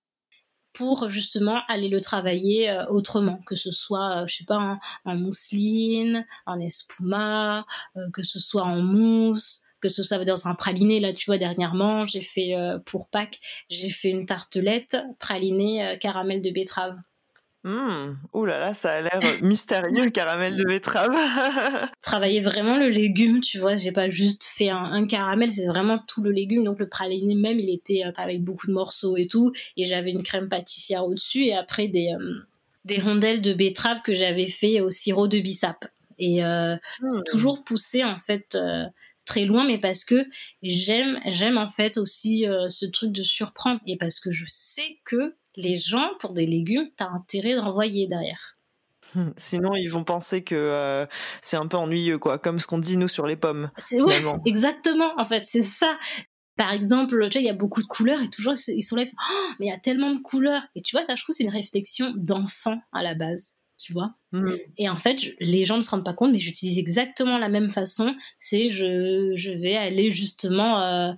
pour 0.72 1.08
justement 1.08 1.60
aller 1.68 1.88
le 1.88 2.00
travailler 2.00 2.70
euh, 2.70 2.86
autrement, 2.86 3.40
que 3.46 3.56
ce 3.56 3.72
soit, 3.72 4.22
euh, 4.22 4.26
je 4.26 4.36
sais 4.36 4.44
pas, 4.44 4.78
en, 5.04 5.14
mousseline, 5.16 6.26
en 6.46 6.60
espuma, 6.60 7.66
euh, 7.96 8.10
que 8.12 8.22
ce 8.22 8.38
soit 8.38 8.64
en 8.64 8.80
mousse, 8.80 9.62
que 9.80 9.88
ce 9.88 10.02
soit 10.02 10.24
dans 10.24 10.46
un 10.46 10.54
praliné. 10.54 11.00
Là, 11.00 11.12
tu 11.12 11.26
vois, 11.26 11.38
dernièrement, 11.38 12.04
j'ai 12.04 12.20
fait 12.22 12.54
euh, 12.54 12.78
pour 12.78 13.08
Pâques, 13.08 13.40
j'ai 13.68 13.90
fait 13.90 14.10
une 14.10 14.26
tartelette 14.26 14.96
praliné 15.18 15.84
euh, 15.86 15.96
caramel 15.96 16.42
de 16.42 16.50
betterave. 16.50 16.96
Mmh. 17.62 18.16
Ouh 18.32 18.44
là 18.46 18.58
là, 18.58 18.72
ça 18.72 18.92
a 18.92 19.00
l'air 19.02 19.20
mystérieux 19.42 20.04
le 20.04 20.10
caramel 20.10 20.56
de 20.56 20.64
betterave. 20.64 21.12
Travailler 22.02 22.40
vraiment 22.40 22.78
le 22.78 22.88
légume, 22.88 23.40
tu 23.40 23.58
vois. 23.58 23.76
J'ai 23.76 23.92
pas 23.92 24.08
juste 24.08 24.44
fait 24.44 24.70
un, 24.70 25.06
caramel, 25.06 25.52
c'est 25.52 25.66
vraiment 25.66 25.98
tout 26.06 26.22
le 26.22 26.30
légume. 26.30 26.64
Donc 26.64 26.78
le 26.78 26.88
praliné 26.88 27.34
même, 27.34 27.60
il 27.60 27.70
était 27.70 28.04
euh, 28.06 28.12
avec 28.16 28.42
beaucoup 28.42 28.66
de 28.66 28.72
morceaux 28.72 29.16
et 29.16 29.26
tout. 29.26 29.52
Et 29.76 29.84
j'avais 29.84 30.10
une 30.10 30.22
crème 30.22 30.48
pâtissière 30.48 31.04
au-dessus 31.04 31.44
et 31.44 31.54
après 31.54 31.88
des, 31.88 32.12
des 32.84 32.98
rondelles 32.98 33.42
de 33.42 33.52
betterave 33.52 34.00
que 34.02 34.14
j'avais 34.14 34.48
fait 34.48 34.80
au 34.80 34.90
sirop 34.90 35.28
de 35.28 35.38
bissap. 35.38 35.86
Et 36.22 36.42
mmh. 36.42 37.22
toujours 37.30 37.64
pousser 37.64 38.04
en 38.04 38.18
fait 38.18 38.54
très 39.30 39.44
loin, 39.44 39.64
mais 39.64 39.78
parce 39.78 40.04
que 40.04 40.26
j'aime, 40.62 41.20
j'aime 41.26 41.56
en 41.56 41.68
fait 41.68 41.98
aussi 41.98 42.48
euh, 42.48 42.68
ce 42.68 42.84
truc 42.84 43.12
de 43.12 43.22
surprendre 43.22 43.80
et 43.86 43.96
parce 43.96 44.18
que 44.18 44.32
je 44.32 44.44
sais 44.48 44.98
que 45.04 45.36
les 45.56 45.76
gens, 45.76 46.10
pour 46.18 46.32
des 46.32 46.46
légumes, 46.46 46.88
t'as 46.96 47.08
intérêt 47.08 47.54
d'envoyer 47.54 48.06
derrière. 48.06 48.56
Sinon, 49.36 49.74
ils 49.74 49.88
vont 49.88 50.04
penser 50.04 50.44
que 50.44 50.54
euh, 50.54 51.06
c'est 51.42 51.56
un 51.56 51.66
peu 51.66 51.76
ennuyeux, 51.76 52.18
quoi, 52.18 52.38
comme 52.38 52.58
ce 52.58 52.66
qu'on 52.66 52.78
dit 52.78 52.96
nous 52.96 53.08
sur 53.08 53.26
les 53.26 53.36
pommes. 53.36 53.70
C'est 53.76 53.98
exactement. 54.46 55.12
En 55.18 55.24
fait, 55.24 55.44
c'est 55.44 55.62
ça. 55.62 55.98
Par 56.56 56.72
exemple, 56.72 57.28
tu 57.30 57.38
vois, 57.38 57.42
il 57.42 57.46
y 57.46 57.50
a 57.50 57.54
beaucoup 57.54 57.82
de 57.82 57.86
couleurs 57.86 58.20
et 58.20 58.28
toujours 58.28 58.54
ils 58.68 58.82
sont 58.82 58.96
là, 58.96 59.04
oh, 59.06 59.50
mais 59.58 59.66
il 59.66 59.68
y 59.70 59.72
a 59.72 59.78
tellement 59.78 60.10
de 60.10 60.20
couleurs. 60.20 60.62
Et 60.74 60.82
tu 60.82 60.94
vois, 60.94 61.04
ça, 61.04 61.16
je 61.16 61.22
trouve, 61.22 61.34
c'est 61.34 61.44
une 61.44 61.50
réflexion 61.50 62.12
d'enfant 62.16 62.78
à 62.92 63.02
la 63.02 63.14
base 63.14 63.56
tu 63.82 63.92
vois. 63.92 64.14
Mm. 64.32 64.52
Et 64.78 64.88
en 64.88 64.96
fait, 64.96 65.34
les 65.40 65.64
gens 65.64 65.76
ne 65.76 65.80
se 65.80 65.90
rendent 65.90 66.04
pas 66.04 66.12
compte, 66.12 66.32
mais 66.32 66.40
j'utilise 66.40 66.78
exactement 66.78 67.38
la 67.38 67.48
même 67.48 67.70
façon. 67.70 68.14
C'est 68.38 68.70
je, 68.70 69.32
je 69.34 69.50
vais 69.50 69.76
aller 69.76 70.12
justement 70.12 70.82
euh, 70.82 71.12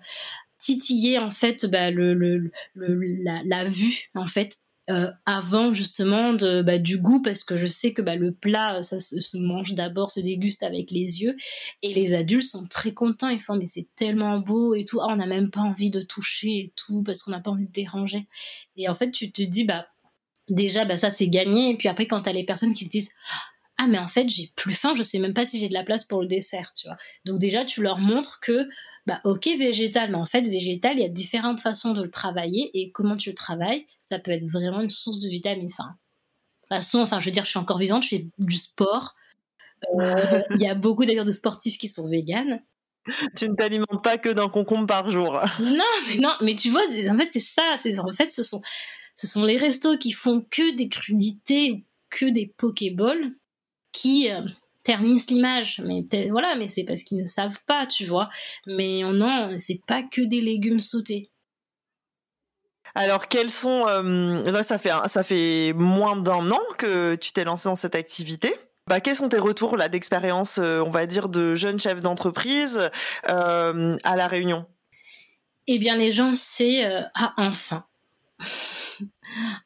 titiller 0.62 1.18
en 1.18 1.30
fait 1.30 1.66
bah, 1.66 1.90
le, 1.90 2.14
le, 2.14 2.50
la, 2.74 3.64
vue 3.64 4.10
en 4.14 4.26
fait. 4.26 4.56
Euh, 4.90 5.08
avant 5.26 5.72
justement 5.72 6.32
de, 6.32 6.60
bah, 6.60 6.78
du 6.78 6.98
goût 6.98 7.22
parce 7.22 7.44
que 7.44 7.54
je 7.54 7.68
sais 7.68 7.92
que 7.92 8.02
bah, 8.02 8.16
le 8.16 8.32
plat 8.32 8.82
ça 8.82 8.98
se, 8.98 9.36
mange 9.38 9.74
d'abord 9.74 10.10
se 10.10 10.18
déguste 10.18 10.64
avec 10.64 10.90
les 10.90 11.22
yeux. 11.22 11.36
Et 11.82 11.94
les 11.94 12.14
adultes 12.14 12.48
sont 12.48 12.66
très 12.66 12.92
contents 12.92 13.28
ils 13.28 13.40
font 13.40 13.54
mais 13.54 13.68
c'est 13.68 13.86
tellement 13.94 14.40
beau 14.40 14.74
et 14.74 14.84
tout. 14.84 15.00
Ah, 15.00 15.06
on 15.08 15.16
n'a 15.16 15.26
même 15.26 15.50
pas 15.50 15.60
envie 15.60 15.90
de 15.90 16.02
toucher 16.02 16.48
et 16.48 16.72
tout 16.74 17.04
parce 17.04 17.22
qu'on 17.22 17.30
n'a 17.30 17.38
pas 17.38 17.52
envie 17.52 17.68
de 17.68 17.72
déranger. 17.72 18.26
Et 18.76 18.88
en 18.88 18.96
fait 18.96 19.12
tu 19.12 19.30
te 19.30 19.42
dis 19.42 19.68
déjà 20.48 20.96
ça 20.96 21.10
c'est 21.10 21.28
gagné. 21.28 21.70
Et 21.70 21.76
puis 21.76 21.86
après 21.86 22.08
quand 22.08 22.22
t'as 22.22 22.32
les 22.32 22.44
personnes 22.44 22.72
qui 22.72 22.84
se 22.84 22.90
disent 22.90 23.12
mais 23.88 23.98
en 23.98 24.08
fait 24.08 24.28
j'ai 24.28 24.52
plus 24.56 24.74
faim 24.74 24.94
je 24.96 25.02
sais 25.02 25.18
même 25.18 25.34
pas 25.34 25.46
si 25.46 25.58
j'ai 25.58 25.68
de 25.68 25.74
la 25.74 25.82
place 25.82 26.04
pour 26.04 26.20
le 26.20 26.26
dessert 26.26 26.72
tu 26.72 26.86
vois 26.86 26.96
donc 27.24 27.38
déjà 27.38 27.64
tu 27.64 27.82
leur 27.82 27.98
montres 27.98 28.40
que 28.40 28.68
bah 29.06 29.20
ok 29.24 29.46
végétal 29.58 30.10
mais 30.10 30.16
en 30.16 30.26
fait 30.26 30.42
végétal 30.42 30.98
il 30.98 31.02
y 31.02 31.04
a 31.04 31.08
différentes 31.08 31.60
façons 31.60 31.92
de 31.92 32.02
le 32.02 32.10
travailler 32.10 32.70
et 32.74 32.92
comment 32.92 33.16
tu 33.16 33.30
le 33.30 33.34
travailles 33.34 33.86
ça 34.02 34.18
peut 34.18 34.30
être 34.30 34.46
vraiment 34.46 34.80
une 34.80 34.90
source 34.90 35.18
de 35.18 35.28
vitamines 35.28 35.68
enfin 35.72 35.96
de 36.70 36.76
façon 36.76 37.00
enfin 37.00 37.20
je 37.20 37.26
veux 37.26 37.32
dire 37.32 37.44
je 37.44 37.50
suis 37.50 37.58
encore 37.58 37.78
vivante 37.78 38.04
je 38.04 38.08
fais 38.08 38.26
du 38.38 38.56
sport 38.56 39.14
euh, 39.98 40.42
il 40.50 40.60
y 40.60 40.68
a 40.68 40.74
beaucoup 40.74 41.04
d'ailleurs 41.04 41.24
de 41.24 41.32
sportifs 41.32 41.78
qui 41.78 41.88
sont 41.88 42.08
véganes 42.08 42.62
tu 43.36 43.48
ne 43.48 43.54
t'alimentes 43.56 44.02
pas 44.04 44.16
que 44.16 44.28
d'un 44.28 44.48
concombre 44.48 44.86
par 44.86 45.10
jour. 45.10 45.40
Non, 45.58 45.82
mais 46.06 46.18
non, 46.18 46.34
mais 46.40 46.54
tu 46.54 46.70
vois, 46.70 46.82
en 46.82 47.18
fait, 47.18 47.28
c'est 47.32 47.40
ça. 47.40 47.74
C'est 47.76 47.98
en 47.98 48.12
fait, 48.12 48.30
ce 48.30 48.44
sont 48.44 48.62
ce 49.14 49.26
sont 49.26 49.44
les 49.44 49.56
restos 49.56 49.98
qui 49.98 50.12
font 50.12 50.46
que 50.50 50.76
des 50.76 50.88
crudités, 50.88 51.84
que 52.10 52.26
des 52.26 52.46
pokéballs, 52.56 53.34
qui 53.92 54.30
euh, 54.30 54.42
ternissent 54.84 55.30
l'image. 55.30 55.82
Mais 55.84 56.04
voilà, 56.30 56.54
mais 56.56 56.68
c'est 56.68 56.84
parce 56.84 57.02
qu'ils 57.02 57.22
ne 57.22 57.26
savent 57.26 57.58
pas, 57.66 57.86
tu 57.86 58.04
vois. 58.04 58.28
Mais 58.66 59.02
non, 59.02 59.56
c'est 59.58 59.80
pas 59.86 60.02
que 60.02 60.22
des 60.22 60.40
légumes 60.40 60.80
sautés. 60.80 61.30
Alors, 62.94 63.28
quels 63.28 63.50
sont 63.50 63.86
euh, 63.88 64.42
là 64.50 64.62
ça 64.62 64.76
fait 64.76 64.90
ça 65.06 65.22
fait 65.22 65.72
moins 65.74 66.16
d'un 66.16 66.50
an 66.50 66.60
que 66.76 67.14
tu 67.14 67.32
t'es 67.32 67.44
lancé 67.44 67.68
dans 67.68 67.74
cette 67.74 67.94
activité. 67.94 68.54
Bah, 68.88 69.00
quels 69.00 69.16
sont 69.16 69.28
tes 69.28 69.38
retours 69.38 69.76
là 69.76 69.88
d'expérience, 69.88 70.58
euh, 70.58 70.80
on 70.80 70.90
va 70.90 71.06
dire, 71.06 71.28
de 71.28 71.54
jeunes 71.54 71.78
chefs 71.78 72.00
d'entreprise 72.00 72.90
à 73.24 73.72
la 74.16 74.26
Réunion? 74.26 74.66
Eh 75.68 75.78
bien, 75.78 75.96
les 75.96 76.10
gens, 76.12 76.34
c'est 76.34 76.84
ah 77.14 77.32
enfin 77.36 77.84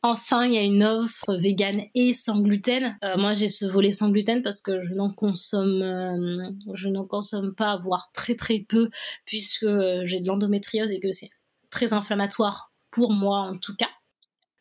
enfin, 0.02 0.46
il 0.46 0.54
y 0.54 0.58
a 0.58 0.62
une 0.62 0.82
offre 0.82 1.34
vegan 1.36 1.82
et 1.94 2.14
sans 2.14 2.40
gluten. 2.40 2.96
Euh, 3.04 3.16
moi, 3.16 3.34
j'ai 3.34 3.48
ce 3.48 3.66
volet 3.66 3.92
sans 3.92 4.10
gluten 4.10 4.42
parce 4.42 4.60
que 4.60 4.80
je 4.80 4.94
n'en 4.94 5.10
consomme, 5.10 5.82
euh, 5.82 6.50
je 6.74 6.88
n'en 6.88 7.04
consomme 7.04 7.54
pas, 7.54 7.76
voire 7.76 8.10
très 8.12 8.34
très 8.34 8.60
peu, 8.60 8.90
puisque 9.24 9.66
j'ai 10.04 10.20
de 10.20 10.26
l'endométriose 10.26 10.92
et 10.92 11.00
que 11.00 11.10
c'est 11.10 11.30
très 11.70 11.92
inflammatoire 11.92 12.72
pour 12.90 13.12
moi 13.12 13.40
en 13.40 13.58
tout 13.58 13.76
cas. 13.76 13.88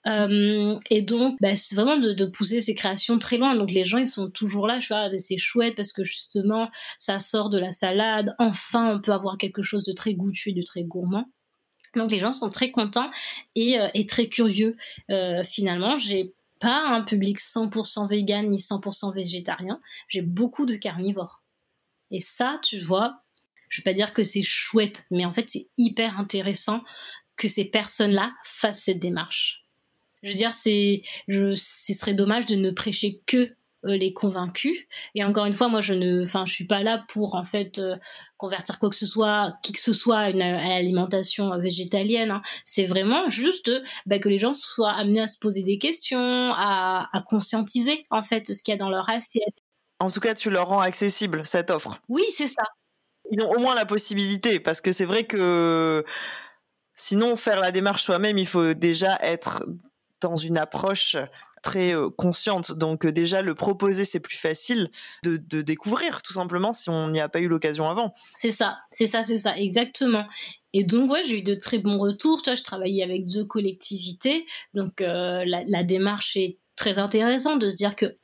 Euh, 0.07 0.77
et 0.91 1.01
donc, 1.01 1.37
bah, 1.41 1.55
c'est 1.55 1.75
vraiment 1.75 1.97
de, 1.97 2.25
pousser 2.25 2.61
ces 2.61 2.75
créations 2.75 3.17
très 3.17 3.37
loin. 3.37 3.55
Donc 3.55 3.71
les 3.71 3.83
gens, 3.83 3.97
ils 3.97 4.07
sont 4.07 4.29
toujours 4.29 4.67
là. 4.67 4.79
Je 4.79 4.87
vois, 4.87 5.09
c'est 5.17 5.37
chouette 5.37 5.75
parce 5.75 5.91
que 5.91 6.03
justement, 6.03 6.69
ça 6.97 7.19
sort 7.19 7.49
de 7.49 7.57
la 7.57 7.71
salade. 7.71 8.35
Enfin, 8.39 8.95
on 8.95 9.01
peut 9.01 9.13
avoir 9.13 9.37
quelque 9.37 9.63
chose 9.63 9.83
de 9.83 9.93
très 9.93 10.13
goûtu, 10.13 10.53
de 10.53 10.61
très 10.61 10.83
gourmand. 10.83 11.25
Donc 11.95 12.11
les 12.11 12.19
gens 12.19 12.31
sont 12.31 12.49
très 12.49 12.71
contents 12.71 13.09
et, 13.55 13.79
euh, 13.79 13.87
très 14.07 14.27
curieux. 14.27 14.75
Euh, 15.09 15.43
finalement, 15.43 15.97
j'ai 15.97 16.33
pas 16.59 16.87
un 16.87 17.01
public 17.01 17.39
100% 17.39 18.07
vegan 18.07 18.47
ni 18.47 18.57
100% 18.57 19.13
végétarien. 19.13 19.79
J'ai 20.07 20.21
beaucoup 20.21 20.65
de 20.65 20.75
carnivores. 20.75 21.43
Et 22.11 22.19
ça, 22.19 22.59
tu 22.63 22.79
vois, 22.79 23.23
je 23.69 23.81
vais 23.81 23.83
pas 23.83 23.93
dire 23.93 24.13
que 24.13 24.23
c'est 24.23 24.41
chouette, 24.41 25.05
mais 25.11 25.25
en 25.25 25.31
fait, 25.31 25.49
c'est 25.49 25.67
hyper 25.77 26.19
intéressant 26.19 26.81
que 27.35 27.47
ces 27.47 27.65
personnes-là 27.65 28.33
fassent 28.43 28.83
cette 28.83 28.99
démarche. 28.99 29.65
Je 30.23 30.29
veux 30.31 30.37
dire, 30.37 30.53
c'est, 30.53 31.01
ce 31.27 31.93
serait 31.93 32.13
dommage 32.13 32.45
de 32.45 32.55
ne 32.55 32.71
prêcher 32.71 33.21
que 33.25 33.55
les 33.85 34.13
convaincus. 34.13 34.77
Et 35.13 35.23
encore 35.23 35.45
une 35.45 35.53
fois, 35.53 35.67
moi, 35.67 35.81
je 35.81 35.93
ne, 35.93 36.23
enfin, 36.23 36.45
je 36.45 36.53
suis 36.53 36.65
pas 36.65 36.83
là 36.83 37.03
pour 37.07 37.35
en 37.35 37.43
fait 37.43 37.79
euh, 37.79 37.95
convertir 38.37 38.79
quoi 38.79 38.89
que 38.89 38.95
ce 38.95 39.05
soit, 39.05 39.53
qui 39.63 39.73
que 39.73 39.79
ce 39.79 39.93
soit 39.93 40.17
à 40.17 40.29
une 40.29 40.41
alimentation 40.41 41.57
végétalienne. 41.57 42.31
Hein. 42.31 42.41
C'est 42.63 42.85
vraiment 42.85 43.29
juste 43.29 43.71
bah, 44.05 44.19
que 44.19 44.29
les 44.29 44.39
gens 44.39 44.53
soient 44.53 44.91
amenés 44.91 45.21
à 45.21 45.27
se 45.27 45.37
poser 45.37 45.63
des 45.63 45.77
questions, 45.77 46.53
à, 46.55 47.07
à 47.13 47.21
conscientiser 47.21 48.03
en 48.09 48.23
fait 48.23 48.53
ce 48.53 48.63
qu'il 48.63 48.73
y 48.73 48.75
a 48.75 48.77
dans 48.77 48.89
leur 48.89 49.09
assiette. 49.09 49.55
En 49.99 50.09
tout 50.09 50.19
cas, 50.19 50.33
tu 50.33 50.49
leur 50.49 50.67
rends 50.67 50.81
accessible 50.81 51.45
cette 51.45 51.71
offre. 51.71 51.99
Oui, 52.09 52.23
c'est 52.31 52.47
ça. 52.47 52.63
Ils 53.31 53.41
ont 53.41 53.49
au 53.49 53.59
moins 53.59 53.75
la 53.75 53.85
possibilité, 53.85 54.59
parce 54.59 54.81
que 54.81 54.91
c'est 54.91 55.05
vrai 55.05 55.23
que 55.23 56.03
sinon, 56.95 57.35
faire 57.35 57.59
la 57.59 57.71
démarche 57.71 58.03
soi-même, 58.03 58.37
il 58.37 58.45
faut 58.45 58.73
déjà 58.73 59.17
être 59.21 59.65
dans 60.21 60.35
une 60.35 60.57
approche 60.57 61.17
très 61.65 61.95
euh, 61.95 62.09
consciente. 62.11 62.71
Donc 62.71 63.05
euh, 63.05 63.11
déjà, 63.11 63.41
le 63.41 63.55
proposer, 63.55 64.05
c'est 64.05 64.19
plus 64.19 64.37
facile 64.37 64.89
de, 65.23 65.37
découvrir, 65.61 66.21
tout 66.21 66.33
simplement, 66.33 66.73
si 66.73 66.89
on 66.89 67.09
n'y 67.09 67.19
a 67.19 67.27
pas 67.27 67.39
eu 67.39 67.47
l'occasion 67.47 67.89
avant. 67.89 68.13
C'est 68.35 68.51
ça, 68.51 68.77
c'est 68.91 69.07
ça, 69.07 69.23
c'est 69.23 69.37
ça, 69.37 69.57
exactement. 69.57 70.25
Et 70.73 70.83
donc, 70.83 71.11
ouais, 71.11 71.23
j'ai 71.23 71.39
eu 71.39 71.41
de 71.41 71.55
très 71.55 71.79
bons 71.79 71.97
retours. 71.97 72.43
Toi, 72.43 72.53
je 72.53 72.63
travaillais 72.63 73.03
avec 73.03 73.27
deux 73.27 73.45
collectivités. 73.45 74.45
Donc, 74.75 75.01
euh, 75.01 75.43
la, 75.45 75.83
démarche 75.83 76.37
est 76.37 76.59
très 76.75 76.99
intéressante 76.99 77.59
de 77.59 77.69
se 77.69 77.75
dire 77.75 77.95
que 77.95 78.17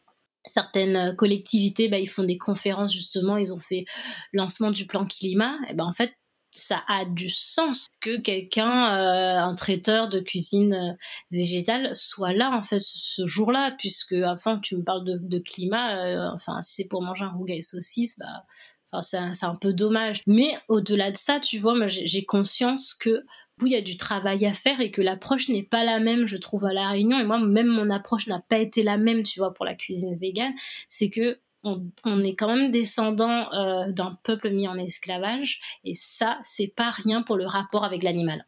certaines 0.46 1.16
collectivités, 1.16 1.88
bah, 1.88 1.98
ils 1.98 2.10
font 2.10 2.24
des 2.24 2.38
conférences, 2.38 2.94
justement. 2.94 3.38
Ils 3.38 3.54
ont 3.54 3.60
fait 3.60 3.86
lancement 4.34 4.70
du 4.70 4.86
plan 4.86 5.06
climat. 5.06 5.56
Et 5.70 5.74
ben, 5.74 5.86
en 5.86 5.94
fait, 5.94 6.12
ça 6.52 6.84
a 6.88 7.06
du 7.06 7.30
sens 7.30 7.88
que 8.02 8.18
quelqu'un, 8.18 8.98
euh, 8.98 9.40
un 9.40 9.56
traiteur 9.56 10.10
de 10.10 10.20
cuisine 10.20 10.74
euh, 10.74 10.94
végétale, 11.32 11.96
soit 11.96 12.34
là 12.34 12.52
en 12.52 12.64
fait 12.64 12.80
ce 12.80 13.26
jour-là, 13.26 13.74
puisque 13.78 14.16
enfin 14.26 14.60
tu 14.60 14.76
me 14.78 14.84
parles 14.84 15.04
de, 15.06 15.40
climat, 15.40 16.06
euh, 16.06 16.30
enfin 16.34 16.62
c'est 16.62 16.88
pour 16.88 17.02
manger 17.02 17.26
un 17.26 17.32
rougail 17.32 17.64
saucisse, 17.64 18.20
bah 18.20 18.46
enfin 18.92 19.32
c'est 19.32 19.46
un, 19.46 19.56
peu 19.56 19.74
dommage. 19.74 20.22
Mais 20.28 20.58
au-delà 20.68 21.12
de 21.12 21.18
ça, 21.18 21.40
tu 21.40 21.58
vois, 21.58 21.76
j'ai 21.88 22.26
conscience 22.26 22.94
que 22.94 23.24
il 23.66 23.72
y 23.72 23.76
a 23.76 23.82
du 23.82 23.98
travail 23.98 24.46
à 24.46 24.54
faire 24.54 24.82
et 24.82 24.92
que 24.92 25.02
l'approche 25.02 25.48
n'est 25.50 25.64
pas 25.64 25.84
la 25.84 26.00
même, 26.00 26.26
je 26.26 26.38
trouve, 26.38 26.66
à 26.66 26.74
La 26.74 26.90
Réunion. 26.90 27.20
Et 27.20 27.24
moi, 27.24 27.40
même 27.40 27.68
mon 27.68 27.90
approche 27.90 28.28
n'a 28.28 28.40
pas 28.40 28.58
été 28.58 28.82
la 28.84 28.98
même, 28.98 29.24
tu 29.24 29.40
vois, 29.40 29.54
pour 29.54 29.66
la 29.66 29.76
cuisine 29.76 30.18
végane. 30.18 30.54
C'est 30.88 31.10
que 31.10 31.40
on, 31.64 32.24
est 32.24 32.36
quand 32.36 32.56
même 32.56 32.72
descendant 32.72 33.52
euh, 33.54 33.92
d'un 33.92 34.18
peuple 34.24 34.50
mis 34.50 34.68
en 34.68 34.78
esclavage, 34.78 35.60
et 35.84 35.96
ça, 35.96 36.40
c'est 36.44 36.74
pas 36.76 36.90
rien 36.90 37.22
pour 37.22 37.38
le 37.38 37.46
rapport 37.46 37.84
avec 37.84 38.04
l'animal. 38.04 38.48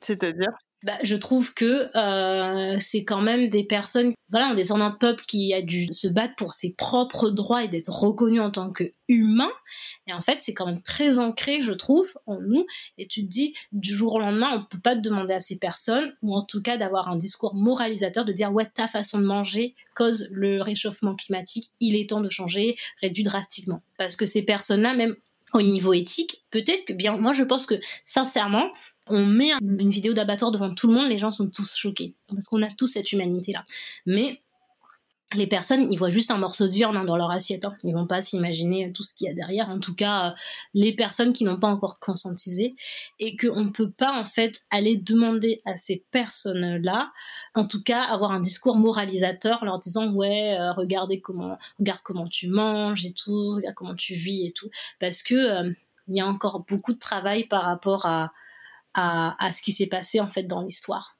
C'est-à-dire? 0.00 0.50
Bah, 0.84 0.98
je 1.02 1.16
trouve 1.16 1.54
que 1.54 1.90
euh, 1.96 2.76
c'est 2.78 3.04
quand 3.04 3.22
même 3.22 3.48
des 3.48 3.64
personnes, 3.64 4.12
voilà, 4.28 4.48
on 4.50 4.54
descend 4.54 4.80
d'un 4.80 4.90
peuple 4.90 5.24
qui 5.26 5.54
a 5.54 5.62
dû 5.62 5.92
se 5.94 6.06
battre 6.06 6.34
pour 6.36 6.52
ses 6.52 6.74
propres 6.74 7.30
droits 7.30 7.64
et 7.64 7.68
d'être 7.68 7.90
reconnu 7.90 8.38
en 8.38 8.50
tant 8.50 8.70
qu'humain. 8.70 9.50
Et 10.06 10.12
en 10.12 10.20
fait, 10.20 10.38
c'est 10.42 10.52
quand 10.52 10.66
même 10.66 10.82
très 10.82 11.18
ancré, 11.18 11.62
je 11.62 11.72
trouve, 11.72 12.12
en 12.26 12.38
nous. 12.38 12.66
Et 12.98 13.06
tu 13.06 13.22
te 13.22 13.28
dis, 13.28 13.54
du 13.72 13.96
jour 13.96 14.14
au 14.14 14.20
lendemain, 14.20 14.50
on 14.54 14.64
peut 14.64 14.78
pas 14.78 14.94
te 14.94 15.00
demander 15.00 15.32
à 15.32 15.40
ces 15.40 15.58
personnes, 15.58 16.14
ou 16.20 16.36
en 16.36 16.44
tout 16.44 16.60
cas 16.60 16.76
d'avoir 16.76 17.08
un 17.08 17.16
discours 17.16 17.54
moralisateur, 17.54 18.26
de 18.26 18.32
dire, 18.32 18.52
ouais, 18.52 18.66
ta 18.66 18.86
façon 18.86 19.18
de 19.18 19.24
manger 19.24 19.74
cause 19.94 20.28
le 20.30 20.60
réchauffement 20.60 21.14
climatique, 21.14 21.70
il 21.80 21.96
est 21.96 22.10
temps 22.10 22.20
de 22.20 22.28
changer, 22.28 22.76
réduit 23.00 23.22
drastiquement. 23.22 23.80
Parce 23.96 24.16
que 24.16 24.26
ces 24.26 24.42
personnes-là, 24.42 24.92
même 24.92 25.14
au 25.54 25.62
niveau 25.62 25.92
éthique, 25.94 26.44
peut-être 26.50 26.84
que 26.84 26.92
bien, 26.92 27.16
moi 27.16 27.32
je 27.32 27.44
pense 27.44 27.64
que 27.64 27.76
sincèrement, 28.04 28.70
on 29.06 29.26
met 29.26 29.50
une 29.60 29.88
vidéo 29.88 30.12
d'abattoir 30.12 30.50
devant 30.50 30.72
tout 30.74 30.88
le 30.88 30.94
monde, 30.94 31.08
les 31.08 31.18
gens 31.18 31.32
sont 31.32 31.48
tous 31.48 31.74
choqués 31.74 32.14
parce 32.28 32.48
qu'on 32.48 32.62
a 32.62 32.70
tous 32.70 32.86
cette 32.86 33.12
humanité 33.12 33.52
là. 33.52 33.64
Mais 34.06 34.40
les 35.32 35.46
personnes, 35.46 35.90
ils 35.90 35.98
voient 35.98 36.10
juste 36.10 36.30
un 36.30 36.38
morceau 36.38 36.66
de 36.66 36.72
viande 36.72 36.96
hein, 36.96 37.04
dans 37.04 37.16
leur 37.16 37.30
assiette. 37.30 37.64
Hein. 37.64 37.76
Ils 37.82 37.94
vont 37.94 38.06
pas 38.06 38.20
s'imaginer 38.20 38.92
tout 38.92 39.02
ce 39.02 39.14
qu'il 39.14 39.26
y 39.26 39.30
a 39.30 39.34
derrière. 39.34 39.68
En 39.68 39.80
tout 39.80 39.94
cas, 39.94 40.28
euh, 40.28 40.30
les 40.74 40.92
personnes 40.92 41.32
qui 41.32 41.44
n'ont 41.44 41.58
pas 41.58 41.68
encore 41.68 41.98
conscientisé 41.98 42.74
et 43.18 43.36
qu'on 43.36 43.64
ne 43.64 43.70
peut 43.70 43.90
pas 43.90 44.12
en 44.12 44.24
fait 44.24 44.60
aller 44.70 44.96
demander 44.96 45.60
à 45.64 45.76
ces 45.76 46.04
personnes-là, 46.10 47.10
en 47.54 47.66
tout 47.66 47.82
cas, 47.82 48.02
avoir 48.02 48.32
un 48.32 48.40
discours 48.40 48.76
moralisateur, 48.76 49.64
leur 49.64 49.78
disant 49.78 50.12
ouais, 50.12 50.56
euh, 50.58 50.72
regardez 50.72 51.20
comment, 51.20 51.58
regarde 51.78 52.00
comment 52.04 52.28
tu 52.28 52.48
manges 52.48 53.04
et 53.04 53.12
tout, 53.12 53.56
regarde 53.56 53.74
comment 53.74 53.94
tu 53.94 54.14
vis 54.14 54.46
et 54.46 54.52
tout, 54.52 54.68
parce 55.00 55.22
que 55.22 55.34
euh, 55.34 55.72
il 56.08 56.16
y 56.16 56.20
a 56.20 56.26
encore 56.26 56.60
beaucoup 56.60 56.92
de 56.92 56.98
travail 56.98 57.44
par 57.44 57.64
rapport 57.64 58.06
à 58.06 58.32
à, 58.94 59.36
ce 59.52 59.62
qui 59.62 59.72
s'est 59.72 59.86
passé 59.86 60.20
en 60.20 60.28
fait 60.28 60.44
dans 60.44 60.62
l'histoire. 60.62 61.16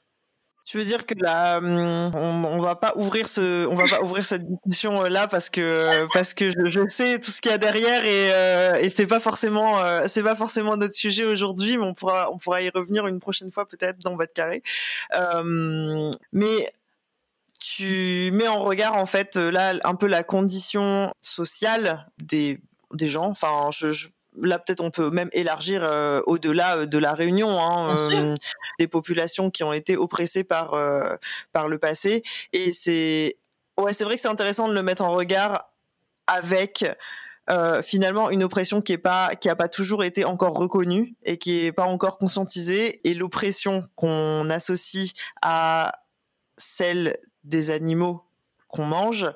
Tu 0.65 0.79
veux 0.79 0.85
dire 0.85 1.05
que 1.05 1.15
là, 1.19 1.59
hum, 1.59 2.15
on, 2.15 2.59
va 2.59 2.75
pas 2.75 2.95
ouvrir 2.97 3.29
ce, 3.29 3.67
on 3.67 3.75
va 3.75 3.85
pas 3.85 4.01
ouvrir 4.01 4.25
cette 4.25 4.47
discussion 4.47 5.05
euh, 5.05 5.09
là 5.11 5.29
parce 5.29 5.51
que 5.51 6.07
parce 6.15 6.33
que 6.33 6.53
je, 6.71 6.87
sais 6.89 7.21
tout 7.21 7.31
ce 7.31 7.43
qu'il 7.43 7.51
y 7.51 7.55
a 7.55 7.59
derrière 7.59 8.03
et 8.07 8.33
euh, 8.33 8.77
et 8.77 8.89
c'est 8.89 9.07
pas 9.07 9.21
forcément 9.21 9.81
euh, 9.81 10.07
c'est 10.09 10.23
pas 10.23 10.35
forcément 10.35 10.79
notre 10.79 10.95
sujet 10.95 11.27
aujourd'hui, 11.27 11.77
mais 11.77 11.85
on 11.85 11.93
pourra 11.93 12.31
on 12.31 12.39
pourra 12.39 12.63
y 12.63 12.71
revenir 12.71 13.07
une 13.07 13.21
prochaine 13.21 13.53
fois 13.53 13.67
peut-être 13.67 13.99
dans 13.99 14.17
votre 14.17 14.33
carré. 14.33 14.63
Euh, 15.15 16.11
mais 16.33 16.73
tu 17.61 18.31
mets 18.33 18.49
en 18.49 18.63
regard 18.63 18.97
en 18.97 19.07
fait 19.07 19.37
là 19.37 19.75
un 19.85 19.95
peu 19.97 20.07
la 20.07 20.23
condition 20.25 21.13
sociale 21.21 22.07
des 22.23 22.59
des 22.95 23.09
gens. 23.09 23.27
Enfin, 23.27 23.69
je 23.71 24.09
là 24.41 24.59
peut-être 24.59 24.81
on 24.81 24.91
peut 24.91 25.11
même 25.11 25.29
élargir 25.33 25.83
euh, 25.85 26.21
au-delà 26.27 26.79
euh, 26.79 26.87
de 26.87 26.99
la 26.99 27.13
Réunion, 27.13 27.59
hein, 27.61 27.97
euh, 28.11 28.35
des 28.79 28.89
populations 28.89 29.51
qui 29.51 29.63
ont 29.63 29.73
été 29.73 29.97
oppressées 29.97 30.45
par 30.45 30.77
par 31.53 31.69
le 31.69 31.79
passé. 31.79 32.23
Et 32.53 32.73
c'est 32.73 33.37
ouais, 33.79 33.93
c'est 33.93 34.05
vrai 34.05 34.17
que 34.17 34.21
c'est 34.21 34.29
intéressant 34.29 34.69
de 34.69 34.75
le 34.75 34.83
mettre 34.83 35.03
en 35.03 35.13
regard 35.13 35.71
avec 36.27 36.85
finalement 37.83 38.31
une 38.31 38.43
oppression 38.43 38.81
qui 38.81 38.95
est 38.95 38.99
pas 38.99 39.35
qui 39.35 39.51
a 39.51 39.57
pas 39.57 39.69
toujours 39.69 40.03
été 40.03 40.25
encore 40.25 40.55
reconnue 40.55 41.15
et 41.25 41.37
qui 41.37 41.67
est 41.67 41.73
pas 41.73 41.85
encore 41.85 42.17
conscientisée 42.17 43.07
et 43.07 43.13
l'oppression 43.13 43.87
qu'on 43.97 44.49
associe 44.49 45.13
à 45.43 45.93
celle 46.57 47.19
des 47.43 47.71
animaux 47.71 48.25
qu'on 48.69 48.87
mange, 48.87 49.31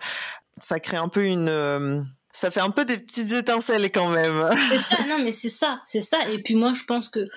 ça 0.58 0.80
crée 0.80 0.96
un 0.96 1.08
peu 1.08 1.24
une 1.24 2.06
ça 2.32 2.50
fait 2.50 2.60
un 2.60 2.70
peu 2.70 2.84
des 2.84 2.98
petites 2.98 3.32
étincelles 3.32 3.90
quand 3.90 4.10
même. 4.10 4.48
C'est 4.70 4.96
ça, 4.96 5.06
non 5.09 5.18
mais 5.22 5.32
c'est 5.32 5.48
ça, 5.48 5.80
c'est 5.86 6.02
ça. 6.02 6.28
Et 6.30 6.42
puis 6.42 6.55
moi 6.55 6.74
je 6.74 6.84
pense 6.84 7.09
que 7.09 7.28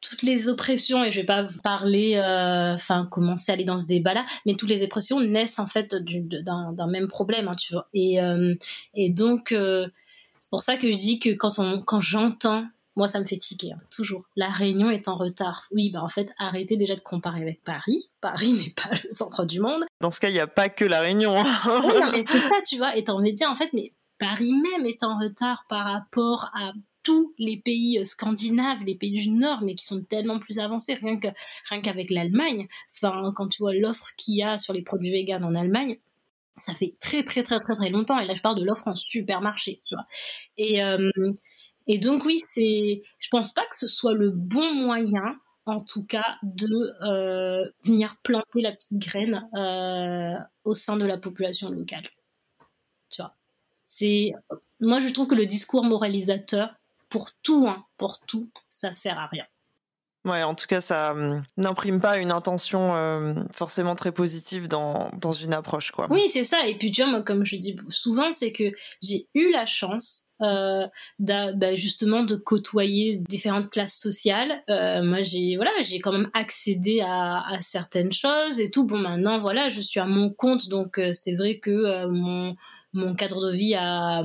toutes 0.00 0.22
les 0.22 0.48
oppressions, 0.48 1.04
et 1.04 1.10
je 1.10 1.20
vais 1.20 1.26
pas 1.26 1.46
parler, 1.62 2.16
euh, 2.16 2.74
enfin 2.74 3.06
commencer 3.10 3.50
à 3.50 3.54
aller 3.54 3.64
dans 3.64 3.78
ce 3.78 3.86
débat-là, 3.86 4.24
mais 4.44 4.54
toutes 4.54 4.68
les 4.68 4.82
oppressions 4.82 5.20
naissent 5.20 5.58
en 5.58 5.66
fait 5.66 5.94
d'un 5.94 6.86
même 6.88 7.08
problème, 7.08 7.48
hein, 7.48 7.54
tu 7.54 7.72
vois. 7.72 7.88
Et, 7.94 8.20
euh, 8.20 8.54
et 8.94 9.10
donc 9.10 9.52
euh, 9.52 9.88
c'est 10.38 10.50
pour 10.50 10.62
ça 10.62 10.76
que 10.76 10.90
je 10.90 10.98
dis 10.98 11.20
que 11.20 11.30
quand 11.30 11.58
on, 11.58 11.80
quand 11.80 12.00
j'entends 12.00 12.66
moi, 12.94 13.06
ça 13.06 13.20
me 13.20 13.24
fait 13.24 13.38
tiquer, 13.38 13.72
hein, 13.72 13.80
toujours. 13.90 14.28
La 14.36 14.48
Réunion 14.48 14.90
est 14.90 15.08
en 15.08 15.16
retard. 15.16 15.66
Oui, 15.72 15.88
bah 15.88 16.02
en 16.02 16.08
fait, 16.08 16.30
arrêtez 16.38 16.76
déjà 16.76 16.94
de 16.94 17.00
comparer 17.00 17.40
avec 17.40 17.64
Paris. 17.64 18.10
Paris 18.20 18.52
n'est 18.52 18.74
pas 18.74 18.94
le 19.02 19.08
centre 19.08 19.46
du 19.46 19.60
monde. 19.60 19.84
Dans 20.02 20.10
ce 20.10 20.20
cas, 20.20 20.28
il 20.28 20.34
n'y 20.34 20.40
a 20.40 20.46
pas 20.46 20.68
que 20.68 20.84
la 20.84 21.00
Réunion. 21.00 21.38
Hein. 21.38 21.80
oui, 21.84 21.94
non, 21.94 22.10
mais 22.12 22.22
c'est 22.22 22.40
ça, 22.40 22.56
tu 22.66 22.76
vois. 22.76 22.94
Et 22.96 23.04
t'as 23.04 23.12
envie 23.12 23.32
de 23.32 23.36
dire, 23.36 23.50
en 23.50 23.56
fait, 23.56 23.70
mais 23.72 23.92
Paris 24.22 24.52
même 24.52 24.86
est 24.86 25.02
en 25.02 25.18
retard 25.18 25.64
par 25.68 25.84
rapport 25.84 26.48
à 26.54 26.72
tous 27.02 27.34
les 27.38 27.56
pays 27.56 27.98
euh, 27.98 28.04
scandinaves, 28.04 28.84
les 28.84 28.94
pays 28.94 29.20
du 29.20 29.30
Nord, 29.30 29.62
mais 29.62 29.74
qui 29.74 29.84
sont 29.84 30.00
tellement 30.04 30.38
plus 30.38 30.60
avancés, 30.60 30.94
rien 30.94 31.18
que 31.18 31.26
rien 31.68 31.80
qu'avec 31.80 32.08
l'Allemagne. 32.12 32.68
Enfin, 32.92 33.32
quand 33.34 33.48
tu 33.48 33.60
vois 33.60 33.74
l'offre 33.74 34.10
qu'il 34.16 34.36
y 34.36 34.44
a 34.44 34.58
sur 34.58 34.72
les 34.72 34.82
produits 34.82 35.10
véganes 35.10 35.42
en 35.44 35.56
Allemagne, 35.56 35.98
ça 36.56 36.72
fait 36.72 36.96
très 37.00 37.24
très 37.24 37.42
très 37.42 37.58
très 37.58 37.74
très 37.74 37.90
longtemps. 37.90 38.20
Et 38.20 38.26
là, 38.26 38.34
je 38.36 38.42
parle 38.42 38.60
de 38.60 38.64
l'offre 38.64 38.86
en 38.86 38.94
supermarché. 38.94 39.80
Et 40.56 40.84
euh, 40.84 41.10
et 41.88 41.98
donc 41.98 42.24
oui, 42.24 42.38
c'est, 42.38 43.02
je 43.18 43.28
pense 43.28 43.52
pas 43.52 43.66
que 43.66 43.76
ce 43.76 43.88
soit 43.88 44.14
le 44.14 44.30
bon 44.30 44.72
moyen 44.72 45.34
en 45.66 45.80
tout 45.80 46.04
cas, 46.04 46.38
de 46.42 46.66
euh, 47.04 47.64
venir 47.84 48.16
planter 48.22 48.62
la 48.62 48.72
petite 48.72 48.98
graine 48.98 49.48
au 50.64 50.74
sein 50.74 50.96
de 50.96 51.04
la 51.04 51.18
population 51.18 51.70
locale. 51.70 52.08
Tu 53.10 53.22
vois. 53.22 53.36
C'est, 53.94 54.32
moi, 54.80 55.00
je 55.00 55.08
trouve 55.08 55.26
que 55.26 55.34
le 55.34 55.44
discours 55.44 55.84
moralisateur, 55.84 56.72
pour 57.10 57.30
tout, 57.42 57.66
hein, 57.68 57.84
pour 57.98 58.20
tout, 58.20 58.48
ça 58.70 58.90
sert 58.90 59.18
à 59.18 59.26
rien. 59.26 59.44
Ouais, 60.24 60.42
en 60.42 60.54
tout 60.54 60.64
cas, 60.66 60.80
ça 60.80 61.12
hum, 61.12 61.42
n'imprime 61.58 62.00
pas 62.00 62.16
une 62.16 62.32
intention 62.32 62.94
euh, 62.94 63.34
forcément 63.50 63.94
très 63.94 64.10
positive 64.10 64.66
dans, 64.66 65.10
dans 65.20 65.32
une 65.32 65.52
approche, 65.52 65.90
quoi. 65.90 66.06
Oui, 66.08 66.22
c'est 66.30 66.44
ça. 66.44 66.66
Et 66.66 66.78
puis, 66.78 66.90
tu 66.90 67.02
vois, 67.02 67.10
moi, 67.10 67.22
comme 67.22 67.44
je 67.44 67.56
dis 67.56 67.76
souvent, 67.90 68.32
c'est 68.32 68.52
que 68.52 68.72
j'ai 69.02 69.28
eu 69.34 69.50
la 69.50 69.66
chance 69.66 70.28
euh, 70.42 70.86
bah, 71.18 71.74
justement 71.74 72.22
de 72.24 72.36
côtoyer 72.36 73.16
différentes 73.28 73.70
classes 73.70 73.98
sociales. 73.98 74.62
Euh, 74.70 75.02
moi, 75.02 75.22
j'ai 75.22 75.56
voilà, 75.56 75.70
j'ai 75.82 75.98
quand 75.98 76.12
même 76.12 76.30
accédé 76.34 77.00
à, 77.00 77.42
à, 77.48 77.60
certaines 77.60 78.12
choses 78.12 78.58
et 78.58 78.70
tout. 78.70 78.84
Bon, 78.84 78.98
maintenant, 78.98 79.40
voilà, 79.40 79.70
je 79.70 79.80
suis 79.80 80.00
à 80.00 80.06
mon 80.06 80.30
compte, 80.30 80.68
donc 80.68 80.98
euh, 80.98 81.12
c'est 81.12 81.34
vrai 81.34 81.58
que 81.58 81.70
euh, 81.70 82.08
mon 82.08 82.56
mon 82.92 83.14
cadre 83.14 83.46
de 83.46 83.52
vie 83.52 83.74
a 83.74 84.22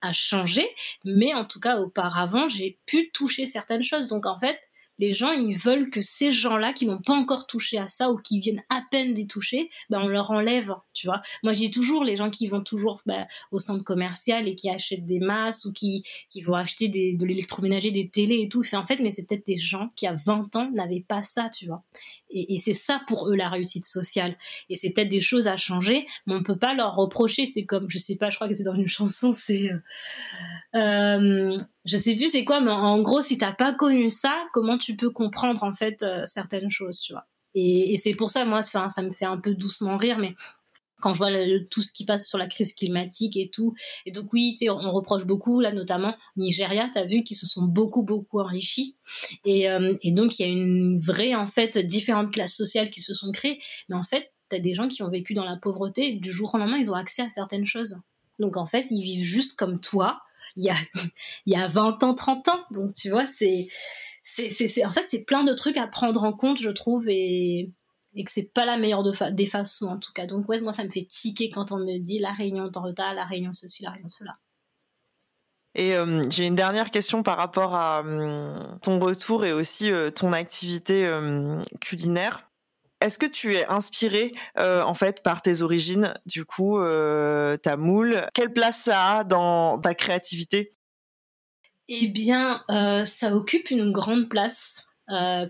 a 0.00 0.12
changé, 0.12 0.64
mais 1.04 1.34
en 1.34 1.44
tout 1.44 1.58
cas 1.60 1.78
auparavant 1.80 2.48
j'ai 2.48 2.78
pu 2.86 3.10
toucher 3.12 3.46
certaines 3.46 3.82
choses. 3.82 4.06
Donc 4.08 4.26
en 4.26 4.38
fait, 4.38 4.58
les 4.98 5.12
gens, 5.12 5.32
ils 5.32 5.56
veulent 5.56 5.90
que 5.90 6.00
ces 6.00 6.32
gens-là 6.32 6.72
qui 6.72 6.86
n'ont 6.86 7.00
pas 7.00 7.14
encore 7.14 7.46
touché 7.46 7.78
à 7.78 7.88
ça 7.88 8.10
ou 8.10 8.16
qui 8.16 8.40
viennent 8.40 8.62
à 8.68 8.82
peine 8.90 9.14
d'y 9.14 9.26
toucher, 9.26 9.70
ben 9.90 10.00
on 10.00 10.08
leur 10.08 10.30
enlève, 10.30 10.74
tu 10.92 11.06
vois. 11.06 11.20
Moi, 11.42 11.52
j'ai 11.52 11.70
toujours 11.70 12.04
les 12.04 12.16
gens 12.16 12.30
qui 12.30 12.48
vont 12.48 12.62
toujours 12.62 13.00
ben, 13.06 13.26
au 13.52 13.58
centre 13.58 13.84
commercial 13.84 14.48
et 14.48 14.54
qui 14.54 14.68
achètent 14.70 15.06
des 15.06 15.20
masses 15.20 15.64
ou 15.64 15.72
qui, 15.72 16.02
qui 16.30 16.42
vont 16.42 16.54
acheter 16.54 16.88
des, 16.88 17.12
de 17.12 17.26
l'électroménager, 17.26 17.90
des 17.90 18.08
télés 18.08 18.42
et 18.42 18.48
tout. 18.48 18.62
En 18.72 18.86
fait, 18.86 18.98
mais 19.00 19.10
c'est 19.10 19.26
peut-être 19.26 19.46
des 19.46 19.58
gens 19.58 19.90
qui, 19.94 20.06
à 20.06 20.14
20 20.14 20.56
ans, 20.56 20.70
n'avaient 20.72 21.04
pas 21.06 21.22
ça, 21.22 21.48
tu 21.48 21.66
vois. 21.66 21.84
Et, 22.30 22.56
et 22.56 22.58
c'est 22.58 22.74
ça 22.74 23.00
pour 23.06 23.28
eux 23.28 23.36
la 23.36 23.48
réussite 23.48 23.86
sociale. 23.86 24.36
Et 24.68 24.76
c'est 24.76 24.90
peut-être 24.90 25.08
des 25.08 25.20
choses 25.20 25.48
à 25.48 25.56
changer, 25.56 26.06
mais 26.26 26.34
on 26.34 26.42
peut 26.42 26.58
pas 26.58 26.74
leur 26.74 26.94
reprocher. 26.94 27.46
C'est 27.46 27.64
comme, 27.64 27.88
je 27.88 27.98
sais 27.98 28.16
pas, 28.16 28.30
je 28.30 28.36
crois 28.36 28.48
que 28.48 28.54
c'est 28.54 28.64
dans 28.64 28.74
une 28.74 28.88
chanson, 28.88 29.32
c'est... 29.32 29.70
Euh, 29.70 29.78
euh 30.74 31.56
je 31.88 31.96
sais 31.96 32.14
plus 32.14 32.30
c'est 32.30 32.44
quoi, 32.44 32.60
mais 32.60 32.70
en 32.70 33.00
gros, 33.00 33.22
si 33.22 33.38
t'as 33.38 33.52
pas 33.52 33.72
connu 33.72 34.10
ça, 34.10 34.34
comment 34.52 34.76
tu 34.76 34.87
peux 34.96 35.10
comprendre 35.10 35.62
en 35.62 35.72
fait 35.72 36.02
euh, 36.02 36.24
certaines 36.26 36.70
choses, 36.70 37.00
tu 37.00 37.12
vois. 37.12 37.26
Et, 37.54 37.96
c'est 37.98 38.12
pour 38.12 38.30
ça, 38.30 38.44
moi, 38.44 38.62
ça, 38.62 38.88
me 39.02 39.10
fait 39.10 39.24
un 39.24 39.38
peu 39.38 39.54
doucement 39.54 39.96
rire, 39.96 40.18
mais 40.18 40.34
quand 41.00 41.12
je 41.12 41.18
vois 41.18 41.30
tout 41.70 41.82
ce 41.82 41.92
qui 41.92 42.04
passe 42.04 42.26
sur 42.26 42.38
la 42.38 42.46
crise 42.46 42.72
climatique 42.72 43.36
et 43.36 43.50
tout. 43.50 43.74
Et 44.04 44.10
donc 44.10 44.32
oui, 44.32 44.56
on 44.68 44.90
reproche 44.90 45.24
beaucoup, 45.24 45.60
là 45.60 45.70
notamment 45.72 46.16
Nigeria, 46.36 46.90
tu 46.92 46.98
as 46.98 47.04
vu, 47.04 47.22
qui 47.22 47.34
se 47.34 47.46
sont 47.46 47.62
beaucoup, 47.62 48.02
beaucoup 48.02 48.40
enrichis. 48.40 48.96
Et, 49.44 49.70
euh, 49.70 49.96
et 50.02 50.12
donc 50.12 50.38
il 50.38 50.42
y 50.42 50.48
a 50.48 50.52
une 50.52 50.98
vraie, 50.98 51.34
en 51.34 51.46
fait, 51.46 51.78
différentes 51.78 52.32
classes 52.32 52.56
sociales 52.56 52.90
qui 52.90 53.00
se 53.00 53.14
sont 53.14 53.30
créées. 53.30 53.60
Mais 53.88 53.96
en 53.96 54.04
fait, 54.04 54.32
tu 54.50 54.56
as 54.56 54.60
des 54.60 54.74
gens 54.74 54.88
qui 54.88 55.02
ont 55.02 55.10
vécu 55.10 55.34
dans 55.34 55.44
la 55.44 55.56
pauvreté, 55.56 56.12
du 56.12 56.32
jour 56.32 56.54
au 56.54 56.58
lendemain, 56.58 56.78
ils 56.78 56.90
ont 56.90 56.96
accès 56.96 57.22
à 57.22 57.30
certaines 57.30 57.66
choses. 57.66 57.96
Donc 58.38 58.56
en 58.56 58.66
fait, 58.66 58.86
ils 58.90 59.02
vivent 59.02 59.24
juste 59.24 59.56
comme 59.56 59.80
toi, 59.80 60.20
il 60.56 60.64
y 60.64 60.70
a, 60.70 60.76
il 61.46 61.52
y 61.52 61.56
a 61.56 61.68
20 61.68 62.02
ans, 62.02 62.14
30 62.14 62.48
ans. 62.48 62.64
Donc, 62.70 62.92
tu 62.92 63.10
vois, 63.10 63.26
c'est, 63.26 63.68
c'est, 64.34 64.84
en 64.84 64.92
fait, 64.92 65.06
c'est 65.08 65.24
plein 65.24 65.44
de 65.44 65.54
trucs 65.54 65.76
à 65.76 65.86
prendre 65.86 66.22
en 66.22 66.32
compte, 66.32 66.60
je 66.60 66.70
trouve, 66.70 67.08
et, 67.08 67.70
et 68.14 68.24
que 68.24 68.30
c'est 68.30 68.52
pas 68.52 68.64
la 68.64 68.76
meilleure 68.76 69.02
des 69.32 69.46
façons, 69.46 69.86
en 69.86 69.98
tout 69.98 70.12
cas. 70.12 70.26
Donc, 70.26 70.48
ouais, 70.48 70.60
moi, 70.60 70.72
ça 70.72 70.84
me 70.84 70.90
fait 70.90 71.06
tiquer 71.08 71.50
quand 71.50 71.72
on 71.72 71.78
me 71.78 71.98
dit 71.98 72.18
la 72.18 72.32
réunion 72.32 72.66
est 72.66 72.76
en 72.76 72.82
retard, 72.82 73.14
la 73.14 73.24
réunion 73.24 73.52
ceci, 73.52 73.82
la 73.82 73.90
réunion 73.90 74.08
cela. 74.08 74.32
Et 75.74 75.94
euh, 75.94 76.22
j'ai 76.30 76.46
une 76.46 76.56
dernière 76.56 76.90
question 76.90 77.22
par 77.22 77.36
rapport 77.36 77.74
à 77.74 78.00
hum, 78.00 78.78
ton 78.82 78.98
retour 78.98 79.44
et 79.44 79.52
aussi 79.52 79.90
euh, 79.90 80.10
ton 80.10 80.32
activité 80.32 81.08
hum, 81.08 81.62
culinaire. 81.80 82.50
Est-ce 83.00 83.18
que 83.18 83.26
tu 83.26 83.54
es 83.54 83.64
inspiré 83.66 84.32
euh, 84.58 84.82
en 84.82 84.94
fait 84.94 85.22
par 85.22 85.40
tes 85.40 85.62
origines, 85.62 86.12
du 86.26 86.44
coup, 86.44 86.80
ta 87.62 87.76
moule 87.76 88.26
Quelle 88.34 88.52
place 88.52 88.82
ça 88.82 89.18
a 89.18 89.24
dans 89.24 89.78
ta 89.78 89.94
créativité? 89.94 90.72
Eh 91.88 92.06
bien, 92.08 92.62
euh, 92.70 93.04
ça 93.04 93.34
occupe 93.34 93.70
une 93.70 93.90
grande 93.92 94.28
place. 94.28 94.84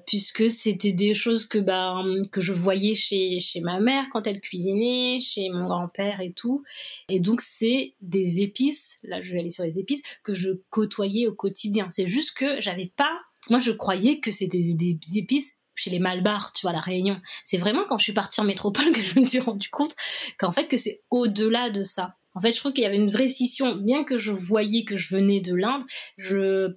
puisque 0.07 0.49
c'était 0.49 0.93
des 0.93 1.15
choses 1.15 1.45
que 1.45 1.59
bah, 1.59 2.01
que 2.31 2.41
je 2.41 2.53
voyais 2.53 2.95
chez 2.95 3.41
chez 3.41 3.61
ma 3.61 3.81
mère 3.81 4.05
quand 4.13 4.25
elle 4.29 4.41
cuisinait, 4.41 5.19
chez 5.21 5.51
mon 5.51 5.67
grand-père 5.67 6.21
et 6.21 6.33
tout. 6.33 6.63
Et 7.09 7.19
donc 7.19 7.41
c'est 7.41 7.95
des 8.01 8.41
épices, 8.41 8.99
là 9.03 9.21
je 9.21 9.33
vais 9.33 9.41
aller 9.41 9.51
sur 9.51 9.65
les 9.65 9.81
épices 9.81 10.03
que 10.23 10.33
je 10.33 10.51
côtoyais 10.71 11.27
au 11.27 11.35
quotidien. 11.35 11.89
C'est 11.91 12.07
juste 12.07 12.37
que 12.37 12.61
j'avais 12.61 12.93
pas 12.97 13.11
moi 13.51 13.59
je 13.59 13.73
croyais 13.73 14.21
que 14.21 14.31
c'était 14.31 14.63
des 14.77 15.19
épices 15.19 15.59
chez 15.79 15.91
les 15.91 16.01
Malbars, 16.01 16.53
tu 16.53 16.63
vois, 16.63 16.73
la 16.73 16.81
Réunion. 16.81 17.21
C'est 17.45 17.57
vraiment 17.57 17.85
quand 17.89 17.99
je 17.99 18.05
suis 18.05 18.13
partie 18.13 18.41
en 18.41 18.45
métropole 18.45 18.91
que 18.93 19.01
je 19.01 19.19
me 19.19 19.25
suis 19.25 19.41
rendu 19.41 19.69
compte 19.71 19.95
qu'en 20.39 20.53
fait 20.53 20.67
que 20.67 20.77
c'est 20.77 21.03
au-delà 21.11 21.71
de 21.71 21.83
ça. 21.83 22.17
En 22.39 22.41
fait, 22.41 22.53
je 22.53 22.61
trouve 22.61 22.73
qu'il 22.73 22.85
y 22.85 22.87
avait 22.87 22.95
une 22.95 23.11
vraie 23.11 23.29
scission, 23.29 23.75
bien 23.75 24.05
que 24.05 24.17
je 24.17 24.31
voyais 24.31 24.85
que 24.85 24.97
je 24.97 25.17
venais 25.17 25.41
de 25.41 25.57
l'Inde, 25.57 25.83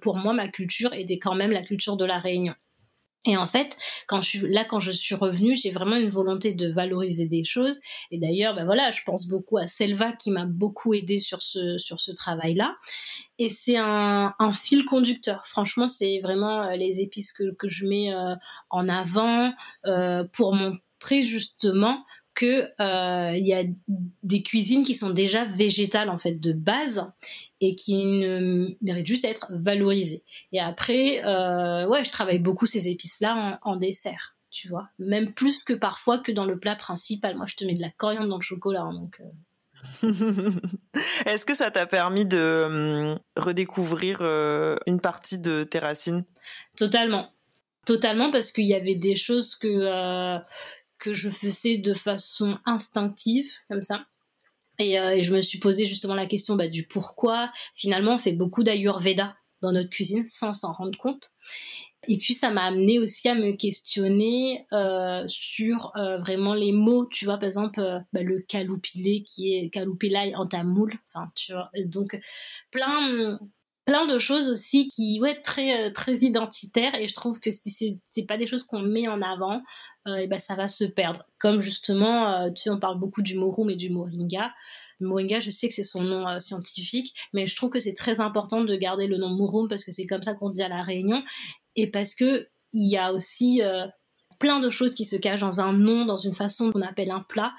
pour 0.00 0.16
moi, 0.16 0.32
ma 0.32 0.48
culture 0.48 0.92
était 0.92 1.20
quand 1.20 1.36
même 1.36 1.52
la 1.52 1.62
culture 1.62 1.96
de 1.96 2.04
la 2.04 2.18
Réunion. 2.18 2.54
Et 3.24 3.36
en 3.36 3.46
fait, 3.46 3.76
quand 4.08 4.20
je 4.22 4.28
suis 4.28 4.40
là, 4.40 4.64
quand 4.64 4.80
je 4.80 4.90
suis 4.90 5.14
revenue, 5.14 5.54
j'ai 5.54 5.70
vraiment 5.70 5.94
une 5.94 6.08
volonté 6.08 6.52
de 6.52 6.68
valoriser 6.68 7.26
des 7.26 7.44
choses. 7.44 7.78
Et 8.10 8.18
d'ailleurs, 8.18 8.56
ben 8.56 8.64
voilà, 8.64 8.90
je 8.90 9.02
pense 9.06 9.28
beaucoup 9.28 9.58
à 9.58 9.68
Selva 9.68 10.10
qui 10.10 10.32
m'a 10.32 10.46
beaucoup 10.46 10.94
aidé 10.94 11.18
sur 11.18 11.40
ce 11.40 11.78
sur 11.78 12.00
ce 12.00 12.10
travail-là. 12.10 12.74
Et 13.38 13.48
c'est 13.48 13.76
un, 13.76 14.34
un 14.36 14.52
fil 14.52 14.84
conducteur. 14.84 15.46
Franchement, 15.46 15.86
c'est 15.86 16.18
vraiment 16.20 16.62
euh, 16.62 16.74
les 16.74 17.00
épices 17.00 17.32
que 17.32 17.54
que 17.54 17.68
je 17.68 17.86
mets 17.86 18.12
euh, 18.12 18.34
en 18.70 18.88
avant 18.88 19.52
euh, 19.86 20.24
pour 20.32 20.56
montrer 20.56 21.22
justement 21.22 22.04
que 22.34 22.70
euh, 22.80 23.36
il 23.36 23.46
y 23.46 23.52
a 23.52 23.62
des 24.22 24.42
cuisines 24.42 24.84
qui 24.84 24.94
sont 24.94 25.10
déjà 25.10 25.44
végétales 25.44 26.08
en 26.08 26.18
fait 26.18 26.32
de 26.32 26.52
base 26.52 27.06
et 27.60 27.74
qui 27.74 27.96
ne 27.96 28.74
méritent 28.80 29.06
juste 29.06 29.24
d'être 29.24 29.46
valorisées. 29.50 30.22
Et 30.52 30.60
après, 30.60 31.24
euh, 31.24 31.86
ouais, 31.86 32.04
je 32.04 32.10
travaille 32.10 32.38
beaucoup 32.38 32.66
ces 32.66 32.88
épices-là 32.88 33.60
en, 33.62 33.76
dessert, 33.76 34.36
tu 34.50 34.68
vois, 34.68 34.88
même 34.98 35.32
plus 35.32 35.62
que 35.62 35.72
parfois 35.72 36.18
que 36.18 36.32
dans 36.32 36.44
le 36.44 36.58
plat 36.58 36.74
principal. 36.74 37.36
Moi, 37.36 37.46
je 37.46 37.54
te 37.54 37.64
mets 37.64 37.74
de 37.74 37.82
la 37.82 37.90
coriandre 37.90 38.28
dans 38.28 38.38
le 38.38 38.42
chocolat, 38.42 38.82
hein, 38.82 38.94
donc. 38.94 39.20
Euh. 39.20 39.30
Est-ce 41.26 41.44
que 41.44 41.54
ça 41.54 41.70
t'a 41.72 41.86
permis 41.86 42.24
de 42.24 42.64
hum, 42.66 43.18
redécouvrir 43.36 44.22
une 44.86 45.00
partie 45.00 45.38
de 45.38 45.64
tes 45.64 45.80
racines? 45.80 46.24
Totalement. 46.76 47.30
Totalement 47.84 48.30
parce 48.30 48.52
qu'il 48.52 48.66
y 48.66 48.74
avait 48.74 48.94
des 48.94 49.16
choses 49.16 49.56
que 49.56 50.40
que 51.02 51.14
je 51.14 51.30
faisais 51.30 51.78
de 51.78 51.94
façon 51.94 52.58
instinctive, 52.64 53.50
comme 53.68 53.82
ça. 53.82 54.06
Et, 54.78 55.00
euh, 55.00 55.20
je 55.20 55.34
me 55.34 55.42
suis 55.42 55.58
posé 55.58 55.84
justement 55.84 56.14
la 56.14 56.26
question 56.26 56.54
bah, 56.54 56.68
du 56.68 56.86
pourquoi. 56.86 57.50
Finalement, 57.74 58.14
on 58.14 58.18
fait 58.20 58.32
beaucoup 58.32 58.62
d'ayurveda 58.62 59.36
dans 59.62 59.72
notre 59.72 59.90
cuisine 59.90 60.24
sans 60.26 60.52
s'en 60.52 60.72
rendre 60.72 60.96
compte. 60.96 61.32
Et 62.08 62.18
puis 62.18 62.34
ça 62.34 62.50
m'a 62.50 62.62
amené 62.62 63.00
aussi 63.00 63.28
à 63.28 63.34
me 63.34 63.52
questionner 63.52 64.64
euh, 64.72 65.24
sur 65.28 65.92
euh, 65.96 66.18
vraiment 66.18 66.54
les 66.54 66.72
mots, 66.72 67.06
tu 67.06 67.24
vois, 67.24 67.38
par 67.38 67.46
exemple 67.46 67.80
bah, 68.12 68.22
le 68.22 68.40
kaloupilé 68.40 69.22
qui 69.24 69.54
est 69.54 69.70
kaloupilai 69.70 70.34
en 70.36 70.46
tamoul, 70.46 70.94
enfin 71.08 71.30
tu 71.36 71.52
vois, 71.52 71.70
donc 71.84 72.18
plein 72.72 73.38
plein 73.84 74.06
de 74.06 74.18
choses 74.18 74.48
aussi 74.48 74.88
qui 74.88 75.18
ouais 75.20 75.40
très 75.40 75.86
euh, 75.86 75.90
très 75.90 76.18
identitaires. 76.18 76.94
Et 76.94 77.08
je 77.08 77.14
trouve 77.14 77.40
que 77.40 77.50
si 77.50 77.70
c'est 77.70 77.98
c'est 78.08 78.24
pas 78.24 78.36
des 78.36 78.46
choses 78.46 78.64
qu'on 78.64 78.80
met 78.80 79.08
en 79.08 79.22
avant 79.22 79.62
euh, 80.06 80.16
et 80.16 80.26
ben 80.26 80.38
ça 80.38 80.54
va 80.54 80.68
se 80.68 80.84
perdre. 80.84 81.24
Comme 81.38 81.60
justement 81.60 82.32
euh, 82.32 82.50
tu 82.50 82.62
sais 82.62 82.70
on 82.70 82.78
parle 82.78 82.98
beaucoup 82.98 83.22
du 83.22 83.36
morum 83.36 83.70
et 83.70 83.76
du 83.76 83.90
moringa. 83.90 84.52
Moringa 85.00 85.40
je 85.40 85.50
sais 85.50 85.68
que 85.68 85.74
c'est 85.74 85.82
son 85.82 86.04
nom 86.04 86.40
scientifique 86.40 87.14
mais 87.32 87.46
je 87.46 87.56
trouve 87.56 87.70
que 87.70 87.80
c'est 87.80 87.94
très 87.94 88.20
important 88.20 88.62
de 88.62 88.76
garder 88.76 89.06
le 89.06 89.18
nom 89.18 89.30
morum 89.30 89.68
parce 89.68 89.84
que 89.84 89.92
c'est 89.92 90.06
comme 90.06 90.22
ça 90.22 90.34
qu'on 90.34 90.50
dit 90.50 90.62
à 90.62 90.68
la 90.68 90.82
Réunion. 90.82 91.22
Et 91.74 91.90
parce 91.90 92.14
que 92.14 92.48
il 92.72 92.88
y 92.88 92.96
a 92.96 93.12
aussi 93.12 93.60
plein 94.40 94.60
de 94.60 94.70
choses 94.70 94.94
qui 94.94 95.04
se 95.04 95.16
cachent 95.16 95.40
dans 95.40 95.60
un 95.60 95.74
nom 95.74 96.06
dans 96.06 96.16
une 96.16 96.32
façon 96.32 96.72
qu'on 96.72 96.80
appelle 96.80 97.10
un 97.10 97.20
plat. 97.20 97.52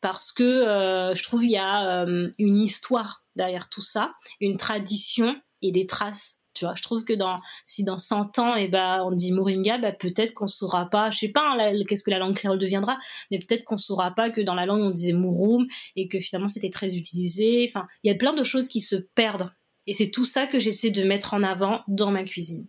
Parce 0.00 0.32
que 0.32 1.12
je 1.14 1.22
trouve 1.22 1.44
il 1.44 1.50
y 1.50 1.58
a 1.58 2.06
une 2.38 2.58
histoire 2.58 3.24
derrière 3.34 3.68
tout 3.68 3.82
ça, 3.82 4.14
une 4.40 4.56
tradition 4.56 5.36
et 5.68 5.72
des 5.72 5.86
traces. 5.86 6.40
Tu 6.54 6.64
vois, 6.64 6.74
je 6.74 6.82
trouve 6.82 7.04
que 7.04 7.12
dans 7.12 7.40
si 7.66 7.84
dans 7.84 7.98
100 7.98 8.38
ans 8.38 8.56
et 8.56 8.64
eh 8.64 8.68
ben 8.68 9.02
on 9.04 9.12
dit 9.12 9.30
moringa, 9.30 9.76
bah 9.76 9.92
peut-être 9.92 10.32
qu'on 10.32 10.46
saura 10.46 10.88
pas, 10.88 11.10
je 11.10 11.18
sais 11.18 11.28
pas 11.28 11.52
hein, 11.52 11.84
qu'est-ce 11.86 12.02
que 12.02 12.10
la 12.10 12.18
langue 12.18 12.34
créole 12.34 12.58
deviendra, 12.58 12.96
mais 13.30 13.38
peut-être 13.38 13.64
qu'on 13.64 13.76
saura 13.76 14.12
pas 14.12 14.30
que 14.30 14.40
dans 14.40 14.54
la 14.54 14.64
langue 14.64 14.80
on 14.80 14.90
disait 14.90 15.12
murum 15.12 15.66
et 15.96 16.08
que 16.08 16.18
finalement 16.18 16.48
c'était 16.48 16.70
très 16.70 16.96
utilisé. 16.96 17.66
Enfin, 17.68 17.86
il 18.04 18.10
y 18.10 18.14
a 18.14 18.16
plein 18.16 18.32
de 18.32 18.42
choses 18.42 18.68
qui 18.68 18.80
se 18.80 18.96
perdent 18.96 19.50
et 19.86 19.92
c'est 19.92 20.10
tout 20.10 20.24
ça 20.24 20.46
que 20.46 20.58
j'essaie 20.58 20.90
de 20.90 21.04
mettre 21.04 21.34
en 21.34 21.42
avant 21.42 21.82
dans 21.88 22.10
ma 22.10 22.24
cuisine. 22.24 22.66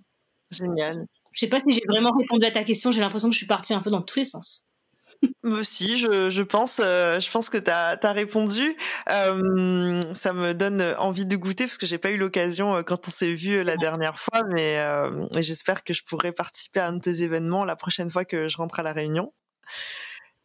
Génial. 0.52 1.08
Je 1.32 1.40
sais 1.40 1.48
pas 1.48 1.60
si 1.60 1.72
j'ai 1.72 1.82
vraiment 1.88 2.12
répondu 2.12 2.46
à 2.46 2.52
ta 2.52 2.66
question, 2.66 2.92
j'ai 2.92 3.00
l'impression 3.00 3.30
que 3.30 3.34
je 3.34 3.40
suis 3.40 3.48
partie 3.48 3.74
un 3.74 3.82
peu 3.82 3.90
dans 3.90 4.02
tous 4.02 4.20
les 4.20 4.26
sens. 4.26 4.67
Si, 5.64 5.98
je, 5.98 6.30
je 6.30 6.44
pense, 6.44 6.82
euh, 6.84 7.20
je 7.20 7.32
pense 7.32 7.50
que 7.50 7.58
tu 7.58 7.72
as, 7.72 8.12
répondu. 8.12 8.76
Euh, 9.10 10.02
ça 10.14 10.34
me 10.34 10.54
donne 10.54 10.82
envie 11.00 11.26
de 11.26 11.36
goûter 11.36 11.66
parce 11.66 11.78
que 11.78 11.86
j'ai 11.86 11.98
pas 11.98 12.10
eu 12.10 12.18
l'occasion 12.18 12.76
euh, 12.76 12.82
quand 12.82 13.08
on 13.08 13.12
s'est 13.12 13.34
vu 13.34 13.64
la 13.64 13.78
dernière 13.78 14.18
fois, 14.20 14.44
mais 14.52 14.78
j'espère 15.42 15.84
que 15.84 15.94
je 15.94 16.04
pourrai 16.04 16.32
participer 16.32 16.80
à 16.80 16.88
un 16.88 16.94
de 16.94 17.00
tes 17.00 17.24
événements 17.24 17.66
la 17.66 17.76
prochaine 17.76 18.10
fois 18.10 18.26
que 18.26 18.48
je 18.48 18.58
rentre 18.58 18.80
à 18.80 18.84
la 18.84 18.94
Réunion. 18.94 19.32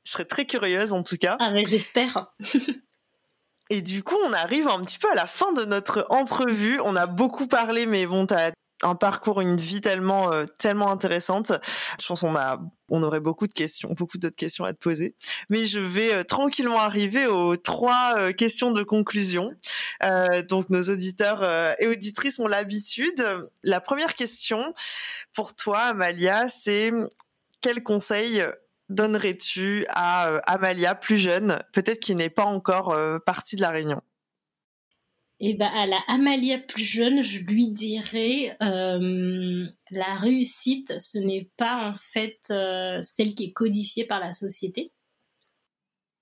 Je 0.04 0.12
serais 0.12 0.24
très 0.24 0.46
curieuse 0.46 0.92
en 0.92 1.02
tout 1.02 1.16
cas. 1.16 1.36
Ah 1.40 1.50
mais 1.50 1.64
j'espère. 1.64 2.32
Et 3.70 3.80
du 3.80 4.02
coup, 4.02 4.16
on 4.26 4.32
arrive 4.32 4.68
un 4.68 4.80
petit 4.82 4.98
peu 4.98 5.10
à 5.10 5.14
la 5.14 5.26
fin 5.26 5.52
de 5.52 5.64
notre 5.64 6.06
entrevue. 6.10 6.78
On 6.84 6.94
a 6.94 7.06
beaucoup 7.06 7.46
parlé, 7.46 7.86
mais 7.86 8.06
bon, 8.06 8.26
tu 8.26 8.34
as 8.34 8.52
un 8.82 8.94
parcours, 8.94 9.40
une 9.40 9.56
vie 9.56 9.80
tellement 9.80 10.32
euh, 10.32 10.44
tellement 10.58 10.90
intéressante. 10.90 11.52
Je 12.00 12.06
pense 12.06 12.20
qu'on 12.20 12.36
a 12.36 12.60
on 12.88 13.02
aurait 13.02 13.20
beaucoup 13.20 13.46
de 13.46 13.52
questions, 13.52 13.90
beaucoup 13.92 14.18
d'autres 14.18 14.36
questions 14.36 14.64
à 14.64 14.72
te 14.74 14.78
poser. 14.78 15.14
Mais 15.48 15.66
je 15.66 15.78
vais 15.78 16.12
euh, 16.12 16.24
tranquillement 16.24 16.78
arriver 16.78 17.26
aux 17.26 17.56
trois 17.56 18.14
euh, 18.18 18.32
questions 18.32 18.72
de 18.72 18.82
conclusion. 18.82 19.52
donc 20.48 20.68
nos 20.70 20.82
auditeurs 20.82 21.44
et 21.78 21.86
auditrices 21.86 22.38
ont 22.40 22.48
l'habitude. 22.48 23.24
La 23.62 23.80
première 23.80 24.14
question 24.14 24.74
pour 25.32 25.54
toi, 25.54 25.78
Amalia, 25.78 26.48
c'est 26.48 26.92
quel 27.60 27.82
conseil 27.82 28.44
donnerais-tu 28.88 29.86
à 29.88 30.38
Amalia 30.50 30.94
plus 30.96 31.18
jeune, 31.18 31.58
peut-être 31.72 32.00
qui 32.00 32.14
n'est 32.16 32.30
pas 32.30 32.44
encore 32.44 32.96
partie 33.24 33.56
de 33.56 33.60
la 33.60 33.70
Réunion? 33.70 34.02
Et 35.40 35.50
eh 35.50 35.54
ben 35.54 35.66
à 35.66 35.86
la 35.86 35.98
Amalia 36.06 36.58
plus 36.58 36.84
jeune, 36.84 37.20
je 37.20 37.40
lui 37.40 37.68
dirais 37.68 38.56
euh, 38.62 39.66
la 39.90 40.14
réussite, 40.14 41.00
ce 41.00 41.18
n'est 41.18 41.48
pas 41.56 41.88
en 41.88 41.94
fait 41.94 42.38
euh, 42.50 43.00
celle 43.02 43.34
qui 43.34 43.46
est 43.46 43.52
codifiée 43.52 44.04
par 44.04 44.20
la 44.20 44.32
société. 44.32 44.92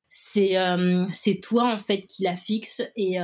C'est 0.08 0.56
euh, 0.56 1.06
toi 1.42 1.70
en 1.70 1.76
fait 1.76 2.00
qui 2.06 2.22
la 2.22 2.36
fixe 2.36 2.82
et, 2.96 3.16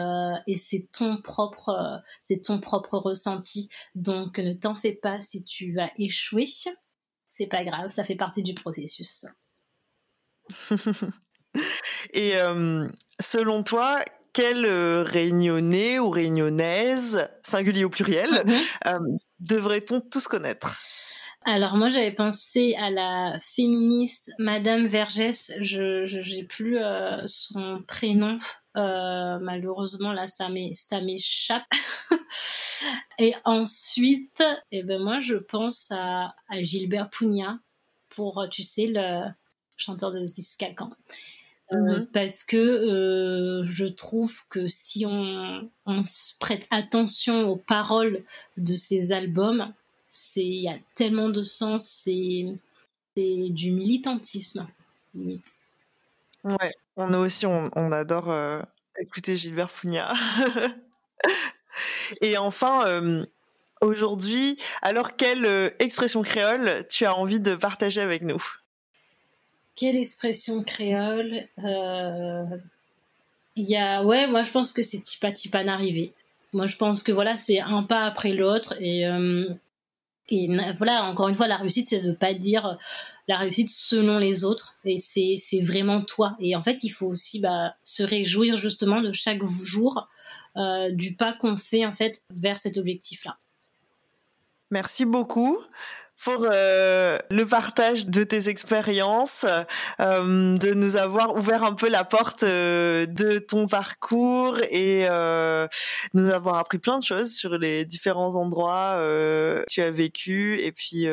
et 0.46 0.58
c'est 0.58 0.88
ton 0.92 1.20
propre 1.22 2.02
c'est 2.20 2.42
ton 2.42 2.60
propre 2.60 2.98
ressenti. 2.98 3.70
Donc 3.94 4.38
ne 4.38 4.52
t'en 4.52 4.74
fais 4.74 4.92
pas 4.92 5.18
si 5.20 5.44
tu 5.44 5.72
vas 5.72 5.90
échouer, 5.98 6.46
c'est 7.30 7.46
pas 7.46 7.64
grave, 7.64 7.88
ça 7.88 8.04
fait 8.04 8.16
partie 8.16 8.42
du 8.42 8.52
processus. 8.52 9.24
et 12.12 12.34
selon 13.18 13.62
toi, 13.62 14.04
quel 14.36 14.66
euh, 14.66 15.02
réunionnais 15.02 15.98
ou 15.98 16.10
réunionnaise, 16.10 17.26
singulier 17.42 17.86
ou 17.86 17.90
pluriel, 17.90 18.28
mhm. 18.44 18.54
euh, 18.86 18.98
devrait-on 19.40 20.02
tous 20.02 20.28
connaître? 20.28 20.76
Alors 21.46 21.76
moi 21.76 21.88
j'avais 21.88 22.12
pensé 22.12 22.74
à 22.74 22.90
la 22.90 23.38
féministe 23.40 24.32
Madame 24.38 24.88
Vergès, 24.88 25.52
je 25.60 26.34
n'ai 26.34 26.44
plus 26.44 26.76
euh, 26.76 27.22
son 27.24 27.82
prénom 27.88 28.38
malheureusement 28.74 30.12
là 30.12 30.26
ça 30.26 30.50
m'échappe. 30.50 31.62
Et 33.18 33.32
ensuite 33.44 34.44
eh 34.70 34.82
ben 34.82 35.00
moi 35.00 35.20
je 35.20 35.36
pense 35.36 35.90
à, 35.92 36.34
Gilbert 36.60 37.08
Pugna 37.08 37.58
pour 38.10 38.46
tu 38.50 38.64
sais 38.64 38.86
le 38.88 39.24
chanteur 39.78 40.10
de 40.10 40.22
Ziskakan. 40.26 40.90
Euh, 41.72 41.76
mhm. 41.76 42.06
parce 42.12 42.44
que 42.44 42.56
euh, 42.56 43.64
je 43.64 43.86
trouve 43.86 44.46
que 44.48 44.68
si 44.68 45.04
on, 45.04 45.68
prête 46.38 46.64
attention 46.70 47.48
aux 47.48 47.56
paroles 47.56 48.22
de 48.56 48.74
ces 48.74 49.10
albums, 49.10 49.72
c'est 50.08 50.44
il 50.44 50.62
y 50.62 50.68
a 50.68 50.76
tellement 50.94 51.28
de 51.28 51.42
sens, 51.42 51.88
c'est 52.04 52.46
du 53.16 53.72
militantisme 53.72 54.68
Ouais, 56.44 56.74
on 56.96 57.12
a 57.14 57.18
aussi 57.18 57.46
on, 57.46 57.64
on 57.74 57.90
adore 57.90 58.30
euh, 58.30 58.60
écouter 59.00 59.36
Gilbert 59.36 59.70
Founia. 59.70 60.14
Et 62.20 62.38
enfin, 62.38 63.24
aujourd'hui, 63.80 64.56
alors 64.82 65.16
quelle 65.16 65.74
expression 65.80 66.22
créole 66.22 66.86
tu 66.88 67.04
as 67.04 67.14
envie 67.14 67.40
de 67.40 67.56
partager 67.56 68.00
avec 68.00 68.22
nous? 68.22 68.42
Quelle 69.76 69.96
expression 69.96 70.62
créole 70.62 71.46
euh, 71.64 72.44
Il 73.54 73.68
y 73.68 73.76
a, 73.76 74.02
ouais, 74.02 74.26
moi 74.26 74.42
je 74.42 74.50
pense 74.50 74.72
que 74.72 74.82
c'est 74.82 75.00
Tipa 75.00 75.32
Tipan 75.32 75.68
arrivé. 75.68 76.12
Moi 76.52 76.66
je 76.66 76.76
pense 76.76 77.02
que 77.02 77.12
voilà, 77.12 77.36
c'est 77.36 77.60
un 77.60 77.82
pas 77.82 78.04
après 78.04 78.32
l'autre 78.32 78.74
et 78.80 79.06
euh, 79.06 79.48
et 80.28 80.48
voilà, 80.76 81.04
encore 81.04 81.28
une 81.28 81.36
fois, 81.36 81.46
la 81.46 81.56
réussite, 81.56 81.86
c'est 81.86 82.00
de 82.00 82.12
pas 82.12 82.34
dire 82.34 82.78
la 83.28 83.36
réussite 83.38 83.68
selon 83.68 84.18
les 84.18 84.44
autres, 84.44 84.74
et 84.84 84.98
c'est 84.98 85.36
c'est 85.38 85.60
vraiment 85.60 86.02
toi. 86.02 86.36
Et 86.40 86.56
en 86.56 86.62
fait, 86.62 86.78
il 86.82 86.90
faut 86.90 87.06
aussi 87.06 87.38
bah, 87.38 87.74
se 87.84 88.02
réjouir 88.02 88.56
justement 88.56 89.00
de 89.00 89.12
chaque 89.12 89.44
jour 89.44 90.08
euh, 90.56 90.90
du 90.90 91.14
pas 91.14 91.32
qu'on 91.32 91.56
fait 91.56 91.86
en 91.86 91.92
fait 91.92 92.22
vers 92.30 92.58
cet 92.58 92.76
objectif-là. 92.76 93.38
Merci 94.70 95.04
beaucoup 95.04 95.60
pour 96.22 96.46
euh, 96.50 97.18
le 97.30 97.44
partage 97.44 98.06
de 98.06 98.24
tes 98.24 98.48
expériences, 98.48 99.46
euh, 100.00 100.56
de 100.56 100.74
nous 100.74 100.96
avoir 100.96 101.36
ouvert 101.36 101.62
un 101.62 101.74
peu 101.74 101.88
la 101.88 102.04
porte 102.04 102.42
euh, 102.42 103.06
de 103.06 103.38
ton 103.38 103.66
parcours 103.66 104.58
et 104.70 105.06
euh, 105.08 105.66
nous 106.14 106.30
avoir 106.30 106.58
appris 106.58 106.78
plein 106.78 106.98
de 106.98 107.04
choses 107.04 107.34
sur 107.34 107.58
les 107.58 107.84
différents 107.84 108.36
endroits 108.36 108.94
que 108.96 109.64
tu 109.68 109.82
as 109.82 109.90
vécu 109.90 110.58
et 110.60 110.72
puis 110.72 111.06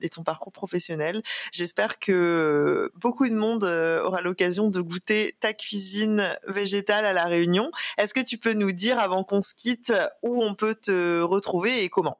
et 0.00 0.08
ton 0.08 0.22
parcours 0.22 0.52
professionnel. 0.52 1.22
J'espère 1.52 1.98
que 1.98 2.90
beaucoup 2.94 3.28
de 3.28 3.34
monde 3.34 3.64
aura 3.64 4.20
l'occasion 4.20 4.68
de 4.68 4.80
goûter 4.80 5.36
ta 5.40 5.52
cuisine 5.52 6.36
végétale 6.46 7.04
à 7.04 7.12
la 7.12 7.24
Réunion. 7.24 7.70
Est-ce 7.98 8.14
que 8.14 8.20
tu 8.20 8.38
peux 8.38 8.52
nous 8.52 8.72
dire 8.72 8.98
avant 8.98 9.24
qu'on 9.24 9.42
se 9.42 9.54
quitte 9.54 9.92
où 10.22 10.42
on 10.42 10.54
peut 10.54 10.74
te 10.74 11.20
retrouver 11.22 11.84
et 11.84 11.88
comment? 11.88 12.18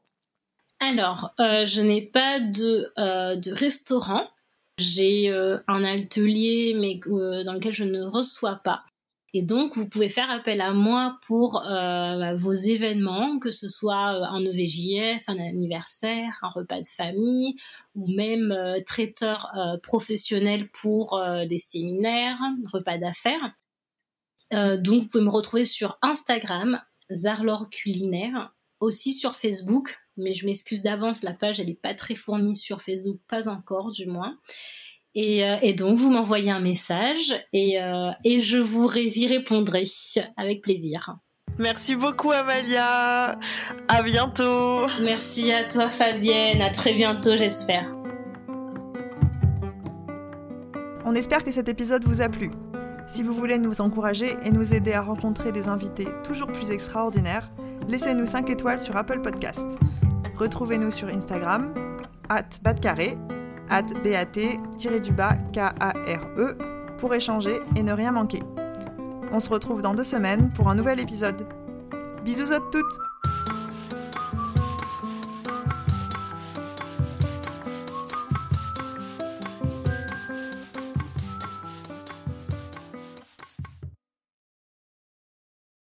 Alors, 0.81 1.35
euh, 1.41 1.67
je 1.67 1.83
n'ai 1.83 2.01
pas 2.01 2.41
de, 2.41 2.91
euh, 2.99 3.37
de 3.37 3.53
restaurant. 3.53 4.27
J'ai 4.79 5.31
euh, 5.31 5.59
un 5.69 5.85
atelier, 5.85 6.75
mais 6.75 6.99
dans 7.45 7.53
lequel 7.53 7.73
je 7.73 7.85
ne 7.85 8.03
reçois 8.03 8.57
pas. 8.57 8.83
Et 9.35 9.43
donc, 9.43 9.77
vous 9.77 9.89
pouvez 9.89 10.09
faire 10.09 10.31
appel 10.31 10.61
à 10.61 10.73
moi 10.73 11.19
pour 11.27 11.63
bah, 11.63 12.35
vos 12.35 12.53
événements, 12.53 13.39
que 13.39 13.53
ce 13.53 13.69
soit 13.69 13.95
un 13.97 14.45
EVJF, 14.45 15.23
un 15.29 15.39
anniversaire, 15.39 16.37
un 16.43 16.49
repas 16.49 16.81
de 16.81 16.87
famille, 16.87 17.55
ou 17.95 18.13
même 18.13 18.53
traiteur 18.87 19.53
professionnel 19.85 20.69
pour 20.71 21.23
des 21.49 21.59
séminaires, 21.59 22.41
repas 22.73 22.99
d'affaires. 22.99 23.55
donc, 24.51 25.03
vous 25.03 25.09
pouvez 25.09 25.25
me 25.25 25.31
retrouver 25.31 25.65
sur 25.65 25.97
Instagram, 26.03 26.81
Zarlor 27.13 27.71
Culinaire, 27.71 28.53
aussi 28.81 29.13
sur 29.13 29.35
Facebook, 29.35 29.99
mais 30.17 30.35
je 30.35 30.47
m'excuse 30.47 30.83
d'avance, 30.83 31.23
la 31.23 31.35
page 31.35 31.61
elle 31.61 31.67
n'est 31.67 31.75
pas 31.75 31.95
très 31.95 32.15
fournie 32.15 32.57
sur 32.57 32.83
Facebook, 32.83 33.19
pas 33.29 33.49
encore 33.49 33.93
du 33.93 34.07
moins. 34.07 34.39
Et, 35.15 35.45
euh, 35.45 35.73
donc 35.75 35.99
vous 35.99 36.11
m'envoyez 36.11 36.51
un 36.51 36.61
message 36.61 37.35
et, 37.53 37.81
euh, 37.83 38.11
et 38.25 38.41
je 38.41 38.59
vous 38.59 38.89
y 38.97 39.27
répondrai 39.27 39.85
avec 40.37 40.63
plaisir. 40.63 41.17
Merci 41.59 41.97
beaucoup 41.97 42.31
Amalia. 42.31 43.39
À 43.89 44.03
bientôt. 44.03 44.87
Merci 45.03 45.53
à 45.53 45.65
toi 45.65 45.91
Fabienne. 45.91 46.63
À 46.63 46.71
très 46.71 46.95
bientôt 46.95 47.37
j'espère. 47.37 47.93
On 51.05 51.15
espère 51.15 51.43
que 51.43 51.51
cet 51.51 51.69
épisode 51.69 52.05
vous 52.05 52.21
a 52.23 52.29
plu. 52.29 52.51
Si 53.11 53.25
vous 53.25 53.35
voulez 53.35 53.59
nous 53.59 53.81
encourager 53.81 54.37
et 54.45 54.53
nous 54.53 54.73
aider 54.73 54.93
à 54.93 55.03
rencontrer 55.03 55.51
des 55.51 55.67
invités 55.67 56.07
toujours 56.23 56.47
plus 56.47 56.71
extraordinaires, 56.71 57.51
laissez-nous 57.89 58.25
5 58.25 58.49
étoiles 58.51 58.81
sur 58.81 58.97
Apple 58.97 59.21
Podcast. 59.21 59.67
Retrouvez-nous 60.37 60.93
sur 60.93 61.09
Instagram, 61.09 61.75
at 62.29 62.49
batcarré, 62.63 63.19
at 63.69 63.83
bat-k-a-r-e, 65.17 66.53
pour 66.99 67.13
échanger 67.13 67.59
et 67.75 67.83
ne 67.83 67.93
rien 67.93 68.13
manquer. 68.13 68.45
On 69.33 69.41
se 69.41 69.51
retrouve 69.51 69.83
dans 69.83 69.95
deux 69.95 70.05
semaines 70.05 70.53
pour 70.53 70.69
un 70.69 70.77
nouvel 70.77 71.01
épisode. 71.01 71.49
Bisous 72.25 72.53
à 72.53 72.61
toutes 72.71 73.10